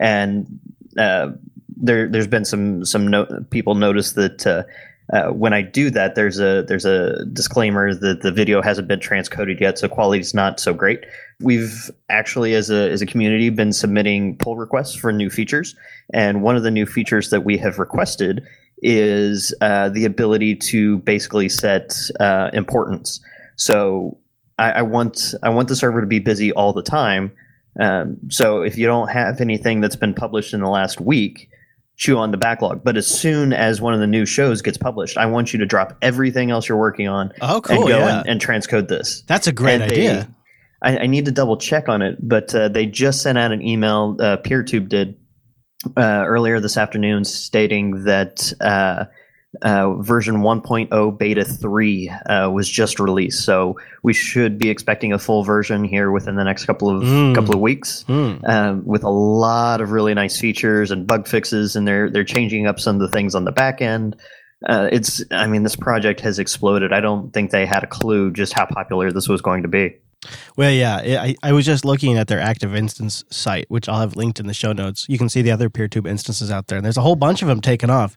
And 0.00 0.58
uh, 0.98 1.30
there 1.76 2.08
there's 2.08 2.26
been 2.26 2.44
some 2.44 2.84
some 2.84 3.06
no- 3.06 3.46
people 3.50 3.76
notice 3.76 4.14
that. 4.14 4.66
Uh, 5.12 5.28
when 5.28 5.52
I 5.52 5.60
do 5.60 5.90
that, 5.90 6.14
there's 6.14 6.40
a 6.40 6.64
there's 6.66 6.86
a 6.86 7.24
disclaimer 7.26 7.94
that 7.94 8.22
the 8.22 8.32
video 8.32 8.62
hasn't 8.62 8.88
been 8.88 9.00
transcoded 9.00 9.60
yet, 9.60 9.78
so 9.78 9.88
quality's 9.88 10.32
not 10.32 10.58
so 10.58 10.72
great. 10.72 11.04
We've 11.40 11.90
actually, 12.08 12.54
as 12.54 12.70
a 12.70 12.90
as 12.90 13.02
a 13.02 13.06
community, 13.06 13.50
been 13.50 13.72
submitting 13.72 14.38
pull 14.38 14.56
requests 14.56 14.94
for 14.94 15.12
new 15.12 15.28
features, 15.28 15.76
and 16.14 16.42
one 16.42 16.56
of 16.56 16.62
the 16.62 16.70
new 16.70 16.86
features 16.86 17.28
that 17.28 17.44
we 17.44 17.58
have 17.58 17.78
requested 17.78 18.42
is 18.78 19.54
uh, 19.60 19.90
the 19.90 20.06
ability 20.06 20.56
to 20.56 20.98
basically 21.00 21.48
set 21.48 21.94
uh, 22.18 22.50
importance. 22.54 23.20
So 23.56 24.18
I, 24.58 24.72
I 24.72 24.82
want 24.82 25.34
I 25.42 25.50
want 25.50 25.68
the 25.68 25.76
server 25.76 26.00
to 26.00 26.06
be 26.06 26.20
busy 26.20 26.52
all 26.52 26.72
the 26.72 26.82
time. 26.82 27.32
Um, 27.78 28.16
so 28.28 28.62
if 28.62 28.78
you 28.78 28.86
don't 28.86 29.08
have 29.08 29.40
anything 29.40 29.80
that's 29.80 29.96
been 29.96 30.14
published 30.14 30.54
in 30.54 30.60
the 30.60 30.68
last 30.68 31.00
week, 31.00 31.48
chew 31.96 32.18
on 32.18 32.30
the 32.30 32.36
backlog. 32.36 32.82
But 32.82 32.96
as 32.96 33.06
soon 33.06 33.52
as 33.52 33.80
one 33.80 33.94
of 33.94 34.00
the 34.00 34.06
new 34.06 34.24
shows 34.26 34.62
gets 34.62 34.78
published, 34.78 35.16
I 35.16 35.26
want 35.26 35.52
you 35.52 35.58
to 35.60 35.66
drop 35.66 35.96
everything 36.02 36.50
else 36.50 36.68
you're 36.68 36.78
working 36.78 37.06
on 37.08 37.32
Oh, 37.40 37.56
and 37.56 37.64
cool. 37.64 37.88
go 37.88 37.98
Yeah. 37.98 38.20
and, 38.20 38.28
and 38.28 38.40
transcode 38.40 38.88
this. 38.88 39.22
That's 39.26 39.46
a 39.46 39.52
great 39.52 39.80
And 39.80 39.90
they- 39.90 39.94
idea. 40.08 40.34
I, 40.84 40.98
I 40.98 41.06
need 41.06 41.26
to 41.26 41.30
double 41.30 41.56
check 41.58 41.88
on 41.88 42.02
it, 42.02 42.16
but 42.20 42.52
uh, 42.54 42.68
they 42.68 42.86
just 42.86 43.22
sent 43.22 43.38
out 43.38 43.52
an 43.52 43.62
email. 43.62 44.16
Uh, 44.18 44.36
PeerTube 44.38 44.88
did 44.88 45.16
uh, 45.96 46.24
earlier 46.26 46.58
this 46.58 46.76
afternoon, 46.76 47.24
stating 47.24 48.02
that 48.04 48.52
uh, 49.60 49.92
version 49.96 50.36
1.0 50.36 51.18
beta 51.18 51.44
3 51.44 52.08
uh, 52.08 52.50
was 52.50 52.68
just 52.68 52.98
released. 52.98 53.44
So 53.44 53.76
we 54.02 54.14
should 54.14 54.56
be 54.56 54.70
expecting 54.70 55.12
a 55.12 55.18
full 55.18 55.44
version 55.44 55.84
here 55.84 56.10
within 56.10 56.36
the 56.36 56.44
next 56.44 56.64
couple 56.64 56.88
of 56.88 57.02
Mm. 57.02 57.34
couple 57.34 57.54
of 57.54 57.60
weeks 57.60 58.02
Hmm. 58.06 58.32
um, 58.46 58.82
with 58.86 59.04
a 59.04 59.10
lot 59.10 59.80
of 59.82 59.90
really 59.90 60.14
nice 60.14 60.40
features 60.40 60.90
and 60.90 61.06
bug 61.06 61.28
fixes, 61.28 61.76
and 61.76 61.86
they're 61.86 62.08
they're 62.08 62.24
changing 62.24 62.66
up 62.66 62.80
some 62.80 62.96
of 62.96 63.02
the 63.02 63.08
things 63.08 63.34
on 63.34 63.44
the 63.44 63.52
back 63.52 63.82
end. 63.82 64.16
Uh, 64.68 64.88
it's, 64.92 65.22
I 65.32 65.48
mean, 65.48 65.64
this 65.64 65.74
project 65.76 66.20
has 66.20 66.38
exploded. 66.38 66.92
I 66.92 67.00
don't 67.00 67.32
think 67.34 67.50
they 67.50 67.66
had 67.66 67.82
a 67.82 67.86
clue 67.88 68.30
just 68.30 68.52
how 68.52 68.64
popular 68.64 69.10
this 69.10 69.28
was 69.28 69.42
going 69.42 69.62
to 69.62 69.68
be. 69.68 69.96
Well, 70.56 70.70
yeah, 70.70 70.98
I, 71.20 71.34
I 71.42 71.52
was 71.52 71.66
just 71.66 71.84
looking 71.84 72.16
at 72.16 72.28
their 72.28 72.38
active 72.38 72.72
instance 72.76 73.24
site, 73.28 73.64
which 73.68 73.88
I'll 73.88 73.98
have 73.98 74.14
linked 74.14 74.38
in 74.38 74.46
the 74.46 74.54
show 74.54 74.72
notes. 74.72 75.04
You 75.08 75.18
can 75.18 75.28
see 75.28 75.42
the 75.42 75.50
other 75.50 75.68
PeerTube 75.68 76.06
instances 76.08 76.48
out 76.52 76.68
there, 76.68 76.78
and 76.78 76.84
there's 76.84 76.96
a 76.96 77.00
whole 77.00 77.16
bunch 77.16 77.42
of 77.42 77.48
them 77.48 77.60
taken 77.60 77.90
off. 77.90 78.16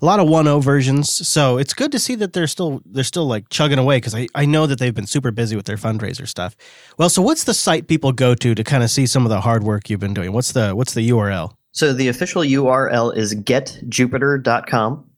A 0.00 0.04
lot 0.04 0.20
of 0.20 0.28
1.0 0.28 0.62
versions, 0.62 1.26
so 1.26 1.58
it's 1.58 1.72
good 1.72 1.92
to 1.92 1.98
see 1.98 2.14
that 2.16 2.32
they're 2.32 2.46
still 2.46 2.82
they're 2.84 3.04
still 3.04 3.26
like 3.26 3.48
chugging 3.48 3.78
away 3.78 3.96
because 3.96 4.14
I, 4.14 4.28
I 4.34 4.44
know 4.44 4.66
that 4.66 4.78
they've 4.78 4.94
been 4.94 5.06
super 5.06 5.30
busy 5.30 5.56
with 5.56 5.66
their 5.66 5.76
fundraiser 5.76 6.28
stuff. 6.28 6.56
Well, 6.98 7.08
so 7.08 7.22
what's 7.22 7.44
the 7.44 7.54
site 7.54 7.88
people 7.88 8.12
go 8.12 8.34
to 8.34 8.54
to 8.54 8.64
kind 8.64 8.82
of 8.82 8.90
see 8.90 9.06
some 9.06 9.24
of 9.24 9.30
the 9.30 9.40
hard 9.40 9.64
work 9.64 9.88
you've 9.88 10.00
been 10.00 10.14
doing? 10.14 10.32
What's 10.32 10.52
the 10.52 10.74
what's 10.74 10.94
the 10.94 11.08
URL? 11.10 11.52
So 11.72 11.92
the 11.92 12.08
official 12.08 12.42
URL 12.42 13.16
is 13.16 13.34
getjupiter.com, 13.34 15.10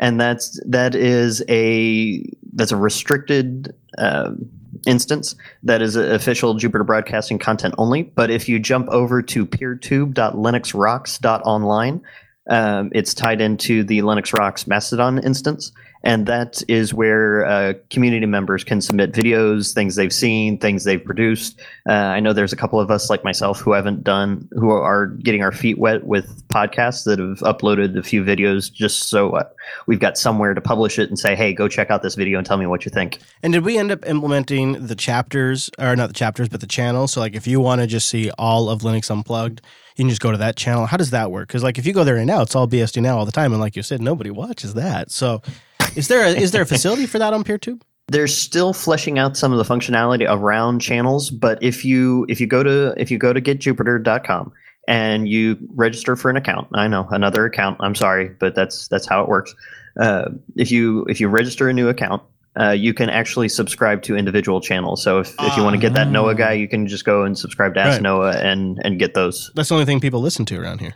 and 0.00 0.20
that's 0.20 0.60
that 0.68 0.94
is 0.94 1.42
a 1.48 2.24
that's 2.54 2.72
a 2.72 2.76
restricted 2.76 3.74
um, 3.98 4.50
instance 4.86 5.34
that 5.62 5.82
is 5.82 5.96
official 5.96 6.54
Jupiter 6.54 6.84
Broadcasting 6.84 7.38
content 7.38 7.74
only. 7.78 8.02
But 8.02 8.30
if 8.30 8.48
you 8.48 8.58
jump 8.58 8.88
over 8.88 9.22
to 9.22 9.46
peertube.linuxrocks.online, 9.46 12.02
um, 12.48 12.90
it's 12.92 13.14
tied 13.14 13.40
into 13.40 13.84
the 13.84 14.00
Linux 14.00 14.36
Rocks 14.36 14.66
Mastodon 14.66 15.22
instance, 15.22 15.72
and 16.02 16.26
that 16.26 16.62
is 16.66 16.92
where 16.92 17.44
uh, 17.46 17.74
community 17.90 18.26
members 18.26 18.64
can 18.64 18.80
submit 18.80 19.12
videos, 19.12 19.72
things 19.72 19.94
they've 19.94 20.12
seen, 20.12 20.58
things 20.58 20.82
they've 20.82 21.04
produced. 21.04 21.60
Uh, 21.88 21.92
I 21.92 22.18
know 22.18 22.32
there's 22.32 22.52
a 22.52 22.56
couple 22.56 22.80
of 22.80 22.90
us 22.90 23.08
like 23.08 23.22
myself 23.22 23.60
who 23.60 23.72
haven't 23.72 24.02
done, 24.02 24.48
who 24.52 24.70
are 24.70 25.06
getting 25.06 25.42
our 25.42 25.52
feet 25.52 25.78
wet 25.78 26.04
with 26.04 26.46
podcasts 26.48 27.04
that 27.04 27.20
have 27.20 27.38
uploaded 27.40 27.96
a 27.96 28.02
few 28.02 28.24
videos 28.24 28.72
just 28.72 29.08
so 29.08 29.36
uh, 29.36 29.44
we've 29.86 30.00
got 30.00 30.18
somewhere 30.18 30.54
to 30.54 30.60
publish 30.60 30.98
it 30.98 31.08
and 31.08 31.18
say, 31.18 31.36
hey, 31.36 31.52
go 31.52 31.68
check 31.68 31.90
out 31.90 32.02
this 32.02 32.16
video 32.16 32.38
and 32.38 32.46
tell 32.46 32.56
me 32.56 32.66
what 32.66 32.84
you 32.84 32.90
think. 32.90 33.20
And 33.44 33.52
did 33.52 33.64
we 33.64 33.78
end 33.78 33.92
up 33.92 34.04
implementing 34.04 34.86
the 34.86 34.96
chapters, 34.96 35.70
or 35.78 35.94
not 35.94 36.08
the 36.08 36.14
chapters, 36.14 36.48
but 36.48 36.60
the 36.60 36.66
channel? 36.66 37.06
So, 37.06 37.20
like, 37.20 37.36
if 37.36 37.46
you 37.46 37.60
want 37.60 37.80
to 37.80 37.86
just 37.86 38.08
see 38.08 38.32
all 38.36 38.68
of 38.68 38.80
Linux 38.80 39.10
Unplugged, 39.10 39.60
you 39.96 40.04
can 40.04 40.08
just 40.08 40.20
go 40.20 40.30
to 40.30 40.38
that 40.38 40.56
channel. 40.56 40.86
How 40.86 40.96
does 40.96 41.10
that 41.10 41.30
work? 41.30 41.48
Because, 41.48 41.62
like, 41.62 41.78
if 41.78 41.86
you 41.86 41.92
go 41.92 42.04
there 42.04 42.16
right 42.16 42.24
now, 42.24 42.42
it's 42.42 42.54
all 42.54 42.68
BSD 42.68 43.02
now 43.02 43.18
all 43.18 43.26
the 43.26 43.32
time, 43.32 43.52
and 43.52 43.60
like 43.60 43.76
you 43.76 43.82
said, 43.82 44.00
nobody 44.00 44.30
watches 44.30 44.74
that. 44.74 45.10
So, 45.10 45.42
is 45.96 46.08
there 46.08 46.24
a, 46.24 46.30
is 46.30 46.52
there 46.52 46.62
a 46.62 46.66
facility 46.66 47.06
for 47.06 47.18
that 47.18 47.32
on 47.32 47.44
PeerTube? 47.44 47.82
they're 48.08 48.28
still 48.28 48.72
fleshing 48.72 49.18
out 49.18 49.36
some 49.36 49.52
of 49.52 49.58
the 49.58 49.64
functionality 49.64 50.26
around 50.28 50.80
channels 50.80 51.30
but 51.30 51.60
if 51.62 51.84
you 51.84 52.26
if 52.28 52.40
you 52.40 52.46
go 52.46 52.62
to 52.62 52.94
if 52.96 53.10
you 53.10 53.18
go 53.18 53.32
to 53.32 53.40
getjupiter.com 53.40 54.52
and 54.88 55.28
you 55.28 55.56
register 55.74 56.16
for 56.16 56.28
an 56.30 56.36
account 56.36 56.68
i 56.74 56.86
know 56.88 57.06
another 57.10 57.46
account 57.46 57.76
i'm 57.80 57.94
sorry 57.94 58.28
but 58.40 58.54
that's 58.54 58.88
that's 58.88 59.08
how 59.08 59.22
it 59.22 59.28
works 59.28 59.54
uh, 60.00 60.30
if 60.56 60.70
you 60.70 61.04
if 61.04 61.20
you 61.20 61.28
register 61.28 61.68
a 61.68 61.72
new 61.72 61.88
account 61.88 62.22
uh, 62.60 62.70
you 62.70 62.92
can 62.92 63.08
actually 63.08 63.48
subscribe 63.48 64.02
to 64.02 64.16
individual 64.16 64.60
channels 64.60 65.02
so 65.02 65.18
if, 65.20 65.34
if 65.40 65.56
you 65.56 65.62
want 65.62 65.74
to 65.74 65.80
get 65.80 65.94
that 65.94 66.08
noah 66.10 66.34
guy 66.34 66.52
you 66.52 66.68
can 66.68 66.86
just 66.86 67.04
go 67.04 67.22
and 67.24 67.38
subscribe 67.38 67.74
to 67.74 67.80
ask 67.80 67.92
Right. 67.96 68.02
noah 68.02 68.32
and 68.36 68.78
and 68.84 68.98
get 68.98 69.14
those 69.14 69.50
That's 69.54 69.68
the 69.68 69.74
only 69.74 69.86
thing 69.86 70.00
people 70.00 70.20
listen 70.20 70.44
to 70.46 70.60
around 70.60 70.80
here. 70.80 70.94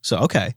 So, 0.00 0.18
okay. 0.18 0.54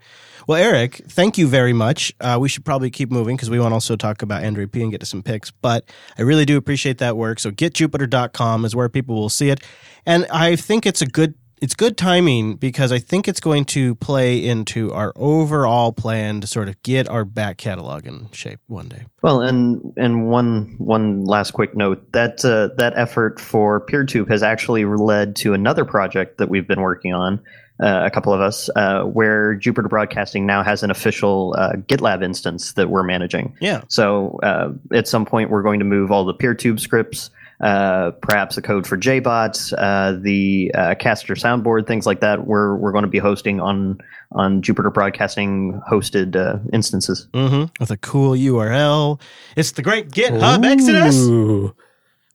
Well, 0.48 0.62
Eric, 0.62 1.02
thank 1.08 1.38
you 1.38 1.48
very 1.48 1.74
much. 1.74 2.14
Uh, 2.20 2.38
we 2.40 2.48
should 2.48 2.64
probably 2.64 2.90
keep 2.92 3.12
moving 3.12 3.36
because 3.36 3.50
we 3.50 3.60
want 3.60 3.72
to 3.72 3.76
also 3.76 3.96
talk 3.96 4.22
about 4.22 4.44
Android 4.44 4.72
P 4.72 4.82
and 4.84 4.92
get 4.92 5.00
to 5.00 5.06
some 5.08 5.24
picks. 5.24 5.50
But 5.52 5.86
I 6.18 6.22
really 6.22 6.46
do 6.46 6.58
appreciate 6.58 7.00
that 7.00 7.18
work. 7.18 7.40
So, 7.40 7.50
getjupiter.com 7.52 8.66
is 8.66 8.76
where 8.76 8.88
people 8.88 9.16
will 9.16 9.30
see 9.30 9.50
it. 9.50 9.62
And 10.06 10.26
I 10.32 10.56
think 10.56 10.86
it's 10.86 11.02
a 11.02 11.06
good. 11.08 11.34
It's 11.62 11.76
good 11.76 11.96
timing 11.96 12.56
because 12.56 12.92
I 12.92 12.98
think 12.98 13.28
it's 13.28 13.40
going 13.40 13.66
to 13.66 13.94
play 13.94 14.44
into 14.44 14.92
our 14.94 15.14
overall 15.16 15.94
plan 15.94 16.42
to 16.42 16.48
sort 16.48 16.68
of 16.68 16.82
get 16.82 17.08
our 17.08 17.24
back 17.24 17.58
catalog 17.58 18.08
in 18.08 18.30
shape 18.32 18.60
one 18.66 18.90
day. 18.90 19.06
Well, 19.22 19.42
and 19.42 19.94
and 19.96 20.28
one 20.28 20.74
one 20.80 21.24
last 21.26 21.52
quick 21.52 21.76
note 21.76 22.12
that 22.14 22.44
uh, 22.44 22.70
that 22.78 22.94
effort 22.96 23.40
for 23.40 23.86
PeerTube 23.86 24.28
has 24.32 24.42
actually 24.42 24.86
led 24.86 25.36
to 25.38 25.54
another 25.54 25.86
project 25.86 26.40
that 26.40 26.50
we've 26.50 26.68
been 26.68 26.82
working 26.82 27.14
on, 27.14 27.40
uh, 27.80 28.02
a 28.06 28.10
couple 28.10 28.34
of 28.34 28.42
us, 28.42 28.68
uh, 28.76 29.04
where 29.04 29.54
Jupiter 29.54 29.88
Broadcasting 29.88 30.48
now 30.48 30.64
has 30.64 30.82
an 30.82 30.90
official 30.90 31.54
uh, 31.60 31.74
GitLab 31.74 32.24
instance 32.24 32.74
that 32.74 32.90
we're 32.90 33.04
managing. 33.04 33.56
Yeah. 33.62 33.82
So 33.88 34.40
uh, 34.42 34.72
at 34.94 35.08
some 35.08 35.28
point, 35.28 35.52
we're 35.52 35.64
going 35.64 35.78
to 35.78 35.86
move 35.86 36.12
all 36.12 36.26
the 36.26 36.34
PeerTube 36.34 36.80
scripts. 36.80 37.30
Uh, 37.62 38.10
perhaps 38.22 38.56
the 38.56 38.62
code 38.62 38.88
for 38.88 38.98
JBot, 38.98 39.74
uh, 39.78 40.20
the 40.20 40.72
uh, 40.74 40.96
caster 40.96 41.36
soundboard, 41.36 41.86
things 41.86 42.08
like 42.08 42.22
that. 42.22 42.48
We're 42.48 42.76
we're 42.76 42.92
going 42.92 43.04
to 43.04 43.08
be 43.10 43.20
hosting 43.20 43.60
on 43.60 44.00
on 44.32 44.62
Jupiter 44.64 44.90
Broadcasting 44.90 45.80
hosted 45.88 46.36
uh, 46.36 46.58
instances. 46.74 47.28
hmm 47.34 47.66
With 47.80 47.92
a 47.92 47.98
cool 47.98 48.32
URL. 48.32 49.22
It's 49.56 49.74
the 49.74 49.84
great 49.84 50.10
GitHub 50.10 50.66
Exodus. 50.66 51.74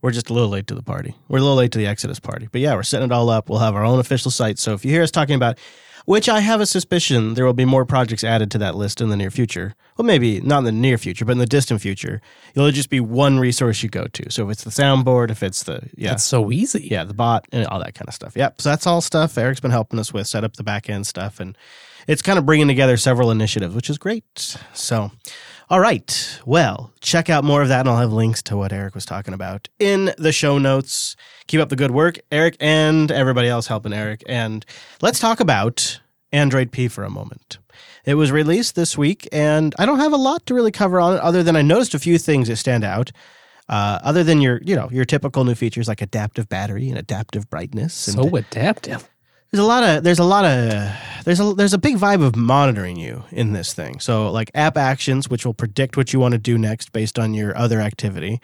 We're 0.02 0.10
just 0.12 0.30
a 0.30 0.32
little 0.34 0.50
late 0.50 0.68
to 0.68 0.74
the 0.76 0.82
party. 0.82 1.16
We're 1.28 1.38
a 1.38 1.42
little 1.42 1.56
late 1.56 1.72
to 1.72 1.78
the 1.78 1.86
Exodus 1.86 2.20
party. 2.20 2.48
But 2.52 2.60
yeah, 2.60 2.74
we're 2.76 2.84
setting 2.84 3.06
it 3.06 3.12
all 3.12 3.28
up. 3.28 3.48
We'll 3.48 3.58
have 3.58 3.74
our 3.74 3.84
own 3.84 3.98
official 3.98 4.30
site. 4.30 4.58
So 4.60 4.74
if 4.74 4.84
you 4.84 4.92
hear 4.92 5.02
us 5.02 5.10
talking 5.10 5.34
about, 5.34 5.58
which 6.06 6.28
I 6.28 6.40
have 6.40 6.60
a 6.60 6.66
suspicion 6.66 7.34
there 7.34 7.44
will 7.44 7.52
be 7.52 7.66
more 7.66 7.84
projects 7.84 8.24
added 8.24 8.50
to 8.52 8.58
that 8.58 8.74
list 8.74 9.00
in 9.00 9.10
the 9.10 9.16
near 9.16 9.30
future. 9.30 9.74
Well, 9.96 10.06
maybe 10.06 10.40
not 10.40 10.58
in 10.58 10.64
the 10.64 10.72
near 10.72 10.98
future, 10.98 11.24
but 11.24 11.32
in 11.32 11.38
the 11.38 11.46
distant 11.46 11.80
future, 11.80 12.20
it'll 12.54 12.70
just 12.70 12.90
be 12.90 13.00
one 13.00 13.38
resource 13.38 13.82
you 13.82 13.88
go 13.88 14.06
to. 14.06 14.30
So 14.30 14.44
if 14.44 14.52
it's 14.52 14.64
the 14.64 14.70
soundboard, 14.70 15.30
if 15.30 15.42
it's 15.42 15.64
the 15.64 15.88
yeah, 15.96 16.12
it's 16.12 16.24
so 16.24 16.50
easy. 16.50 16.88
yeah, 16.90 17.04
the 17.04 17.14
bot 17.14 17.46
and 17.52 17.66
all 17.66 17.78
that 17.80 17.94
kind 17.94 18.08
of 18.08 18.14
stuff. 18.14 18.36
Yep. 18.36 18.62
So 18.62 18.70
that's 18.70 18.86
all 18.86 19.00
stuff 19.00 19.36
Eric's 19.36 19.60
been 19.60 19.70
helping 19.70 19.98
us 19.98 20.12
with, 20.12 20.26
set 20.26 20.44
up 20.44 20.56
the 20.56 20.62
back 20.62 20.88
end 20.88 21.06
stuff, 21.06 21.40
and 21.40 21.56
it's 22.06 22.22
kind 22.22 22.38
of 22.38 22.46
bringing 22.46 22.68
together 22.68 22.96
several 22.96 23.30
initiatives, 23.30 23.74
which 23.74 23.90
is 23.90 23.98
great. 23.98 24.56
So, 24.72 25.10
all 25.68 25.80
right. 25.80 26.40
Well, 26.46 26.92
check 27.00 27.28
out 27.28 27.44
more 27.44 27.62
of 27.62 27.68
that, 27.68 27.80
and 27.80 27.88
I'll 27.88 27.96
have 27.96 28.12
links 28.12 28.42
to 28.44 28.56
what 28.56 28.72
Eric 28.72 28.94
was 28.94 29.04
talking 29.04 29.34
about 29.34 29.68
in 29.78 30.12
the 30.16 30.32
show 30.32 30.58
notes. 30.58 31.16
Keep 31.48 31.60
up 31.60 31.68
the 31.70 31.76
good 31.76 31.90
work, 31.90 32.18
Eric, 32.30 32.56
and 32.60 33.10
everybody 33.10 33.48
else 33.48 33.66
helping 33.66 33.92
Eric. 33.92 34.22
And 34.28 34.64
let's 35.02 35.18
talk 35.18 35.40
about 35.40 36.00
Android 36.32 36.70
P 36.70 36.88
for 36.88 37.04
a 37.04 37.10
moment. 37.10 37.58
It 38.04 38.14
was 38.14 38.30
released 38.30 38.76
this 38.76 38.96
week, 38.96 39.28
and 39.32 39.74
I 39.78 39.86
don't 39.86 39.98
have 39.98 40.12
a 40.12 40.16
lot 40.16 40.46
to 40.46 40.54
really 40.54 40.70
cover 40.70 41.00
on 41.00 41.14
it, 41.14 41.20
other 41.20 41.42
than 41.42 41.56
I 41.56 41.62
noticed 41.62 41.94
a 41.94 41.98
few 41.98 42.18
things 42.18 42.48
that 42.48 42.56
stand 42.56 42.84
out. 42.84 43.10
Uh, 43.68 43.98
other 44.04 44.22
than 44.22 44.40
your, 44.40 44.60
you 44.64 44.76
know, 44.76 44.88
your 44.92 45.04
typical 45.04 45.42
new 45.42 45.56
features 45.56 45.88
like 45.88 46.00
adaptive 46.00 46.48
battery 46.48 46.88
and 46.88 46.96
adaptive 46.96 47.50
brightness. 47.50 48.06
And 48.06 48.14
So 48.14 48.36
adaptive. 48.36 49.10
There's 49.56 49.64
a 49.64 49.68
lot 49.68 49.84
of 49.84 50.04
there's 50.04 50.18
a 50.18 50.24
lot 50.24 50.44
of 50.44 50.92
there's 51.24 51.40
a 51.40 51.54
there's 51.54 51.72
a 51.72 51.78
big 51.78 51.96
vibe 51.96 52.22
of 52.22 52.36
monitoring 52.36 52.96
you 52.96 53.24
in 53.30 53.54
this 53.54 53.72
thing. 53.72 54.00
So 54.00 54.30
like 54.30 54.50
app 54.54 54.76
actions, 54.76 55.30
which 55.30 55.46
will 55.46 55.54
predict 55.54 55.96
what 55.96 56.12
you 56.12 56.20
want 56.20 56.32
to 56.32 56.38
do 56.38 56.58
next 56.58 56.92
based 56.92 57.18
on 57.18 57.32
your 57.32 57.56
other 57.56 57.80
activity, 57.80 58.40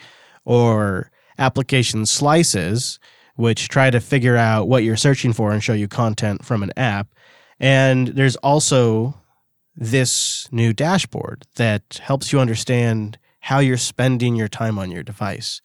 or 0.46 1.10
application 1.38 2.06
slices, 2.06 2.98
which 3.36 3.68
try 3.68 3.90
to 3.90 4.00
figure 4.00 4.38
out 4.38 4.68
what 4.68 4.84
you're 4.84 4.96
searching 4.96 5.34
for 5.34 5.52
and 5.52 5.62
show 5.62 5.74
you 5.74 5.86
content 5.86 6.46
from 6.46 6.62
an 6.62 6.72
app. 6.78 7.08
And 7.60 8.08
there's 8.08 8.36
also 8.36 9.14
this 9.76 10.48
new 10.50 10.72
dashboard 10.72 11.44
that 11.56 12.00
helps 12.02 12.32
you 12.32 12.40
understand 12.40 13.18
how 13.40 13.58
you're 13.58 13.76
spending 13.76 14.34
your 14.34 14.48
time 14.48 14.78
on 14.78 14.90
your 14.90 15.02
device, 15.02 15.60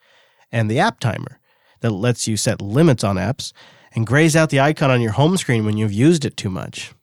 and 0.51 0.69
the 0.69 0.79
app 0.79 0.99
timer 0.99 1.39
that 1.79 1.91
lets 1.91 2.27
you 2.27 2.35
set 2.35 2.61
limits 2.61 3.05
on 3.05 3.15
apps 3.15 3.53
and 3.97 4.05
grays 4.05 4.35
out 4.35 4.51
the 4.51 4.59
icon 4.59 4.91
on 4.91 5.01
your 5.01 5.13
home 5.13 5.35
screen 5.37 5.65
when 5.65 5.75
you've 5.75 5.91
used 5.91 6.23
it 6.23 6.37
too 6.37 6.51
much. 6.51 6.93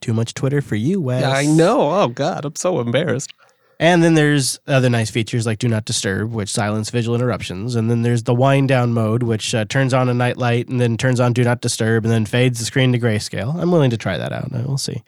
Too 0.00 0.14
much 0.14 0.32
Twitter 0.32 0.62
for 0.62 0.76
you, 0.76 1.00
Wes. 1.00 1.24
I 1.24 1.46
know. 1.46 1.90
Oh 1.90 2.06
God, 2.06 2.44
I'm 2.44 2.54
so 2.54 2.78
embarrassed. 2.78 3.34
And 3.80 4.00
then 4.00 4.14
there's 4.14 4.60
other 4.68 4.88
nice 4.88 5.10
features 5.10 5.46
like 5.46 5.58
Do 5.58 5.66
Not 5.66 5.84
Disturb, 5.84 6.32
which 6.32 6.48
silence 6.48 6.90
visual 6.90 7.16
interruptions. 7.16 7.74
And 7.74 7.90
then 7.90 8.02
there's 8.02 8.22
the 8.22 8.34
wind 8.34 8.68
down 8.68 8.92
mode, 8.92 9.24
which 9.24 9.52
uh, 9.52 9.64
turns 9.64 9.92
on 9.92 10.08
a 10.08 10.14
night 10.14 10.36
light 10.36 10.68
and 10.68 10.80
then 10.80 10.96
turns 10.96 11.18
on 11.18 11.32
Do 11.32 11.42
Not 11.42 11.60
Disturb 11.60 12.04
and 12.04 12.12
then 12.12 12.24
fades 12.24 12.60
the 12.60 12.64
screen 12.66 12.92
to 12.92 13.00
grayscale. 13.00 13.60
I'm 13.60 13.72
willing 13.72 13.90
to 13.90 13.96
try 13.96 14.16
that 14.16 14.32
out. 14.32 14.52
We'll 14.52 14.78
see. 14.78 15.02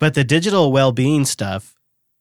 But 0.00 0.14
the 0.14 0.24
digital 0.24 0.72
well 0.72 0.90
being 0.90 1.24
stuff 1.24 1.76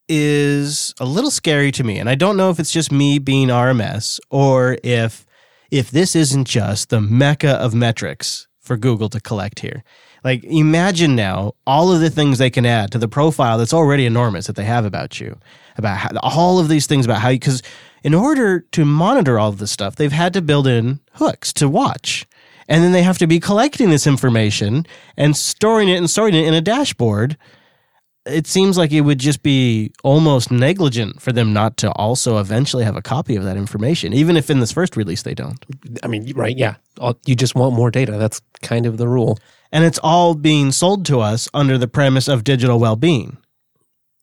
is 0.07 0.93
a 0.99 1.05
little 1.05 1.31
scary 1.31 1.71
to 1.71 1.83
me. 1.83 1.97
And 1.97 2.11
I 2.11 2.13
don't 2.13 2.37
know 2.37 2.51
if 2.51 2.59
it's 2.59 2.71
just 2.71 2.91
me 2.91 3.17
being 3.17 3.47
RMS 3.47 4.19
or 4.29 4.77
if 4.83 5.24
if 5.71 5.91
this 5.91 6.15
isn't 6.15 6.47
just 6.47 6.89
the 6.89 7.01
mecca 7.01 7.51
of 7.51 7.73
metrics 7.73 8.47
for 8.59 8.77
Google 8.77 9.09
to 9.09 9.19
collect 9.19 9.59
here. 9.59 9.83
Like 10.23 10.43
imagine 10.43 11.15
now 11.15 11.53
all 11.67 11.91
of 11.91 12.01
the 12.01 12.09
things 12.09 12.39
they 12.39 12.49
can 12.49 12.65
add 12.65 12.91
to 12.91 12.97
the 12.97 13.07
profile 13.07 13.59
that's 13.59 13.73
already 13.73 14.05
enormous 14.05 14.47
that 14.47 14.55
they 14.55 14.63
have 14.63 14.83
about 14.83 15.19
you, 15.19 15.37
about 15.77 15.97
how, 15.97 16.09
all 16.23 16.59
of 16.59 16.67
these 16.67 16.87
things 16.87 17.05
about 17.05 17.21
how 17.21 17.29
you 17.29 17.39
because 17.39 17.61
in 18.03 18.13
order 18.13 18.61
to 18.71 18.85
monitor 18.85 19.37
all 19.39 19.49
of 19.49 19.59
this 19.59 19.71
stuff, 19.71 19.95
they've 19.95 20.11
had 20.11 20.33
to 20.33 20.41
build 20.41 20.67
in 20.67 20.99
hooks 21.13 21.53
to 21.53 21.69
watch. 21.69 22.25
And 22.67 22.83
then 22.83 22.91
they 22.91 23.03
have 23.03 23.19
to 23.19 23.27
be 23.27 23.39
collecting 23.39 23.91
this 23.91 24.07
information 24.07 24.87
and 25.15 25.37
storing 25.37 25.89
it 25.89 25.97
and 25.97 26.09
storing 26.09 26.33
it 26.33 26.47
in 26.47 26.53
a 26.55 26.61
dashboard 26.61 27.37
it 28.25 28.47
seems 28.47 28.77
like 28.77 28.91
it 28.91 29.01
would 29.01 29.19
just 29.19 29.43
be 29.43 29.91
almost 30.03 30.51
negligent 30.51 31.21
for 31.21 31.31
them 31.31 31.53
not 31.53 31.77
to 31.77 31.91
also 31.91 32.39
eventually 32.39 32.83
have 32.83 32.95
a 32.95 33.01
copy 33.01 33.35
of 33.35 33.43
that 33.43 33.57
information, 33.57 34.13
even 34.13 34.35
if 34.35 34.49
in 34.49 34.59
this 34.59 34.71
first 34.71 34.97
release 34.97 35.21
they 35.21 35.35
don't. 35.35 35.63
I 36.03 36.07
mean, 36.07 36.31
right? 36.35 36.57
Yeah. 36.57 36.75
You 37.25 37.35
just 37.35 37.55
want 37.55 37.75
more 37.75 37.91
data. 37.91 38.13
That's 38.13 38.41
kind 38.61 38.85
of 38.85 38.97
the 38.97 39.07
rule. 39.07 39.37
And 39.71 39.83
it's 39.83 39.99
all 39.99 40.33
being 40.33 40.71
sold 40.71 41.05
to 41.07 41.19
us 41.19 41.47
under 41.53 41.77
the 41.77 41.87
premise 41.87 42.27
of 42.27 42.43
digital 42.43 42.79
well 42.79 42.95
being. 42.95 43.37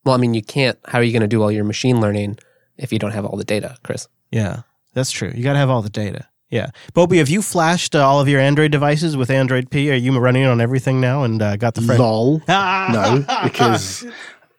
Well, 0.03 0.15
I 0.15 0.17
mean, 0.17 0.33
you 0.33 0.41
can't. 0.41 0.77
How 0.85 0.99
are 0.99 1.03
you 1.03 1.13
going 1.13 1.21
to 1.21 1.27
do 1.27 1.41
all 1.41 1.51
your 1.51 1.63
machine 1.63 2.01
learning 2.01 2.39
if 2.77 2.91
you 2.91 2.99
don't 2.99 3.11
have 3.11 3.25
all 3.25 3.37
the 3.37 3.45
data, 3.45 3.77
Chris? 3.83 4.07
Yeah, 4.31 4.63
that's 4.93 5.11
true. 5.11 5.31
You 5.33 5.43
got 5.43 5.53
to 5.53 5.59
have 5.59 5.69
all 5.69 5.81
the 5.81 5.89
data. 5.89 6.27
Yeah. 6.53 6.67
Popey, 6.93 7.17
have 7.17 7.29
you 7.29 7.41
flashed 7.41 7.95
uh, 7.95 8.07
all 8.07 8.19
of 8.21 8.27
your 8.29 8.39
Android 8.39 8.71
devices 8.71 9.17
with 9.17 9.29
Android 9.31 9.69
P? 9.71 9.91
Are 9.91 9.95
you 9.95 10.17
running 10.19 10.43
it 10.43 10.47
on 10.47 10.61
everything 10.61 11.01
now 11.01 11.23
and 11.23 11.41
uh, 11.41 11.57
got 11.57 11.73
the 11.73 11.81
friend? 11.81 11.99
Lol. 11.99 12.41
No, 12.47 13.25
because 13.43 14.05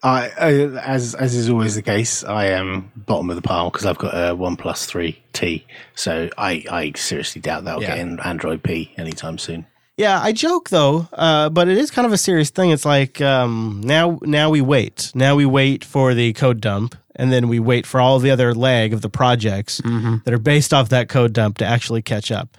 I, 0.02 0.28
I, 0.38 0.50
as 0.80 1.14
as 1.14 1.34
is 1.34 1.48
always 1.48 1.76
the 1.76 1.82
case, 1.82 2.24
I 2.24 2.46
am 2.46 2.90
bottom 2.96 3.30
of 3.30 3.36
the 3.36 3.42
pile 3.42 3.70
because 3.70 3.86
I've 3.86 3.96
got 3.98 4.10
a 4.12 4.34
One 4.34 4.56
Plus 4.56 4.86
Three 4.86 5.22
T. 5.32 5.64
So 5.94 6.28
I, 6.36 6.64
I 6.70 6.92
seriously 6.96 7.40
doubt 7.40 7.64
that'll 7.64 7.80
Yeah. 7.82 7.88
get 7.96 7.98
in 7.98 8.18
Android 8.20 8.62
P 8.64 8.92
anytime 8.98 9.38
soon. 9.38 9.66
Yeah, 9.96 10.20
I 10.20 10.32
joke 10.32 10.70
though, 10.70 11.08
uh, 11.12 11.50
but 11.50 11.68
it 11.68 11.78
is 11.78 11.90
kind 11.92 12.04
of 12.04 12.12
a 12.12 12.18
serious 12.18 12.50
thing. 12.50 12.70
It's 12.70 12.84
like 12.84 13.20
um, 13.20 13.80
now, 13.84 14.18
now 14.22 14.50
we 14.50 14.60
wait. 14.60 15.12
Now 15.14 15.36
we 15.36 15.46
wait 15.46 15.84
for 15.84 16.14
the 16.14 16.32
code 16.32 16.60
dump, 16.60 16.96
and 17.14 17.32
then 17.32 17.46
we 17.46 17.60
wait 17.60 17.86
for 17.86 18.00
all 18.00 18.18
the 18.18 18.30
other 18.32 18.54
leg 18.54 18.92
of 18.92 19.02
the 19.02 19.08
projects 19.08 19.80
that 20.24 20.34
are 20.34 20.38
based 20.38 20.74
off 20.74 20.88
that 20.88 21.08
code 21.08 21.32
dump 21.32 21.58
to 21.58 21.64
actually 21.64 22.02
catch 22.02 22.32
up. 22.32 22.56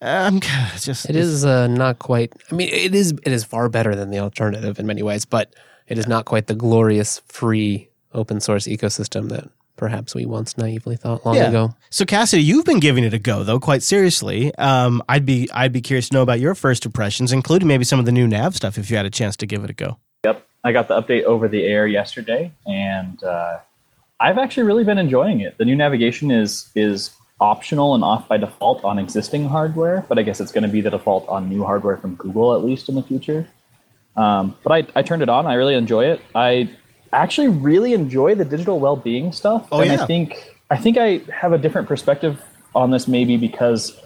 Um, 0.00 0.40
just 0.80 1.08
It 1.08 1.16
is 1.16 1.44
uh, 1.44 1.68
not 1.68 2.00
quite. 2.00 2.32
I 2.50 2.54
mean, 2.54 2.68
it 2.68 2.94
is. 2.94 3.12
It 3.12 3.32
is 3.32 3.44
far 3.44 3.68
better 3.68 3.94
than 3.94 4.10
the 4.10 4.18
alternative 4.18 4.80
in 4.80 4.86
many 4.86 5.02
ways, 5.02 5.24
but 5.24 5.54
it 5.86 5.96
is 5.96 6.08
not 6.08 6.24
quite 6.24 6.48
the 6.48 6.54
glorious 6.54 7.20
free 7.26 7.88
open 8.12 8.40
source 8.40 8.66
ecosystem 8.66 9.28
that 9.28 9.48
perhaps 9.78 10.14
we 10.14 10.26
once 10.26 10.58
naively 10.58 10.96
thought 10.96 11.24
long 11.24 11.36
Yeah. 11.36 11.48
ago. 11.48 11.74
So 11.88 12.04
Cassidy, 12.04 12.42
you've 12.42 12.66
been 12.66 12.80
giving 12.80 13.04
it 13.04 13.14
a 13.14 13.18
go 13.18 13.42
though, 13.44 13.58
quite 13.58 13.82
seriously. 13.82 14.54
Um, 14.56 15.02
I'd 15.08 15.24
be 15.24 15.48
I'd 15.54 15.72
be 15.72 15.80
curious 15.80 16.08
to 16.10 16.14
know 16.14 16.22
about 16.22 16.40
your 16.40 16.54
first 16.54 16.84
impressions, 16.84 17.32
including 17.32 17.66
maybe 17.68 17.84
some 17.84 17.98
of 17.98 18.04
the 18.04 18.12
new 18.12 18.28
nav 18.28 18.54
stuff, 18.54 18.76
if 18.76 18.90
you 18.90 18.96
had 18.98 19.06
a 19.06 19.10
chance 19.10 19.36
to 19.38 19.46
give 19.46 19.64
it 19.64 19.70
a 19.70 19.72
go. 19.72 19.96
Yep, 20.24 20.46
I 20.64 20.72
got 20.72 20.88
the 20.88 21.00
update 21.00 21.22
over 21.22 21.48
the 21.48 21.64
air 21.64 21.86
yesterday, 21.86 22.52
and 22.66 23.22
uh, 23.24 23.58
I've 24.20 24.36
actually 24.36 24.64
really 24.64 24.84
been 24.84 24.98
enjoying 24.98 25.40
it. 25.40 25.56
The 25.56 25.64
new 25.64 25.76
navigation 25.76 26.30
is 26.30 26.68
is 26.74 27.10
optional 27.40 27.94
and 27.94 28.02
off 28.02 28.26
by 28.26 28.36
default 28.36 28.82
on 28.84 28.98
existing 28.98 29.48
hardware, 29.48 30.04
but 30.08 30.18
I 30.18 30.22
guess 30.22 30.40
it's 30.40 30.50
going 30.50 30.64
to 30.64 30.68
be 30.68 30.80
the 30.80 30.90
default 30.90 31.28
on 31.28 31.48
new 31.48 31.62
hardware 31.64 31.96
from 31.96 32.16
Google 32.16 32.52
at 32.54 32.64
least 32.64 32.88
in 32.88 32.96
the 32.96 33.02
future. 33.02 33.46
Um, 34.16 34.56
but 34.64 34.72
I, 34.72 34.98
I 34.98 35.02
turned 35.02 35.22
it 35.22 35.28
on. 35.28 35.46
I 35.46 35.54
really 35.54 35.74
enjoy 35.76 36.06
it. 36.06 36.20
I 36.34 36.68
actually 37.12 37.48
really 37.48 37.92
enjoy 37.92 38.34
the 38.34 38.44
digital 38.44 38.80
well-being 38.80 39.32
stuff. 39.32 39.68
Oh, 39.72 39.80
and 39.80 39.90
yeah. 39.90 40.02
I 40.02 40.06
think 40.06 40.54
I 40.70 40.76
think 40.76 40.98
I 40.98 41.20
have 41.32 41.52
a 41.52 41.58
different 41.58 41.88
perspective 41.88 42.42
on 42.74 42.90
this 42.90 43.08
maybe 43.08 43.36
because 43.36 43.98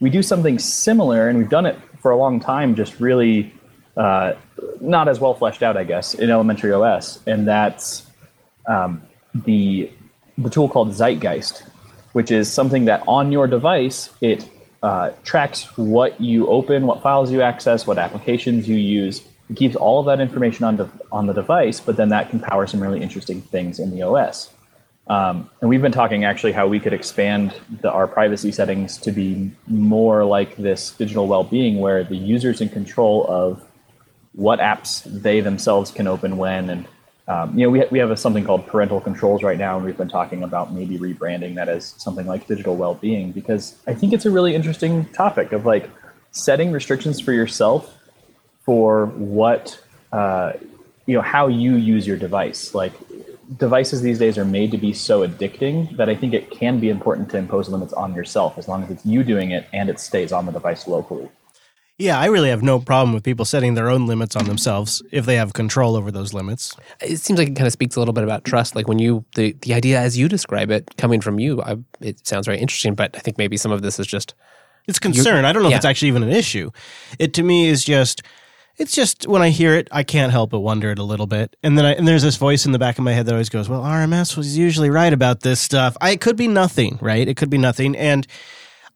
we 0.00 0.10
do 0.10 0.22
something 0.22 0.58
similar 0.58 1.28
and 1.28 1.38
we've 1.38 1.48
done 1.48 1.66
it 1.66 1.78
for 2.00 2.10
a 2.10 2.16
long 2.16 2.40
time, 2.40 2.74
just 2.74 3.00
really 3.00 3.52
uh, 3.96 4.32
not 4.80 5.08
as 5.08 5.20
well 5.20 5.34
fleshed 5.34 5.62
out, 5.62 5.76
I 5.76 5.84
guess, 5.84 6.14
in 6.14 6.30
elementary 6.30 6.72
OS, 6.72 7.20
and 7.26 7.46
that's 7.46 8.06
um, 8.66 9.02
the 9.34 9.90
the 10.38 10.50
tool 10.50 10.68
called 10.68 10.90
Zeitgeist, 10.90 11.68
which 12.12 12.30
is 12.30 12.50
something 12.50 12.86
that 12.86 13.02
on 13.06 13.30
your 13.32 13.46
device 13.46 14.10
it 14.20 14.48
uh, 14.82 15.10
tracks 15.24 15.76
what 15.76 16.18
you 16.20 16.46
open, 16.46 16.86
what 16.86 17.02
files 17.02 17.30
you 17.30 17.42
access, 17.42 17.86
what 17.86 17.98
applications 17.98 18.68
you 18.68 18.76
use. 18.76 19.22
It 19.50 19.56
keeps 19.56 19.74
all 19.74 19.98
of 19.98 20.06
that 20.06 20.20
information 20.20 20.64
on 20.64 20.76
the 20.76 20.88
on 21.10 21.26
the 21.26 21.32
device, 21.32 21.80
but 21.80 21.96
then 21.96 22.08
that 22.10 22.30
can 22.30 22.38
power 22.38 22.66
some 22.68 22.80
really 22.80 23.02
interesting 23.02 23.42
things 23.42 23.80
in 23.80 23.90
the 23.90 24.02
OS. 24.02 24.48
Um, 25.08 25.50
and 25.60 25.68
we've 25.68 25.82
been 25.82 25.90
talking 25.90 26.24
actually 26.24 26.52
how 26.52 26.68
we 26.68 26.78
could 26.78 26.92
expand 26.92 27.52
the, 27.80 27.90
our 27.90 28.06
privacy 28.06 28.52
settings 28.52 28.96
to 28.98 29.10
be 29.10 29.50
more 29.66 30.24
like 30.24 30.56
this 30.56 30.92
digital 30.92 31.26
well-being, 31.26 31.80
where 31.80 32.04
the 32.04 32.16
user's 32.16 32.60
in 32.60 32.68
control 32.68 33.26
of 33.28 33.66
what 34.34 34.60
apps 34.60 35.02
they 35.04 35.40
themselves 35.40 35.90
can 35.90 36.06
open 36.06 36.36
when. 36.36 36.70
And 36.70 36.86
um, 37.26 37.58
you 37.58 37.64
know, 37.64 37.70
we, 37.70 37.80
ha- 37.80 37.88
we 37.90 37.98
have 37.98 38.12
a, 38.12 38.16
something 38.16 38.44
called 38.44 38.68
parental 38.68 39.00
controls 39.00 39.42
right 39.42 39.58
now, 39.58 39.76
and 39.76 39.84
we've 39.84 39.96
been 39.96 40.08
talking 40.08 40.44
about 40.44 40.72
maybe 40.72 40.96
rebranding 40.96 41.56
that 41.56 41.68
as 41.68 41.86
something 41.98 42.26
like 42.26 42.46
digital 42.46 42.76
well-being 42.76 43.32
because 43.32 43.76
I 43.88 43.94
think 43.94 44.12
it's 44.12 44.26
a 44.26 44.30
really 44.30 44.54
interesting 44.54 45.06
topic 45.06 45.50
of 45.50 45.66
like 45.66 45.90
setting 46.30 46.70
restrictions 46.70 47.20
for 47.20 47.32
yourself 47.32 47.99
for 48.70 49.06
what 49.06 49.82
uh, 50.12 50.52
you 51.06 51.16
know 51.16 51.22
how 51.22 51.48
you 51.48 51.74
use 51.74 52.06
your 52.06 52.16
device. 52.16 52.72
Like 52.72 52.92
devices 53.58 54.00
these 54.00 54.20
days 54.20 54.38
are 54.38 54.44
made 54.44 54.70
to 54.70 54.78
be 54.78 54.92
so 54.92 55.26
addicting 55.26 55.96
that 55.96 56.08
I 56.08 56.14
think 56.14 56.34
it 56.34 56.52
can 56.52 56.78
be 56.78 56.88
important 56.88 57.30
to 57.30 57.36
impose 57.36 57.68
limits 57.68 57.92
on 57.92 58.14
yourself 58.14 58.56
as 58.58 58.68
long 58.68 58.84
as 58.84 58.90
it's 58.92 59.04
you 59.04 59.24
doing 59.24 59.50
it 59.50 59.66
and 59.72 59.90
it 59.90 59.98
stays 59.98 60.30
on 60.30 60.46
the 60.46 60.52
device 60.52 60.86
locally. 60.86 61.28
Yeah, 61.98 62.20
I 62.20 62.26
really 62.26 62.48
have 62.50 62.62
no 62.62 62.78
problem 62.78 63.12
with 63.12 63.24
people 63.24 63.44
setting 63.44 63.74
their 63.74 63.90
own 63.90 64.06
limits 64.06 64.36
on 64.36 64.44
themselves 64.44 65.02
if 65.10 65.26
they 65.26 65.34
have 65.34 65.52
control 65.52 65.96
over 65.96 66.12
those 66.12 66.32
limits. 66.32 66.76
It 67.00 67.18
seems 67.18 67.40
like 67.40 67.48
it 67.48 67.56
kind 67.56 67.66
of 67.66 67.72
speaks 67.72 67.96
a 67.96 67.98
little 67.98 68.14
bit 68.14 68.22
about 68.22 68.44
trust. 68.44 68.76
Like 68.76 68.86
when 68.86 69.00
you 69.00 69.24
the 69.34 69.56
the 69.62 69.74
idea 69.74 69.98
as 69.98 70.16
you 70.16 70.28
describe 70.28 70.70
it 70.70 70.96
coming 70.96 71.20
from 71.20 71.40
you, 71.40 71.60
I, 71.60 71.78
it 72.00 72.24
sounds 72.24 72.46
very 72.46 72.60
interesting. 72.60 72.94
But 72.94 73.16
I 73.16 73.18
think 73.18 73.36
maybe 73.36 73.56
some 73.56 73.72
of 73.72 73.82
this 73.82 73.98
is 73.98 74.06
just 74.06 74.34
It's 74.86 75.00
concern. 75.00 75.44
I 75.44 75.52
don't 75.52 75.64
know 75.64 75.70
if 75.70 75.74
it's 75.74 75.84
actually 75.84 76.06
even 76.06 76.22
an 76.22 76.30
issue. 76.30 76.70
It 77.18 77.34
to 77.34 77.42
me 77.42 77.66
is 77.66 77.84
just 77.84 78.22
it's 78.76 78.92
just 78.94 79.26
when 79.26 79.42
I 79.42 79.50
hear 79.50 79.74
it, 79.74 79.88
I 79.92 80.02
can't 80.02 80.32
help 80.32 80.50
but 80.50 80.60
wonder 80.60 80.90
it 80.90 80.98
a 80.98 81.04
little 81.04 81.26
bit. 81.26 81.56
And 81.62 81.76
then 81.76 81.84
I, 81.84 81.92
and 81.92 82.08
there's 82.08 82.22
this 82.22 82.36
voice 82.36 82.66
in 82.66 82.72
the 82.72 82.78
back 82.78 82.98
of 82.98 83.04
my 83.04 83.12
head 83.12 83.26
that 83.26 83.32
always 83.32 83.48
goes, 83.48 83.68
"Well, 83.68 83.82
RMS 83.82 84.36
was 84.36 84.56
usually 84.56 84.90
right 84.90 85.12
about 85.12 85.40
this 85.40 85.60
stuff." 85.60 85.96
I 86.00 86.10
it 86.10 86.20
could 86.20 86.36
be 86.36 86.48
nothing, 86.48 86.98
right? 87.00 87.26
It 87.26 87.36
could 87.36 87.50
be 87.50 87.58
nothing. 87.58 87.96
And 87.96 88.26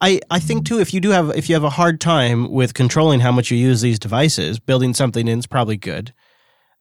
I 0.00 0.20
I 0.30 0.38
think 0.40 0.66
too 0.66 0.80
if 0.80 0.94
you 0.94 1.00
do 1.00 1.10
have 1.10 1.30
if 1.36 1.48
you 1.48 1.54
have 1.54 1.64
a 1.64 1.70
hard 1.70 2.00
time 2.00 2.50
with 2.50 2.74
controlling 2.74 3.20
how 3.20 3.32
much 3.32 3.50
you 3.50 3.58
use 3.58 3.80
these 3.80 3.98
devices, 3.98 4.58
building 4.58 4.94
something 4.94 5.28
in 5.28 5.38
is 5.38 5.46
probably 5.46 5.76
good. 5.76 6.12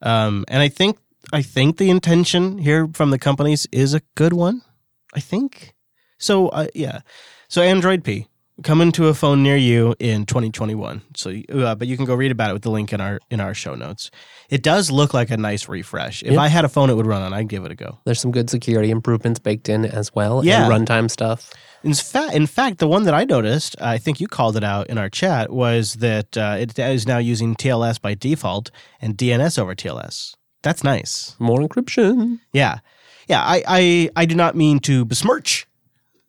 Um, 0.01 0.45
and 0.47 0.61
I 0.61 0.69
think 0.69 0.97
I 1.31 1.41
think 1.41 1.77
the 1.77 1.89
intention 1.89 2.57
here 2.57 2.89
from 2.93 3.11
the 3.11 3.19
companies 3.19 3.67
is 3.71 3.93
a 3.93 4.01
good 4.15 4.33
one. 4.33 4.61
I 5.13 5.19
think 5.19 5.73
so. 6.17 6.49
Uh, 6.49 6.67
yeah. 6.73 7.01
So 7.47 7.61
Android 7.61 8.03
P 8.03 8.27
coming 8.61 8.91
to 8.93 9.07
a 9.07 9.13
phone 9.13 9.41
near 9.41 9.55
you 9.57 9.95
in 9.99 10.25
2021. 10.25 11.01
So, 11.15 11.33
uh, 11.51 11.73
but 11.75 11.87
you 11.87 11.97
can 11.97 12.05
go 12.05 12.13
read 12.13 12.31
about 12.31 12.51
it 12.51 12.53
with 12.53 12.61
the 12.61 12.69
link 12.69 12.93
in 12.93 13.01
our 13.01 13.19
in 13.31 13.39
our 13.39 13.53
show 13.53 13.73
notes. 13.75 14.11
It 14.49 14.61
does 14.61 14.91
look 14.91 15.13
like 15.13 15.31
a 15.31 15.37
nice 15.37 15.67
refresh. 15.67 16.21
If 16.23 16.33
Yeah. 16.33 16.41
I 16.41 16.47
had 16.49 16.63
a 16.65 16.69
phone 16.69 16.89
it 16.89 16.93
would 16.95 17.07
run 17.07 17.21
on, 17.23 17.33
I'd 17.33 17.49
give 17.49 17.65
it 17.65 17.71
a 17.71 17.75
go. 17.75 17.97
there's 18.05 18.19
some 18.21 18.31
good 18.31 18.49
security 18.49 18.91
improvements 18.91 19.39
baked 19.39 19.69
in 19.69 19.85
as 19.85 20.13
well. 20.13 20.45
Yeah. 20.45 20.69
runtime 20.69 21.09
stuff. 21.09 21.51
In 21.83 21.93
fact, 21.93 22.33
in 22.33 22.47
fact, 22.47 22.77
the 22.77 22.87
one 22.87 23.03
that 23.03 23.13
I 23.13 23.25
noticed, 23.25 23.75
I 23.81 23.97
think 23.97 24.21
you 24.21 24.27
called 24.27 24.55
it 24.55 24.63
out 24.63 24.87
in 24.87 24.97
our 24.97 25.09
chat, 25.09 25.51
was 25.51 25.95
that 25.95 26.37
uh, 26.37 26.55
it 26.59 26.77
is 26.79 27.05
now 27.07 27.17
using 27.17 27.55
TLS 27.55 27.99
by 27.99 28.13
default 28.13 28.71
and 29.01 29.17
DNS 29.17 29.59
over 29.59 29.75
TLS. 29.75 30.33
That's 30.61 30.81
nice. 30.83 31.35
More 31.39 31.59
encryption. 31.59 32.39
Yeah, 32.53 32.79
yeah. 33.27 33.41
I 33.43 33.63
I, 33.67 34.09
I 34.15 34.25
do 34.25 34.35
not 34.35 34.55
mean 34.55 34.79
to 34.81 35.03
besmirch 35.03 35.67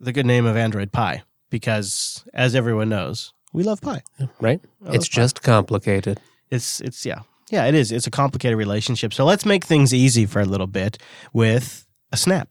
the 0.01 0.11
good 0.13 0.27
name 0.27 0.45
of 0.45 0.57
Android 0.57 0.91
Pie 0.91 1.23
because, 1.55 2.25
as 2.35 2.57
everyone 2.57 2.89
knows, 2.89 3.33
we 3.53 3.63
love 3.63 3.81
pie. 3.81 4.03
Right? 4.41 4.61
it's 4.87 5.07
just 5.07 5.41
complicated. 5.41 6.19
It's 6.51 6.81
it's 6.81 7.07
yeah 7.07 7.21
yeah 7.49 7.67
it 7.67 7.77
is. 7.77 7.93
It's 7.93 8.09
a 8.09 8.11
complicated 8.11 8.59
relationship. 8.59 9.15
So 9.15 9.25
let's 9.25 9.47
make 9.47 9.65
things 9.65 9.95
easy 9.95 10.27
for 10.27 10.41
a 10.41 10.45
little 10.45 10.67
bit 10.67 10.99
with 11.33 11.87
a 12.11 12.17
Snap. 12.17 12.49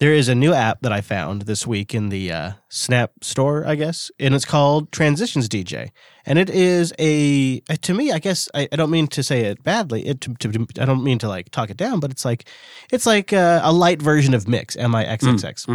There 0.00 0.12
is 0.12 0.28
a 0.28 0.34
new 0.34 0.52
app 0.52 0.82
that 0.82 0.92
I 0.92 1.00
found 1.00 1.42
this 1.42 1.66
week 1.66 1.94
in 1.94 2.10
the 2.10 2.30
uh, 2.30 2.50
Snap 2.68 3.12
store, 3.22 3.66
I 3.66 3.74
guess, 3.74 4.10
and 4.20 4.34
it's 4.34 4.44
called 4.44 4.92
Transitions 4.92 5.48
DJ. 5.48 5.92
And 6.26 6.38
it 6.38 6.50
is 6.50 6.92
a 6.98 7.62
uh, 7.70 7.76
to 7.80 7.94
me, 7.94 8.12
I 8.12 8.18
guess 8.18 8.50
I, 8.52 8.68
I 8.70 8.76
don't 8.76 8.90
mean 8.90 9.06
to 9.16 9.22
say 9.22 9.46
it 9.46 9.62
badly. 9.62 10.06
It 10.06 10.20
to, 10.20 10.34
to, 10.34 10.66
I 10.78 10.84
don't 10.84 11.02
mean 11.02 11.18
to 11.20 11.28
like 11.28 11.50
talk 11.50 11.70
it 11.70 11.78
down, 11.78 12.00
but 12.00 12.10
it's 12.10 12.26
like 12.26 12.44
it's 12.92 13.06
like 13.06 13.32
a, 13.32 13.62
a 13.64 13.72
light 13.72 14.02
version 14.02 14.34
of 14.34 14.46
Mix 14.46 14.76
M 14.76 14.94
I 14.94 15.06
X 15.06 15.24
X 15.26 15.44
X. 15.44 15.66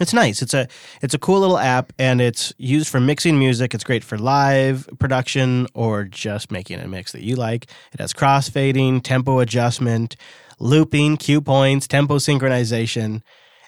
It's 0.00 0.12
nice. 0.12 0.42
It's 0.42 0.54
a 0.54 0.66
it's 1.02 1.14
a 1.14 1.18
cool 1.18 1.40
little 1.40 1.58
app, 1.58 1.92
and 1.98 2.20
it's 2.20 2.52
used 2.58 2.88
for 2.88 2.98
mixing 3.00 3.38
music. 3.38 3.74
It's 3.74 3.84
great 3.84 4.02
for 4.02 4.18
live 4.18 4.88
production 4.98 5.66
or 5.74 6.04
just 6.04 6.50
making 6.50 6.80
a 6.80 6.88
mix 6.88 7.12
that 7.12 7.22
you 7.22 7.36
like. 7.36 7.66
It 7.92 8.00
has 8.00 8.12
crossfading, 8.12 9.02
tempo 9.02 9.38
adjustment, 9.38 10.16
looping, 10.58 11.16
cue 11.16 11.40
points, 11.40 11.86
tempo 11.86 12.18
synchronization, 12.18 13.22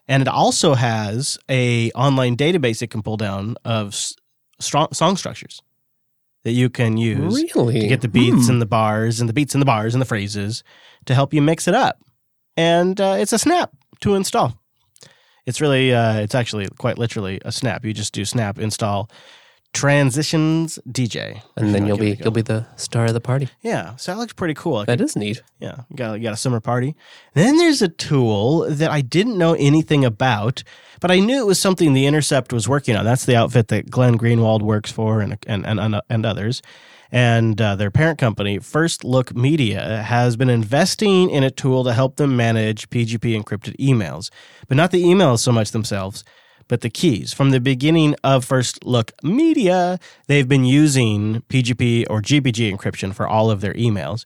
and 0.08 0.20
it 0.20 0.28
also 0.28 0.74
has 0.74 1.38
a 1.48 1.90
online 1.92 2.36
database 2.36 2.82
it 2.82 2.90
can 2.90 3.02
pull 3.02 3.16
down 3.16 3.56
of 3.64 3.94
strong, 4.58 4.88
song 4.92 5.16
structures 5.16 5.62
that 6.42 6.52
you 6.52 6.70
can 6.70 6.96
use 6.96 7.34
Really? 7.54 7.80
to 7.80 7.88
get 7.88 8.00
the 8.02 8.08
beats 8.08 8.48
and 8.48 8.60
the 8.62 8.66
bars 8.66 9.20
and 9.20 9.28
the 9.28 9.32
beats 9.32 9.54
and 9.54 9.60
the 9.60 9.66
bars 9.66 9.94
and 9.94 10.00
the 10.00 10.06
phrases 10.06 10.62
to 11.04 11.14
help 11.14 11.34
you 11.34 11.42
mix 11.42 11.66
it 11.66 11.74
up. 11.74 12.00
And 12.56 13.00
uh, 13.00 13.16
it's 13.18 13.32
a 13.32 13.38
snap 13.38 13.70
to 14.00 14.14
install. 14.14 14.58
It's 15.46 15.60
really, 15.60 15.94
uh, 15.94 16.20
it's 16.20 16.34
actually 16.34 16.68
quite 16.76 16.98
literally 16.98 17.40
a 17.44 17.52
snap. 17.52 17.84
You 17.84 17.92
just 17.92 18.12
do 18.12 18.24
snap 18.24 18.58
install 18.58 19.08
transitions 19.76 20.78
DJ. 20.90 21.42
And 21.56 21.74
then 21.74 21.86
you'll 21.86 21.98
be 21.98 22.16
you'll 22.18 22.30
be 22.30 22.40
the 22.40 22.66
star 22.76 23.04
of 23.04 23.12
the 23.12 23.20
party. 23.20 23.48
Yeah, 23.60 23.94
so 23.96 24.12
that 24.12 24.18
looks 24.18 24.32
pretty 24.32 24.54
cool. 24.54 24.76
I 24.76 24.84
That 24.86 25.02
is 25.02 25.16
neat. 25.16 25.42
Yeah, 25.60 25.82
you 25.90 25.96
got, 25.96 26.14
you 26.14 26.22
got 26.22 26.32
a 26.32 26.36
summer 26.36 26.60
party. 26.60 26.96
Then 27.34 27.58
there's 27.58 27.82
a 27.82 27.88
tool 27.88 28.66
that 28.70 28.90
I 28.90 29.02
didn't 29.02 29.36
know 29.36 29.52
anything 29.54 30.02
about, 30.04 30.62
but 31.00 31.10
I 31.10 31.20
knew 31.20 31.40
it 31.40 31.46
was 31.46 31.60
something 31.60 31.92
the 31.92 32.06
Intercept 32.06 32.54
was 32.54 32.66
working 32.66 32.96
on. 32.96 33.04
That's 33.04 33.26
the 33.26 33.36
outfit 33.36 33.68
that 33.68 33.90
Glenn 33.90 34.16
Greenwald 34.16 34.62
works 34.62 34.90
for 34.90 35.20
and 35.20 35.36
and 35.46 35.66
and, 35.66 36.00
and 36.08 36.26
others. 36.26 36.62
And 37.12 37.60
uh, 37.60 37.76
their 37.76 37.90
parent 37.90 38.18
company, 38.18 38.58
First 38.58 39.04
Look 39.04 39.34
Media, 39.34 40.02
has 40.02 40.36
been 40.36 40.50
investing 40.50 41.30
in 41.30 41.44
a 41.44 41.50
tool 41.50 41.84
to 41.84 41.92
help 41.92 42.16
them 42.16 42.36
manage 42.36 42.90
PGP 42.90 43.40
encrypted 43.40 43.76
emails, 43.76 44.30
but 44.68 44.76
not 44.76 44.90
the 44.90 45.04
emails 45.04 45.38
so 45.38 45.52
much 45.52 45.70
themselves, 45.70 46.24
but 46.68 46.80
the 46.80 46.90
keys. 46.90 47.32
From 47.32 47.50
the 47.50 47.60
beginning 47.60 48.16
of 48.24 48.44
First 48.44 48.84
Look 48.84 49.12
Media, 49.22 49.98
they've 50.26 50.48
been 50.48 50.64
using 50.64 51.42
PGP 51.48 52.06
or 52.10 52.20
GPG 52.20 52.74
encryption 52.74 53.14
for 53.14 53.26
all 53.26 53.50
of 53.50 53.60
their 53.60 53.74
emails. 53.74 54.24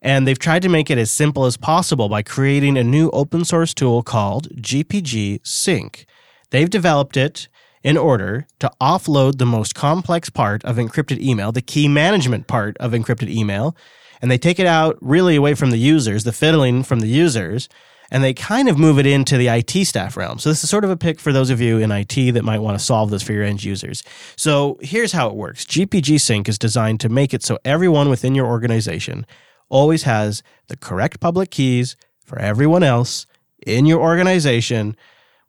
And 0.00 0.26
they've 0.26 0.38
tried 0.38 0.62
to 0.62 0.68
make 0.68 0.90
it 0.90 0.98
as 0.98 1.10
simple 1.10 1.44
as 1.44 1.56
possible 1.56 2.08
by 2.08 2.22
creating 2.22 2.78
a 2.78 2.84
new 2.84 3.10
open 3.10 3.44
source 3.44 3.74
tool 3.74 4.02
called 4.02 4.48
GPG 4.50 5.40
Sync. 5.44 6.06
They've 6.50 6.70
developed 6.70 7.16
it 7.16 7.48
in 7.82 7.96
order 7.96 8.46
to 8.58 8.70
offload 8.80 9.38
the 9.38 9.46
most 9.46 9.74
complex 9.74 10.30
part 10.30 10.64
of 10.64 10.76
encrypted 10.76 11.20
email, 11.20 11.52
the 11.52 11.62
key 11.62 11.88
management 11.88 12.46
part 12.46 12.76
of 12.78 12.92
encrypted 12.92 13.28
email, 13.28 13.76
and 14.20 14.30
they 14.30 14.38
take 14.38 14.58
it 14.58 14.66
out 14.66 14.98
really 15.00 15.36
away 15.36 15.54
from 15.54 15.70
the 15.70 15.78
users, 15.78 16.24
the 16.24 16.32
fiddling 16.32 16.82
from 16.82 17.00
the 17.00 17.08
users, 17.08 17.68
and 18.10 18.24
they 18.24 18.32
kind 18.34 18.68
of 18.68 18.78
move 18.78 18.98
it 18.98 19.06
into 19.06 19.36
the 19.36 19.48
IT 19.48 19.84
staff 19.84 20.16
realm. 20.16 20.38
So 20.38 20.48
this 20.48 20.64
is 20.64 20.70
sort 20.70 20.84
of 20.84 20.90
a 20.90 20.96
pick 20.96 21.20
for 21.20 21.32
those 21.32 21.50
of 21.50 21.60
you 21.60 21.78
in 21.78 21.92
IT 21.92 22.32
that 22.32 22.44
might 22.44 22.60
want 22.60 22.78
to 22.78 22.84
solve 22.84 23.10
this 23.10 23.22
for 23.22 23.32
your 23.32 23.44
end 23.44 23.62
users. 23.62 24.02
So 24.36 24.78
here's 24.80 25.12
how 25.12 25.28
it 25.28 25.34
works. 25.34 25.64
GPG 25.64 26.20
Sync 26.20 26.48
is 26.48 26.58
designed 26.58 27.00
to 27.00 27.08
make 27.08 27.34
it 27.34 27.42
so 27.42 27.58
everyone 27.64 28.08
within 28.08 28.34
your 28.34 28.46
organization 28.46 29.26
always 29.68 30.04
has 30.04 30.42
the 30.68 30.76
correct 30.76 31.20
public 31.20 31.50
keys 31.50 31.96
for 32.24 32.38
everyone 32.38 32.82
else 32.82 33.26
in 33.66 33.84
your 33.86 34.00
organization 34.00 34.96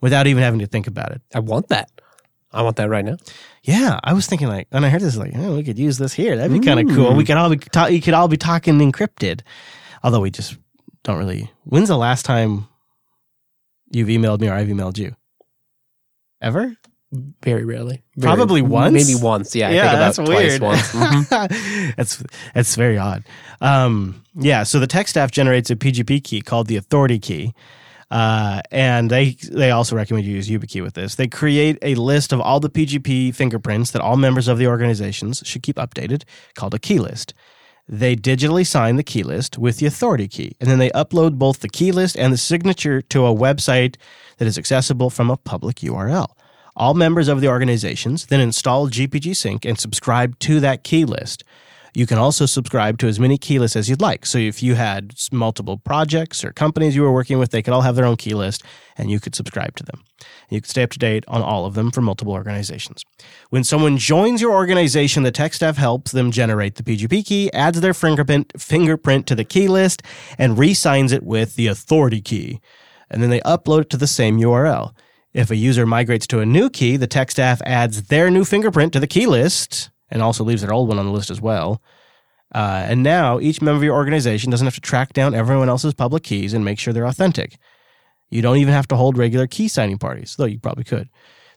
without 0.02 0.28
even 0.28 0.44
having 0.44 0.60
to 0.60 0.68
think 0.68 0.88
about 0.88 1.12
it. 1.12 1.22
I 1.34 1.40
want 1.40 1.70
that. 1.70 1.90
I 2.52 2.62
want 2.64 2.78
that 2.78 2.90
right 2.90 3.06
now. 3.06 3.18
Yeah, 3.64 4.00
I 4.04 4.14
was 4.14 4.26
thinking 4.26 4.48
like, 4.48 4.68
and 4.72 4.86
I 4.86 4.90
heard 4.90 5.02
this 5.02 5.16
like, 5.18 5.34
oh, 5.36 5.56
we 5.56 5.64
could 5.64 5.78
use 5.78 5.98
this 5.98 6.14
here. 6.14 6.36
That'd 6.36 6.52
be 6.60 6.66
kind 6.66 6.80
of 6.80 6.96
cool. 6.96 7.14
We 7.14 7.24
could 7.26 7.38
all 7.38 7.50
be 7.50 7.58
ta- 7.58 7.86
you 7.88 8.02
could 8.02 8.14
all 8.16 8.28
be 8.28 8.38
talking 8.38 8.80
encrypted, 8.80 9.42
although 10.04 10.22
we 10.22 10.32
just 10.32 10.58
don't 11.04 11.18
really. 11.20 11.52
When's 11.66 11.90
the 11.90 11.98
last 11.98 12.26
time 12.26 12.68
you've 13.92 14.08
emailed 14.08 14.40
me 14.42 14.50
or 14.50 14.54
I've 14.54 14.68
emailed 14.68 14.98
you? 14.98 15.16
Ever? 16.42 16.76
Very 17.44 17.66
rarely. 17.66 18.04
Very- 18.16 18.36
Probably 18.36 18.62
once? 18.62 18.94
Maybe 18.94 19.20
once. 19.22 19.56
Yeah, 19.56 19.68
I 19.68 19.72
think 19.72 19.84
about 19.84 20.00
that's 20.00 20.18
twice 20.18 20.30
weird. 20.30 20.62
once. 20.62 20.92
Mhm. 20.94 21.96
that's 21.98 22.24
that's 22.54 22.76
very 22.76 22.98
odd. 22.98 23.24
Um, 23.62 24.24
yeah, 24.36 24.64
so 24.64 24.80
the 24.80 24.88
tech 24.88 25.08
staff 25.08 25.32
generates 25.32 25.70
a 25.70 25.76
PGP 25.76 26.24
key 26.24 26.42
called 26.42 26.68
the 26.68 26.78
authority 26.78 27.20
key. 27.20 27.54
Uh, 28.12 28.62
and 28.72 29.12
they 29.12 29.32
they 29.52 29.70
also 29.70 29.96
recommend 29.96 30.26
you 30.26 30.36
use 30.36 30.50
YubiKey 30.50 30.82
with 30.82 30.96
this. 30.96 31.16
They 31.16 31.28
create 31.28 31.78
a 31.82 31.96
list 31.96 32.34
of 32.34 32.42
all 32.42 32.60
the 32.60 32.70
PGP 32.70 33.36
fingerprints 33.36 33.92
that 33.92 34.02
all 34.02 34.18
members 34.18 34.48
of 34.48 34.58
the 34.58 34.68
organizations 34.68 35.44
should 35.46 35.62
keep 35.62 35.76
updated, 35.76 36.24
called 36.56 36.74
a 36.74 36.80
key 36.80 37.00
list. 37.00 37.34
They 37.88 38.16
digitally 38.16 38.66
sign 38.66 38.96
the 38.98 39.04
key 39.04 39.24
list 39.24 39.58
with 39.58 39.78
the 39.78 39.86
authority 39.86 40.28
key, 40.28 40.56
and 40.60 40.70
then 40.70 40.80
they 40.80 40.92
upload 40.92 41.38
both 41.38 41.60
the 41.60 41.70
key 41.70 41.92
list 41.92 42.16
and 42.18 42.32
the 42.34 42.38
signature 42.38 43.02
to 43.02 43.26
a 43.26 43.36
website 43.36 43.96
that 44.38 44.48
is 44.48 44.58
accessible 44.58 45.10
from 45.10 45.30
a 45.30 45.38
public 45.38 45.78
URL. 45.78 46.30
All 46.76 46.94
members 46.94 47.28
of 47.28 47.42
the 47.42 47.48
organizations 47.48 48.28
then 48.28 48.40
install 48.40 48.90
GPG 48.90 49.36
Sync 49.36 49.66
and 49.66 49.78
subscribe 49.78 50.38
to 50.40 50.60
that 50.60 50.84
key 50.84 51.04
list. 51.04 51.44
You 51.94 52.06
can 52.06 52.18
also 52.18 52.46
subscribe 52.46 52.98
to 53.00 53.08
as 53.08 53.20
many 53.20 53.38
key 53.38 53.60
lists 53.60 53.76
as 53.76 53.90
you'd 53.90 54.02
like. 54.02 54.26
So 54.26 54.38
if 54.38 54.62
you 54.62 54.76
had 54.76 55.16
multiple 55.32 55.78
projects 55.78 56.44
or 56.44 56.52
companies 56.52 56.96
you 56.96 57.02
were 57.02 57.12
working 57.12 57.40
with, 57.40 57.52
they 57.52 57.62
could 57.62 57.74
all 57.74 57.82
have 57.82 57.96
their 57.96 58.06
own 58.06 58.18
key 58.18 58.34
list 58.34 58.64
and 58.98 59.10
you 59.10 59.20
could 59.20 59.36
subscribe 59.36 59.76
to 59.78 59.84
them. 59.84 60.04
You 60.50 60.62
could 60.62 60.70
stay 60.70 60.84
up 60.84 60.92
to 60.92 61.00
date 61.00 61.24
on 61.28 61.42
all 61.42 61.66
of 61.66 61.74
them 61.74 61.92
for 61.92 62.02
multiple 62.02 62.34
organizations. 62.34 63.04
When 63.50 63.64
someone 63.64 63.98
joins 63.98 64.42
your 64.42 64.54
organization, 64.54 65.24
the 65.24 65.32
tech 65.32 65.54
staff 65.54 65.78
helps 65.78 66.12
them 66.12 66.32
generate 66.32 66.76
the 66.76 66.84
PGP 66.84 67.26
key, 67.26 67.52
adds 67.54 67.82
their 67.82 67.94
fingerprint, 67.94 68.52
fingerprint 68.60 69.26
to 69.28 69.36
the 69.36 69.46
key 69.46 69.68
list, 69.68 70.04
and 70.38 70.58
re-signs 70.58 71.12
it 71.12 71.24
with 71.24 71.56
the 71.56 71.68
authority 71.68 72.22
key. 72.22 72.60
And 73.10 73.24
then 73.24 73.30
they 73.30 73.42
upload 73.42 73.82
it 73.82 73.90
to 73.92 73.98
the 73.98 74.08
same 74.08 74.40
URL. 74.40 74.94
If 75.34 75.52
a 75.52 75.56
user 75.56 75.86
migrates 75.86 76.28
to 76.28 76.40
a 76.40 76.46
new 76.46 76.70
key, 76.70 76.98
the 76.98 77.08
tech 77.08 77.32
staff 77.32 77.62
adds 77.66 78.04
their 78.04 78.30
new 78.30 78.44
fingerprint 78.44 78.94
to 78.94 79.00
the 79.00 79.08
key 79.08 79.26
list 79.28 79.90
and 80.12 80.22
also 80.22 80.44
leaves 80.44 80.62
their 80.62 80.74
old 80.74 80.88
one 80.90 81.00
on 81.00 81.06
the 81.06 81.12
list 81.12 81.30
as 81.30 81.42
well. 81.42 81.82
Uh, 82.54 82.84
and 82.88 83.04
now 83.04 83.40
each 83.40 83.62
member 83.62 83.78
of 83.78 83.84
your 83.84 83.96
organization 83.96 84.50
doesn't 84.50 84.66
have 84.66 84.74
to 84.76 84.82
track 84.82 85.14
down 85.14 85.36
everyone 85.36 85.70
else's 85.70 85.94
public 85.94 86.24
keys 86.24 86.54
and 86.54 86.66
make 86.66 86.80
sure 86.80 86.94
they're 86.94 87.06
authentic. 87.06 87.58
You 88.32 88.42
don't 88.42 88.58
even 88.58 88.74
have 88.74 88.88
to 88.90 88.96
hold 88.96 89.18
regular 89.18 89.48
key 89.48 89.68
signing 89.68 89.98
parties, 89.98 90.36
though 90.38 90.46
you 90.46 90.60
probably 90.60 90.84
could. 90.84 91.10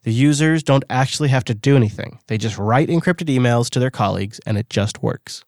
The 0.02 0.12
users 0.12 0.62
don't 0.62 0.84
actually 0.90 1.28
have 1.30 1.44
to 1.44 1.54
do 1.54 1.76
anything. 1.76 2.18
They 2.26 2.36
just 2.36 2.58
write 2.58 2.88
encrypted 2.88 3.28
emails 3.34 3.70
to 3.70 3.78
their 3.78 3.90
colleagues 3.90 4.40
and 4.46 4.58
it 4.58 4.68
just 4.68 5.02
works. 5.02 5.44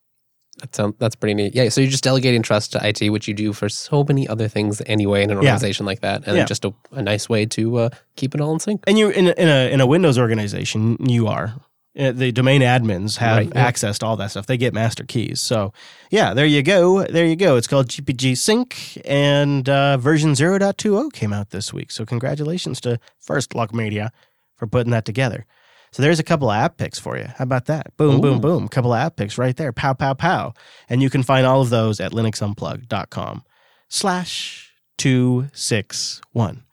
That 0.61 0.73
sounds 0.75 0.95
that's 0.99 1.17
pretty 1.17 1.35
neat. 1.35 1.55
Yeah, 1.55 1.69
so 1.69 1.81
you're 1.81 1.91
just 1.91 2.05
delegating 2.05 2.41
trust 2.41 2.73
to 2.73 2.89
IT, 2.89 3.11
which 3.11 3.27
you 3.27 3.35
do 3.35 3.53
for 3.53 3.69
so 3.69 4.05
many 4.05 4.29
other 4.29 4.47
things 4.47 4.81
anyway 4.87 5.25
in 5.25 5.31
an 5.31 5.39
Yeah. 5.43 5.51
organization 5.51 5.85
like 5.85 6.01
that, 6.03 6.23
and 6.29 6.37
Yeah. 6.37 6.45
just 6.45 6.65
a, 6.65 6.73
a 6.93 7.03
nice 7.03 7.29
way 7.29 7.45
to 7.47 7.77
uh, 7.79 7.89
keep 8.15 8.37
it 8.37 8.41
all 8.41 8.53
in 8.53 8.61
sync. 8.61 8.85
And 8.87 8.97
you 8.97 9.09
in 9.11 9.27
a, 9.27 9.33
in 9.33 9.49
a 9.49 9.73
in 9.73 9.81
a 9.81 9.87
Windows 9.87 10.17
organization, 10.17 10.97
you 11.01 11.27
are 11.27 11.55
the 11.95 12.33
domain 12.33 12.61
admins 12.63 13.19
have 13.19 13.37
Right, 13.39 13.53
yeah. 13.55 13.67
access 13.67 13.99
to 14.01 14.07
all 14.07 14.17
that 14.17 14.31
stuff. 14.31 14.47
They 14.47 14.57
get 14.57 14.75
master 14.75 15.05
keys. 15.05 15.41
So 15.41 15.73
yeah, 16.11 16.35
there 16.35 16.47
you 16.47 16.63
go. 16.63 17.05
There 17.05 17.25
you 17.27 17.37
go. 17.37 17.57
It's 17.57 17.67
called 17.69 17.89
GPG 17.89 18.37
Sync, 18.37 19.01
and 19.05 19.69
uh, 19.69 19.97
version 19.97 20.33
0.20 20.33 21.13
came 21.13 21.33
out 21.33 21.51
this 21.51 21.73
week. 21.73 21.91
So 21.91 22.05
congratulations 22.05 22.81
to 22.83 22.99
First 23.21 23.55
Look 23.55 23.73
Media 23.73 24.11
for 24.57 24.67
putting 24.67 24.91
that 24.93 25.05
together. 25.05 25.47
So 25.93 26.03
there's 26.03 26.19
a 26.19 26.25
couple 26.25 26.51
of 26.51 26.57
app 26.57 26.77
picks 26.77 26.99
for 26.99 27.17
you. 27.17 27.27
How 27.37 27.45
about 27.45 27.67
that? 27.67 27.97
Boom, 27.97 28.21
boom, 28.21 28.41
boom. 28.41 28.67
Couple 28.67 28.93
of 28.93 28.99
app 28.99 29.15
picks 29.15 29.39
right 29.39 29.57
there. 29.57 29.73
Pow, 29.73 29.93
pow, 29.95 30.15
pow. 30.15 30.53
And 30.89 31.01
you 31.01 31.09
can 31.09 31.23
find 31.23 31.47
all 31.47 31.61
of 31.61 31.71
those 31.71 32.01
at 32.01 32.11
linuxunplugged.com 32.11 33.45
slash 33.89 34.73
261. 34.99 36.64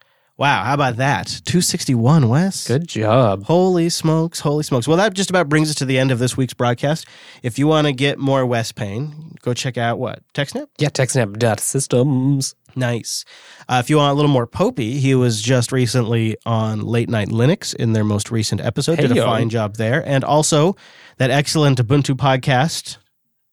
Wow, 0.42 0.64
how 0.64 0.74
about 0.74 0.96
that? 0.96 1.28
261, 1.46 2.28
Wes. 2.28 2.68
Good 2.68 2.88
job. 2.88 3.44
Holy 3.44 3.90
smokes, 3.90 4.40
holy 4.40 4.64
smokes. 4.64 4.88
Well, 4.88 4.98
that 4.98 5.14
just 5.14 5.30
about 5.30 5.50
brings 5.50 5.70
us 5.70 5.76
to 5.76 5.86
the 5.86 6.00
end 6.00 6.10
of 6.10 6.18
this 6.18 6.36
week's 6.36 6.56
broadcast. 6.56 7.06
If 7.44 7.60
you 7.60 7.68
want 7.68 7.86
to 7.86 7.94
get 7.94 8.18
more 8.18 8.44
Wes 8.44 8.72
Payne, 8.72 9.36
go 9.44 9.54
check 9.54 9.78
out 9.78 10.00
what? 10.00 10.24
TechSnap? 10.34 10.66
Yeah, 10.80 10.90
TechSnap.systems. 10.90 12.56
Nice. 12.76 13.24
Uh, 13.70 13.84
if 13.84 13.92
you 13.92 13.98
want 13.98 14.14
a 14.14 14.16
little 14.16 14.32
more 14.32 14.48
Popey, 14.48 14.98
he 14.98 15.14
was 15.14 15.44
just 15.44 15.72
recently 15.72 16.38
on 16.44 16.82
Late 16.82 17.10
Night 17.10 17.28
Linux 17.28 17.76
in 17.76 17.94
their 17.94 18.04
most 18.04 18.32
recent 18.32 18.62
episode. 18.62 18.98
Did 18.98 19.16
a 19.16 19.24
fine 19.24 19.50
job 19.52 19.76
there. 19.76 20.04
And 20.08 20.24
also 20.24 20.76
that 21.18 21.30
excellent 21.30 21.78
Ubuntu 21.78 22.16
podcast. 22.16 22.98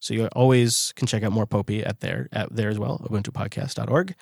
So 0.01 0.14
you 0.14 0.26
always 0.28 0.92
can 0.96 1.07
check 1.07 1.22
out 1.22 1.32
more 1.32 1.46
Popey 1.46 1.86
at 1.86 2.01
there 2.01 2.28
at 2.32 2.55
there 2.55 2.68
as 2.68 2.78
well, 2.78 3.01
ubuntupodcast.org. 3.11 4.14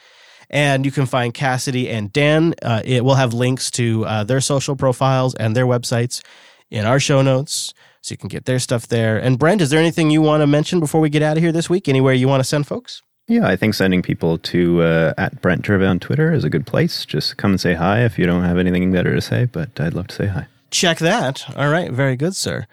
And 0.49 0.85
you 0.85 0.93
can 0.93 1.07
find 1.07 1.35
Cassidy 1.35 1.91
and 1.91 2.13
Dan. 2.13 2.55
Uh, 2.63 2.81
it 2.85 3.05
will 3.05 3.17
have 3.17 3.35
links 3.35 3.71
to 3.73 4.05
uh, 4.07 4.25
their 4.25 4.41
social 4.41 4.77
profiles 4.77 5.35
and 5.35 5.57
their 5.57 5.67
websites 5.67 6.23
in 6.71 6.87
our 6.87 7.01
show 7.01 7.21
notes. 7.23 7.75
So 8.01 8.13
you 8.13 8.19
can 8.19 8.29
get 8.29 8.45
their 8.45 8.61
stuff 8.61 8.87
there. 8.87 9.19
And 9.19 9.39
Brent, 9.39 9.61
is 9.61 9.71
there 9.71 9.81
anything 9.81 10.11
you 10.11 10.23
want 10.23 10.43
to 10.43 10.47
mention 10.47 10.79
before 10.79 11.01
we 11.01 11.11
get 11.11 11.23
out 11.23 11.37
of 11.37 11.43
here 11.43 11.51
this 11.51 11.69
week? 11.69 11.89
Anywhere 11.89 12.15
you 12.15 12.29
want 12.29 12.41
to 12.41 12.45
send 12.45 12.67
folks? 12.67 13.03
Yeah, 13.27 13.49
I 13.49 13.57
think 13.57 13.75
sending 13.75 14.03
people 14.03 14.39
to 14.39 14.83
uh, 14.83 15.15
at 15.19 15.43
Brent 15.43 15.67
Gervais 15.67 15.87
on 15.87 15.99
Twitter 15.99 16.33
is 16.33 16.45
a 16.45 16.51
good 16.51 16.65
place. 16.65 17.05
Just 17.05 17.37
come 17.37 17.53
and 17.53 17.61
say 17.61 17.75
hi 17.75 18.05
if 18.05 18.17
you 18.17 18.25
don't 18.25 18.45
have 18.45 18.59
anything 18.59 18.93
better 18.93 19.13
to 19.13 19.21
say, 19.21 19.47
but 19.47 19.81
I'd 19.81 19.95
love 19.95 20.07
to 20.09 20.15
say 20.15 20.27
hi. 20.27 20.47
Check 20.71 20.99
that. 20.99 21.45
All 21.57 21.69
right. 21.69 21.91
Very 21.91 22.15
good, 22.15 22.37
sir. 22.37 22.67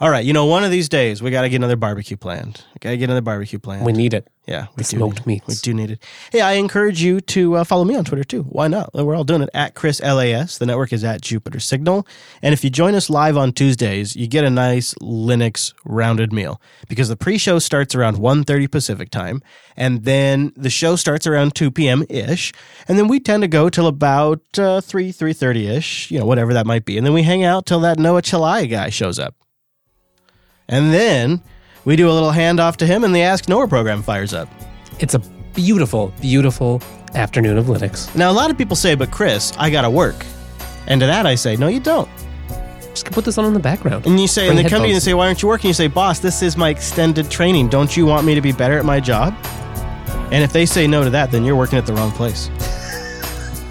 All 0.00 0.10
right. 0.10 0.24
You 0.24 0.32
know, 0.32 0.44
one 0.46 0.64
of 0.64 0.70
these 0.70 0.88
days 0.88 1.22
we 1.22 1.30
got 1.30 1.42
to 1.42 1.48
get 1.48 1.56
another 1.56 1.76
barbecue 1.76 2.16
planned. 2.16 2.64
We 2.74 2.78
got 2.80 2.90
to 2.90 2.96
get 2.96 3.04
another 3.04 3.20
barbecue 3.20 3.58
planned. 3.60 3.86
We 3.86 3.92
need 3.92 4.12
it. 4.12 4.28
yeah, 4.46 4.66
we 4.76 4.82
the 4.82 4.90
do 4.90 4.96
smoked 4.96 5.18
need- 5.26 5.42
meats. 5.46 5.46
We 5.46 5.54
do 5.56 5.72
need 5.74 5.90
it. 5.92 6.02
Hey, 6.32 6.40
I 6.40 6.54
encourage 6.54 7.00
you 7.00 7.20
to 7.20 7.56
uh, 7.56 7.64
follow 7.64 7.84
me 7.84 7.94
on 7.94 8.04
Twitter 8.04 8.24
too. 8.24 8.42
Why 8.42 8.66
not? 8.68 8.92
We're 8.92 9.14
all 9.14 9.22
doing 9.24 9.42
it 9.42 9.50
at 9.54 9.74
Chris 9.74 10.00
LAS. 10.02 10.58
The 10.58 10.66
network 10.66 10.92
is 10.92 11.04
at 11.04 11.20
Jupiter 11.22 11.60
Signal. 11.60 12.06
And 12.42 12.52
if 12.52 12.64
you 12.64 12.70
join 12.70 12.94
us 12.96 13.08
live 13.08 13.36
on 13.36 13.52
Tuesdays, 13.52 14.16
you 14.16 14.26
get 14.26 14.44
a 14.44 14.50
nice 14.50 14.94
Linux 14.94 15.72
rounded 15.84 16.32
meal 16.32 16.60
because 16.88 17.08
the 17.08 17.16
pre-show 17.16 17.58
starts 17.60 17.94
around 17.94 18.16
1.30 18.16 18.70
Pacific 18.70 19.10
time, 19.10 19.42
and 19.76 20.04
then 20.04 20.52
the 20.56 20.70
show 20.70 20.96
starts 20.96 21.26
around 21.26 21.54
2 21.54 21.70
p.m. 21.70 22.04
ish, 22.10 22.52
and 22.88 22.98
then 22.98 23.06
we 23.06 23.20
tend 23.20 23.42
to 23.42 23.48
go 23.48 23.70
till 23.70 23.86
about 23.86 24.40
uh, 24.58 24.80
3 24.80 25.12
3:30 25.12 25.68
ish, 25.70 26.10
you 26.10 26.18
know, 26.18 26.26
whatever 26.26 26.52
that 26.52 26.66
might 26.66 26.84
be, 26.84 26.98
and 26.98 27.06
then 27.06 27.14
we 27.14 27.22
hang 27.22 27.44
out 27.44 27.64
till 27.64 27.80
that 27.80 27.98
Noah 27.98 28.22
Chelliah 28.22 28.68
guy 28.68 28.88
shows 28.90 29.18
up. 29.20 29.36
And 30.68 30.92
then 30.92 31.42
we 31.84 31.96
do 31.96 32.08
a 32.08 32.12
little 32.12 32.30
handoff 32.30 32.76
to 32.76 32.86
him, 32.86 33.04
and 33.04 33.14
the 33.14 33.22
Ask 33.22 33.48
Noah 33.48 33.68
program 33.68 34.02
fires 34.02 34.32
up. 34.32 34.48
It's 34.98 35.14
a 35.14 35.18
beautiful, 35.54 36.12
beautiful 36.20 36.82
afternoon 37.14 37.58
of 37.58 37.66
Linux. 37.66 38.14
Now, 38.14 38.30
a 38.30 38.32
lot 38.34 38.50
of 38.50 38.58
people 38.58 38.76
say, 38.76 38.94
but 38.94 39.10
Chris, 39.10 39.52
I 39.58 39.70
gotta 39.70 39.90
work. 39.90 40.24
And 40.86 41.00
to 41.00 41.06
that 41.06 41.26
I 41.26 41.34
say, 41.34 41.56
no, 41.56 41.68
you 41.68 41.80
don't. 41.80 42.08
Just 42.90 43.06
put 43.10 43.24
this 43.24 43.38
on 43.38 43.44
in 43.44 43.54
the 43.54 43.60
background. 43.60 44.06
And 44.06 44.20
you 44.20 44.28
say, 44.28 44.46
Bring 44.46 44.58
and 44.58 44.66
they 44.66 44.70
come 44.70 44.82
to 44.82 44.88
you 44.88 44.94
and 44.94 45.02
say, 45.02 45.14
"Why 45.14 45.26
aren't 45.26 45.42
you 45.42 45.48
working?" 45.48 45.66
You 45.66 45.74
say, 45.74 45.88
"Boss, 45.88 46.20
this 46.20 46.42
is 46.42 46.56
my 46.56 46.68
extended 46.68 47.28
training. 47.28 47.68
Don't 47.68 47.96
you 47.96 48.06
want 48.06 48.24
me 48.24 48.36
to 48.36 48.40
be 48.40 48.52
better 48.52 48.78
at 48.78 48.84
my 48.84 49.00
job?" 49.00 49.34
And 50.30 50.44
if 50.44 50.52
they 50.52 50.64
say 50.64 50.86
no 50.86 51.02
to 51.02 51.10
that, 51.10 51.32
then 51.32 51.44
you're 51.44 51.56
working 51.56 51.76
at 51.76 51.86
the 51.86 51.92
wrong 51.92 52.12
place. 52.12 52.50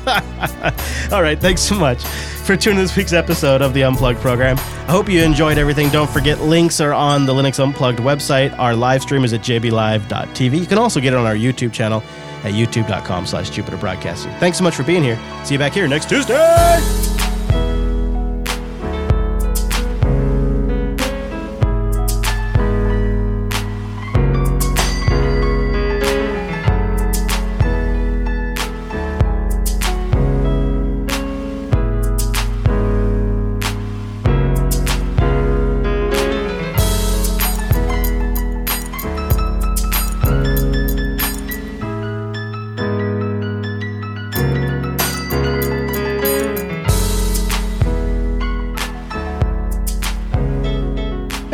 All 1.11 1.21
right, 1.21 1.39
thanks 1.39 1.61
so 1.61 1.75
much 1.75 2.03
for 2.03 2.57
tuning 2.57 2.79
in 2.79 2.85
this 2.85 2.95
week's 2.95 3.13
episode 3.13 3.61
of 3.61 3.73
the 3.73 3.83
Unplugged 3.83 4.19
program. 4.19 4.57
I 4.59 4.91
hope 4.91 5.07
you 5.07 5.21
enjoyed 5.21 5.57
everything. 5.57 5.89
Don't 5.89 6.09
forget, 6.09 6.41
links 6.41 6.81
are 6.81 6.93
on 6.93 7.25
the 7.25 7.33
Linux 7.33 7.63
Unplugged 7.63 7.99
website. 7.99 8.57
Our 8.59 8.75
live 8.75 9.01
stream 9.01 9.23
is 9.23 9.33
at 9.33 9.41
jblive.tv. 9.41 10.59
You 10.59 10.65
can 10.65 10.77
also 10.77 10.99
get 10.99 11.13
it 11.13 11.17
on 11.17 11.25
our 11.25 11.35
YouTube 11.35 11.71
channel 11.71 12.03
at 12.43 12.53
youtube.com 12.53 13.25
slash 13.25 13.49
Jupiter 13.49 13.77
Broadcasting. 13.77 14.31
Thanks 14.39 14.57
so 14.57 14.63
much 14.63 14.75
for 14.75 14.83
being 14.83 15.03
here. 15.03 15.19
See 15.45 15.55
you 15.55 15.59
back 15.59 15.73
here 15.73 15.87
next 15.87 16.09
Tuesday. 16.09 17.22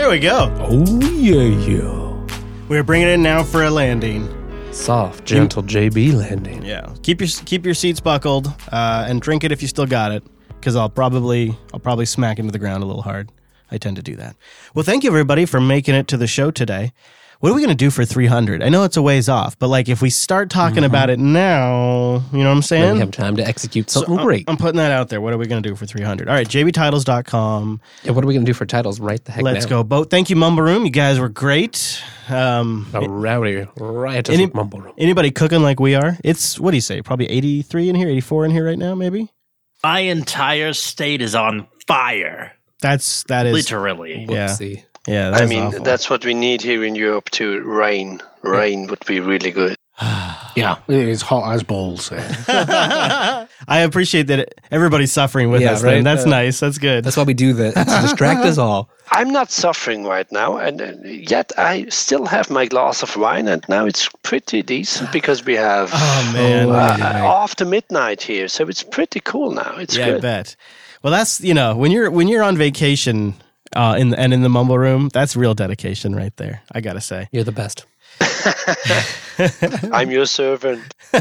There 0.09 0.17
we 0.17 0.21
go. 0.21 0.51
Oh 0.57 0.99
yeah, 1.19 1.43
yeah. 1.69 2.37
We're 2.67 2.81
bringing 2.81 3.09
it 3.09 3.11
in 3.11 3.21
now 3.21 3.43
for 3.43 3.65
a 3.65 3.69
landing. 3.69 4.27
Soft, 4.73 5.23
gentle 5.23 5.61
JB 5.61 6.15
landing. 6.15 6.63
Yeah, 6.63 6.95
keep 7.03 7.21
your 7.21 7.29
keep 7.45 7.63
your 7.63 7.75
seats 7.75 7.99
buckled 7.99 8.47
uh, 8.71 9.05
and 9.07 9.21
drink 9.21 9.43
it 9.43 9.51
if 9.51 9.61
you 9.61 9.67
still 9.67 9.85
got 9.85 10.11
it, 10.11 10.23
because 10.47 10.75
I'll 10.75 10.89
probably 10.89 11.55
I'll 11.75 11.79
probably 11.79 12.07
smack 12.07 12.39
into 12.39 12.51
the 12.51 12.57
ground 12.57 12.81
a 12.81 12.87
little 12.87 13.03
hard. 13.03 13.31
I 13.69 13.77
tend 13.77 13.97
to 13.97 14.01
do 14.01 14.15
that. 14.15 14.35
Well, 14.73 14.83
thank 14.83 15.03
you 15.03 15.11
everybody 15.11 15.45
for 15.45 15.61
making 15.61 15.93
it 15.93 16.07
to 16.07 16.17
the 16.17 16.25
show 16.25 16.49
today. 16.49 16.91
What 17.41 17.51
are 17.51 17.55
we 17.55 17.61
going 17.61 17.69
to 17.69 17.75
do 17.75 17.89
for 17.89 18.03
300? 18.03 18.61
I 18.61 18.67
know 18.67 18.83
it's 18.83 18.97
a 18.97 19.01
ways 19.01 19.29
off, 19.29 19.57
but 19.57 19.69
like 19.69 19.87
if 19.87 20.01
we 20.01 20.09
start 20.09 20.49
talking 20.49 20.83
about 20.83 21.09
it 21.09 21.19
now, 21.19 22.21
you 22.33 22.39
know 22.39 22.45
what 22.45 22.49
I'm 22.49 22.55
Then 22.55 22.61
saying? 22.63 22.93
we 22.95 22.99
have 22.99 23.11
time 23.11 23.37
to 23.37 23.47
execute 23.47 23.89
So, 23.89 24.01
something 24.01 24.17
I'm- 24.17 24.25
great. 24.25 24.43
I'm 24.49 24.57
putting 24.57 24.75
that 24.75 24.91
out 24.91 25.07
there. 25.07 25.21
What 25.21 25.31
are 25.31 25.37
we 25.37 25.47
going 25.47 25.63
to 25.63 25.69
do 25.69 25.73
for 25.73 25.85
300? 25.85 26.27
All 26.27 26.35
right, 26.35 26.45
jbtitles.com. 26.45 27.79
yeah, 28.03 28.11
what 28.11 28.25
are 28.25 28.27
we 28.27 28.33
gonna 28.33 28.45
do 28.45 28.53
for 28.53 28.65
titles 28.65 28.99
right 28.99 29.23
the 29.23 29.31
heck 29.31 29.43
Let's 29.43 29.65
now? 29.65 29.69
go. 29.69 29.83
Boat. 29.85 30.09
Thank 30.09 30.29
you, 30.29 30.35
Mumble 30.35 30.63
Room. 30.63 30.83
You 30.83 30.91
guys 30.91 31.17
were 31.17 31.29
great. 31.29 32.01
Um, 32.27 32.87
A 32.93 33.07
rowdy, 33.07 33.65
riotous 33.77 34.33
Any- 34.33 34.47
mumble 34.47 34.81
room. 34.81 34.93
anybody 34.97 35.31
cooking 35.31 35.61
like 35.63 35.79
we 35.79 35.95
are? 35.95 36.17
It's 36.25 36.59
what 36.59 36.71
do 36.71 36.77
you 36.77 36.81
say? 36.81 37.01
Probably 37.01 37.27
83 37.27 37.87
in 37.87 37.95
here, 37.95 38.09
84 38.09 38.45
in 38.45 38.51
here 38.51 38.65
right 38.65 38.77
now, 38.77 38.95
maybe. 38.95 39.29
My 39.81 39.99
entire 40.01 40.73
state 40.73 41.21
is 41.21 41.35
on 41.35 41.67
fire. 41.87 42.51
That's 42.81 43.23
that 43.29 43.45
is 43.45 43.53
Literally. 43.53 44.25
Yeah. 44.29 44.47
Whoopsie. 44.49 44.83
Yeah. 45.09 45.31
That 45.31 45.41
I 45.41 45.43
is 45.43 45.49
mean, 45.49 45.63
awful. 45.63 45.83
that's 45.83 46.09
what 46.09 46.23
we 46.25 46.33
need 46.33 46.61
here 46.61 46.83
in 46.83 46.95
Europe 46.95 47.29
to 47.31 47.61
rain. 47.61 48.21
Rain 48.41 48.87
would 48.87 49.05
be 49.05 49.19
really 49.19 49.51
good. 49.51 49.75
Yeah, 50.55 50.77
it 50.89 51.07
is 51.07 51.21
hot 51.21 51.53
as 51.53 51.63
balls. 51.63 52.09
there. 52.09 52.27
I 53.67 53.79
appreciate 53.79 54.27
that 54.27 54.55
everybody's 54.71 55.11
suffering 55.13 55.51
with 55.51 55.61
Yeah, 55.61 55.73
us. 55.73 55.81
Then. 55.81 55.93
right? 55.93 56.03
That's 56.03 56.25
Uh, 56.25 56.29
nice. 56.29 56.59
That's 56.59 56.77
good. 56.77 57.03
That's 57.05 57.15
why 57.15 57.23
we 57.23 57.33
do 57.33 57.53
that 57.53 57.73
to 57.87 58.01
distract 58.01 58.43
us 58.45 58.57
all. 58.57 58.89
I'm 59.11 59.31
not 59.31 59.51
suffering 59.51 60.03
right 60.05 60.29
now, 60.31 60.57
and 60.57 60.81
uh, 60.81 60.91
yet 61.05 61.51
I 61.57 61.85
still 61.89 62.25
have 62.25 62.49
my 62.49 62.65
glass 62.65 63.03
of 63.03 63.15
wine, 63.15 63.47
and 63.47 63.63
now 63.69 63.85
it's 63.85 64.09
pretty 64.23 64.61
decent 64.61 65.11
because 65.17 65.45
we 65.45 65.55
have 65.55 65.91
oh 65.93 66.31
man. 66.33 66.67
Oh, 66.67 66.71
uh, 66.71 66.95
yeah. 66.99 67.25
after 67.43 67.63
midnight 67.63 68.21
here, 68.21 68.47
so 68.49 68.67
it's 68.67 68.83
pretty 68.83 69.21
cool 69.21 69.51
now. 69.51 69.75
It's 69.77 69.95
yeah, 69.95 70.15
I 70.15 70.19
bet. 70.19 70.55
Well, 71.03 71.11
that's 71.13 71.39
you 71.41 71.53
know 71.53 71.75
when 71.77 71.91
you're 71.91 72.11
when 72.11 72.27
you're 72.27 72.43
on 72.43 72.57
vacation 72.57 73.35
uh, 73.75 73.95
in 73.99 74.13
and 74.13 74.33
in 74.33 74.41
the 74.41 74.49
mumble 74.49 74.77
room, 74.77 75.09
that's 75.13 75.35
real 75.35 75.53
dedication 75.53 76.15
right 76.15 76.35
there. 76.37 76.61
I 76.71 76.81
gotta 76.81 77.01
say. 77.01 77.27
You're 77.31 77.43
the 77.43 77.51
best. 77.51 77.85
I'm 79.93 80.11
your 80.11 80.25
servant. 80.25 80.93
All 81.13 81.19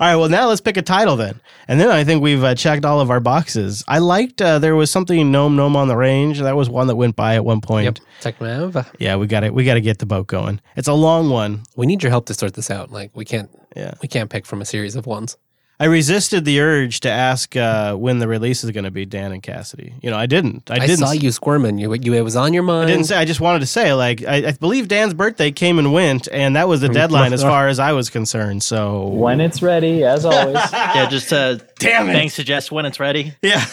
right, 0.00 0.16
well 0.16 0.28
now 0.28 0.48
let's 0.48 0.60
pick 0.60 0.76
a 0.76 0.82
title 0.82 1.16
then, 1.16 1.40
and 1.66 1.80
then 1.80 1.90
I 1.90 2.04
think 2.04 2.22
we've 2.22 2.42
uh, 2.44 2.54
checked 2.54 2.84
all 2.84 3.00
of 3.00 3.10
our 3.10 3.20
boxes. 3.20 3.82
I 3.88 3.98
liked 3.98 4.40
uh, 4.42 4.58
there 4.58 4.76
was 4.76 4.90
something 4.90 5.30
gnome 5.32 5.56
gnome 5.56 5.76
on 5.76 5.88
the 5.88 5.96
range. 5.96 6.40
That 6.40 6.56
was 6.56 6.68
one 6.68 6.86
that 6.88 6.96
went 6.96 7.16
by 7.16 7.34
at 7.36 7.44
one 7.44 7.60
point. 7.60 7.84
Yep. 8.22 8.34
TechMav. 8.38 8.86
Yeah, 8.98 9.16
we 9.16 9.26
got 9.26 9.44
it. 9.44 9.54
We 9.54 9.64
got 9.64 9.74
to 9.74 9.80
get 9.80 9.98
the 9.98 10.06
boat 10.06 10.26
going. 10.26 10.60
It's 10.76 10.88
a 10.88 10.92
long 10.92 11.30
one. 11.30 11.62
We 11.76 11.86
need 11.86 12.02
your 12.02 12.10
help 12.10 12.26
to 12.26 12.34
sort 12.34 12.54
this 12.54 12.70
out. 12.70 12.90
Like 12.90 13.10
we 13.14 13.24
can't 13.24 13.50
Yeah. 13.76 13.94
we 14.02 14.08
can't 14.08 14.28
pick 14.30 14.44
from 14.46 14.60
a 14.60 14.64
series 14.64 14.96
of 14.96 15.06
ones. 15.06 15.36
I 15.80 15.84
resisted 15.84 16.44
the 16.44 16.60
urge 16.60 17.00
to 17.00 17.10
ask 17.10 17.54
uh, 17.54 17.94
when 17.94 18.18
the 18.18 18.26
release 18.26 18.64
is 18.64 18.72
going 18.72 18.84
to 18.84 18.90
be, 18.90 19.06
Dan 19.06 19.30
and 19.30 19.40
Cassidy. 19.40 19.94
You 20.02 20.10
know, 20.10 20.16
I 20.16 20.26
didn't. 20.26 20.68
I, 20.70 20.74
I, 20.74 20.78
didn't. 20.80 20.98
saw 20.98 21.12
you 21.12 21.30
squirming. 21.30 21.78
You, 21.78 21.94
you 21.94 22.14
it 22.14 22.22
was 22.22 22.34
on 22.34 22.52
your 22.52 22.64
mind. 22.64 22.90
I 22.90 22.92
didn't 22.92 23.06
say. 23.06 23.16
I 23.16 23.24
just 23.24 23.40
wanted 23.40 23.60
to 23.60 23.66
say, 23.66 23.92
like, 23.94 24.24
I, 24.24 24.48
I 24.48 24.52
believe 24.52 24.88
Dan's 24.88 25.14
birthday 25.14 25.52
came 25.52 25.78
and 25.78 25.92
went, 25.92 26.26
and 26.32 26.56
that 26.56 26.66
was 26.66 26.80
the 26.80 26.88
deadline 27.00 27.32
as 27.32 27.42
far 27.54 27.68
as 27.68 27.78
I 27.78 27.92
was 27.92 28.10
concerned. 28.10 28.64
So, 28.64 29.06
When 29.06 29.40
it's 29.40 29.62
ready, 29.62 30.02
as 30.02 30.24
always. 30.24 30.56
Yeah, 30.72 31.08
just 31.08 31.32
uh, 31.32 31.58
Damn 31.78 32.08
it. 32.08 32.12
Thanks, 32.12 32.34
suggest 32.34 32.72
when 32.72 32.84
it's 32.84 32.98
ready. 32.98 33.34
yeah. 33.40 33.64